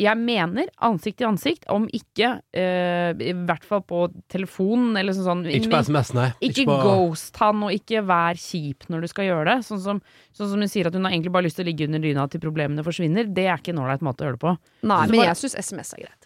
Jeg 0.00 0.16
mener 0.16 0.70
ansikt 0.80 1.18
til 1.20 1.26
ansikt, 1.28 1.66
om 1.68 1.82
ikke 1.92 2.30
eh, 2.56 3.10
i 3.20 3.34
hvert 3.44 3.66
fall 3.68 3.82
på 3.84 4.06
telefonen 4.32 4.96
eller 4.96 5.12
sånn 5.12 5.26
sånn 5.26 5.42
Ikke 5.52 5.68
på 5.74 5.80
SMS, 5.84 6.14
nei. 6.16 6.28
ikke 6.48 6.64
på 6.70 6.76
ghost 6.86 7.36
han, 7.42 7.60
og 7.66 7.74
ikke 7.76 8.00
vær 8.08 8.40
kjip 8.40 8.86
når 8.88 9.04
du 9.04 9.10
skal 9.12 9.28
gjøre 9.28 9.44
det. 9.50 9.58
Sånn 9.68 9.82
som, 9.84 10.00
sånn 10.32 10.54
som 10.54 10.64
hun 10.64 10.72
sier 10.72 10.88
at 10.88 10.96
hun 10.96 11.04
har 11.04 11.12
egentlig 11.12 11.34
bare 11.36 11.44
lyst 11.50 11.60
til 11.60 11.66
å 11.66 11.68
ligge 11.68 11.84
under 11.90 12.00
dyna 12.00 12.24
til 12.32 12.40
problemene 12.40 12.86
forsvinner. 12.86 13.28
Det 13.28 13.44
er 13.44 13.60
ikke 13.60 13.74
en 13.74 13.82
ålreit 13.84 14.00
måte 14.08 14.24
å 14.24 14.30
gjøre 14.30 14.40
det 14.40 14.44
på. 14.46 14.54
Nei, 14.88 15.02
men 15.04 15.18
bare- 15.18 15.28
jeg 15.34 15.40
syns 15.42 15.58
SMS 15.68 15.92
er 15.98 16.06
greit. 16.06 16.19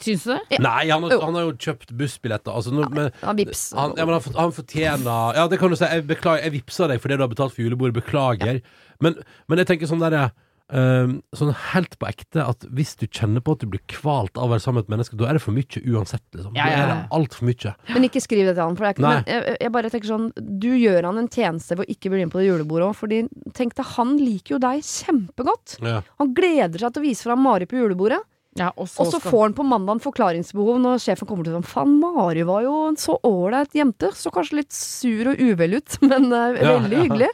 Syns 0.00 0.24
du 0.28 0.32
det? 0.36 0.58
Nei, 0.62 0.88
han 0.90 1.02
har, 1.02 1.10
Jo. 1.16 1.20
han 1.26 1.34
har 1.38 1.46
jo 1.48 1.52
kjøpt 1.58 1.92
bussbilletter. 1.98 2.54
Altså, 2.54 2.70
nå- 2.74 2.88
men, 2.94 3.10
han 3.22 3.36
vips. 3.40 3.72
han, 3.74 3.94
ja, 3.98 4.04
men 4.06 4.14
han, 4.20 4.34
han 4.38 4.52
fortjener 4.54 5.34
Ja, 5.36 5.46
det 5.50 5.58
kan 5.58 5.70
du 5.70 5.76
si. 5.76 5.84
Jeg 5.90 6.06
beklager, 6.06 6.44
jeg 6.46 6.52
vippser 6.60 6.88
deg 6.92 7.00
for 7.02 7.08
det 7.12 7.18
du 7.18 7.24
har 7.26 7.32
betalt 7.32 7.54
for 7.56 7.62
julebordet. 7.66 7.98
Beklager. 8.02 8.60
Men, 9.02 9.18
men 9.48 9.58
jeg 9.62 9.66
tenker 9.72 9.86
sånn 9.90 10.00
derre 10.02 10.28
um, 10.74 11.12
Sånn 11.38 11.50
helt 11.72 11.94
på 11.98 12.06
ekte 12.08 12.42
at 12.44 12.64
hvis 12.74 12.94
du 13.00 13.06
kjenner 13.06 13.40
på 13.44 13.54
at 13.56 13.62
du 13.62 13.66
blir 13.72 13.80
kvalt 13.88 14.36
av 14.36 14.48
å 14.48 14.52
være 14.52 14.60
sammen 14.64 14.82
med 14.82 14.88
et 14.88 14.92
menneske, 14.96 15.16
da 15.18 15.28
er 15.30 15.38
det 15.38 15.42
for 15.44 15.56
mye 15.56 15.82
uansett, 15.94 16.22
liksom. 16.34 16.54
Ja, 16.58 16.64
Da 16.66 16.70
ja, 16.70 16.78
er 16.82 16.90
det 16.92 16.98
altfor 17.18 17.48
mye. 17.48 17.74
Men 17.94 18.04
ikke 18.08 18.22
skriv 18.24 18.44
det 18.50 18.54
til 18.58 18.62
han. 18.64 18.76
For 18.78 18.84
det 18.84 18.90
er 18.90 18.96
ikke, 18.98 19.08
men 19.08 19.30
jeg, 19.32 19.58
jeg 19.64 19.74
bare 19.78 19.92
tenker 19.94 20.12
sånn 20.12 20.26
Du 20.66 20.70
gjør 20.76 21.08
han 21.10 21.18
en 21.22 21.30
tjeneste 21.32 21.78
ved 21.78 21.86
å 21.86 21.92
ikke 21.96 22.10
bli 22.14 22.24
med 22.24 22.34
på 22.34 22.42
det 22.42 22.48
julebordet 22.50 22.90
òg. 22.90 22.96
Fordi 23.02 23.20
tenk 23.58 23.74
deg, 23.78 23.94
han 23.96 24.16
liker 24.20 24.56
jo 24.56 24.62
deg 24.66 24.82
kjempegodt. 24.86 25.78
Ja. 25.82 26.02
Han 26.22 26.34
gleder 26.36 26.78
seg 26.86 26.92
til 26.94 27.02
å 27.02 27.06
vise 27.08 27.26
fram 27.30 27.42
Mari 27.46 27.66
på 27.70 27.78
julebordet. 27.80 28.20
Ja, 28.56 28.70
og 28.76 28.88
så 28.88 29.00
Og 29.04 29.12
så 29.12 29.20
skal- 29.20 29.30
får 29.30 29.42
han 29.42 29.54
på 29.54 29.64
mandag 29.68 29.92
en 29.98 30.00
forklaringsbehov 30.00 30.80
når 30.80 30.98
sjefen 31.04 31.28
kommer 31.28 31.44
til 31.44 31.52
sånn 31.54 31.64
Faen, 31.68 32.00
Mari 32.00 32.42
var 32.42 32.62
jo 32.62 32.88
en 32.88 32.96
så 32.96 33.18
ålreit 33.22 33.70
jente. 33.76 34.10
Så 34.14 34.32
kanskje 34.32 34.62
litt 34.62 34.72
sur 34.72 35.28
og 35.28 35.36
uvel 35.38 35.74
ut, 35.76 35.98
men 36.08 36.32
uh, 36.32 36.56
Ja, 36.56 36.78
veldig 36.80 36.92
ja. 36.96 37.02
hyggelig. 37.04 37.30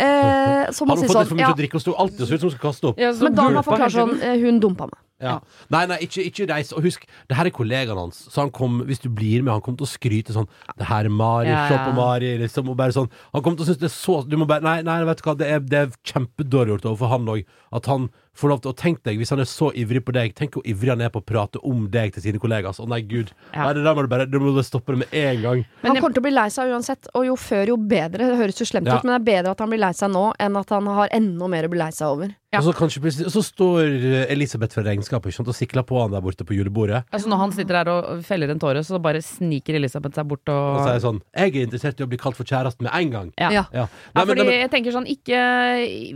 Eh, 0.00 0.70
så 0.72 0.80
Har 0.80 0.86
man 0.86 0.96
hun 0.98 1.04
fått 1.04 1.08
litt 1.08 1.16
sånn 1.16 1.28
for 1.28 1.36
mye 1.36 1.44
ja, 1.48 1.52
å 1.52 1.58
drikke 1.58 1.76
og 1.76 1.82
sto 1.82 1.92
alltid 1.98 2.24
så 2.24 2.34
ut 2.34 2.40
som 2.40 2.48
hun 2.48 2.54
skulle 2.56 2.70
kaste 2.72 2.88
opp? 2.88 2.98
Ja, 3.00 3.12
Men 3.12 3.34
da 3.36 3.42
må 3.48 3.54
man 3.58 3.66
forklare 3.66 3.92
sånn 3.92 4.14
eh, 4.22 4.36
Hun 4.40 4.60
dumpa 4.62 4.86
meg. 4.88 4.98
Ja. 5.20 5.34
Nei, 5.68 5.82
nei, 5.84 5.98
ikke, 6.06 6.22
ikke 6.24 6.46
reis. 6.48 6.70
Og 6.72 6.80
husk, 6.86 7.02
det 7.28 7.36
her 7.36 7.44
er 7.44 7.52
kollegaen 7.52 7.98
hans. 7.98 8.22
Så 8.32 8.40
han 8.40 8.48
kom, 8.56 8.78
hvis 8.88 9.02
du 9.02 9.10
blir 9.12 9.42
med, 9.44 9.52
han 9.52 9.60
kommer 9.60 9.82
til 9.82 9.84
å 9.84 9.90
skryte 9.92 10.32
sånn 10.32 10.48
Det 10.78 10.86
her 10.88 11.04
er 11.04 11.12
Mari, 11.12 11.50
Ja, 11.50 11.66
se 11.68 11.74
ja. 11.76 11.82
på 11.84 11.92
Mari, 11.98 12.30
liksom. 12.40 12.70
Og 12.72 12.76
bare 12.78 12.94
sånn 12.96 13.10
Han 13.34 13.42
kommer 13.42 13.58
til 13.60 13.66
å 13.66 13.68
synes 13.68 13.82
det 13.82 13.90
er 13.90 13.96
så 13.98 14.22
Du 14.26 14.38
må 14.40 14.46
bare 14.48 14.62
Nei, 14.64 14.80
nei, 14.86 15.04
vet 15.04 15.20
du 15.20 15.26
hva, 15.28 15.36
det 15.36 15.50
er, 15.52 15.60
det 15.60 15.78
er 15.82 15.92
kjempedårlig 16.08 16.72
gjort 16.78 16.88
overfor 16.94 17.12
han 17.12 17.28
òg. 17.36 17.44
At 17.76 17.84
han 17.92 18.08
får 18.36 18.48
lov 18.48 18.60
til 18.62 18.70
å 18.72 18.76
tenke 18.76 19.02
deg, 19.04 19.18
hvis 19.18 19.30
han 19.30 19.40
er 19.40 19.44
så 19.50 19.70
ivrig 19.74 20.04
på 20.06 20.12
deg, 20.12 20.34
tenk 20.34 20.52
hvor 20.54 20.62
ivrig 20.64 20.88
han 20.90 21.00
er 21.02 21.10
på 21.10 21.20
å 21.20 21.26
prate 21.26 21.58
om 21.66 21.88
deg 21.90 22.12
til 22.14 22.22
sine 22.22 22.38
kollegaer. 22.38 22.72
Å 22.78 22.88
nei, 22.88 23.00
gud. 23.02 23.32
Ja. 23.52 23.64
Nei, 23.66 23.72
det 23.74 23.84
der 23.84 23.94
må 23.94 24.02
du 24.02 24.08
bare 24.08 24.26
Du 24.30 24.38
må 24.40 24.54
stoppe 24.62 24.94
det 24.94 24.98
med 24.98 25.08
en 25.12 25.42
gang. 25.42 25.64
Men 25.82 25.90
han 25.90 25.94
det- 25.94 26.02
kommer 26.02 26.14
til 26.14 26.22
å 26.22 26.28
bli 26.28 26.30
lei 26.36 26.48
seg 26.48 26.70
uansett, 26.70 27.08
og 27.14 27.24
jo 27.26 27.34
før 27.36 27.66
jo 27.66 27.76
bedre. 27.76 28.18
Det 28.30 28.38
høres 28.38 28.58
jo 28.60 28.64
slemt 28.66 28.86
Ja. 28.86 28.96
ut, 28.98 29.04
men 29.04 29.18
det 29.18 29.28
er 29.28 29.42
bedre 29.42 29.50
at 29.50 29.58
han 29.58 29.68
blir 29.70 29.78
lei 29.80 29.92
seg 29.92 30.10
nå, 30.10 30.32
enn 30.38 30.56
at 30.56 30.68
han 30.70 30.86
har 30.86 31.08
enda 31.12 31.48
mer 31.48 31.64
å 31.64 31.70
bli 31.70 31.78
lei 31.78 31.90
seg 31.90 32.06
over. 32.08 32.34
Ja. 32.52 32.58
Og 32.58 32.64
så 32.64 32.72
kanskje 32.74 32.98
Og 33.26 33.30
så 33.30 33.42
står 33.46 33.78
eh, 34.02 34.26
Elisabeth 34.32 34.74
fra 34.74 34.82
regnskapet 34.82 35.38
og 35.38 35.54
sikler 35.54 35.84
på 35.86 36.00
han 36.02 36.10
der 36.10 36.20
borte 36.20 36.42
på 36.44 36.50
julebordet. 36.56 37.04
Altså 37.12 37.28
Når 37.28 37.36
han 37.38 37.52
sitter 37.52 37.84
der 37.84 37.88
og 37.92 38.24
feller 38.24 38.50
en 38.50 38.58
tåre, 38.58 38.82
så 38.82 39.00
bare 39.00 39.22
sniker 39.22 39.76
Elisabeth 39.76 40.16
seg 40.16 40.26
bort 40.26 40.48
Og 40.48 40.80
og 40.80 40.82
sier 40.84 40.98
sånn 40.98 41.20
Jeg 41.36 41.54
er 41.54 41.66
interessert 41.68 42.00
i 42.00 42.02
å 42.02 42.08
bli 42.08 42.18
kalt 42.18 42.34
for 42.34 42.42
kjæresten 42.42 42.82
med 42.82 42.90
en 42.92 43.10
gang. 43.10 43.32
Ja. 43.38 43.50
Ja. 43.50 43.64
Ja. 43.72 43.80
Ja, 43.82 43.86
Nei, 44.16 44.24
men- 44.24 44.26
fordi 44.26 44.36
nei, 44.42 44.44
men- 44.50 44.60
jeg 44.68 44.70
tenker 44.72 44.90
sånn, 44.90 45.06
ikke, 45.06 45.38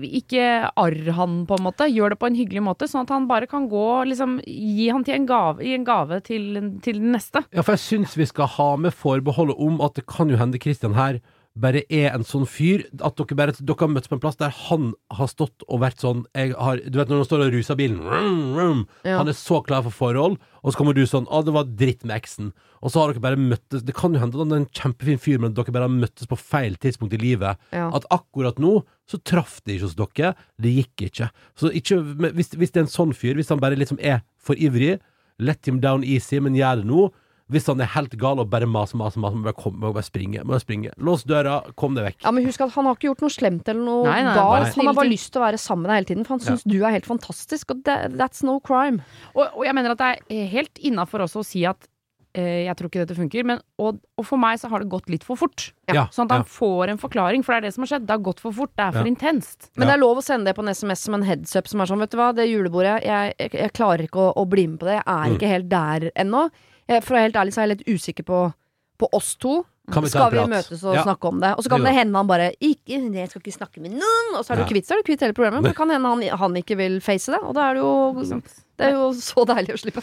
ikke 0.02 0.70
arr 0.76 1.12
han 1.12 1.46
på 1.46 1.56
en 1.58 1.64
måte. 1.64 1.86
Gjør 1.94 2.10
det 2.10 2.13
på 2.20 2.28
en 2.28 2.38
hyggelig 2.38 2.62
måte, 2.64 2.88
sånn 2.90 3.06
at 3.06 3.12
han 3.14 3.28
bare 3.30 3.48
kan 3.50 3.68
gå 3.70 3.86
liksom, 4.10 4.38
Gi 4.44 4.88
han 4.90 5.04
til 5.06 5.16
en 5.18 5.28
gave, 5.28 5.64
en 5.74 5.86
gave 5.86 6.20
til, 6.26 6.44
til 6.84 7.00
den 7.00 7.14
neste. 7.16 7.44
Ja, 7.54 7.64
for 7.64 7.76
jeg 7.76 7.84
syns 7.84 8.18
vi 8.18 8.26
skal 8.28 8.50
ha 8.56 8.68
med 8.80 8.94
forbeholdet 8.96 9.58
om 9.60 9.80
at 9.84 9.96
det 9.98 10.06
kan 10.10 10.30
jo 10.32 10.40
hende 10.40 10.60
Christian 10.62 10.96
her 10.98 11.20
bare 11.54 11.84
er 11.86 12.08
en 12.10 12.24
sånn 12.26 12.48
fyr 12.50 12.82
At 12.98 13.14
dere 13.14 13.36
bare 13.38 13.52
Dere 13.54 13.78
har 13.84 13.90
møttes 13.92 14.10
på 14.10 14.16
en 14.16 14.22
plass 14.24 14.38
der 14.40 14.50
han 14.66 14.88
har 15.14 15.28
stått 15.30 15.62
og 15.68 15.80
vært 15.84 16.02
sånn 16.02 16.24
har, 16.34 16.80
Du 16.82 16.98
vet 16.98 17.08
når 17.12 17.20
han 17.22 17.28
står 17.28 17.44
og 17.44 17.54
ruser 17.54 17.78
bilen 17.78 18.00
vroom, 18.02 18.40
vroom, 18.56 18.80
Ja. 19.06 19.20
Han 19.20 19.30
er 19.30 19.36
så 19.38 19.60
klar 19.62 19.84
for 19.86 19.94
forhold 19.94 20.40
Og 20.64 20.72
så 20.72 20.80
kommer 20.80 20.96
du 20.98 21.04
sånn 21.06 21.28
Å, 21.30 21.44
det 21.46 21.54
var 21.54 21.70
dritt 21.70 22.02
med 22.02 22.16
eksen 22.16 22.50
Og 22.82 22.90
så 22.90 23.04
har 23.04 23.12
dere 23.14 23.22
bare 23.22 23.38
møttes 23.38 23.86
Det 23.86 23.94
kan 23.94 24.10
jo 24.16 24.18
hende 24.24 24.34
at 24.34 24.42
han 24.42 24.56
er 24.56 24.62
en 24.64 24.68
kjempefin 24.80 25.22
fyr 25.22 25.38
Men 25.44 25.54
dere 25.54 25.70
bare 25.76 25.86
har 25.86 25.94
møttes 25.94 26.26
på 26.26 26.40
feil 26.42 26.74
tidspunkt 26.74 27.14
i 27.14 27.22
livet 27.22 27.54
Ja. 27.70 27.86
At 27.94 28.10
akkurat 28.10 28.58
nå 28.58 28.80
Så 29.06 29.22
traff 29.22 29.60
det 29.62 29.78
ikke 29.78 29.86
hos 29.92 29.98
dere 30.02 30.34
Det 30.58 30.74
gikk 30.74 31.06
ikke 31.06 31.30
Så 31.54 31.70
ikke 31.70 32.02
hvis, 32.34 32.50
hvis 32.58 32.74
det 32.74 32.82
er 32.82 32.88
en 32.88 32.96
sånn 32.98 33.14
fyr 33.14 33.38
Hvis 33.38 33.54
han 33.54 33.62
bare 33.62 33.78
liksom 33.78 34.02
er 34.02 34.24
for 34.42 34.58
ivrig 34.58 34.96
Let 35.38 35.66
him 35.70 35.78
down 35.78 36.02
easy 36.02 36.42
Men 36.42 36.58
gjør 36.58 36.82
det 36.82 36.90
nå 36.90 37.12
hvis 37.52 37.66
han 37.68 37.80
er 37.84 37.90
helt 37.92 38.14
gal 38.18 38.40
og 38.40 38.48
bare 38.48 38.64
maser, 38.66 38.96
maser, 38.96 39.20
maser, 39.20 39.36
må 39.36 39.44
bare, 39.44 39.58
komme, 39.60 39.78
må 39.82 39.92
bare 39.92 40.06
springe. 40.06 40.40
Må 40.44 40.54
bare 40.54 40.62
springe. 40.64 40.90
Lås 40.96 41.24
døra, 41.28 41.58
kom 41.76 41.94
deg 41.94 42.06
vekk. 42.08 42.22
Ja, 42.24 42.30
men 42.32 42.46
husk 42.48 42.60
at 42.64 42.72
Han 42.72 42.86
har 42.88 42.94
ikke 42.96 43.10
gjort 43.10 43.20
noe 43.26 43.34
slemt 43.34 43.68
eller 43.68 43.84
noe 43.84 44.04
Nei, 44.08 44.22
nei, 44.24 44.34
galt. 44.34 44.74
Han 44.78 44.86
har 44.88 44.94
bare 44.96 45.10
lyst 45.12 45.32
til 45.34 45.42
å 45.42 45.44
være 45.44 45.58
sammen 45.60 45.82
med 45.84 45.90
deg 45.92 45.96
hele 46.00 46.10
tiden, 46.12 46.24
for 46.24 46.38
han 46.38 46.44
syns 46.46 46.64
du 46.64 46.78
er 46.82 46.94
helt 46.96 47.06
fantastisk. 47.06 47.70
Og 47.76 47.82
that's 47.84 48.42
no 48.42 48.60
crime. 48.64 49.04
Og, 49.34 49.44
og 49.58 49.64
jeg 49.68 49.74
mener 49.76 49.92
at 49.92 50.00
det 50.00 50.38
er 50.40 50.46
helt 50.56 50.78
innafor 50.80 51.26
også 51.26 51.42
å 51.44 51.46
si 51.46 51.66
at 51.68 51.84
eh, 52.34 52.64
jeg 52.64 52.74
tror 52.80 52.88
ikke 52.90 53.04
dette 53.04 53.14
funker, 53.20 53.44
men 53.46 53.60
og, 53.78 54.00
og 54.18 54.24
for 54.26 54.40
meg 54.40 54.58
så 54.58 54.70
har 54.72 54.80
det 54.82 54.88
gått 54.90 55.12
litt 55.12 55.22
for 55.28 55.36
fort. 55.38 55.68
Ja, 55.92 56.08
Sånn 56.10 56.26
at 56.26 56.38
han 56.38 56.46
ja. 56.46 56.50
får 56.56 56.94
en 56.94 56.98
forklaring, 57.04 57.44
for 57.44 57.52
det 57.52 57.60
er 57.60 57.68
det 57.68 57.74
som 57.76 57.84
har 57.84 57.92
skjedd. 57.92 58.08
Det 58.08 58.16
har 58.16 58.24
gått 58.24 58.40
for 58.40 58.56
fort, 58.56 58.72
det 58.74 58.88
er 58.88 58.96
for 58.96 59.04
Ja. 59.04 59.12
intenst. 59.12 59.68
Men 59.76 59.84
Ja. 59.84 59.92
det 59.92 59.98
er 60.00 60.02
lov 60.06 60.16
å 60.18 60.24
sende 60.24 60.48
det 60.48 60.56
på 60.56 60.64
en 60.64 60.72
SMS 60.72 61.04
som 61.04 61.14
en 61.20 61.22
heads 61.28 61.54
up 61.60 61.68
som 61.68 61.80
er 61.84 61.92
sånn, 61.92 62.00
vet 62.00 62.10
du 62.10 62.16
hva, 62.16 62.32
det 62.34 62.48
julebordet, 62.48 63.04
jeg, 63.04 63.34
jeg, 63.38 63.52
jeg 63.52 63.72
klarer 63.76 64.08
ikke 64.08 64.30
å, 64.30 64.32
å 64.40 64.48
bli 64.48 64.66
med 64.72 64.80
på 64.80 64.88
det. 64.88 64.96
Jeg 65.04 65.04
er 65.12 65.28
Mm. 65.28 65.36
ikke 65.36 65.52
helt 65.52 65.68
der 65.68 66.10
ennå. 66.16 66.48
Jeg- 66.88 67.04
For 67.04 67.14
å 67.14 67.18
være 67.18 67.28
helt 67.30 67.40
ærlig 67.42 67.54
så 67.54 67.62
er 67.62 67.66
jeg 67.68 67.78
litt 67.78 67.86
usikker 67.94 68.24
på, 68.28 68.40
på 68.98 69.08
oss 69.12 69.34
to. 69.36 69.64
Kan 69.92 70.02
vi 70.02 70.08
ta 70.08 70.24
Skal 70.30 70.38
en 70.38 70.48
vi 70.50 70.56
møtes 70.56 70.82
og 70.84 70.94
Ja. 70.94 71.02
snakke 71.04 71.28
om 71.28 71.40
det? 71.40 71.50
Og 71.58 71.64
så 71.64 71.68
kan 71.68 71.82
Det 71.84 71.92
hende 71.92 72.16
han 72.16 72.26
bare 72.26 72.52
ikke, 72.60 72.96
'Jeg 73.12 73.28
skal 73.28 73.40
ikke 73.42 73.58
snakke 73.58 73.80
med 73.82 73.92
noen', 73.92 74.38
og 74.38 74.44
så 74.44 74.52
er 74.52 74.56
du 74.56 74.62
Ja. 74.62 74.68
kvitt, 74.68 74.86
så 74.86 74.92
er 74.92 75.02
du 75.02 75.12
kvitt 75.12 75.20
hele 75.20 75.34
problemet. 75.34 75.60
Men 75.60 75.64
det 75.72 75.76
kan 75.76 75.88
hende 75.90 76.08
han, 76.08 76.38
han 76.38 76.54
ikke 76.54 76.76
vil 76.76 77.00
face 77.00 77.26
det, 77.30 77.40
og 77.42 77.54
da 77.54 77.70
er 77.70 77.74
det 77.74 77.82
jo 77.82 78.14
Det 78.76 78.86
er 78.88 78.92
jo 78.92 79.12
så 79.12 79.44
deilig 79.46 79.74
å 79.74 79.78
slippe. 79.78 80.02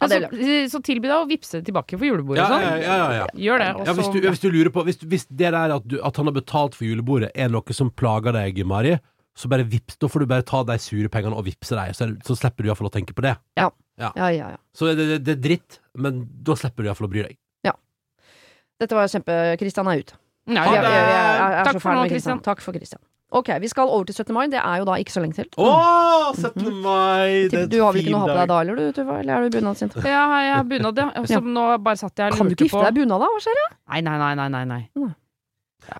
Ja, 0.00 0.08
så, 0.08 0.28
så 0.70 0.82
tilby 0.82 1.02
deg 1.08 1.16
å 1.16 1.28
vippse 1.28 1.62
tilbake 1.64 1.96
for 1.98 2.04
julebordet 2.04 2.36
Ja, 2.38 2.48
ja, 2.48 2.58
sånn. 2.58 2.82
ja, 2.82 2.96
ja, 2.96 3.10
ja. 3.12 3.26
Gjør 3.34 3.58
det. 3.58 3.68
Også... 3.76 3.86
Ja, 3.86 3.92
hvis, 3.94 4.12
du, 4.12 4.20
hvis 4.28 4.40
du 4.40 4.50
lurer 4.50 4.70
på 4.70 4.84
Hvis, 4.84 4.98
hvis 4.98 5.26
det 5.30 5.52
der 5.52 5.70
at, 5.76 5.86
du, 5.88 6.00
at 6.02 6.16
han 6.16 6.26
har 6.26 6.32
betalt 6.34 6.74
for 6.74 6.84
julebordet 6.84 7.30
er 7.34 7.48
noe 7.48 7.72
som 7.72 7.90
plager 7.90 8.32
deg, 8.32 8.64
Mari, 8.66 8.98
så 9.36 9.48
bare 9.48 9.64
vips, 9.64 9.96
da 9.98 10.06
får 10.08 10.20
du 10.20 10.26
bare 10.26 10.42
ta 10.42 10.62
de 10.64 10.76
sure 10.78 11.08
pengene 11.08 11.36
og 11.36 11.44
vippse 11.44 11.74
deg, 11.76 11.94
så, 11.94 12.08
så 12.24 12.36
slipper 12.36 12.62
du 12.64 12.68
iallfall 12.70 12.88
å 12.88 12.92
tenke 12.92 13.14
på 13.14 13.22
det. 13.22 13.36
Ja, 13.56 13.70
ja, 13.98 14.28
ja. 14.34 14.52
Så 14.76 14.92
det, 14.92 15.08
det, 15.08 15.18
det 15.24 15.34
er 15.38 15.42
dritt, 15.48 15.80
men 15.96 16.24
da 16.44 16.56
slipper 16.58 16.84
du 16.84 16.90
iallfall 16.90 17.08
å 17.08 17.12
bry 17.12 17.26
deg. 17.28 17.40
Dette 18.76 18.92
var 18.92 19.08
kjempe 19.08 19.34
Kristian 19.56 19.88
er 19.88 20.02
ute. 20.04 20.16
ja, 20.52 20.64
Jeg, 20.68 20.72
jeg, 20.76 20.84
jeg, 20.84 21.04
jeg, 21.10 21.52
er 21.60 21.68
Takk 21.70 21.78
for 21.80 21.96
nå, 21.96 22.08
Kristian. 22.10 22.40
Takk 22.44 22.60
for 22.60 22.76
Kristian. 22.76 23.00
Ok, 23.36 23.48
vi 23.60 23.68
skal 23.68 23.88
over 23.90 24.04
til 24.06 24.14
17. 24.14 24.34
mai. 24.36 24.44
Det 24.52 24.60
er 24.60 24.82
jo 24.82 24.84
da 24.86 24.96
ikke 25.02 25.14
så 25.16 25.22
lenge 25.24 25.34
til. 25.40 25.48
Å, 25.58 25.70
17. 26.36 26.68
mai! 26.84 27.48
Det 27.50 27.62
er 27.64 27.70
Du 27.72 27.80
har 27.82 27.96
vel 27.96 28.04
ikke 28.04 28.12
noe 28.14 28.20
å 28.20 28.28
ha 28.28 28.34
på 28.34 28.36
deg 28.38 28.50
da, 28.52 28.58
eller 28.62 28.78
du, 28.78 28.84
Tuva? 28.94 29.16
Eller 29.22 29.34
er 29.34 29.48
du 29.48 29.56
bunadsint? 29.58 29.96
Ja, 30.04 30.22
jeg 30.44 30.52
har 30.54 30.68
bunad, 30.70 31.00
ja. 31.02 31.24
Som 31.32 31.48
nå 31.56 31.64
bare 31.82 31.98
satt 31.98 32.22
jeg 32.22 32.36
og 32.36 32.38
Kan 32.38 32.52
du 32.52 32.54
lurte 32.54 32.68
ikke 32.68 32.68
gifte 32.68 32.84
deg 32.84 33.00
i 33.00 33.02
bunad, 33.02 33.24
da? 33.24 33.30
Hva 33.32 33.42
skjer? 33.42 33.62
Nei, 33.96 34.02
nei, 34.06 34.16
nei, 34.20 34.48
nei, 34.54 34.64
nei. 34.70 35.10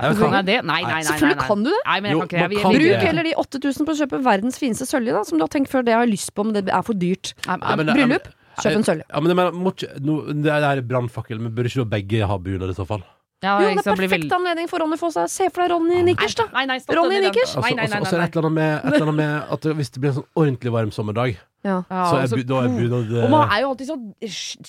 Nei. 0.01 0.15
kan. 0.19 0.31
Nei, 0.31 0.43
det, 0.43 0.57
nei, 0.65 0.83
nei, 0.83 0.83
nei, 0.83 0.93
nei, 0.93 1.03
Selvfølgelig 1.07 1.47
kan 1.47 1.63
du 1.65 1.71
det! 1.71 1.83
Nei, 1.87 2.01
men 2.01 2.11
jeg 2.11 2.17
Jo, 2.17 2.27
kan 2.27 2.51
Vi- 2.51 2.63
kan 2.63 2.73
vi- 2.73 2.79
det. 2.79 2.91
Bruk 2.97 3.07
heller 3.09 3.23
de 3.23 3.35
8000 3.37 3.87
på 3.87 3.93
å 3.95 3.99
kjøpe 4.01 4.23
verdens 4.25 4.59
fineste 4.59 4.87
sølje, 4.87 5.13
da, 5.13 5.23
som 5.25 5.39
du 5.39 5.43
har 5.45 5.49
tenkt 5.49 5.69
før. 5.71 5.85
Det 5.85 5.93
jeg 5.95 5.99
har 6.03 6.07
lyst 6.07 6.35
på, 6.35 6.45
men 6.45 6.53
det 6.55 6.69
er 6.69 6.83
for 6.83 6.95
dyrt. 6.95 7.35
Men 7.47 7.87
Bryllup, 7.87 8.29
kjøp 8.61 8.77
en 8.77 8.85
sølje. 8.85 9.05
Ja, 9.11 9.21
men 9.21 9.29
det, 9.29 9.37
mener, 9.37 9.53
må 9.53 9.73
no, 10.01 10.21
det 10.33 10.53
er 10.53 10.83
brannfakkel, 10.83 11.39
men 11.41 11.53
burde 11.55 11.71
ikke 11.71 11.89
begge 11.89 12.27
ha 12.27 12.39
bunad 12.39 12.71
i 12.71 12.75
så 12.75 12.87
fall? 12.87 13.03
Ja, 13.45 13.61
Jo, 13.61 13.69
det 13.69 13.85
er 13.87 13.93
blir 13.93 14.09
perfekt 14.09 14.25
veldig- 14.25 14.33
anledning 14.33 14.69
for 14.69 14.79
Ronny 14.81 14.97
å 14.97 15.29
Se 15.29 15.51
for 15.51 15.61
deg 15.63 15.71
Ronny 15.71 16.03
Nikkers, 16.03 16.35
da! 16.35 16.45
Nei, 16.55 16.65
nei, 16.65 16.79
Ronny 16.89 17.21
den. 17.21 17.25
Nikkers? 17.31 17.53
Altså, 17.55 17.77
altså, 17.77 18.01
og 18.01 18.07
så 18.07 18.15
er 18.17 18.21
det 18.23 18.29
et 18.31 18.37
eller 18.37 18.49
annet 18.49 18.55
med, 18.57 18.81
et 18.81 18.95
eller 18.95 19.07
annet 19.07 19.15
med 19.15 19.53
at 19.53 19.61
det- 19.61 19.77
hvis 19.77 19.91
det 19.93 20.01
blir 20.01 20.09
en 20.09 20.17
sånn 20.17 20.27
ordentlig 20.37 20.73
varm 20.73 20.91
sommerdag, 20.91 21.37
Ja. 21.67 21.83
Så 21.91 22.15
er, 22.17 22.23
altså, 22.23 22.47
da 22.47 22.61
er 22.63 22.69
bunad 22.69 23.25
Og 23.25 23.31
man 23.31 23.49
eh, 23.51 23.57
er 23.57 23.61
jo 23.63 23.69
alltid 23.75 23.87
så 23.91 23.97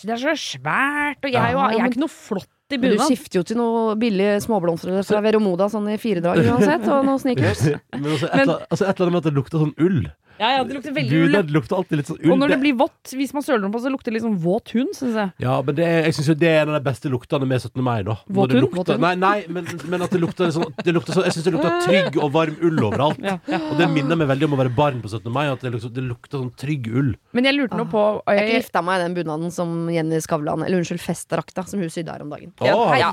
Det 0.04 0.10
er 0.10 0.18
så 0.18 0.34
svært, 0.36 1.24
og 1.24 1.32
jeg, 1.32 1.36
er 1.36 1.52
jo, 1.54 1.60
jeg 1.70 1.80
er 1.80 1.90
ikke 1.92 2.02
noe 2.02 2.10
flott 2.10 2.48
i 2.72 2.78
Men 2.82 2.96
du 2.98 3.04
skifter 3.06 3.40
jo 3.40 3.44
til 3.48 3.58
noe 3.60 3.96
billige 4.00 4.38
småblomster 4.44 5.02
fra 5.08 5.22
Veromoda 5.24 5.70
sånn 5.72 5.88
i 5.94 5.98
fire 6.02 6.24
dager 6.24 6.50
uansett, 6.52 6.88
og 6.92 7.06
noe 7.08 7.20
sneakers. 7.24 7.64
Men 7.96 8.10
også 8.18 8.28
et, 8.28 8.40
Men 8.42 8.56
altså 8.58 8.84
et 8.88 8.90
eller 8.98 9.06
annet 9.08 9.14
med 9.16 9.22
at 9.22 9.30
det 9.30 9.36
lukter 9.38 9.64
sånn 9.64 9.76
ull. 9.80 10.02
Ja, 10.40 10.50
ja, 10.58 10.64
det 10.64 10.76
lukter 10.78 10.94
veldig 10.94 11.20
ull. 11.24 11.32
Det 11.34 11.54
lukter 11.56 11.76
alltid 11.78 11.98
litt 12.02 12.10
sånn 12.12 12.20
ull. 12.22 12.32
Og 12.34 12.40
når 12.42 12.54
det 12.54 12.60
blir 12.62 12.76
vått, 12.78 13.14
hvis 13.18 13.34
man 13.34 13.44
søler 13.46 13.64
noe 13.66 13.74
på, 13.74 13.82
så 13.82 13.90
lukter 13.94 14.12
det 14.12 14.18
litt 14.20 14.26
sånn 14.28 14.38
våt 14.44 14.72
hund, 14.76 14.94
syns 14.98 15.16
jeg. 15.18 15.32
Ja, 15.44 15.56
men 15.66 15.76
det 15.76 15.86
er, 15.88 16.00
jeg 16.08 16.14
syns 16.18 16.28
jo 16.30 16.36
det 16.38 16.50
er 16.52 16.62
en 16.64 16.70
av 16.74 16.78
de 16.78 16.84
beste 16.90 17.10
luktene 17.10 17.48
med 17.50 17.62
17. 17.62 17.82
mai, 17.84 18.04
da. 18.04 18.18
Når 18.28 18.36
Våt 18.38 18.50
det 18.52 18.60
hund? 18.62 18.68
lukter- 18.68 18.98
Våt? 18.98 19.02
Nei, 19.02 19.16
nei 19.16 19.46
men, 19.50 19.66
men 19.90 20.02
at 20.06 20.12
det 20.14 20.20
lukter 20.22 20.52
sånn 20.54 20.70
det 20.84 20.94
lukter 20.94 21.14
sånn, 21.18 21.26
Jeg 21.28 21.34
syns 21.38 21.48
det 21.48 21.54
lukter 21.58 21.82
trygg 21.88 22.18
og 22.22 22.32
varm 22.32 22.58
ull 22.62 22.84
overalt. 22.90 23.18
Ja, 23.24 23.38
ja. 23.48 23.58
Og 23.72 23.78
det 23.82 23.90
minner 23.92 24.16
meg 24.20 24.28
veldig 24.30 24.46
om 24.52 24.54
å 24.58 24.62
være 24.62 24.74
barn 24.76 25.02
på 25.02 25.10
17. 25.10 25.32
mai. 25.34 25.48
At 25.52 25.62
det, 25.66 25.72
lukter, 25.74 25.90
det 25.94 26.04
lukter 26.06 26.38
sånn 26.44 26.54
trygg 26.56 26.88
ull. 26.94 27.14
Men 27.34 27.44
jeg 27.50 27.58
lurte 27.58 27.78
nå 27.78 27.88
på 27.90 27.98
og 27.98 28.22
Jeg 28.34 28.48
jeg, 28.52 28.62
gifta 28.62 28.82
meg 28.86 29.00
i 29.02 29.04
den 29.08 29.16
bunaden 29.18 29.52
som 29.54 29.90
Jenny 29.90 30.20
Skavlan 30.24 30.64
Eller 30.66 30.80
unnskyld, 30.82 31.02
festdrakta 31.02 31.66
som 31.68 31.80
hun 31.82 31.90
sydde 31.90 32.14
her 32.14 32.22
om 32.22 32.30
dagen. 32.30 32.54
Ja, 32.62 32.76
Åh, 32.78 32.94
ja. 33.00 33.12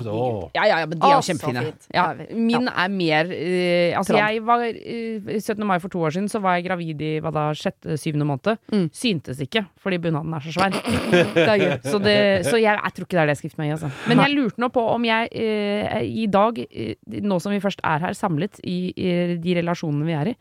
Ja, 0.55 0.65
ja, 0.69 0.79
ja, 0.83 0.87
men 0.87 0.99
de 0.99 1.07
er 1.07 1.15
Å, 1.15 1.19
jo 1.19 1.25
så 1.25 1.33
kjempefine. 1.33 1.65
fint. 1.71 1.89
Ja, 1.95 2.05
Ja, 2.13 2.27
min 2.37 2.69
er 2.69 2.89
mer 2.93 3.31
eh, 3.33 3.97
Altså, 3.99 4.15
jeg 4.19 4.43
var 4.45 4.61
eh, 4.65 5.39
17. 5.41 5.65
mai 5.67 5.79
for 5.81 5.89
to 5.89 5.99
år 6.05 6.13
siden, 6.15 6.29
så 6.29 6.41
var 6.43 6.59
jeg 6.59 6.67
gravid 6.69 7.01
i 7.01 7.14
hva 7.23 7.33
da, 7.35 7.45
sjette, 7.59 7.97
syvende 8.01 8.27
måned. 8.29 8.61
Mm. 8.73 8.87
Syntes 8.95 9.43
ikke, 9.45 9.65
fordi 9.83 10.01
bunaden 10.03 10.35
er 10.37 10.45
så 10.47 10.55
svær. 10.57 10.75
Det 11.35 11.45
er 11.45 11.61
gøy. 11.61 11.73
Så, 11.93 12.01
det, 12.03 12.17
så 12.49 12.59
jeg, 12.59 12.75
jeg 12.75 12.95
tror 12.97 13.07
ikke 13.07 13.17
det 13.17 13.23
er 13.23 13.29
det 13.29 13.35
jeg 13.35 13.41
skal 13.43 13.51
gifte 13.51 13.61
meg 13.61 13.69
i, 13.69 13.75
altså. 13.77 13.91
Men 14.11 14.23
jeg 14.25 14.35
lurte 14.35 14.63
nå 14.63 14.69
på 14.75 14.85
om 14.95 15.05
jeg 15.07 15.29
eh, 15.45 15.99
i 16.25 16.27
dag, 16.33 16.59
eh, 16.65 17.19
nå 17.25 17.39
som 17.43 17.55
vi 17.55 17.61
først 17.63 17.83
er 17.87 18.03
her 18.07 18.17
samlet 18.19 18.59
i, 18.63 18.79
i 18.97 19.37
de 19.41 19.57
relasjonene 19.61 20.09
vi 20.09 20.17
er 20.17 20.33
i, 20.33 20.35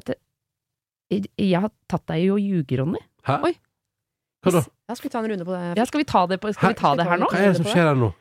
at 0.00 0.16
jeg 1.14 1.62
har 1.62 1.70
tatt 1.90 2.06
deg 2.10 2.24
i 2.24 2.30
å 2.34 2.38
ljuge, 2.40 2.78
Ronny. 2.80 3.02
Hæ? 3.26 3.38
Oi. 3.46 3.54
Hva 4.46 4.52
da? 4.58 4.62
Ja, 4.86 4.94
skal 4.94 5.08
vi 5.08 5.12
ta 5.12 5.22
en 5.22 5.30
runde 5.32 5.46
på 5.46 5.54
det? 5.54 5.62
Ja, 5.78 5.86
skal 5.88 6.02
vi 6.02 6.06
ta 6.08 6.22
det, 6.30 6.38
på, 6.42 6.52
skal 6.54 6.74
vi 6.74 6.78
ta 6.78 6.94
det 6.98 7.06
her 7.08 7.20
nå? 7.20 7.28
Hva 7.30 7.42
er 7.42 7.52
det 7.52 7.60
som 7.60 7.68
skjer 7.68 7.90
her 7.90 7.98
nå? 7.98 8.12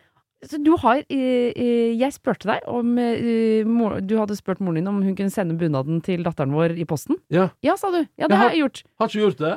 Så 0.43 0.59
du 0.61 0.75
har 0.77 0.99
eh, 1.09 1.53
eh, 1.55 1.93
Jeg 1.97 2.11
spurte 2.13 2.45
deg 2.49 2.65
om 2.69 2.97
eh, 2.99 3.63
Du 4.05 4.17
hadde 4.19 4.35
spurt 4.37 4.59
moren 4.59 4.75
din 4.81 4.87
om 4.91 4.99
hun 5.01 5.15
kunne 5.15 5.31
sende 5.33 5.55
bunaden 5.57 6.01
til 6.05 6.23
datteren 6.27 6.51
vår 6.53 6.75
i 6.77 6.85
posten. 6.85 7.17
Ja. 7.33 7.49
Ja, 7.65 7.75
sa 7.79 7.89
du. 7.91 8.01
Ja, 8.19 8.27
det 8.27 8.35
Jeg 8.35 8.37
har- 8.37 8.49
jeg 8.51 8.59
gjort. 8.65 8.83
Har 8.99 9.07
ikke 9.07 9.23
gjort 9.23 9.37
det? 9.41 9.55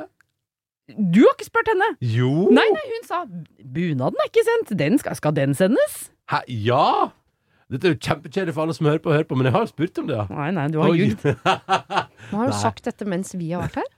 Du 0.97 1.19
har 1.21 1.35
ikke 1.35 1.45
spurt 1.45 1.67
henne! 1.69 1.85
Jo! 2.01 2.49
Nei, 2.49 2.65
nei, 2.73 2.85
hun 2.95 3.03
sa 3.05 3.19
bunaden 3.61 4.17
er 4.23 4.29
ikke 4.31 4.41
sendt. 4.47 4.71
Den 4.79 4.97
skal, 4.97 5.15
skal 5.19 5.35
den 5.37 5.53
sendes? 5.53 6.09
Hæ? 6.31 6.39
Ja! 6.47 7.11
Dette 7.69 7.85
er 7.85 7.93
jo 7.93 7.99
kjempekjedelig 8.01 8.55
for 8.55 8.63
alle 8.65 8.73
som 8.73 8.87
hører 8.89 8.97
på, 8.97 9.11
hører 9.13 9.27
på, 9.29 9.35
men 9.37 9.45
jeg 9.45 9.53
har 9.53 9.61
jo 9.67 9.69
spurt 9.69 9.99
om 10.01 10.07
det, 10.09 10.15
ja. 10.17 10.23
Nei, 10.33 10.47
nei, 10.57 10.63
du 10.73 10.79
har 10.81 10.89
gjort 10.89 11.21
ljugd. 11.21 11.43
Nå 12.31 12.39
har 12.39 12.47
du 12.49 12.55
sagt 12.57 12.81
dette 12.89 13.05
mens 13.05 13.35
vi 13.37 13.51
har 13.53 13.61
vært 13.67 13.77
her. 13.83 13.89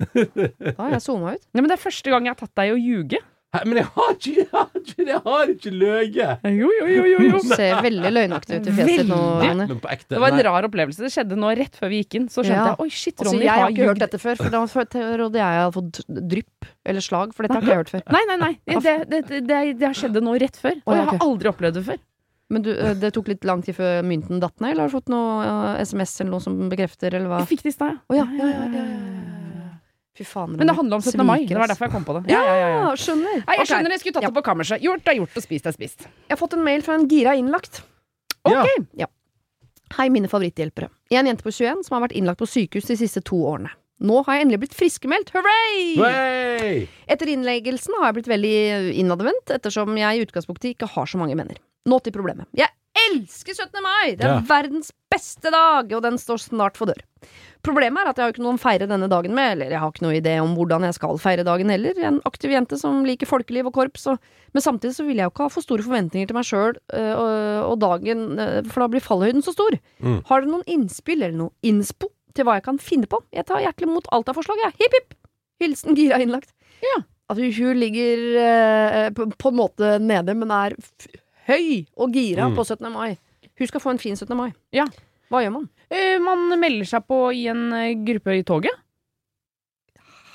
Da 0.75 0.75
har 0.83 0.91
jeg 0.97 1.01
zona 1.05 1.37
ut. 1.37 1.45
Nei, 1.55 1.61
men 1.63 1.69
det 1.71 1.77
er 1.77 1.83
første 1.85 2.11
gang 2.11 2.27
jeg 2.27 2.35
har 2.35 2.41
tatt 2.43 2.51
deg 2.59 2.67
i 2.67 2.75
å 2.75 2.81
ljuge. 2.81 3.21
Hæ? 3.51 3.61
Men 3.67 3.81
jeg 3.81 3.87
har 3.91 4.11
ikke, 4.15 4.33
jeg 4.39 4.47
har 4.53 4.67
ikke, 4.79 5.05
jeg 5.09 5.21
har 5.25 5.49
ikke 5.51 5.71
løyet! 5.75 6.45
Jo, 6.55 6.69
jo, 6.71 6.85
jo, 6.87 7.01
jo, 7.09 7.23
jo. 7.25 7.39
Du 7.43 7.49
ser 7.51 7.81
veldig 7.83 8.11
løgnaktig 8.15 8.61
ut 8.61 8.69
i 8.71 8.75
fjeset 8.77 9.09
nå, 9.09 9.17
Ronny. 9.41 9.65
Men 9.73 9.81
på 9.83 9.89
ekte. 9.91 10.13
Det 10.13 10.21
var 10.23 10.31
en 10.31 10.39
nei. 10.39 10.45
rar 10.47 10.67
opplevelse. 10.69 11.03
Det 11.03 11.11
skjedde 11.11 11.39
nå 11.39 11.49
rett 11.59 11.75
før 11.79 11.91
vi 11.91 11.99
gikk 11.99 12.15
inn. 12.21 12.29
Så 12.31 12.45
skjønte 12.45 12.61
Ja. 12.61 12.69
jeg 12.71 12.85
oi, 12.85 12.89
shit, 12.89 13.17
Altså, 13.17 13.33
Ronny 13.33 13.43
jeg 13.43 13.51
har 13.51 13.65
har 13.65 13.73
ikke 13.75 13.89
hørt 13.89 14.03
dette 14.05 14.21
før, 14.23 14.39
for 14.39 14.55
da 14.55 14.61
trodde 14.71 15.41
jeg 15.41 15.57
jeg 15.57 15.65
hadde 15.65 15.75
fått 15.75 15.99
drypp 16.07 16.69
eller 16.87 17.03
slag, 17.03 17.35
for 17.35 17.43
dette 17.43 17.57
har 17.57 17.65
ikke 17.65 17.75
jeg 17.75 17.83
hørt 17.83 17.93
før. 17.97 18.05
Nei, 18.15 18.23
nei, 18.31 18.37
nei. 18.45 18.53
Det, 18.71 18.79
det, 18.85 19.21
det, 19.27 19.43
det, 19.49 19.59
det 19.81 19.89
har 19.89 19.99
skjedd 19.99 20.21
nå 20.23 20.37
rett 20.39 20.61
før. 20.63 20.79
Og 20.85 20.95
jeg 20.95 21.09
har 21.11 21.27
aldri 21.27 21.51
opplevd 21.51 21.79
det 21.81 21.85
før. 21.91 22.01
Men 22.51 22.63
du, 22.65 22.71
øh, 22.71 22.95
det 22.99 23.13
tok 23.15 23.29
litt 23.31 23.45
lang 23.47 23.61
tid 23.63 23.77
før 23.77 24.01
mynten 24.03 24.41
datt 24.43 24.59
ned, 24.59 24.73
eller 24.73 24.87
har 24.87 24.91
du 24.91 24.97
fått 24.97 25.11
noe 25.11 25.43
uh, 25.43 25.83
SMS 25.83 26.17
eller 26.19 26.33
noe 26.35 26.43
som 26.43 26.57
bekrefter, 26.71 27.15
eller 27.15 27.31
hva? 27.31 27.43
Jeg 27.45 27.53
fikk 27.53 27.63
det 27.67 27.71
i 27.71 27.77
stad, 27.77 28.01
Å 28.11 28.17
ja, 28.17 28.27
ja, 28.39 28.49
ja, 28.51 28.65
ja, 28.75 28.87
ja. 28.89 29.40
Fy 30.21 30.27
faen. 30.29 30.53
Men 30.59 30.69
det 30.69 30.75
handler 30.77 30.99
om 30.99 31.01
17. 31.01 31.25
mai. 31.25 31.39
Det 31.49 31.57
var 31.57 31.67
derfor 31.71 31.87
jeg 31.89 31.93
kom 31.95 32.05
på 32.05 32.13
det. 32.19 32.29
Ja, 32.31 32.41
Ja, 32.45 32.53
ja, 32.53 32.67
ja, 32.67 32.81
ja. 32.85 32.91
skjønner. 32.95 33.41
Nei, 33.41 33.55
jeg 33.57 33.65
Ok. 33.65 33.69
skjønner 33.73 33.89
jeg 33.95 33.99
skulle 34.03 34.13
tatt 34.19 34.23
Ja. 34.27 34.29
det 34.29 34.37
på 34.37 34.43
kammerset. 34.45 34.81
Gjort 34.85 35.07
er 35.09 35.15
gjort, 35.17 35.35
og 35.37 35.43
spist 35.43 35.65
er 35.65 35.73
spist. 35.73 35.99
Jeg 36.29 36.37
har 36.37 36.37
fått 36.37 36.53
en 36.53 36.63
mail 36.63 36.81
fra 36.85 36.93
en 36.99 37.07
gira 37.09 37.33
innlagt. 37.35 37.81
Ja. 38.45 39.07
Hei, 39.97 40.07
mine 40.09 40.29
favoritthjelpere. 40.31 40.87
Jeg 41.11 41.17
er 41.17 41.19
en 41.25 41.27
jente 41.35 41.43
på 41.43 41.51
21 41.51 41.83
som 41.83 41.97
har 41.99 42.07
vært 42.07 42.15
innlagt 42.15 42.39
på 42.39 42.47
sykehus 42.47 42.85
de 42.87 42.95
siste 42.95 43.21
to 43.27 43.35
årene. 43.43 43.69
Nå 44.01 44.23
har 44.25 44.37
jeg 44.37 44.45
endelig 44.47 44.59
blitt 44.63 44.73
friskmeldt. 44.77 45.29
Hurray! 45.35 46.87
Etter 47.11 47.27
innleggelsen 47.27 47.93
har 47.99 48.07
jeg 48.13 48.15
blitt 48.23 48.31
veldig 48.31 48.95
innadvendt, 48.97 49.51
ettersom 49.53 49.93
jeg 49.99 50.17
i 50.17 50.23
utgangspunktet 50.25 50.71
ikke 50.75 50.87
har 50.89 51.05
så 51.11 51.19
mange 51.21 51.35
venner. 51.37 51.59
Nå 51.85 51.99
til 52.01 52.13
problemet. 52.15 52.47
Jeg 52.55 52.69
elsker 53.11 53.53
17. 53.57 53.81
mai! 53.85 54.15
Det 54.15 54.25
er 54.25 54.35
Ja. 54.37 54.41
verdens 54.47 54.91
beste 55.11 55.51
dag, 55.51 55.91
og 55.93 56.01
den 56.03 56.17
står 56.17 56.39
snart 56.39 56.77
for 56.79 56.87
dør. 56.87 57.01
Problemet 57.61 58.01
er 58.01 58.09
at 58.09 58.17
jeg 58.17 58.23
har 58.25 58.31
ikke 58.33 58.41
noen 58.41 58.57
å 58.57 58.61
feire 58.63 58.87
denne 58.89 59.07
dagen 59.11 59.35
med, 59.37 59.51
eller 59.53 59.69
jeg 59.69 59.79
har 59.79 59.91
ikke 59.91 60.01
noe 60.01 60.15
idé 60.17 60.39
om 60.41 60.55
hvordan 60.57 60.81
jeg 60.87 60.95
skal 60.97 61.19
feire 61.21 61.43
dagen 61.45 61.69
heller. 61.69 61.93
Jeg 61.93 62.07
er 62.07 62.13
en 62.15 62.21
aktiv 62.25 62.49
jente 62.55 62.79
som 62.79 63.03
liker 63.05 63.29
folkeliv 63.29 63.67
og 63.69 63.73
korps, 63.75 64.07
og, 64.09 64.17
men 64.55 64.63
samtidig 64.65 64.95
så 64.95 65.05
vil 65.05 65.17
jeg 65.21 65.27
jo 65.29 65.33
ikke 65.35 65.45
ha 65.45 65.51
for 65.53 65.61
store 65.61 65.85
forventninger 65.85 66.27
til 66.31 66.39
meg 66.39 66.47
sjøl 66.47 66.73
og, 66.89 67.29
og 67.69 67.77
dagen, 67.83 68.23
øh, 68.39 68.63
for 68.71 68.81
da 68.81 68.87
blir 68.95 69.05
fallhøyden 69.05 69.45
så 69.45 69.53
stor. 69.53 69.77
Mm. 70.01 70.23
Har 70.31 70.41
dere 70.41 70.53
noen 70.55 70.65
innspill 70.65 71.21
eller 71.21 71.37
noe 71.37 71.51
innspo 71.61 72.09
til 72.33 72.47
hva 72.47 72.57
jeg 72.57 72.65
kan 72.65 72.79
finne 72.81 73.05
på? 73.11 73.19
Jeg 73.35 73.45
tar 73.45 73.61
hjertelig 73.61 73.91
imot 73.91 74.07
alt 74.15 74.31
av 74.31 74.39
forslag, 74.39 74.57
jeg. 74.65 74.73
Hipp 74.81 74.97
hipp! 74.97 75.17
Hilsen 75.61 75.93
Gira 75.99 76.17
innlagt. 76.23 76.55
Ja. 76.81 77.03
At 77.29 77.37
hun 77.37 77.77
ligger 77.77 78.23
eh, 78.41 79.09
på, 79.15 79.27
på 79.37 79.51
en 79.53 79.59
måte 79.59 79.99
nede, 80.01 80.33
men 80.35 80.49
er 80.51 80.73
f 80.81 81.05
høy 81.51 81.85
og 81.97 82.13
gira 82.15 82.47
Mm. 82.49 82.55
på 82.57 82.65
17. 82.65 82.91
mai. 82.93 83.17
Hun 83.59 83.67
skal 83.67 83.81
få 83.83 83.91
en 83.91 83.99
fin 84.01 84.15
17. 84.15 84.35
mai. 84.37 84.53
Ja. 84.73 84.85
Hva 85.31 85.43
gjør 85.43 85.53
man? 85.59 85.69
Eh, 85.91 86.17
man 86.23 86.47
melder 86.59 86.87
seg 86.87 87.05
på 87.07 87.19
i 87.35 87.45
en 87.51 87.67
eh, 87.73 87.93
gruppe 88.07 88.33
i 88.39 88.43
toget. 88.47 88.73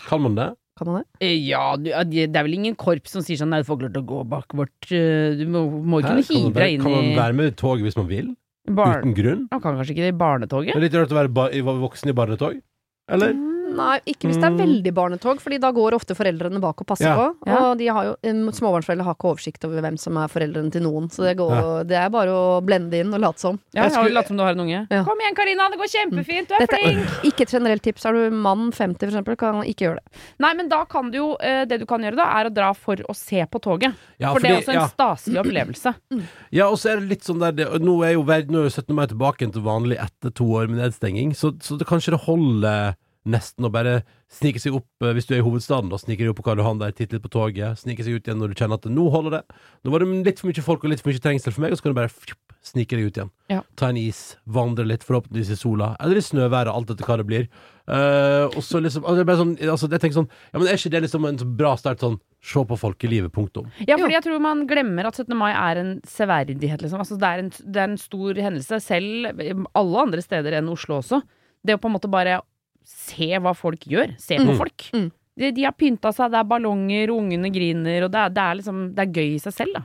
Kan 0.08 0.22
man 0.22 0.34
det? 0.36 0.52
Kan 0.78 0.88
man 0.92 1.02
det? 1.02 1.06
Eh, 1.24 1.36
ja, 1.48 1.74
du, 1.76 1.88
ja, 1.90 2.02
det 2.04 2.26
det 2.32 2.36
er 2.38 2.44
vel 2.46 2.54
ingen 2.58 2.76
korps 2.76 3.10
som 3.16 3.22
sier 3.24 3.38
sånn 3.40 3.48
Nei, 3.50 3.62
du 3.62 3.66
får 3.68 3.78
ikke 3.78 3.86
lov 3.88 3.94
til 3.96 4.02
å 4.04 4.08
gå 4.10 4.18
bak 4.28 4.52
vårt 4.60 4.90
eh, 4.92 5.34
Du 5.40 5.46
må, 5.48 5.62
må 5.82 6.00
ikke 6.02 6.12
Hæ? 6.12 6.16
man 6.16 6.28
hive 6.28 6.52
være- 6.52 6.60
deg 6.60 6.74
inn 6.76 6.82
Kan 6.84 6.92
man 6.92 7.04
i 7.10 7.16
være 7.16 7.34
med 7.38 7.46
i 7.52 7.56
toget 7.56 7.82
hvis 7.88 7.96
man 7.96 8.08
vil? 8.10 8.28
barn... 8.66 9.00
Uten 9.00 9.14
grunn? 9.16 9.42
Man 9.50 9.60
kan 9.62 9.76
kanskje 9.78 9.94
ikke 9.94 10.04
det 10.04 10.10
i 10.10 10.14
Det 10.14 10.18
barnetoget? 10.20 10.74
er 10.76 10.80
litt 10.84 10.94
rart 10.98 11.12
å 11.14 11.18
være 11.20 11.32
ba 11.32 11.48
i- 11.54 11.60
voksen 11.62 12.10
i 12.10 12.14
barnetog. 12.18 12.60
Eller? 13.08 13.32
Nei, 13.76 13.98
ikke 14.06 14.28
hvis 14.30 14.38
det 14.40 14.44
er 14.44 14.54
Mm. 14.56 14.58
veldig 14.58 14.92
barnetog, 14.94 15.40
Fordi 15.40 15.58
da 15.60 15.70
går 15.72 15.92
ofte 15.92 16.14
foreldrene 16.16 16.60
bak 16.60 16.80
og 16.80 16.86
passer 16.86 17.06
Ja. 17.10 17.16
på. 17.16 17.36
Ja. 17.46 17.56
Og 17.70 17.78
de 17.78 17.86
har 17.88 18.04
jo, 18.04 18.14
småbarnsforeldre 18.24 19.04
har 19.04 19.14
ikke 19.14 19.28
oversikt 19.34 19.64
over 19.64 19.80
hvem 19.82 19.98
som 19.98 20.16
er 20.16 20.28
foreldrene 20.28 20.70
til 20.72 20.82
noen, 20.82 21.08
så 21.10 21.24
det, 21.28 21.36
går, 21.36 21.86
det 21.86 21.96
er 21.96 22.08
bare 22.10 22.28
å 22.32 22.62
blende 22.64 22.94
inn 22.94 23.12
og 23.14 23.20
late 23.20 23.38
som. 23.38 23.58
Ja, 23.74 23.82
Jeg 23.82 23.90
jeg 23.90 23.96
har 23.96 24.04
skulle- 24.04 24.14
latt 24.14 24.26
som 24.28 24.36
du 24.36 24.42
har 24.42 24.50
en 24.52 24.60
unge. 24.60 24.86
Ja. 24.90 25.04
Kom 25.04 25.18
igjen, 25.20 25.34
Karina, 25.36 25.68
det 25.70 25.78
går 25.78 25.90
kjempefint, 25.92 26.48
du 26.48 26.54
er 26.54 26.58
Dette 26.66 26.74
er 26.80 26.92
flink! 26.94 27.06
ikke 27.28 27.40
et 27.42 27.50
generelt 27.50 27.82
tips. 27.82 28.04
Er 28.06 28.12
du 28.12 28.30
mann 28.30 28.70
50 28.72 28.98
for 28.98 29.06
eksempel, 29.12 29.36
kan 29.36 29.62
ikke 29.62 29.84
gjøre 29.86 29.94
det. 30.00 30.20
Nei, 30.40 30.54
men 30.54 30.68
da 30.68 30.84
kan 30.84 31.10
du 31.10 31.18
jo 31.18 31.36
eh, 31.40 31.64
Det 31.66 31.78
du 31.80 31.86
kan 31.86 32.00
gjøre, 32.00 32.16
da, 32.16 32.24
er 32.40 32.48
å 32.50 32.54
dra 32.54 32.72
for 32.74 32.96
å 32.96 33.14
se 33.14 33.44
på 33.46 33.60
toget. 33.60 33.94
Ja, 34.18 34.32
for 34.32 34.40
det 34.40 34.50
er 34.50 34.54
fordi- 34.54 34.64
også 34.64 34.68
en 34.68 34.80
ja. 34.80 34.88
staselig 34.88 35.44
opplevelse. 35.44 35.94
Ja, 36.52 36.68
og 36.70 36.76
så 36.78 36.92
er 36.92 37.00
det 37.00 37.08
litt 37.08 37.22
sånn 37.24 37.38
der 37.40 37.52
det, 37.52 37.80
Nå 37.82 38.02
er 38.04 38.12
jo 38.14 38.22
nå 38.24 38.32
er 38.32 38.68
jo 38.68 38.70
17. 38.70 38.94
mai 38.94 39.06
tilbake 39.06 39.38
igjen 39.42 39.52
til 39.52 39.62
vanlig 39.62 39.98
etter 39.98 40.30
to 40.34 40.44
år 40.44 40.68
med 40.68 40.78
nedstenging, 40.78 41.32
så, 41.34 41.52
så 41.60 41.76
det 41.78 41.86
kanskje 41.86 42.12
det 42.12 42.20
holder 42.26 42.94
nesten 43.26 43.66
å 43.66 43.72
bare 43.72 44.00
snike 44.32 44.60
seg 44.62 44.76
opp 44.78 45.04
eh, 45.04 45.12
hvis 45.16 45.28
du 45.28 45.34
er 45.34 45.42
i 45.42 45.46
hovedstaden. 45.46 45.90
Da 45.92 46.00
sniker 46.00 46.24
deg 46.24 46.32
opp 46.32 46.40
på 46.40 46.46
Karl 46.48 46.62
Johan 46.62 46.80
der, 46.82 46.94
titte 46.96 47.16
litt 47.16 47.24
på 47.26 47.32
toget, 47.32 47.80
snike 47.82 48.06
seg 48.06 48.18
ut 48.18 48.28
igjen 48.28 48.40
når 48.42 48.52
du 48.52 48.58
kjenner 48.58 48.80
at 48.80 48.88
nå 48.90 49.06
holder 49.12 49.38
det. 49.38 49.62
Nå 49.84 49.94
var 49.94 50.02
det 50.02 50.10
litt 50.26 50.42
for 50.42 50.50
mye 50.50 50.66
folk 50.66 50.84
og 50.86 50.92
litt 50.92 51.04
for 51.04 51.12
mye 51.12 51.22
trengsel 51.22 51.54
for 51.54 51.64
meg, 51.64 51.74
og 51.74 51.80
så 51.80 51.86
kan 51.86 51.94
du 51.94 52.00
bare 52.00 52.12
fjup, 52.12 52.40
snike 52.66 52.98
deg 52.98 53.08
ut 53.08 53.20
igjen. 53.20 53.32
Ja. 53.52 53.62
Ta 53.78 53.90
en 53.92 54.00
is, 54.00 54.20
vandre 54.50 54.86
litt, 54.88 55.06
forhåpentligvis 55.06 55.54
i 55.54 55.58
sola, 55.58 55.92
eller 56.02 56.18
i 56.18 56.24
snøværet, 56.24 56.72
alt 56.72 56.92
etter 56.94 57.08
hva 57.08 57.18
det 57.20 57.28
blir. 57.28 57.48
Uh, 57.86 58.50
og 58.50 58.62
så 58.66 58.80
liksom 58.82 59.04
altså, 59.06 59.22
det 59.22 59.30
er 59.30 59.38
sånn, 59.38 59.52
altså, 59.70 59.86
Jeg 59.92 60.02
tenker 60.02 60.16
sånn 60.16 60.24
Ja, 60.26 60.58
men 60.58 60.64
er 60.66 60.74
ikke 60.74 60.90
det 60.90 61.00
liksom 61.04 61.26
en 61.28 61.36
sånn 61.38 61.52
bra 61.54 61.70
start 61.78 62.00
sånn 62.02 62.16
Se 62.42 62.64
på 62.66 62.78
folkelivet, 62.80 63.30
punktum. 63.30 63.68
Ja, 63.86 63.94
fordi 63.94 64.16
jeg 64.16 64.24
tror 64.26 64.42
man 64.42 64.64
glemmer 64.66 65.06
at 65.06 65.20
17. 65.20 65.30
mai 65.38 65.52
er 65.52 65.78
en 65.78 65.92
severdighet, 66.06 66.82
liksom. 66.82 67.02
Altså, 67.02 67.18
det, 67.18 67.30
er 67.30 67.44
en, 67.44 67.52
det 67.54 67.80
er 67.82 67.88
en 67.92 67.96
stor 67.98 68.42
hendelse, 68.42 68.78
selv 68.82 69.40
alle 69.74 70.02
andre 70.02 70.22
steder 70.22 70.58
enn 70.58 70.70
Oslo 70.70 70.98
også. 70.98 71.22
Det 71.66 71.74
å 71.74 71.80
på 71.82 71.90
en 71.90 71.96
måte 71.96 72.10
bare 72.10 72.40
se 72.86 73.28
hva 73.42 73.52
folk 73.56 73.80
gjør. 73.90 74.14
Se 74.22 74.38
på 74.38 74.46
Mm. 74.52 74.58
folk. 74.60 74.86
Mm. 74.94 75.10
De, 75.36 75.50
de 75.52 75.64
har 75.66 75.72
pynta 75.76 76.12
seg, 76.16 76.30
det 76.32 76.38
er 76.40 76.48
ballonger, 76.48 77.10
ungene 77.12 77.50
griner, 77.52 78.06
og 78.06 78.10
det 78.14 78.20
er, 78.22 78.30
det 78.32 78.42
er 78.46 78.54
liksom 78.60 78.94
Det 78.94 79.02
er 79.04 79.12
gøy 79.12 79.34
i 79.34 79.42
seg 79.42 79.52
selv, 79.52 79.74
da. 79.74 79.82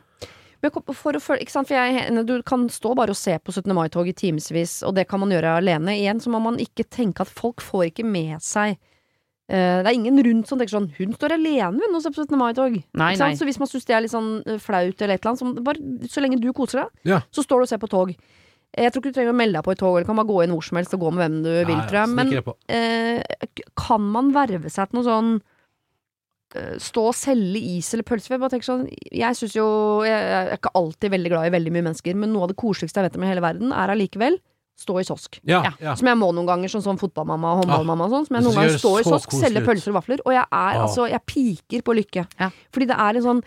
Men 0.62 0.72
for, 0.94 1.14
å 1.18 1.20
følge 1.20 1.42
ikke 1.42 1.52
sant? 1.56 1.68
For 1.68 1.74
jeg, 1.76 2.26
du 2.30 2.36
kan 2.46 2.68
stå 2.70 2.94
bare 2.96 3.10
og 3.10 3.18
se 3.18 3.34
på 3.42 3.52
17. 3.52 3.74
mai-tog 3.74 4.08
i 4.08 4.14
timevis, 4.14 4.84
og 4.86 4.94
det 4.96 5.08
kan 5.10 5.20
man 5.20 5.32
gjøre 5.34 5.58
alene. 5.58 5.96
Igjen 5.98 6.22
så 6.22 6.30
må 6.30 6.40
man 6.40 6.60
ikke 6.62 6.86
tenke 6.88 7.22
at 7.26 7.28
folk 7.28 7.60
får 7.66 7.88
ikke 7.90 8.06
med 8.06 8.38
seg 8.46 8.78
eh, 9.50 9.82
Det 9.82 9.90
er 9.90 9.98
ingen 9.98 10.22
rundt 10.24 10.48
som 10.48 10.60
tenker 10.62 10.78
sånn 10.78 10.92
'Hun 10.96 11.14
står 11.18 11.34
alene, 11.34 11.82
hun, 11.82 11.96
og 11.96 12.02
ser 12.04 12.12
på 12.14 12.22
17. 12.24 12.38
mai-tog'. 12.38 12.84
Nei, 12.94 13.12
Ikke 13.14 13.18
sant? 13.18 13.34
nei. 13.34 13.36
Så 13.42 13.46
hvis 13.50 13.60
man 13.60 13.68
syns 13.68 13.86
det 13.86 13.96
er 13.98 14.02
litt 14.06 14.12
sånn 14.14 14.44
eh, 14.48 14.58
flaut 14.62 15.02
eller 15.02 15.14
et 15.16 15.26
eller 15.26 15.32
annet, 15.34 15.42
så, 15.42 15.64
bare, 15.64 16.08
så 16.08 16.22
lenge 16.22 16.40
du 16.40 16.54
koser 16.54 16.84
deg, 16.84 16.90
Ja. 17.06 17.20
så 17.34 17.42
står 17.44 17.58
du 17.58 17.64
og 17.64 17.68
ser 17.70 17.78
på 17.82 17.90
tog. 17.90 18.16
Jeg 18.78 18.92
tror 18.94 19.02
ikke 19.02 19.12
du 19.12 19.18
trenger 19.20 19.34
å 19.34 19.36
melde 19.36 19.58
deg 19.60 19.66
på 19.68 19.72
et 19.74 19.80
tog, 19.82 19.96
eller 19.98 20.08
kan 20.08 20.16
bare 20.16 20.30
gå 20.32 20.44
inn 20.46 20.52
hvor 20.56 20.64
som 20.64 20.78
helst 20.80 20.94
og 20.96 21.02
gå 21.04 21.10
med 21.12 21.24
hvem 21.26 21.40
du 21.44 21.50
vil, 21.68 21.76
Ja, 21.76 21.82
ja, 21.82 21.88
tror 21.88 22.00
jeg. 22.00 22.10
Men 22.16 22.28
eh, 22.72 23.24
kan 23.76 24.02
man 24.14 24.30
verve 24.32 24.70
seg 24.72 24.88
til 24.92 25.00
noe 25.02 25.08
sånn 25.10 25.32
eh, 26.56 26.78
Stå 26.80 27.04
og 27.10 27.18
selge 27.18 27.60
is 27.78 27.90
eller 27.96 28.08
pølser? 28.08 28.36
Jeg 28.38 28.44
bare 28.44 28.54
tenker 28.56 28.70
sånn 28.70 28.86
Jeg 29.12 29.36
synes 29.40 29.58
jo 29.58 29.66
Jeg 30.08 30.16
er 30.38 30.54
ikke 30.56 30.72
alltid 30.80 31.12
veldig 31.18 31.34
glad 31.34 31.50
i 31.50 31.54
veldig 31.58 31.74
mye 31.76 31.86
mennesker, 31.90 32.16
men 32.16 32.32
noe 32.32 32.48
av 32.48 32.54
det 32.54 32.60
koseligste 32.64 33.02
jeg 33.04 33.10
vet 33.10 33.20
om 33.20 33.28
i 33.28 33.32
hele 33.34 33.44
verden, 33.44 33.74
er 33.76 33.92
allikevel 33.96 34.40
stå 34.82 34.96
i 34.98 35.04
sosk. 35.06 35.36
Ja, 35.46 35.60
Ja. 35.68 35.72
ja. 35.84 35.92
Som 36.00 36.08
jeg 36.10 36.18
må 36.18 36.32
noen 36.34 36.48
ganger, 36.48 36.72
sånn 36.72 36.82
som 36.82 36.98
fotballmamma 36.98 37.52
og 37.54 37.60
håndballmamma 37.62 38.06
og 38.08 38.14
sånn. 38.16 38.24
Som 38.32 38.38
jeg 38.40 38.46
noen 38.48 38.56
ganger 38.58 38.80
står 38.82 39.02
i 39.04 39.04
sosk, 39.06 39.36
selger 39.38 39.66
pølser 39.68 39.92
og 39.92 39.98
vafler, 40.00 40.24
og 40.26 40.32
jeg 40.34 40.42
er 40.42 40.48
Ah. 40.58 40.80
altså 40.88 41.06
Jeg 41.12 41.22
piker 41.30 41.84
på 41.86 41.94
lykke. 42.00 42.24
Ja. 42.40 42.48
Fordi 42.74 42.88
det 42.90 42.98
er 42.98 43.20
en 43.20 43.22
sånn 43.28 43.44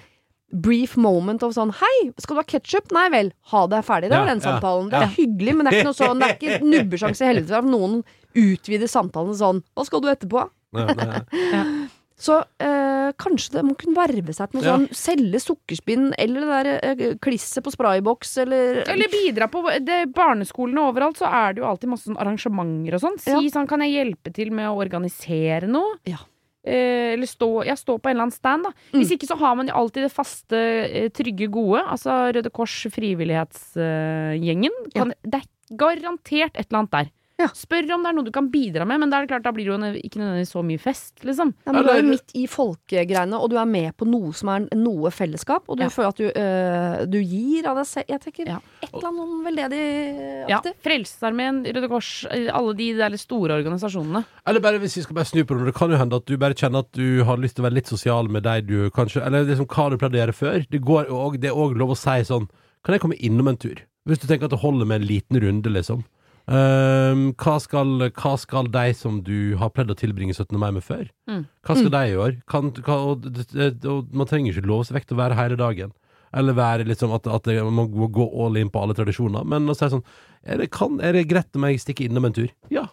brief 0.54 0.96
moment 0.96 1.42
of 1.42 1.52
sånn 1.56 1.72
Hei, 1.80 2.12
skal 2.22 2.36
du 2.36 2.40
ha 2.40 2.46
ketsjup? 2.46 2.92
Nei 2.94 3.08
vel, 3.10 3.32
ha 3.50 3.66
det 3.66 3.82
ferdig. 3.84 4.10
Det 4.12 4.20
Ja, 4.20 4.24
den 4.28 4.40
samtalen. 4.44 4.90
ja, 4.92 5.00
ja. 5.00 5.06
Det 5.06 5.10
er 5.10 5.16
hyggelig, 5.18 5.54
men 5.56 5.66
det 5.66 5.72
er 5.72 5.80
ikke 5.80 5.90
noe 5.90 5.98
sånn 5.98 6.20
Det 6.22 6.28
er 6.30 6.36
ikke 6.38 6.60
nubbesjanse 6.70 7.24
i 7.24 7.30
helvete 7.32 7.48
for 7.48 7.58
at 7.58 7.72
noen 7.72 8.04
utvider 8.34 8.86
samtalen 8.90 9.34
sånn 9.34 9.62
Hva 9.74 9.84
skal 9.88 10.00
du 10.00 10.08
etterpå? 10.14 10.48
Så 12.24 12.36
øh, 12.62 13.08
kanskje 13.18 13.56
det 13.56 13.62
må 13.66 13.74
kunne 13.76 13.96
verve 13.98 14.32
seg 14.32 14.52
til 14.52 14.60
noe 14.60 14.64
Ja. 14.64 14.74
sånn 14.76 14.84
selge 14.94 15.40
sukkerspinn, 15.42 16.12
eller 16.16 16.44
det 16.46 16.52
der 16.54 16.68
øh, 17.10 17.16
klisset 17.20 17.64
på 17.66 17.72
sprayboks, 17.74 18.36
eller 18.44 18.84
Eller 18.86 19.10
bidra 19.10 19.48
på 19.50 19.64
det, 19.82 19.98
barneskolene 20.14 20.84
overalt, 20.88 21.18
så 21.18 21.26
er 21.26 21.56
det 21.56 21.60
jo 21.64 21.66
alltid 21.68 21.90
masse 21.90 22.06
sånn 22.06 22.16
arrangementer 22.22 22.94
og 22.94 23.02
sånn. 23.02 23.18
Si 23.20 23.34
Ja. 23.34 23.40
sånn, 23.50 23.66
kan 23.68 23.82
jeg 23.82 23.96
hjelpe 23.98 24.32
til 24.32 24.52
med 24.54 24.70
å 24.70 24.78
organisere 24.78 25.66
noe? 25.68 25.98
Ja. 26.06 26.22
Eh, 26.64 27.12
eller 27.12 27.28
stå, 27.28 27.48
ja, 27.68 27.76
stå 27.76 27.98
på 27.98 28.08
en 28.08 28.16
eller 28.16 28.26
annen 28.26 28.34
stand, 28.34 28.64
da. 28.64 28.72
Mm. 28.92 29.00
Hvis 29.00 29.12
ikke 29.16 29.28
så 29.28 29.36
har 29.40 29.56
man 29.58 29.68
jo 29.68 29.76
alltid 29.82 30.06
det 30.06 30.14
faste, 30.14 30.60
eh, 30.88 31.10
trygge, 31.12 31.50
gode. 31.52 31.82
Altså 31.84 32.32
Røde 32.32 32.52
Kors, 32.54 32.78
frivillighetsgjengen. 32.94 34.78
Ja. 34.96 35.04
Det 35.22 35.42
er 35.42 35.76
garantert 35.76 36.56
et 36.56 36.66
eller 36.66 36.84
annet 36.84 36.96
der. 36.96 37.12
Ja. 37.40 37.48
Spør 37.50 37.88
om 37.96 38.04
det 38.04 38.10
er 38.12 38.14
noe 38.14 38.24
du 38.24 38.30
kan 38.30 38.46
bidra 38.52 38.84
med, 38.86 39.00
men 39.02 39.10
da 39.10 39.18
er 39.18 39.24
det 39.26 39.30
klart, 39.32 39.42
da 39.42 39.50
blir 39.50 39.66
det 39.66 39.74
jo 39.74 40.02
ikke 40.06 40.20
nødvendigvis 40.20 40.52
så 40.54 40.62
mye 40.62 40.78
fest, 40.78 41.14
liksom. 41.26 41.50
Ja, 41.66 41.72
men 41.74 41.82
du 41.82 41.90
er 41.90 41.98
jo 41.98 42.10
midt 42.12 42.30
i 42.38 42.44
folkegreiene, 42.46 43.40
og 43.42 43.50
du 43.50 43.56
er 43.58 43.66
med 43.66 43.96
på 43.98 44.06
noe 44.06 44.30
som 44.38 44.52
er 44.54 44.68
noe 44.78 45.10
fellesskap, 45.10 45.64
og 45.68 45.76
du 45.78 45.82
Ja. 45.82 45.88
føler 45.90 46.08
at 46.08 46.16
du, 46.16 46.28
øh, 46.30 47.10
du 47.10 47.18
gir 47.18 47.66
av 47.66 47.76
deg 47.76 47.86
selv. 47.90 48.04
Jeg 48.08 48.20
tenker 48.22 48.46
Ja. 48.46 48.58
et 48.82 48.90
eller 48.94 49.08
annet 49.08 49.20
sånn 49.26 49.44
veldedig 49.48 50.48
Ja. 50.48 50.60
Frelsesarmeen, 50.84 51.64
Røde 51.74 51.88
Kors, 51.88 52.24
eh, 52.30 52.48
alle 52.54 52.74
de 52.74 52.92
der 52.94 53.16
store 53.18 53.58
organisasjonene. 53.58 54.24
Eller 54.46 54.60
bare 54.60 54.78
hvis 54.78 54.94
vi 54.96 55.02
skal 55.02 55.14
bare 55.16 55.24
snu 55.26 55.42
på 55.44 55.58
det, 55.58 55.66
det 55.66 55.74
kan 55.74 55.90
jo 55.90 55.96
hende 55.98 56.14
at 56.14 56.26
du 56.26 56.36
bare 56.36 56.54
kjenner 56.54 56.78
at 56.86 56.92
du 56.92 57.24
har 57.24 57.36
lyst 57.36 57.56
til 57.56 57.64
å 57.64 57.68
være 57.68 57.74
litt 57.80 57.86
sosial 57.90 58.28
med 58.28 58.44
deg 58.44 58.66
du 58.66 58.90
kanskje 58.90 59.24
Eller 59.26 59.44
liksom 59.44 59.66
hva 59.66 59.90
du 59.90 59.96
pleide 59.98 60.14
å 60.14 60.26
gjøre 60.26 60.34
før. 60.34 60.66
Det, 60.70 60.80
går, 60.80 61.06
også, 61.10 61.40
det 61.40 61.50
er 61.50 61.54
òg 61.56 61.76
lov 61.76 61.90
å 61.90 61.96
si 61.96 62.22
sånn 62.22 62.48
Kan 62.84 62.92
jeg 62.94 63.00
komme 63.00 63.18
innom 63.18 63.48
en 63.48 63.56
tur? 63.56 63.76
Hvis 64.06 64.18
du 64.20 64.26
tenker 64.28 64.44
at 64.44 64.50
det 64.50 64.60
holder 64.60 64.84
med 64.86 65.00
en 65.00 65.08
liten 65.08 65.40
runde, 65.40 65.72
liksom. 65.72 66.04
Ehm, 66.48 67.30
hva, 67.40 67.54
skal, 67.62 67.94
hva 68.12 68.32
skal 68.40 68.68
de 68.72 68.86
som 68.96 69.22
du 69.24 69.56
har 69.60 69.70
pleid 69.72 69.88
å 69.92 69.96
tilbringe 69.96 70.34
17. 70.36 70.58
mai 70.60 70.70
med 70.76 70.84
før? 70.84 71.06
Mm. 71.30 71.46
Hva 71.64 71.76
skal 71.78 71.92
de 71.94 72.02
gjøre? 72.12 72.42
Kan, 72.50 72.70
hva, 72.84 72.96
og, 73.12 73.22
det- 73.32 73.84
og 73.88 74.12
man 74.12 74.26
trenger 74.28 74.52
ikke 74.52 74.66
love 74.68 74.84
seg 74.84 74.98
vekk 74.98 75.06
til 75.08 75.16
å 75.16 75.22
være 75.22 75.38
hele 75.40 75.56
dagen. 75.56 75.92
Eller 76.34 76.52
være 76.58 76.84
liksom 76.84 77.14
at, 77.14 77.26
at 77.30 77.44
det- 77.44 77.62
man 77.64 77.88
må 77.88 78.10
gå 78.12 78.26
all 78.44 78.56
in 78.56 78.68
på 78.70 78.82
alle 78.82 78.94
tradisjoner. 78.94 79.44
Men 79.46 79.66
å 79.66 79.76
si 79.76 79.86
sånn 79.88 80.04
er 80.44 80.58
det, 80.58 80.70
kan, 80.70 81.00
er 81.00 81.12
det 81.12 81.28
greit 81.28 81.54
om 81.56 81.62
jeg 81.64 81.80
stikker 81.80 82.08
innom 82.10 82.26
en 82.26 82.32
tur? 82.36 82.50
Ja. 82.70 82.88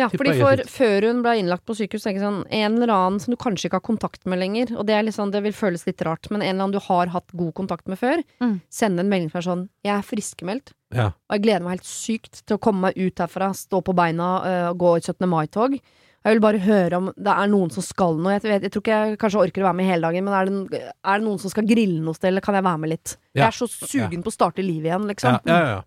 Ja, 0.00 0.08
fordi 0.08 0.32
for 0.40 0.56
Før 0.72 1.04
hun 1.10 1.22
ble 1.24 1.34
innlagt 1.36 1.66
på 1.68 1.74
sykehus, 1.76 2.04
tenker 2.06 2.22
jeg 2.22 2.24
sånn 2.24 2.46
en 2.48 2.76
eller 2.78 2.92
annen 2.94 3.20
som 3.20 3.34
du 3.34 3.36
kanskje 3.36 3.68
ikke 3.68 3.80
har 3.80 3.84
kontakt 3.84 4.24
med 4.24 4.40
lenger, 4.40 4.72
og 4.78 4.86
det, 4.88 4.94
er 4.96 5.10
sånn, 5.12 5.32
det 5.34 5.42
vil 5.44 5.52
føles 5.52 5.84
litt 5.86 6.00
rart, 6.06 6.30
men 6.30 6.40
en 6.40 6.48
eller 6.54 6.64
annen 6.64 6.76
du 6.78 6.80
har 6.86 7.12
hatt 7.12 7.28
god 7.36 7.52
kontakt 7.54 7.88
med 7.88 8.00
før, 8.00 8.22
Mm. 8.40 8.60
sende 8.70 9.00
en 9.04 9.10
melding 9.10 9.30
som 9.30 9.38
er 9.38 9.48
sånn 9.48 9.68
'Jeg 9.84 9.98
er 9.98 10.02
friskmeldt, 10.02 10.72
ja. 10.94 11.06
og 11.12 11.32
jeg 11.36 11.42
gleder 11.42 11.62
meg 11.62 11.76
helt 11.76 11.84
sykt 11.84 12.42
til 12.46 12.56
å 12.56 12.60
komme 12.60 12.80
meg 12.88 12.96
ut 12.96 13.16
herfra, 13.16 13.52
stå 13.52 13.82
på 13.84 13.94
beina 13.94 14.30
øh, 14.44 14.70
og 14.70 14.78
gå 14.78 14.96
i 14.96 15.00
17. 15.00 15.28
mai-tog'. 15.28 15.80
Jeg 16.24 16.34
vil 16.38 16.40
bare 16.40 16.58
høre 16.62 16.96
om 16.96 17.06
det 17.18 17.26
er 17.34 17.48
noen 17.50 17.70
som 17.72 17.82
skal 17.82 18.14
noe. 18.16 18.38
Jeg, 18.38 18.42
vet, 18.42 18.62
jeg 18.62 18.70
tror 18.70 18.82
ikke 18.82 18.98
jeg 19.10 19.18
kanskje 19.18 19.40
orker 19.42 19.62
å 19.62 19.66
være 19.66 19.74
med 19.74 19.86
hele 19.90 20.02
dagen, 20.06 20.24
men 20.24 20.34
er 20.34 20.44
det, 20.46 20.82
er 21.04 21.18
det 21.18 21.26
noen 21.26 21.40
som 21.40 21.50
skal 21.50 21.66
grille 21.66 22.00
noe 22.00 22.14
sted, 22.14 22.28
eller 22.30 22.40
kan 22.40 22.54
jeg 22.54 22.62
være 22.62 22.78
med 22.78 22.90
litt? 22.90 23.16
Ja. 23.34 23.42
Jeg 23.42 23.48
er 23.48 23.56
så 23.58 23.66
sugen 23.66 24.22
på 24.22 24.30
å 24.30 24.36
starte 24.36 24.62
livet 24.62 24.86
igjen, 24.86 25.08
liksom. 25.10 25.40
Ja, 25.44 25.58
ja, 25.58 25.66
ja. 25.66 25.82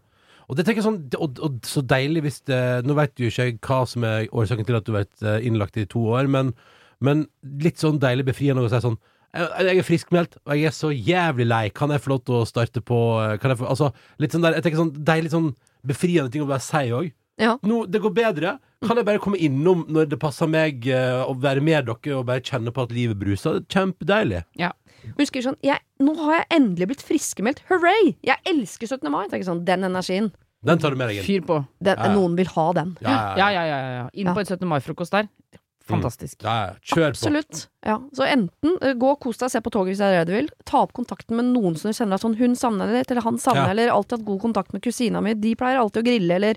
Og 0.50 0.58
det 0.58 0.66
tenker 0.66 0.82
jeg 0.82 0.88
sånn 0.88 1.02
og, 1.18 1.42
og 1.42 1.58
så 1.66 1.82
deilig 1.82 2.22
hvis 2.26 2.40
det 2.50 2.62
Nå 2.86 2.96
vet 2.98 3.18
jo 3.18 3.32
ikke 3.32 3.58
hva 3.66 3.82
som 3.90 4.06
er 4.08 4.30
årsaken 4.30 4.68
til 4.68 4.78
at 4.78 4.86
du 4.86 4.94
har 4.94 5.04
vært 5.04 5.26
eh, 5.26 5.48
innlagt 5.48 5.80
i 5.82 5.88
to 5.90 6.04
år, 6.14 6.30
men, 6.32 6.54
men 7.04 7.26
litt 7.64 7.82
sånn 7.82 8.00
deilig 8.02 8.28
befriende 8.30 8.66
å 8.66 8.72
si 8.72 8.82
sånn 8.84 9.00
jeg 9.36 9.80
er 9.82 9.84
friskmeldt, 9.84 10.38
og 10.46 10.54
jeg 10.56 10.70
er 10.70 10.72
så 10.72 10.90
jævlig 10.96 11.44
lei. 11.50 11.66
Kan 11.76 11.92
jeg 11.92 12.00
få 12.00 12.14
lov 12.14 12.22
til 12.24 12.38
å 12.38 12.46
starte 12.48 12.80
på 12.80 13.00
eh, 13.20 13.34
kan 13.42 13.52
jeg 13.52 13.60
få, 13.60 13.68
Altså, 13.74 13.90
litt 14.22 14.32
sånn 14.32 14.46
der 14.46 14.56
Jeg 14.56 14.64
tenker 14.64 14.80
sånn 14.80 14.94
deilig 15.10 15.34
sånn 15.34 15.50
befriende 15.86 16.32
ting 16.32 16.46
å 16.46 16.50
bare 16.50 16.64
si 16.64 16.94
òg. 16.96 17.10
Ja. 17.42 17.58
Nå, 17.68 17.84
det 17.92 18.00
går 18.04 18.14
bedre. 18.16 18.56
Kan 18.86 19.00
jeg 19.00 19.06
bare 19.08 19.20
komme 19.20 19.40
innom 19.42 19.84
når 19.92 20.08
det 20.12 20.20
passer 20.22 20.48
meg, 20.48 20.86
å 20.88 21.32
og 21.34 21.42
være 21.44 21.64
med 21.66 21.88
dere 21.90 22.18
og 22.20 22.26
bare 22.30 22.44
kjenne 22.46 22.72
på 22.76 22.84
at 22.86 22.94
livet 22.96 23.18
bruser? 23.20 23.60
Det 23.60 23.66
er 23.66 23.80
Kjempedeilig. 23.80 24.44
Husker 25.20 25.44
sånn 25.46 25.58
jeg, 25.62 25.78
Nå 26.02 26.16
har 26.24 26.40
jeg 26.40 26.48
endelig 26.58 26.88
blitt 26.94 27.04
friskmeldt. 27.06 27.62
Hurray! 27.70 28.16
Jeg 28.26 28.40
elsker 28.50 28.88
17. 28.90 29.10
mai. 29.14 29.26
Tenker 29.30 29.46
sånn, 29.48 29.66
Den 29.68 29.84
energien. 29.88 30.32
Den 30.66 30.80
tar 30.82 30.96
du 30.96 30.98
med 30.98 31.12
deg 31.12 31.20
inn. 31.22 31.28
Fyr 31.28 31.44
på. 31.46 31.60
Den, 31.84 31.98
Ja, 32.00 32.08
ja. 32.10 32.14
Noen 32.16 32.36
vil 32.40 32.48
ha 32.56 32.72
den. 32.74 32.96
Ja, 33.06 33.10
Ja, 33.38 33.50
ja, 33.54 33.66
ja. 33.66 33.78
ja, 33.78 33.92
ja. 34.00 34.06
Inn 34.14 34.28
Ja. 34.28 34.34
på 34.34 34.42
et 34.42 34.48
17. 34.50 34.66
mai-frokost 34.68 35.12
der. 35.14 35.28
Fantastisk. 35.86 36.42
Mm. 36.42 36.48
ja. 36.50 36.74
Kjør 36.82 37.12
på. 37.14 37.14
Absolutt. 37.14 37.68
Ja. 37.86 38.00
Så 38.18 38.26
enten 38.26 38.80
uh, 38.82 38.94
gå 38.98 39.12
og 39.12 39.20
kos 39.22 39.38
deg, 39.38 39.52
se 39.54 39.62
på 39.62 39.70
toget 39.70 39.94
hvis 39.94 40.02
det 40.02 40.08
er 40.10 40.26
det 40.26 40.32
du 40.32 40.34
vil. 40.40 40.50
Ta 40.66 40.82
opp 40.82 40.94
kontakten 40.98 41.38
med 41.38 41.52
noen 41.54 41.78
som 41.78 41.92
du 41.92 41.98
kjenner 41.98 42.18
at 42.18 42.26
sånn, 42.26 42.38
hun 42.40 42.56
savner 42.58 42.90
litt, 42.90 43.12
eller 43.14 43.22
han 43.22 43.38
savner, 43.38 43.68
Ja. 43.68 43.76
eller 43.76 43.94
alltid 43.94 44.18
hatt 44.18 44.26
god 44.26 44.42
kontakt 44.42 44.74
med 44.74 44.82
kusina 44.82 45.22
mi. 45.22 45.36
De 45.38 45.54
pleier 45.56 45.78
alltid 45.78 46.02
å 46.02 46.08
grille, 46.10 46.34
eller 46.40 46.56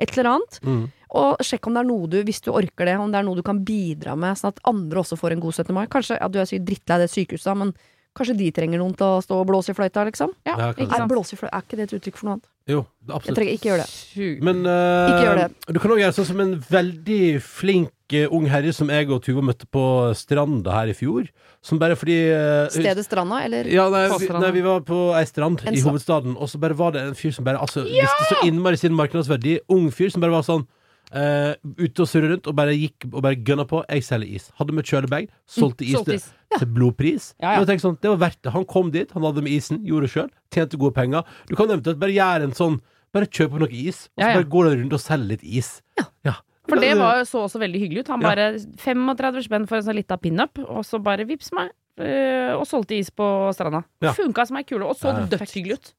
et 0.00 0.16
eller 0.16 0.32
annet. 0.34 0.58
Mm. 0.64 0.82
Og 1.20 1.42
sjekk 1.44 1.66
om 1.66 1.76
det 1.76 1.82
er 1.82 1.88
noe 1.88 2.10
du, 2.10 2.18
hvis 2.26 2.42
du 2.44 2.52
orker 2.54 2.86
det, 2.86 2.96
om 3.02 3.10
det 3.10 3.20
er 3.20 3.26
noe 3.26 3.38
du 3.38 3.44
kan 3.46 3.62
bidra 3.66 4.14
med, 4.18 4.38
sånn 4.38 4.54
at 4.54 4.60
andre 4.70 5.02
også 5.02 5.18
får 5.18 5.34
en 5.34 5.42
god 5.42 5.58
17. 5.58 5.72
mai. 5.76 5.86
Kanskje, 5.90 6.18
ja, 6.20 6.28
Du 6.30 6.38
er 6.38 6.46
drittlei 6.46 7.00
det 7.02 7.10
sykehuset, 7.10 7.56
men 7.58 7.74
kanskje 8.16 8.36
de 8.38 8.48
trenger 8.54 8.80
noen 8.82 8.94
til 8.98 9.06
å 9.06 9.20
stå 9.24 9.38
og 9.40 9.46
blåse 9.48 9.72
i 9.72 9.76
fløyta, 9.76 10.02
liksom? 10.08 10.32
Ja, 10.46 10.56
Ja, 10.58 10.70
ikke 10.74 10.96
sant. 10.98 11.10
blåse 11.12 11.36
i 11.36 11.38
fløyta, 11.38 11.52
er 11.56 11.62
ikke 11.66 11.78
det 11.78 11.86
et 11.88 11.94
uttrykk 11.98 12.18
for 12.18 12.26
noe 12.28 12.34
annet? 12.38 12.48
Jo, 12.70 12.80
Jeg 13.08 13.34
trenger 13.34 13.54
ikke 13.56 13.70
gjøre 13.70 13.84
det. 13.86 14.42
Men 14.46 14.60
uh, 14.66 15.10
Ikke 15.10 15.24
gjør 15.26 15.38
det. 15.40 15.46
du 15.74 15.78
kan 15.82 15.94
òg 15.94 16.02
gjøre 16.02 16.16
sånn 16.18 16.28
som 16.28 16.42
en 16.44 16.52
veldig 16.70 17.22
flink 17.42 18.14
uh, 18.14 18.34
ung 18.36 18.46
herre 18.50 18.74
som 18.76 18.90
jeg 18.92 19.08
og 19.10 19.22
Tuva 19.24 19.42
møtte 19.42 19.66
på 19.70 19.84
stranda 20.18 20.74
her 20.76 20.92
i 20.92 20.94
fjor. 20.94 21.30
Som 21.66 21.80
bare 21.82 21.96
fordi 21.98 22.18
uh, 22.30 22.68
Stedet 22.72 23.04
Stranda, 23.06 23.40
eller? 23.46 23.66
ja, 23.70 23.88
nei, 23.92 24.04
vi, 24.18 24.28
nei, 24.32 24.52
vi 24.54 24.62
var 24.64 24.84
på 24.86 25.00
ei 25.18 25.24
strand 25.28 25.64
En 25.66 25.74
i 25.76 25.82
hovedstaden, 25.84 26.36
og 26.36 26.48
så 26.50 26.60
bare 26.62 26.78
var 26.78 26.94
det 26.94 27.06
en 27.08 27.16
fyr 27.18 27.34
som 27.36 27.44
bare 27.46 27.60
altså, 27.60 27.82
visste 27.88 28.28
så 28.30 28.44
innmari 28.46 28.78
sin 28.80 28.94
markedsverdi. 28.96 29.58
Ung 29.72 29.90
fyr 29.94 30.12
som 30.14 30.22
bare 30.22 30.36
var 30.38 30.46
sånn 30.46 30.66
eh, 31.12 31.54
ute 31.78 32.00
og 32.04 32.08
surre 32.08 32.30
rundt 32.32 32.46
og 32.46 32.54
bare 32.56 32.74
gikk 32.76 33.08
og 33.12 33.22
bare 33.22 33.36
gønna 33.36 33.64
på. 33.66 33.84
Jeg 33.88 34.02
selger 34.06 34.34
is. 34.36 34.50
Hadde 34.58 34.72
med 34.76 34.84
kjølebag, 34.84 35.28
solgte 35.46 35.82
is 35.86 35.96
Solgte 35.96 36.04
til, 36.04 36.14
is. 36.14 36.30
til 36.58 36.66
blodpris. 36.66 37.34
Ja, 37.40 37.56
ja. 37.60 37.78
Sånn, 37.78 37.98
det 38.00 38.10
var 38.10 38.16
verdt 38.28 38.42
det. 38.42 38.52
Han 38.52 38.64
kom 38.64 38.90
dit, 38.90 39.10
han 39.12 39.22
hadde 39.22 39.42
med 39.42 39.52
isen, 39.52 39.84
gjorde 39.86 40.06
det 40.08 40.10
sjøl, 40.14 40.30
tjente 40.52 40.78
gode 40.78 40.94
penger. 40.94 41.22
Du 41.48 41.56
kan 41.56 41.66
eventuelt 41.70 41.98
bare 42.00 42.12
gjøre 42.16 42.42
en 42.50 42.52
sånn 42.56 42.80
Bare 43.12 43.26
kjøpe 43.26 43.58
noe 43.58 43.66
is, 43.74 44.04
og 44.14 44.22
så 44.22 44.22
Ja, 44.22 44.28
ja. 44.28 44.34
bare 44.38 44.46
går 44.52 44.64
du 44.70 44.82
rundt 44.84 44.92
og 44.94 45.00
selger 45.02 45.26
litt 45.32 45.42
is. 45.42 45.82
Ja. 46.22 46.34
For 46.68 46.78
det 46.78 46.92
var, 46.96 47.24
så 47.26 47.40
også 47.42 47.58
veldig 47.58 47.80
hyggelig 47.82 48.04
ut. 48.04 48.08
Han 48.14 48.20
Ja. 48.22 48.28
bare 48.28 48.44
35 48.78 49.42
spenn 49.48 49.66
for 49.66 49.78
en 49.78 49.82
sånn 49.82 49.96
lita 49.98 50.16
pinup, 50.16 50.60
og 50.68 50.84
så 50.86 51.02
bare 51.02 51.26
vips 51.26 51.50
meg. 51.52 51.72
øh, 51.98 52.54
Og 52.60 52.66
solgte 52.68 52.94
is 52.96 53.10
på 53.10 53.50
stranda. 53.52 53.82
Ja. 54.00 54.12
Funka 54.12 54.46
som 54.46 54.56
ei 54.58 54.62
kule, 54.62 54.84
og 54.86 54.94
så 54.96 55.10
Ja. 55.10 55.26
dødshyggelig 55.26 55.72
ut. 55.74 55.92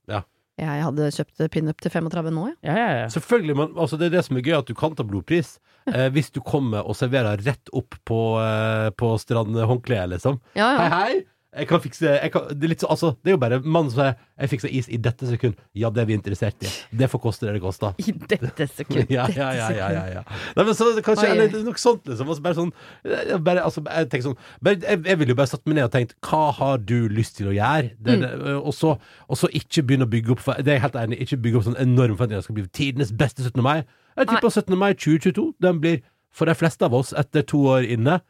Jeg 0.59 0.83
hadde 0.83 1.07
kjøpt 1.15 1.43
pinup 1.53 1.79
til 1.81 1.93
35 1.93 2.33
nå. 2.35 2.45
Ja, 2.65 2.75
ja, 2.75 2.89
ja. 3.01 3.05
Selvfølgelig, 3.13 3.55
men 3.57 3.77
altså, 3.79 3.97
det 3.97 4.09
er 4.09 4.17
det 4.17 4.25
som 4.27 4.37
er 4.37 4.45
gøy, 4.45 4.55
at 4.59 4.67
du 4.69 4.75
kan 4.77 4.95
ta 4.97 5.05
blodpris. 5.07 5.55
Eh, 5.89 6.09
hvis 6.15 6.31
du 6.35 6.41
kommer 6.45 6.83
og 6.85 6.97
serverer 6.99 7.41
rett 7.45 7.71
opp 7.73 7.95
på, 8.07 8.21
eh, 8.43 8.89
på 8.99 9.13
strandhåndkleet, 9.23 10.11
liksom. 10.17 10.41
Ja, 10.59 10.73
Hei, 10.77 10.89
hei! 10.95 11.13
Jeg 11.51 11.67
kan 11.67 11.81
fikse 11.83 12.07
jeg 12.07 12.31
kan, 12.31 12.45
det, 12.47 12.63
er 12.63 12.69
litt 12.71 12.79
så, 12.79 12.87
altså, 12.93 13.09
det 13.19 13.31
er 13.31 13.33
jo 13.35 13.39
bare 13.41 13.57
mannen 13.59 13.89
som 13.91 13.99
sier 13.99 14.13
'Jeg 14.39 14.49
fikser 14.53 14.69
is 14.71 14.87
i 14.87 14.95
dette 14.97 15.27
sekund'. 15.27 15.57
Ja, 15.75 15.89
det 15.89 16.01
er 16.01 16.05
vi 16.05 16.13
interessert 16.15 16.55
i. 16.63 16.69
Det 16.95 17.09
får 17.11 17.19
koste 17.21 17.45
det 17.45 17.53
det 17.57 17.61
koster. 17.61 17.93
I 17.99 18.11
dette 18.13 18.67
sekundet. 18.71 19.09
Ja, 19.17 19.27
ja, 19.27 19.49
ja, 19.51 19.67
ja, 19.69 19.89
ja, 19.91 20.05
ja. 20.15 20.21
Nei, 20.55 20.63
men 20.63 20.73
så, 20.73 20.87
kanskje, 21.03 21.27
Oi. 21.27 21.37
eller 21.37 21.63
noe 21.67 21.75
sånt, 21.75 22.05
liksom. 22.07 22.29
Altså, 22.31 22.41
bare 22.41 22.55
sånn, 22.55 22.71
eh, 23.03 23.37
bare, 23.37 23.63
altså, 23.67 23.83
jeg, 23.83 24.09
tenker 24.09 24.29
sånn 24.29 24.37
bare, 24.63 24.79
jeg, 24.79 25.03
jeg 25.05 25.17
ville 25.19 25.35
jo 25.35 25.35
bare 25.35 25.47
satt 25.51 25.65
meg 25.67 25.75
ned 25.75 25.83
og 25.89 25.91
tenkt 25.91 26.15
Hva 26.23 26.51
har 26.55 26.77
du 26.77 27.09
lyst 27.09 27.35
til 27.35 27.47
å 27.51 27.53
gjøre? 27.53 27.91
Det, 27.99 28.15
Mm. 28.15 28.21
det, 28.21 28.55
og, 28.55 28.73
så, 28.73 28.97
og 29.27 29.37
så 29.37 29.47
ikke 29.51 29.83
begynne 29.83 30.07
å 30.07 30.09
bygge 30.09 30.31
opp 30.31 30.39
for- 30.39 30.55
Det 30.55 30.67
er 30.67 30.79
jeg 30.79 30.81
helt 30.87 30.95
enig 30.95 31.17
i. 31.19 31.23
Ikke 31.25 31.41
bygge 31.41 31.57
opp 31.57 31.63
sånn 31.67 31.79
enorm 31.83 32.15
forventning 32.15 32.37
at 32.39 32.47
Det 32.47 32.49
skal 32.49 32.55
bli 32.55 32.67
tidenes 32.71 33.11
beste 33.11 33.43
17. 33.43 33.61
mai. 33.61 33.83
Jeg 34.17 34.27
tipper 34.27 34.49
17. 34.49 34.77
mai 34.77 34.93
2022 34.93 35.53
Den 35.59 35.79
blir 35.81 36.01
for 36.31 36.45
de 36.45 36.55
fleste 36.55 36.81
av 36.85 36.93
oss 36.93 37.11
etter 37.13 37.41
to 37.43 37.57
år 37.67 37.83
inne 37.91 38.21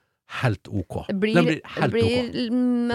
helt 0.42 0.68
OK. 0.72 0.96
Det 1.10 1.16
blir, 1.20 1.36
blir 1.44 1.62
helt 1.78 1.92
blir 1.94 2.30
OK. 2.30 2.36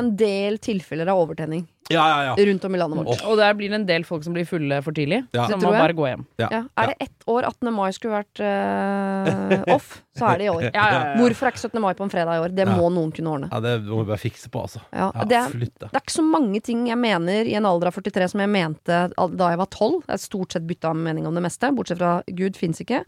en 0.01 0.11
del 0.16 0.57
tilfeller 0.64 1.09
av 1.12 1.18
overtenning 1.26 1.66
Ja, 1.93 2.03
ja, 2.11 2.20
ja. 2.32 2.45
rundt 2.49 2.64
om 2.66 2.74
i 2.74 2.78
landet 2.80 2.99
vårt. 3.07 3.20
Og 3.30 3.37
der 3.39 3.53
blir 3.55 3.70
det 3.70 3.76
en 3.78 3.84
del 3.87 4.03
folk 4.09 4.24
som 4.26 4.34
blir 4.34 4.47
fulle 4.49 4.80
for 4.82 4.97
tidlig. 4.97 5.20
Ja. 5.37 5.45
Som 5.51 5.61
må 5.62 5.70
bare 5.70 5.95
gå 5.95 6.07
hjem. 6.09 6.24
Ja. 6.41 6.49
Ja. 6.51 6.61
Er 6.82 6.91
det 6.91 6.97
ett 7.07 7.26
år 7.30 7.47
18. 7.47 7.70
mai 7.76 7.91
skulle 7.95 8.16
vært 8.24 8.41
uh, 8.43 9.74
off, 9.76 9.93
så 10.18 10.26
er 10.32 10.41
det 10.41 10.49
i 10.49 10.51
år. 10.51 10.64
Ja, 10.74 10.87
ja, 10.91 10.97
ja. 10.97 11.12
Hvorfor 11.20 11.47
er 11.47 11.55
ikke 11.55 11.62
17. 11.68 11.80
mai 11.84 11.93
på 11.95 12.07
en 12.09 12.11
fredag 12.11 12.41
i 12.41 12.43
år? 12.47 12.55
Det 12.57 12.66
Ja. 12.66 12.74
må 12.80 12.89
noen 12.91 13.12
kunne 13.14 13.30
ordne. 13.37 13.51
ja, 13.53 13.61
det 13.62 13.76
må 13.87 14.01
vi 14.03 14.09
bare 14.11 14.22
fikse 14.24 14.51
på, 14.51 14.64
altså. 14.66 14.82
Ja, 14.91 15.12
Ja, 15.14 15.24
det, 15.30 15.37
er, 15.45 15.68
det 15.87 15.93
er 15.93 16.03
ikke 16.03 16.16
så 16.18 16.26
mange 16.26 16.61
ting 16.64 16.87
jeg 16.91 16.99
mener 16.99 17.47
i 17.47 17.55
en 17.61 17.66
alder 17.70 17.93
av 17.93 18.01
43 18.01 18.32
som 18.34 18.43
jeg 18.43 18.51
mente 18.57 18.99
da 19.14 19.53
jeg 19.53 19.61
var 19.62 19.70
12. 19.70 20.03
Jeg 20.09 20.12
har 20.16 20.24
stort 20.24 20.53
sett 20.57 20.66
bytta 20.66 20.95
mening 20.97 21.26
om 21.30 21.34
det 21.39 21.45
meste, 21.47 21.70
bortsett 21.76 22.01
fra 22.03 22.16
Gud 22.26 22.57
fins 22.59 22.82
ikke. 22.82 23.05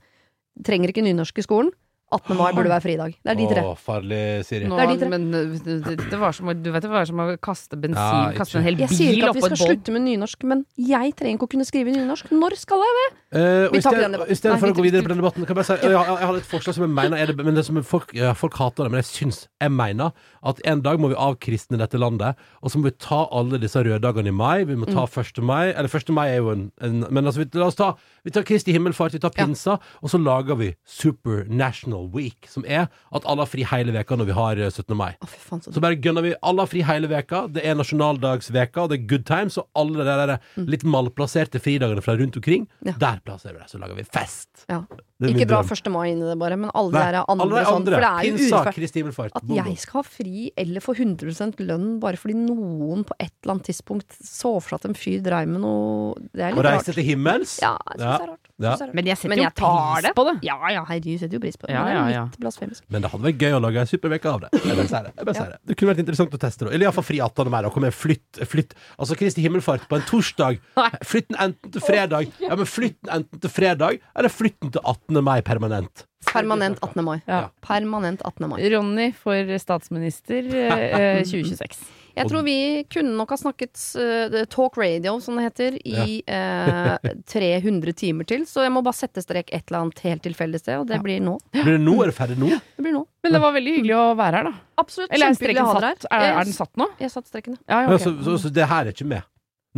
Trenger 0.67 0.91
ikke 0.95 1.03
nynorsk 1.07 1.39
i 1.43 1.47
skolen. 1.47 1.75
18. 2.11 2.37
mai 2.39 2.53
burde 2.57 2.71
være 2.73 2.81
fridag. 2.85 3.15
Det 3.21 3.31
er 3.33 3.37
de 3.37 3.47
tre. 3.51 3.63
Å, 3.69 3.75
farlig, 3.77 4.21
Siri. 4.49 4.65
Nå, 4.71 4.77
Det 4.79 4.85
er 4.85 4.93
de 4.95 4.99
tre. 5.03 5.09
men 5.13 5.35
øh, 5.35 5.99
det, 6.09 6.19
var 6.19 6.33
som, 6.33 6.47
vet 6.49 6.63
det 6.65 6.91
var 6.91 7.05
som 7.05 7.21
å 7.21 7.27
kaste 7.45 7.77
bensin 7.77 7.99
Ja, 8.01 8.33
Kaste 8.37 8.57
en 8.59 8.65
hel 8.65 8.79
Jeg 8.81 8.89
sier 8.95 9.13
ikke 9.19 9.29
at 9.29 9.37
vi 9.37 9.43
skal 9.45 9.61
slutte 9.61 9.93
med 9.93 10.07
nynorsk, 10.07 10.47
men 10.49 10.63
jeg 10.79 11.13
trenger 11.19 11.37
ikke 11.37 11.49
å 11.49 11.53
kunne 11.53 11.67
skrive 11.69 11.93
nynorsk. 11.93 12.31
Når 12.33 12.57
skal 12.63 12.81
jeg 12.87 12.97
det? 13.01 13.09
Uh, 13.29 13.69
Vi 13.75 13.83
tar 13.85 13.99
den 14.01 14.17
debatten. 14.17 14.33
i 14.33 14.39
stedet 14.41 14.57
for 14.63 14.73
å 14.73 14.77
gå 14.79 14.85
videre 14.87 15.05
på 15.05 15.13
den 15.13 15.21
debatten, 15.21 15.45
kan 15.45 15.53
jeg 15.53 15.59
bare 15.61 15.69
si 15.69 15.77
jeg, 15.77 15.93
jeg, 15.93 16.17
jeg 16.23 16.29
har 16.31 16.39
et 16.41 16.49
forslag 16.49 16.77
som 16.79 16.87
jeg 16.87 16.95
mener 16.97 17.19
er 17.21 17.33
det, 17.33 17.45
men 17.45 17.59
det 17.61 17.65
som 17.69 17.77
folk, 17.85 18.15
ja, 18.17 18.31
folk 18.33 18.57
hater 18.57 18.89
det, 18.89 18.93
men 18.95 19.03
jeg 19.03 19.09
syns 19.11 19.43
Jeg 19.61 19.75
mener 19.75 20.15
at 20.49 20.63
en 20.65 20.81
dag 20.87 20.97
må 21.03 21.11
vi 21.13 21.19
avkristne 21.21 21.77
dette 21.83 22.01
landet, 22.01 22.39
og 22.63 22.73
så 22.73 22.81
må 22.81 22.89
vi 22.89 22.95
ta 22.97 23.27
alle 23.35 23.59
disse 23.61 23.83
røddagene 23.85 24.33
i 24.33 24.37
mai. 24.39 24.65
Vi 24.65 24.79
må 24.81 24.87
ta 24.89 25.05
Mm. 25.05 25.13
1. 25.19 25.43
mai. 25.45 25.67
Eller 25.75 25.89
1. 25.93 26.11
mai 26.15 26.29
er 26.31 26.39
jo 26.41 26.51
en, 26.55 26.63
en 26.81 27.05
Men 27.11 27.27
altså, 27.27 27.43
vi, 27.45 27.51
la 27.59 27.67
oss 27.69 27.77
ta 27.79 27.93
Vi 28.25 28.31
tar 28.31 28.45
Kristi 28.49 28.73
himmelfart, 28.73 29.13
vi 29.13 29.19
tar 29.21 29.31
Ja. 29.37 29.45
pinsa, 29.45 29.77
og 30.03 30.09
så 30.11 30.19
lager 30.23 30.57
vi 30.57 30.73
Super 30.87 31.45
National 31.49 31.98
Week, 32.15 32.47
som 32.49 32.65
er 32.67 32.87
at 33.13 33.25
alle 33.27 33.43
har 33.45 33.51
fri 33.51 33.65
hele 33.69 33.93
veka 33.93 34.17
når 34.19 34.27
vi 34.31 34.37
har 34.39 34.57
eh, 34.63 34.71
17. 34.71 34.97
mai. 34.97 35.13
Å, 35.23 35.27
fy 35.29 35.39
faen, 35.43 35.63
så 35.65 35.73
Så 35.75 35.81
bare 35.85 35.97
gønner 36.01 36.23
vi 36.23 36.35
Alle 36.43 36.61
har 36.65 36.71
fri 36.71 36.83
hele 36.87 37.09
veka 37.11 37.47
Det 37.53 37.65
er 37.65 37.75
nasjonaldagsveka 37.75 38.83
Og 38.85 38.91
det 38.93 38.99
er 39.01 39.07
good 39.11 39.25
times 39.29 39.59
Og 39.59 39.67
alle 39.79 40.05
de 40.05 40.05
der 40.21 40.33
litt 40.69 40.85
malplasserte 40.85 41.61
fridagene 41.63 42.03
Fra 42.05 42.15
rundt 42.19 42.37
omkring 42.37 42.67
Mm. 42.79 42.93
Ja. 42.93 42.93
Der 42.99 43.21
plasserer 43.25 43.55
vi 43.55 43.61
det 43.65 43.71
Så 43.71 43.79
lager 43.81 43.95
vi 43.99 44.05
fest 44.05 44.65
Ja. 44.69 44.83
Ikke 45.27 45.47
dra 45.51 45.63
1. 45.67 45.89
mai 45.91 46.11
inn 46.13 46.21
i 46.23 46.27
det, 46.29 46.37
bare, 46.39 46.55
men 46.57 46.71
alle 46.79 46.93
Nei, 46.95 47.01
der 47.11 47.25
andre, 47.29 47.49
de 47.49 47.65
sånn. 47.67 47.75
andre 47.81 47.95
For 47.95 48.05
det 48.05 48.11
er 48.11 48.29
jo 48.29 48.35
urettferdig. 48.39 49.33
At 49.35 49.49
jeg 49.67 49.79
skal 49.83 49.99
ha 49.99 50.03
fri 50.07 50.53
eller 50.57 50.81
få 50.85 50.95
100 50.95 51.59
lønn 51.67 51.89
bare 52.03 52.17
fordi 52.21 52.37
noen 52.39 53.03
på 53.09 53.17
et 53.19 53.33
eller 53.43 53.57
annet 53.57 53.67
tidspunkt 53.71 54.15
så 54.23 54.55
for 54.63 54.69
seg 54.69 54.79
at 54.79 54.87
en 54.91 54.95
fyr 54.99 55.19
dreiv 55.25 55.49
med 55.51 55.61
noe 55.65 56.15
Det 56.33 56.45
er 56.45 56.55
litt 56.55 56.59
litt 56.59 56.59
Og 56.59 56.69
rart. 56.71 56.85
til 56.95 57.05
himmels 57.09 57.59
Ja, 57.63 57.75
jeg 57.91 57.99
synes 57.99 58.07
Ja. 58.07 58.19
det 58.19 58.29
er 58.29 58.33
rart. 58.33 58.48
Ja. 58.59 58.73
Men 58.93 59.07
jeg 59.07 59.17
setter 59.21 59.29
Men 59.31 59.39
jeg 59.39 59.53
jo 59.55 59.55
pris 59.61 60.03
det. 60.03 60.11
på 60.19 60.25
det. 60.27 60.33
Ja, 60.43 60.57
ja, 60.75 60.81
herregud, 60.89 61.21
setter 61.21 61.39
jo 61.39 61.43
pris 61.45 61.57
på 61.57 61.69
det. 61.69 61.75
Ja, 61.77 61.85
Men 61.85 61.95
det 61.95 62.01
er 62.01 62.09
ja, 62.11 62.15
ja. 62.17 62.23
litt 62.27 62.41
blasfemisk. 62.43 62.83
Men 62.91 63.05
det 63.05 63.11
hadde 63.13 63.23
vært 63.29 63.45
gøy 63.45 63.53
å 63.55 63.61
lage 63.63 63.85
en 63.85 63.91
superveke 63.91 64.33
av 64.33 64.41
det 64.43 64.51
Jeg 64.59 64.75
bare 64.75 64.89
sier 64.91 65.07
det, 65.07 65.13
jeg 65.15 65.29
bare 65.29 65.37
sier 65.39 65.53
det. 65.53 65.59
det 65.71 65.77
kunne 65.79 65.93
vært 65.93 66.03
interessant 66.03 66.35
å 66.35 66.41
teste 66.43 66.65
det 66.67 66.73
Eller 66.75 66.85
i 66.85 66.89
hvert 66.89 66.99
fall 66.99 67.07
fri 67.07 67.21
18. 67.23 67.51
mai 67.55 67.61
Da 67.63 67.71
kommer 67.71 67.93
en 67.93 67.97
flytt, 68.01 68.41
flytt 68.51 68.75
Altså 68.99 69.15
Kristi 69.21 69.45
himmelfart 69.47 69.87
på 69.89 70.01
en 70.01 70.07
torsdag 70.11 70.59
Nei. 70.81 70.89
Flytt 71.07 71.29
den 71.31 71.39
enten 71.47 71.71
til 71.77 71.87
fredag 71.87 72.33
Ja, 72.43 72.57
men 72.59 72.67
flytt 72.67 72.99
den 73.07 73.15
enten 73.21 73.41
til 73.47 73.51
fredag 73.55 74.01
Eller 74.19 74.29
flytt 74.35 74.59
den 74.67 74.75
til 74.75 74.83
18. 74.83 75.23
mai 75.23 75.39
permanent 75.47 76.05
Permanent 76.29 76.81
18. 76.83 77.05
mai. 77.07 77.21
Ja. 77.31 77.45
Permanent 77.63 78.21
18. 78.27 78.49
mai. 78.51 78.59
Ronny 78.75 79.13
for 79.17 79.53
statsminister 79.63 80.43
eh, 80.51 81.23
2026. 81.31 81.79
Jeg 82.19 82.31
tror 82.31 82.45
vi 82.47 82.57
kunne 82.93 83.15
nok 83.19 83.33
ha 83.35 83.39
snakket 83.41 83.83
uh, 83.99 84.39
talk 84.53 84.77
radio, 84.81 85.17
som 85.25 85.39
det 85.39 85.47
heter, 85.49 85.79
i 85.87 86.19
eh, 86.27 87.13
300 87.35 87.95
timer 87.99 88.29
til. 88.29 88.45
Så 88.49 88.65
jeg 88.67 88.75
må 88.75 88.83
bare 88.87 88.99
sette 88.99 89.23
strek 89.25 89.53
et 89.55 89.65
eller 89.71 89.87
annet 89.87 90.03
helt 90.07 90.25
tilfeldig 90.27 90.61
sted, 90.63 90.77
og 90.83 90.87
det 90.91 90.99
Ja. 90.99 91.05
blir 91.05 91.23
nå. 91.25 91.39
Blir 91.55 91.77
det 91.79 91.81
nå? 91.87 91.97
Er 92.03 92.13
det 92.13 92.19
ferdig 92.19 92.39
nå? 92.41 92.51
Det 92.51 92.85
blir 92.85 92.97
nå. 92.99 93.05
Men 93.25 93.33
det 93.35 93.41
var 93.43 93.57
veldig 93.57 93.79
hyggelig 93.79 93.97
å 93.99 94.05
være 94.19 94.43
her, 94.43 94.51
da. 94.51 94.55
Absolutt. 94.79 95.11
Eller 95.15 95.33
er 95.33 95.39
streken 95.41 95.73
satt? 95.73 95.83
her. 95.89 96.13
Er, 96.19 96.29
er 96.41 96.45
den 96.45 96.57
satt 96.57 96.77
nå? 96.79 96.87
Jeg 97.03 97.11
satte 97.15 97.29
streken, 97.33 97.59
ja. 97.59 97.65
Ja, 97.69 97.83
ja, 97.83 97.91
Ja, 97.97 97.99
så, 98.05 98.15
så, 98.25 98.39
så 98.47 98.53
det 98.55 98.69
her 98.71 98.87
er 98.89 98.95
ikke 98.97 99.09
med 99.09 99.27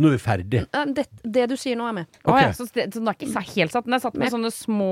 Nå 0.01 0.07
er 0.07 0.13
vi 0.15 0.19
ferdig 0.23 0.61
Det, 0.95 1.03
det 1.35 1.43
du 1.51 1.57
sier 1.59 1.75
nå, 1.77 1.83
er 1.85 1.93
med. 1.93 2.07
Okay. 2.23 2.31
Oh, 2.31 2.37
ja, 2.39 2.53
så, 2.55 2.63
det, 2.73 2.85
så 2.93 3.01
den 3.01 3.09
er 3.11 3.17
ikke 3.17 3.43
helt 3.51 3.73
satt? 3.75 3.85
Den 3.85 3.93
er 3.97 4.01
satt 4.01 4.15
med 4.17 4.31
sånne 4.33 4.49
små 4.55 4.87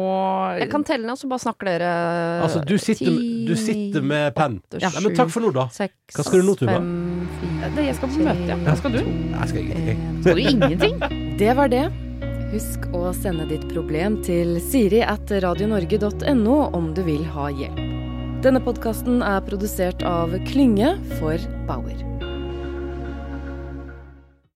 Jeg 0.59 0.67
kan 0.73 0.83
telle 0.85 1.07
ned, 1.07 1.13
og 1.15 1.21
så 1.21 1.29
bare 1.31 1.43
snakker 1.45 1.69
dere 1.71 1.91
Altså, 2.43 2.61
du 2.67 2.75
sitter, 2.77 3.15
du 3.47 3.53
sitter 3.57 4.05
med 4.05 4.35
penn. 4.37 4.59
Ja, 4.75 4.91
men 4.99 5.15
takk 5.17 5.31
for 5.33 5.45
nå, 5.45 5.53
da. 5.55 5.69
6, 5.73 5.95
Hva 6.17 6.25
skal 6.27 6.43
du 6.43 6.49
nå, 6.51 6.57
Tuva? 6.59 6.77
Fire, 7.41 7.71
Det, 7.75 7.85
jeg 7.87 7.97
skal 7.97 8.13
på 8.13 8.27
møte, 8.27 8.49
ja. 8.51 8.75
Skal 8.79 8.95
du? 8.95 8.99
Jeg 8.99 9.49
skal 9.51 9.63
ingenting. 9.63 10.05
Skal 10.21 10.35
du 10.35 10.43
ingenting? 10.53 11.35
Det 11.39 11.55
var 11.59 11.71
det. 11.71 11.85
Husk 12.49 12.87
å 12.97 13.11
sende 13.13 13.45
ditt 13.49 13.67
problem 13.69 14.19
til 14.25 14.57
siri 14.63 15.03
at 15.05 15.29
radionorge.no 15.45 16.59
om 16.73 16.91
du 16.97 17.03
vil 17.05 17.23
ha 17.35 17.49
hjelp. 17.53 17.85
Denne 18.43 18.61
podkasten 18.63 19.19
er 19.21 19.43
produsert 19.45 20.05
av 20.07 20.33
Klynge 20.47 20.95
for 21.19 21.37
Bauer. 21.67 22.08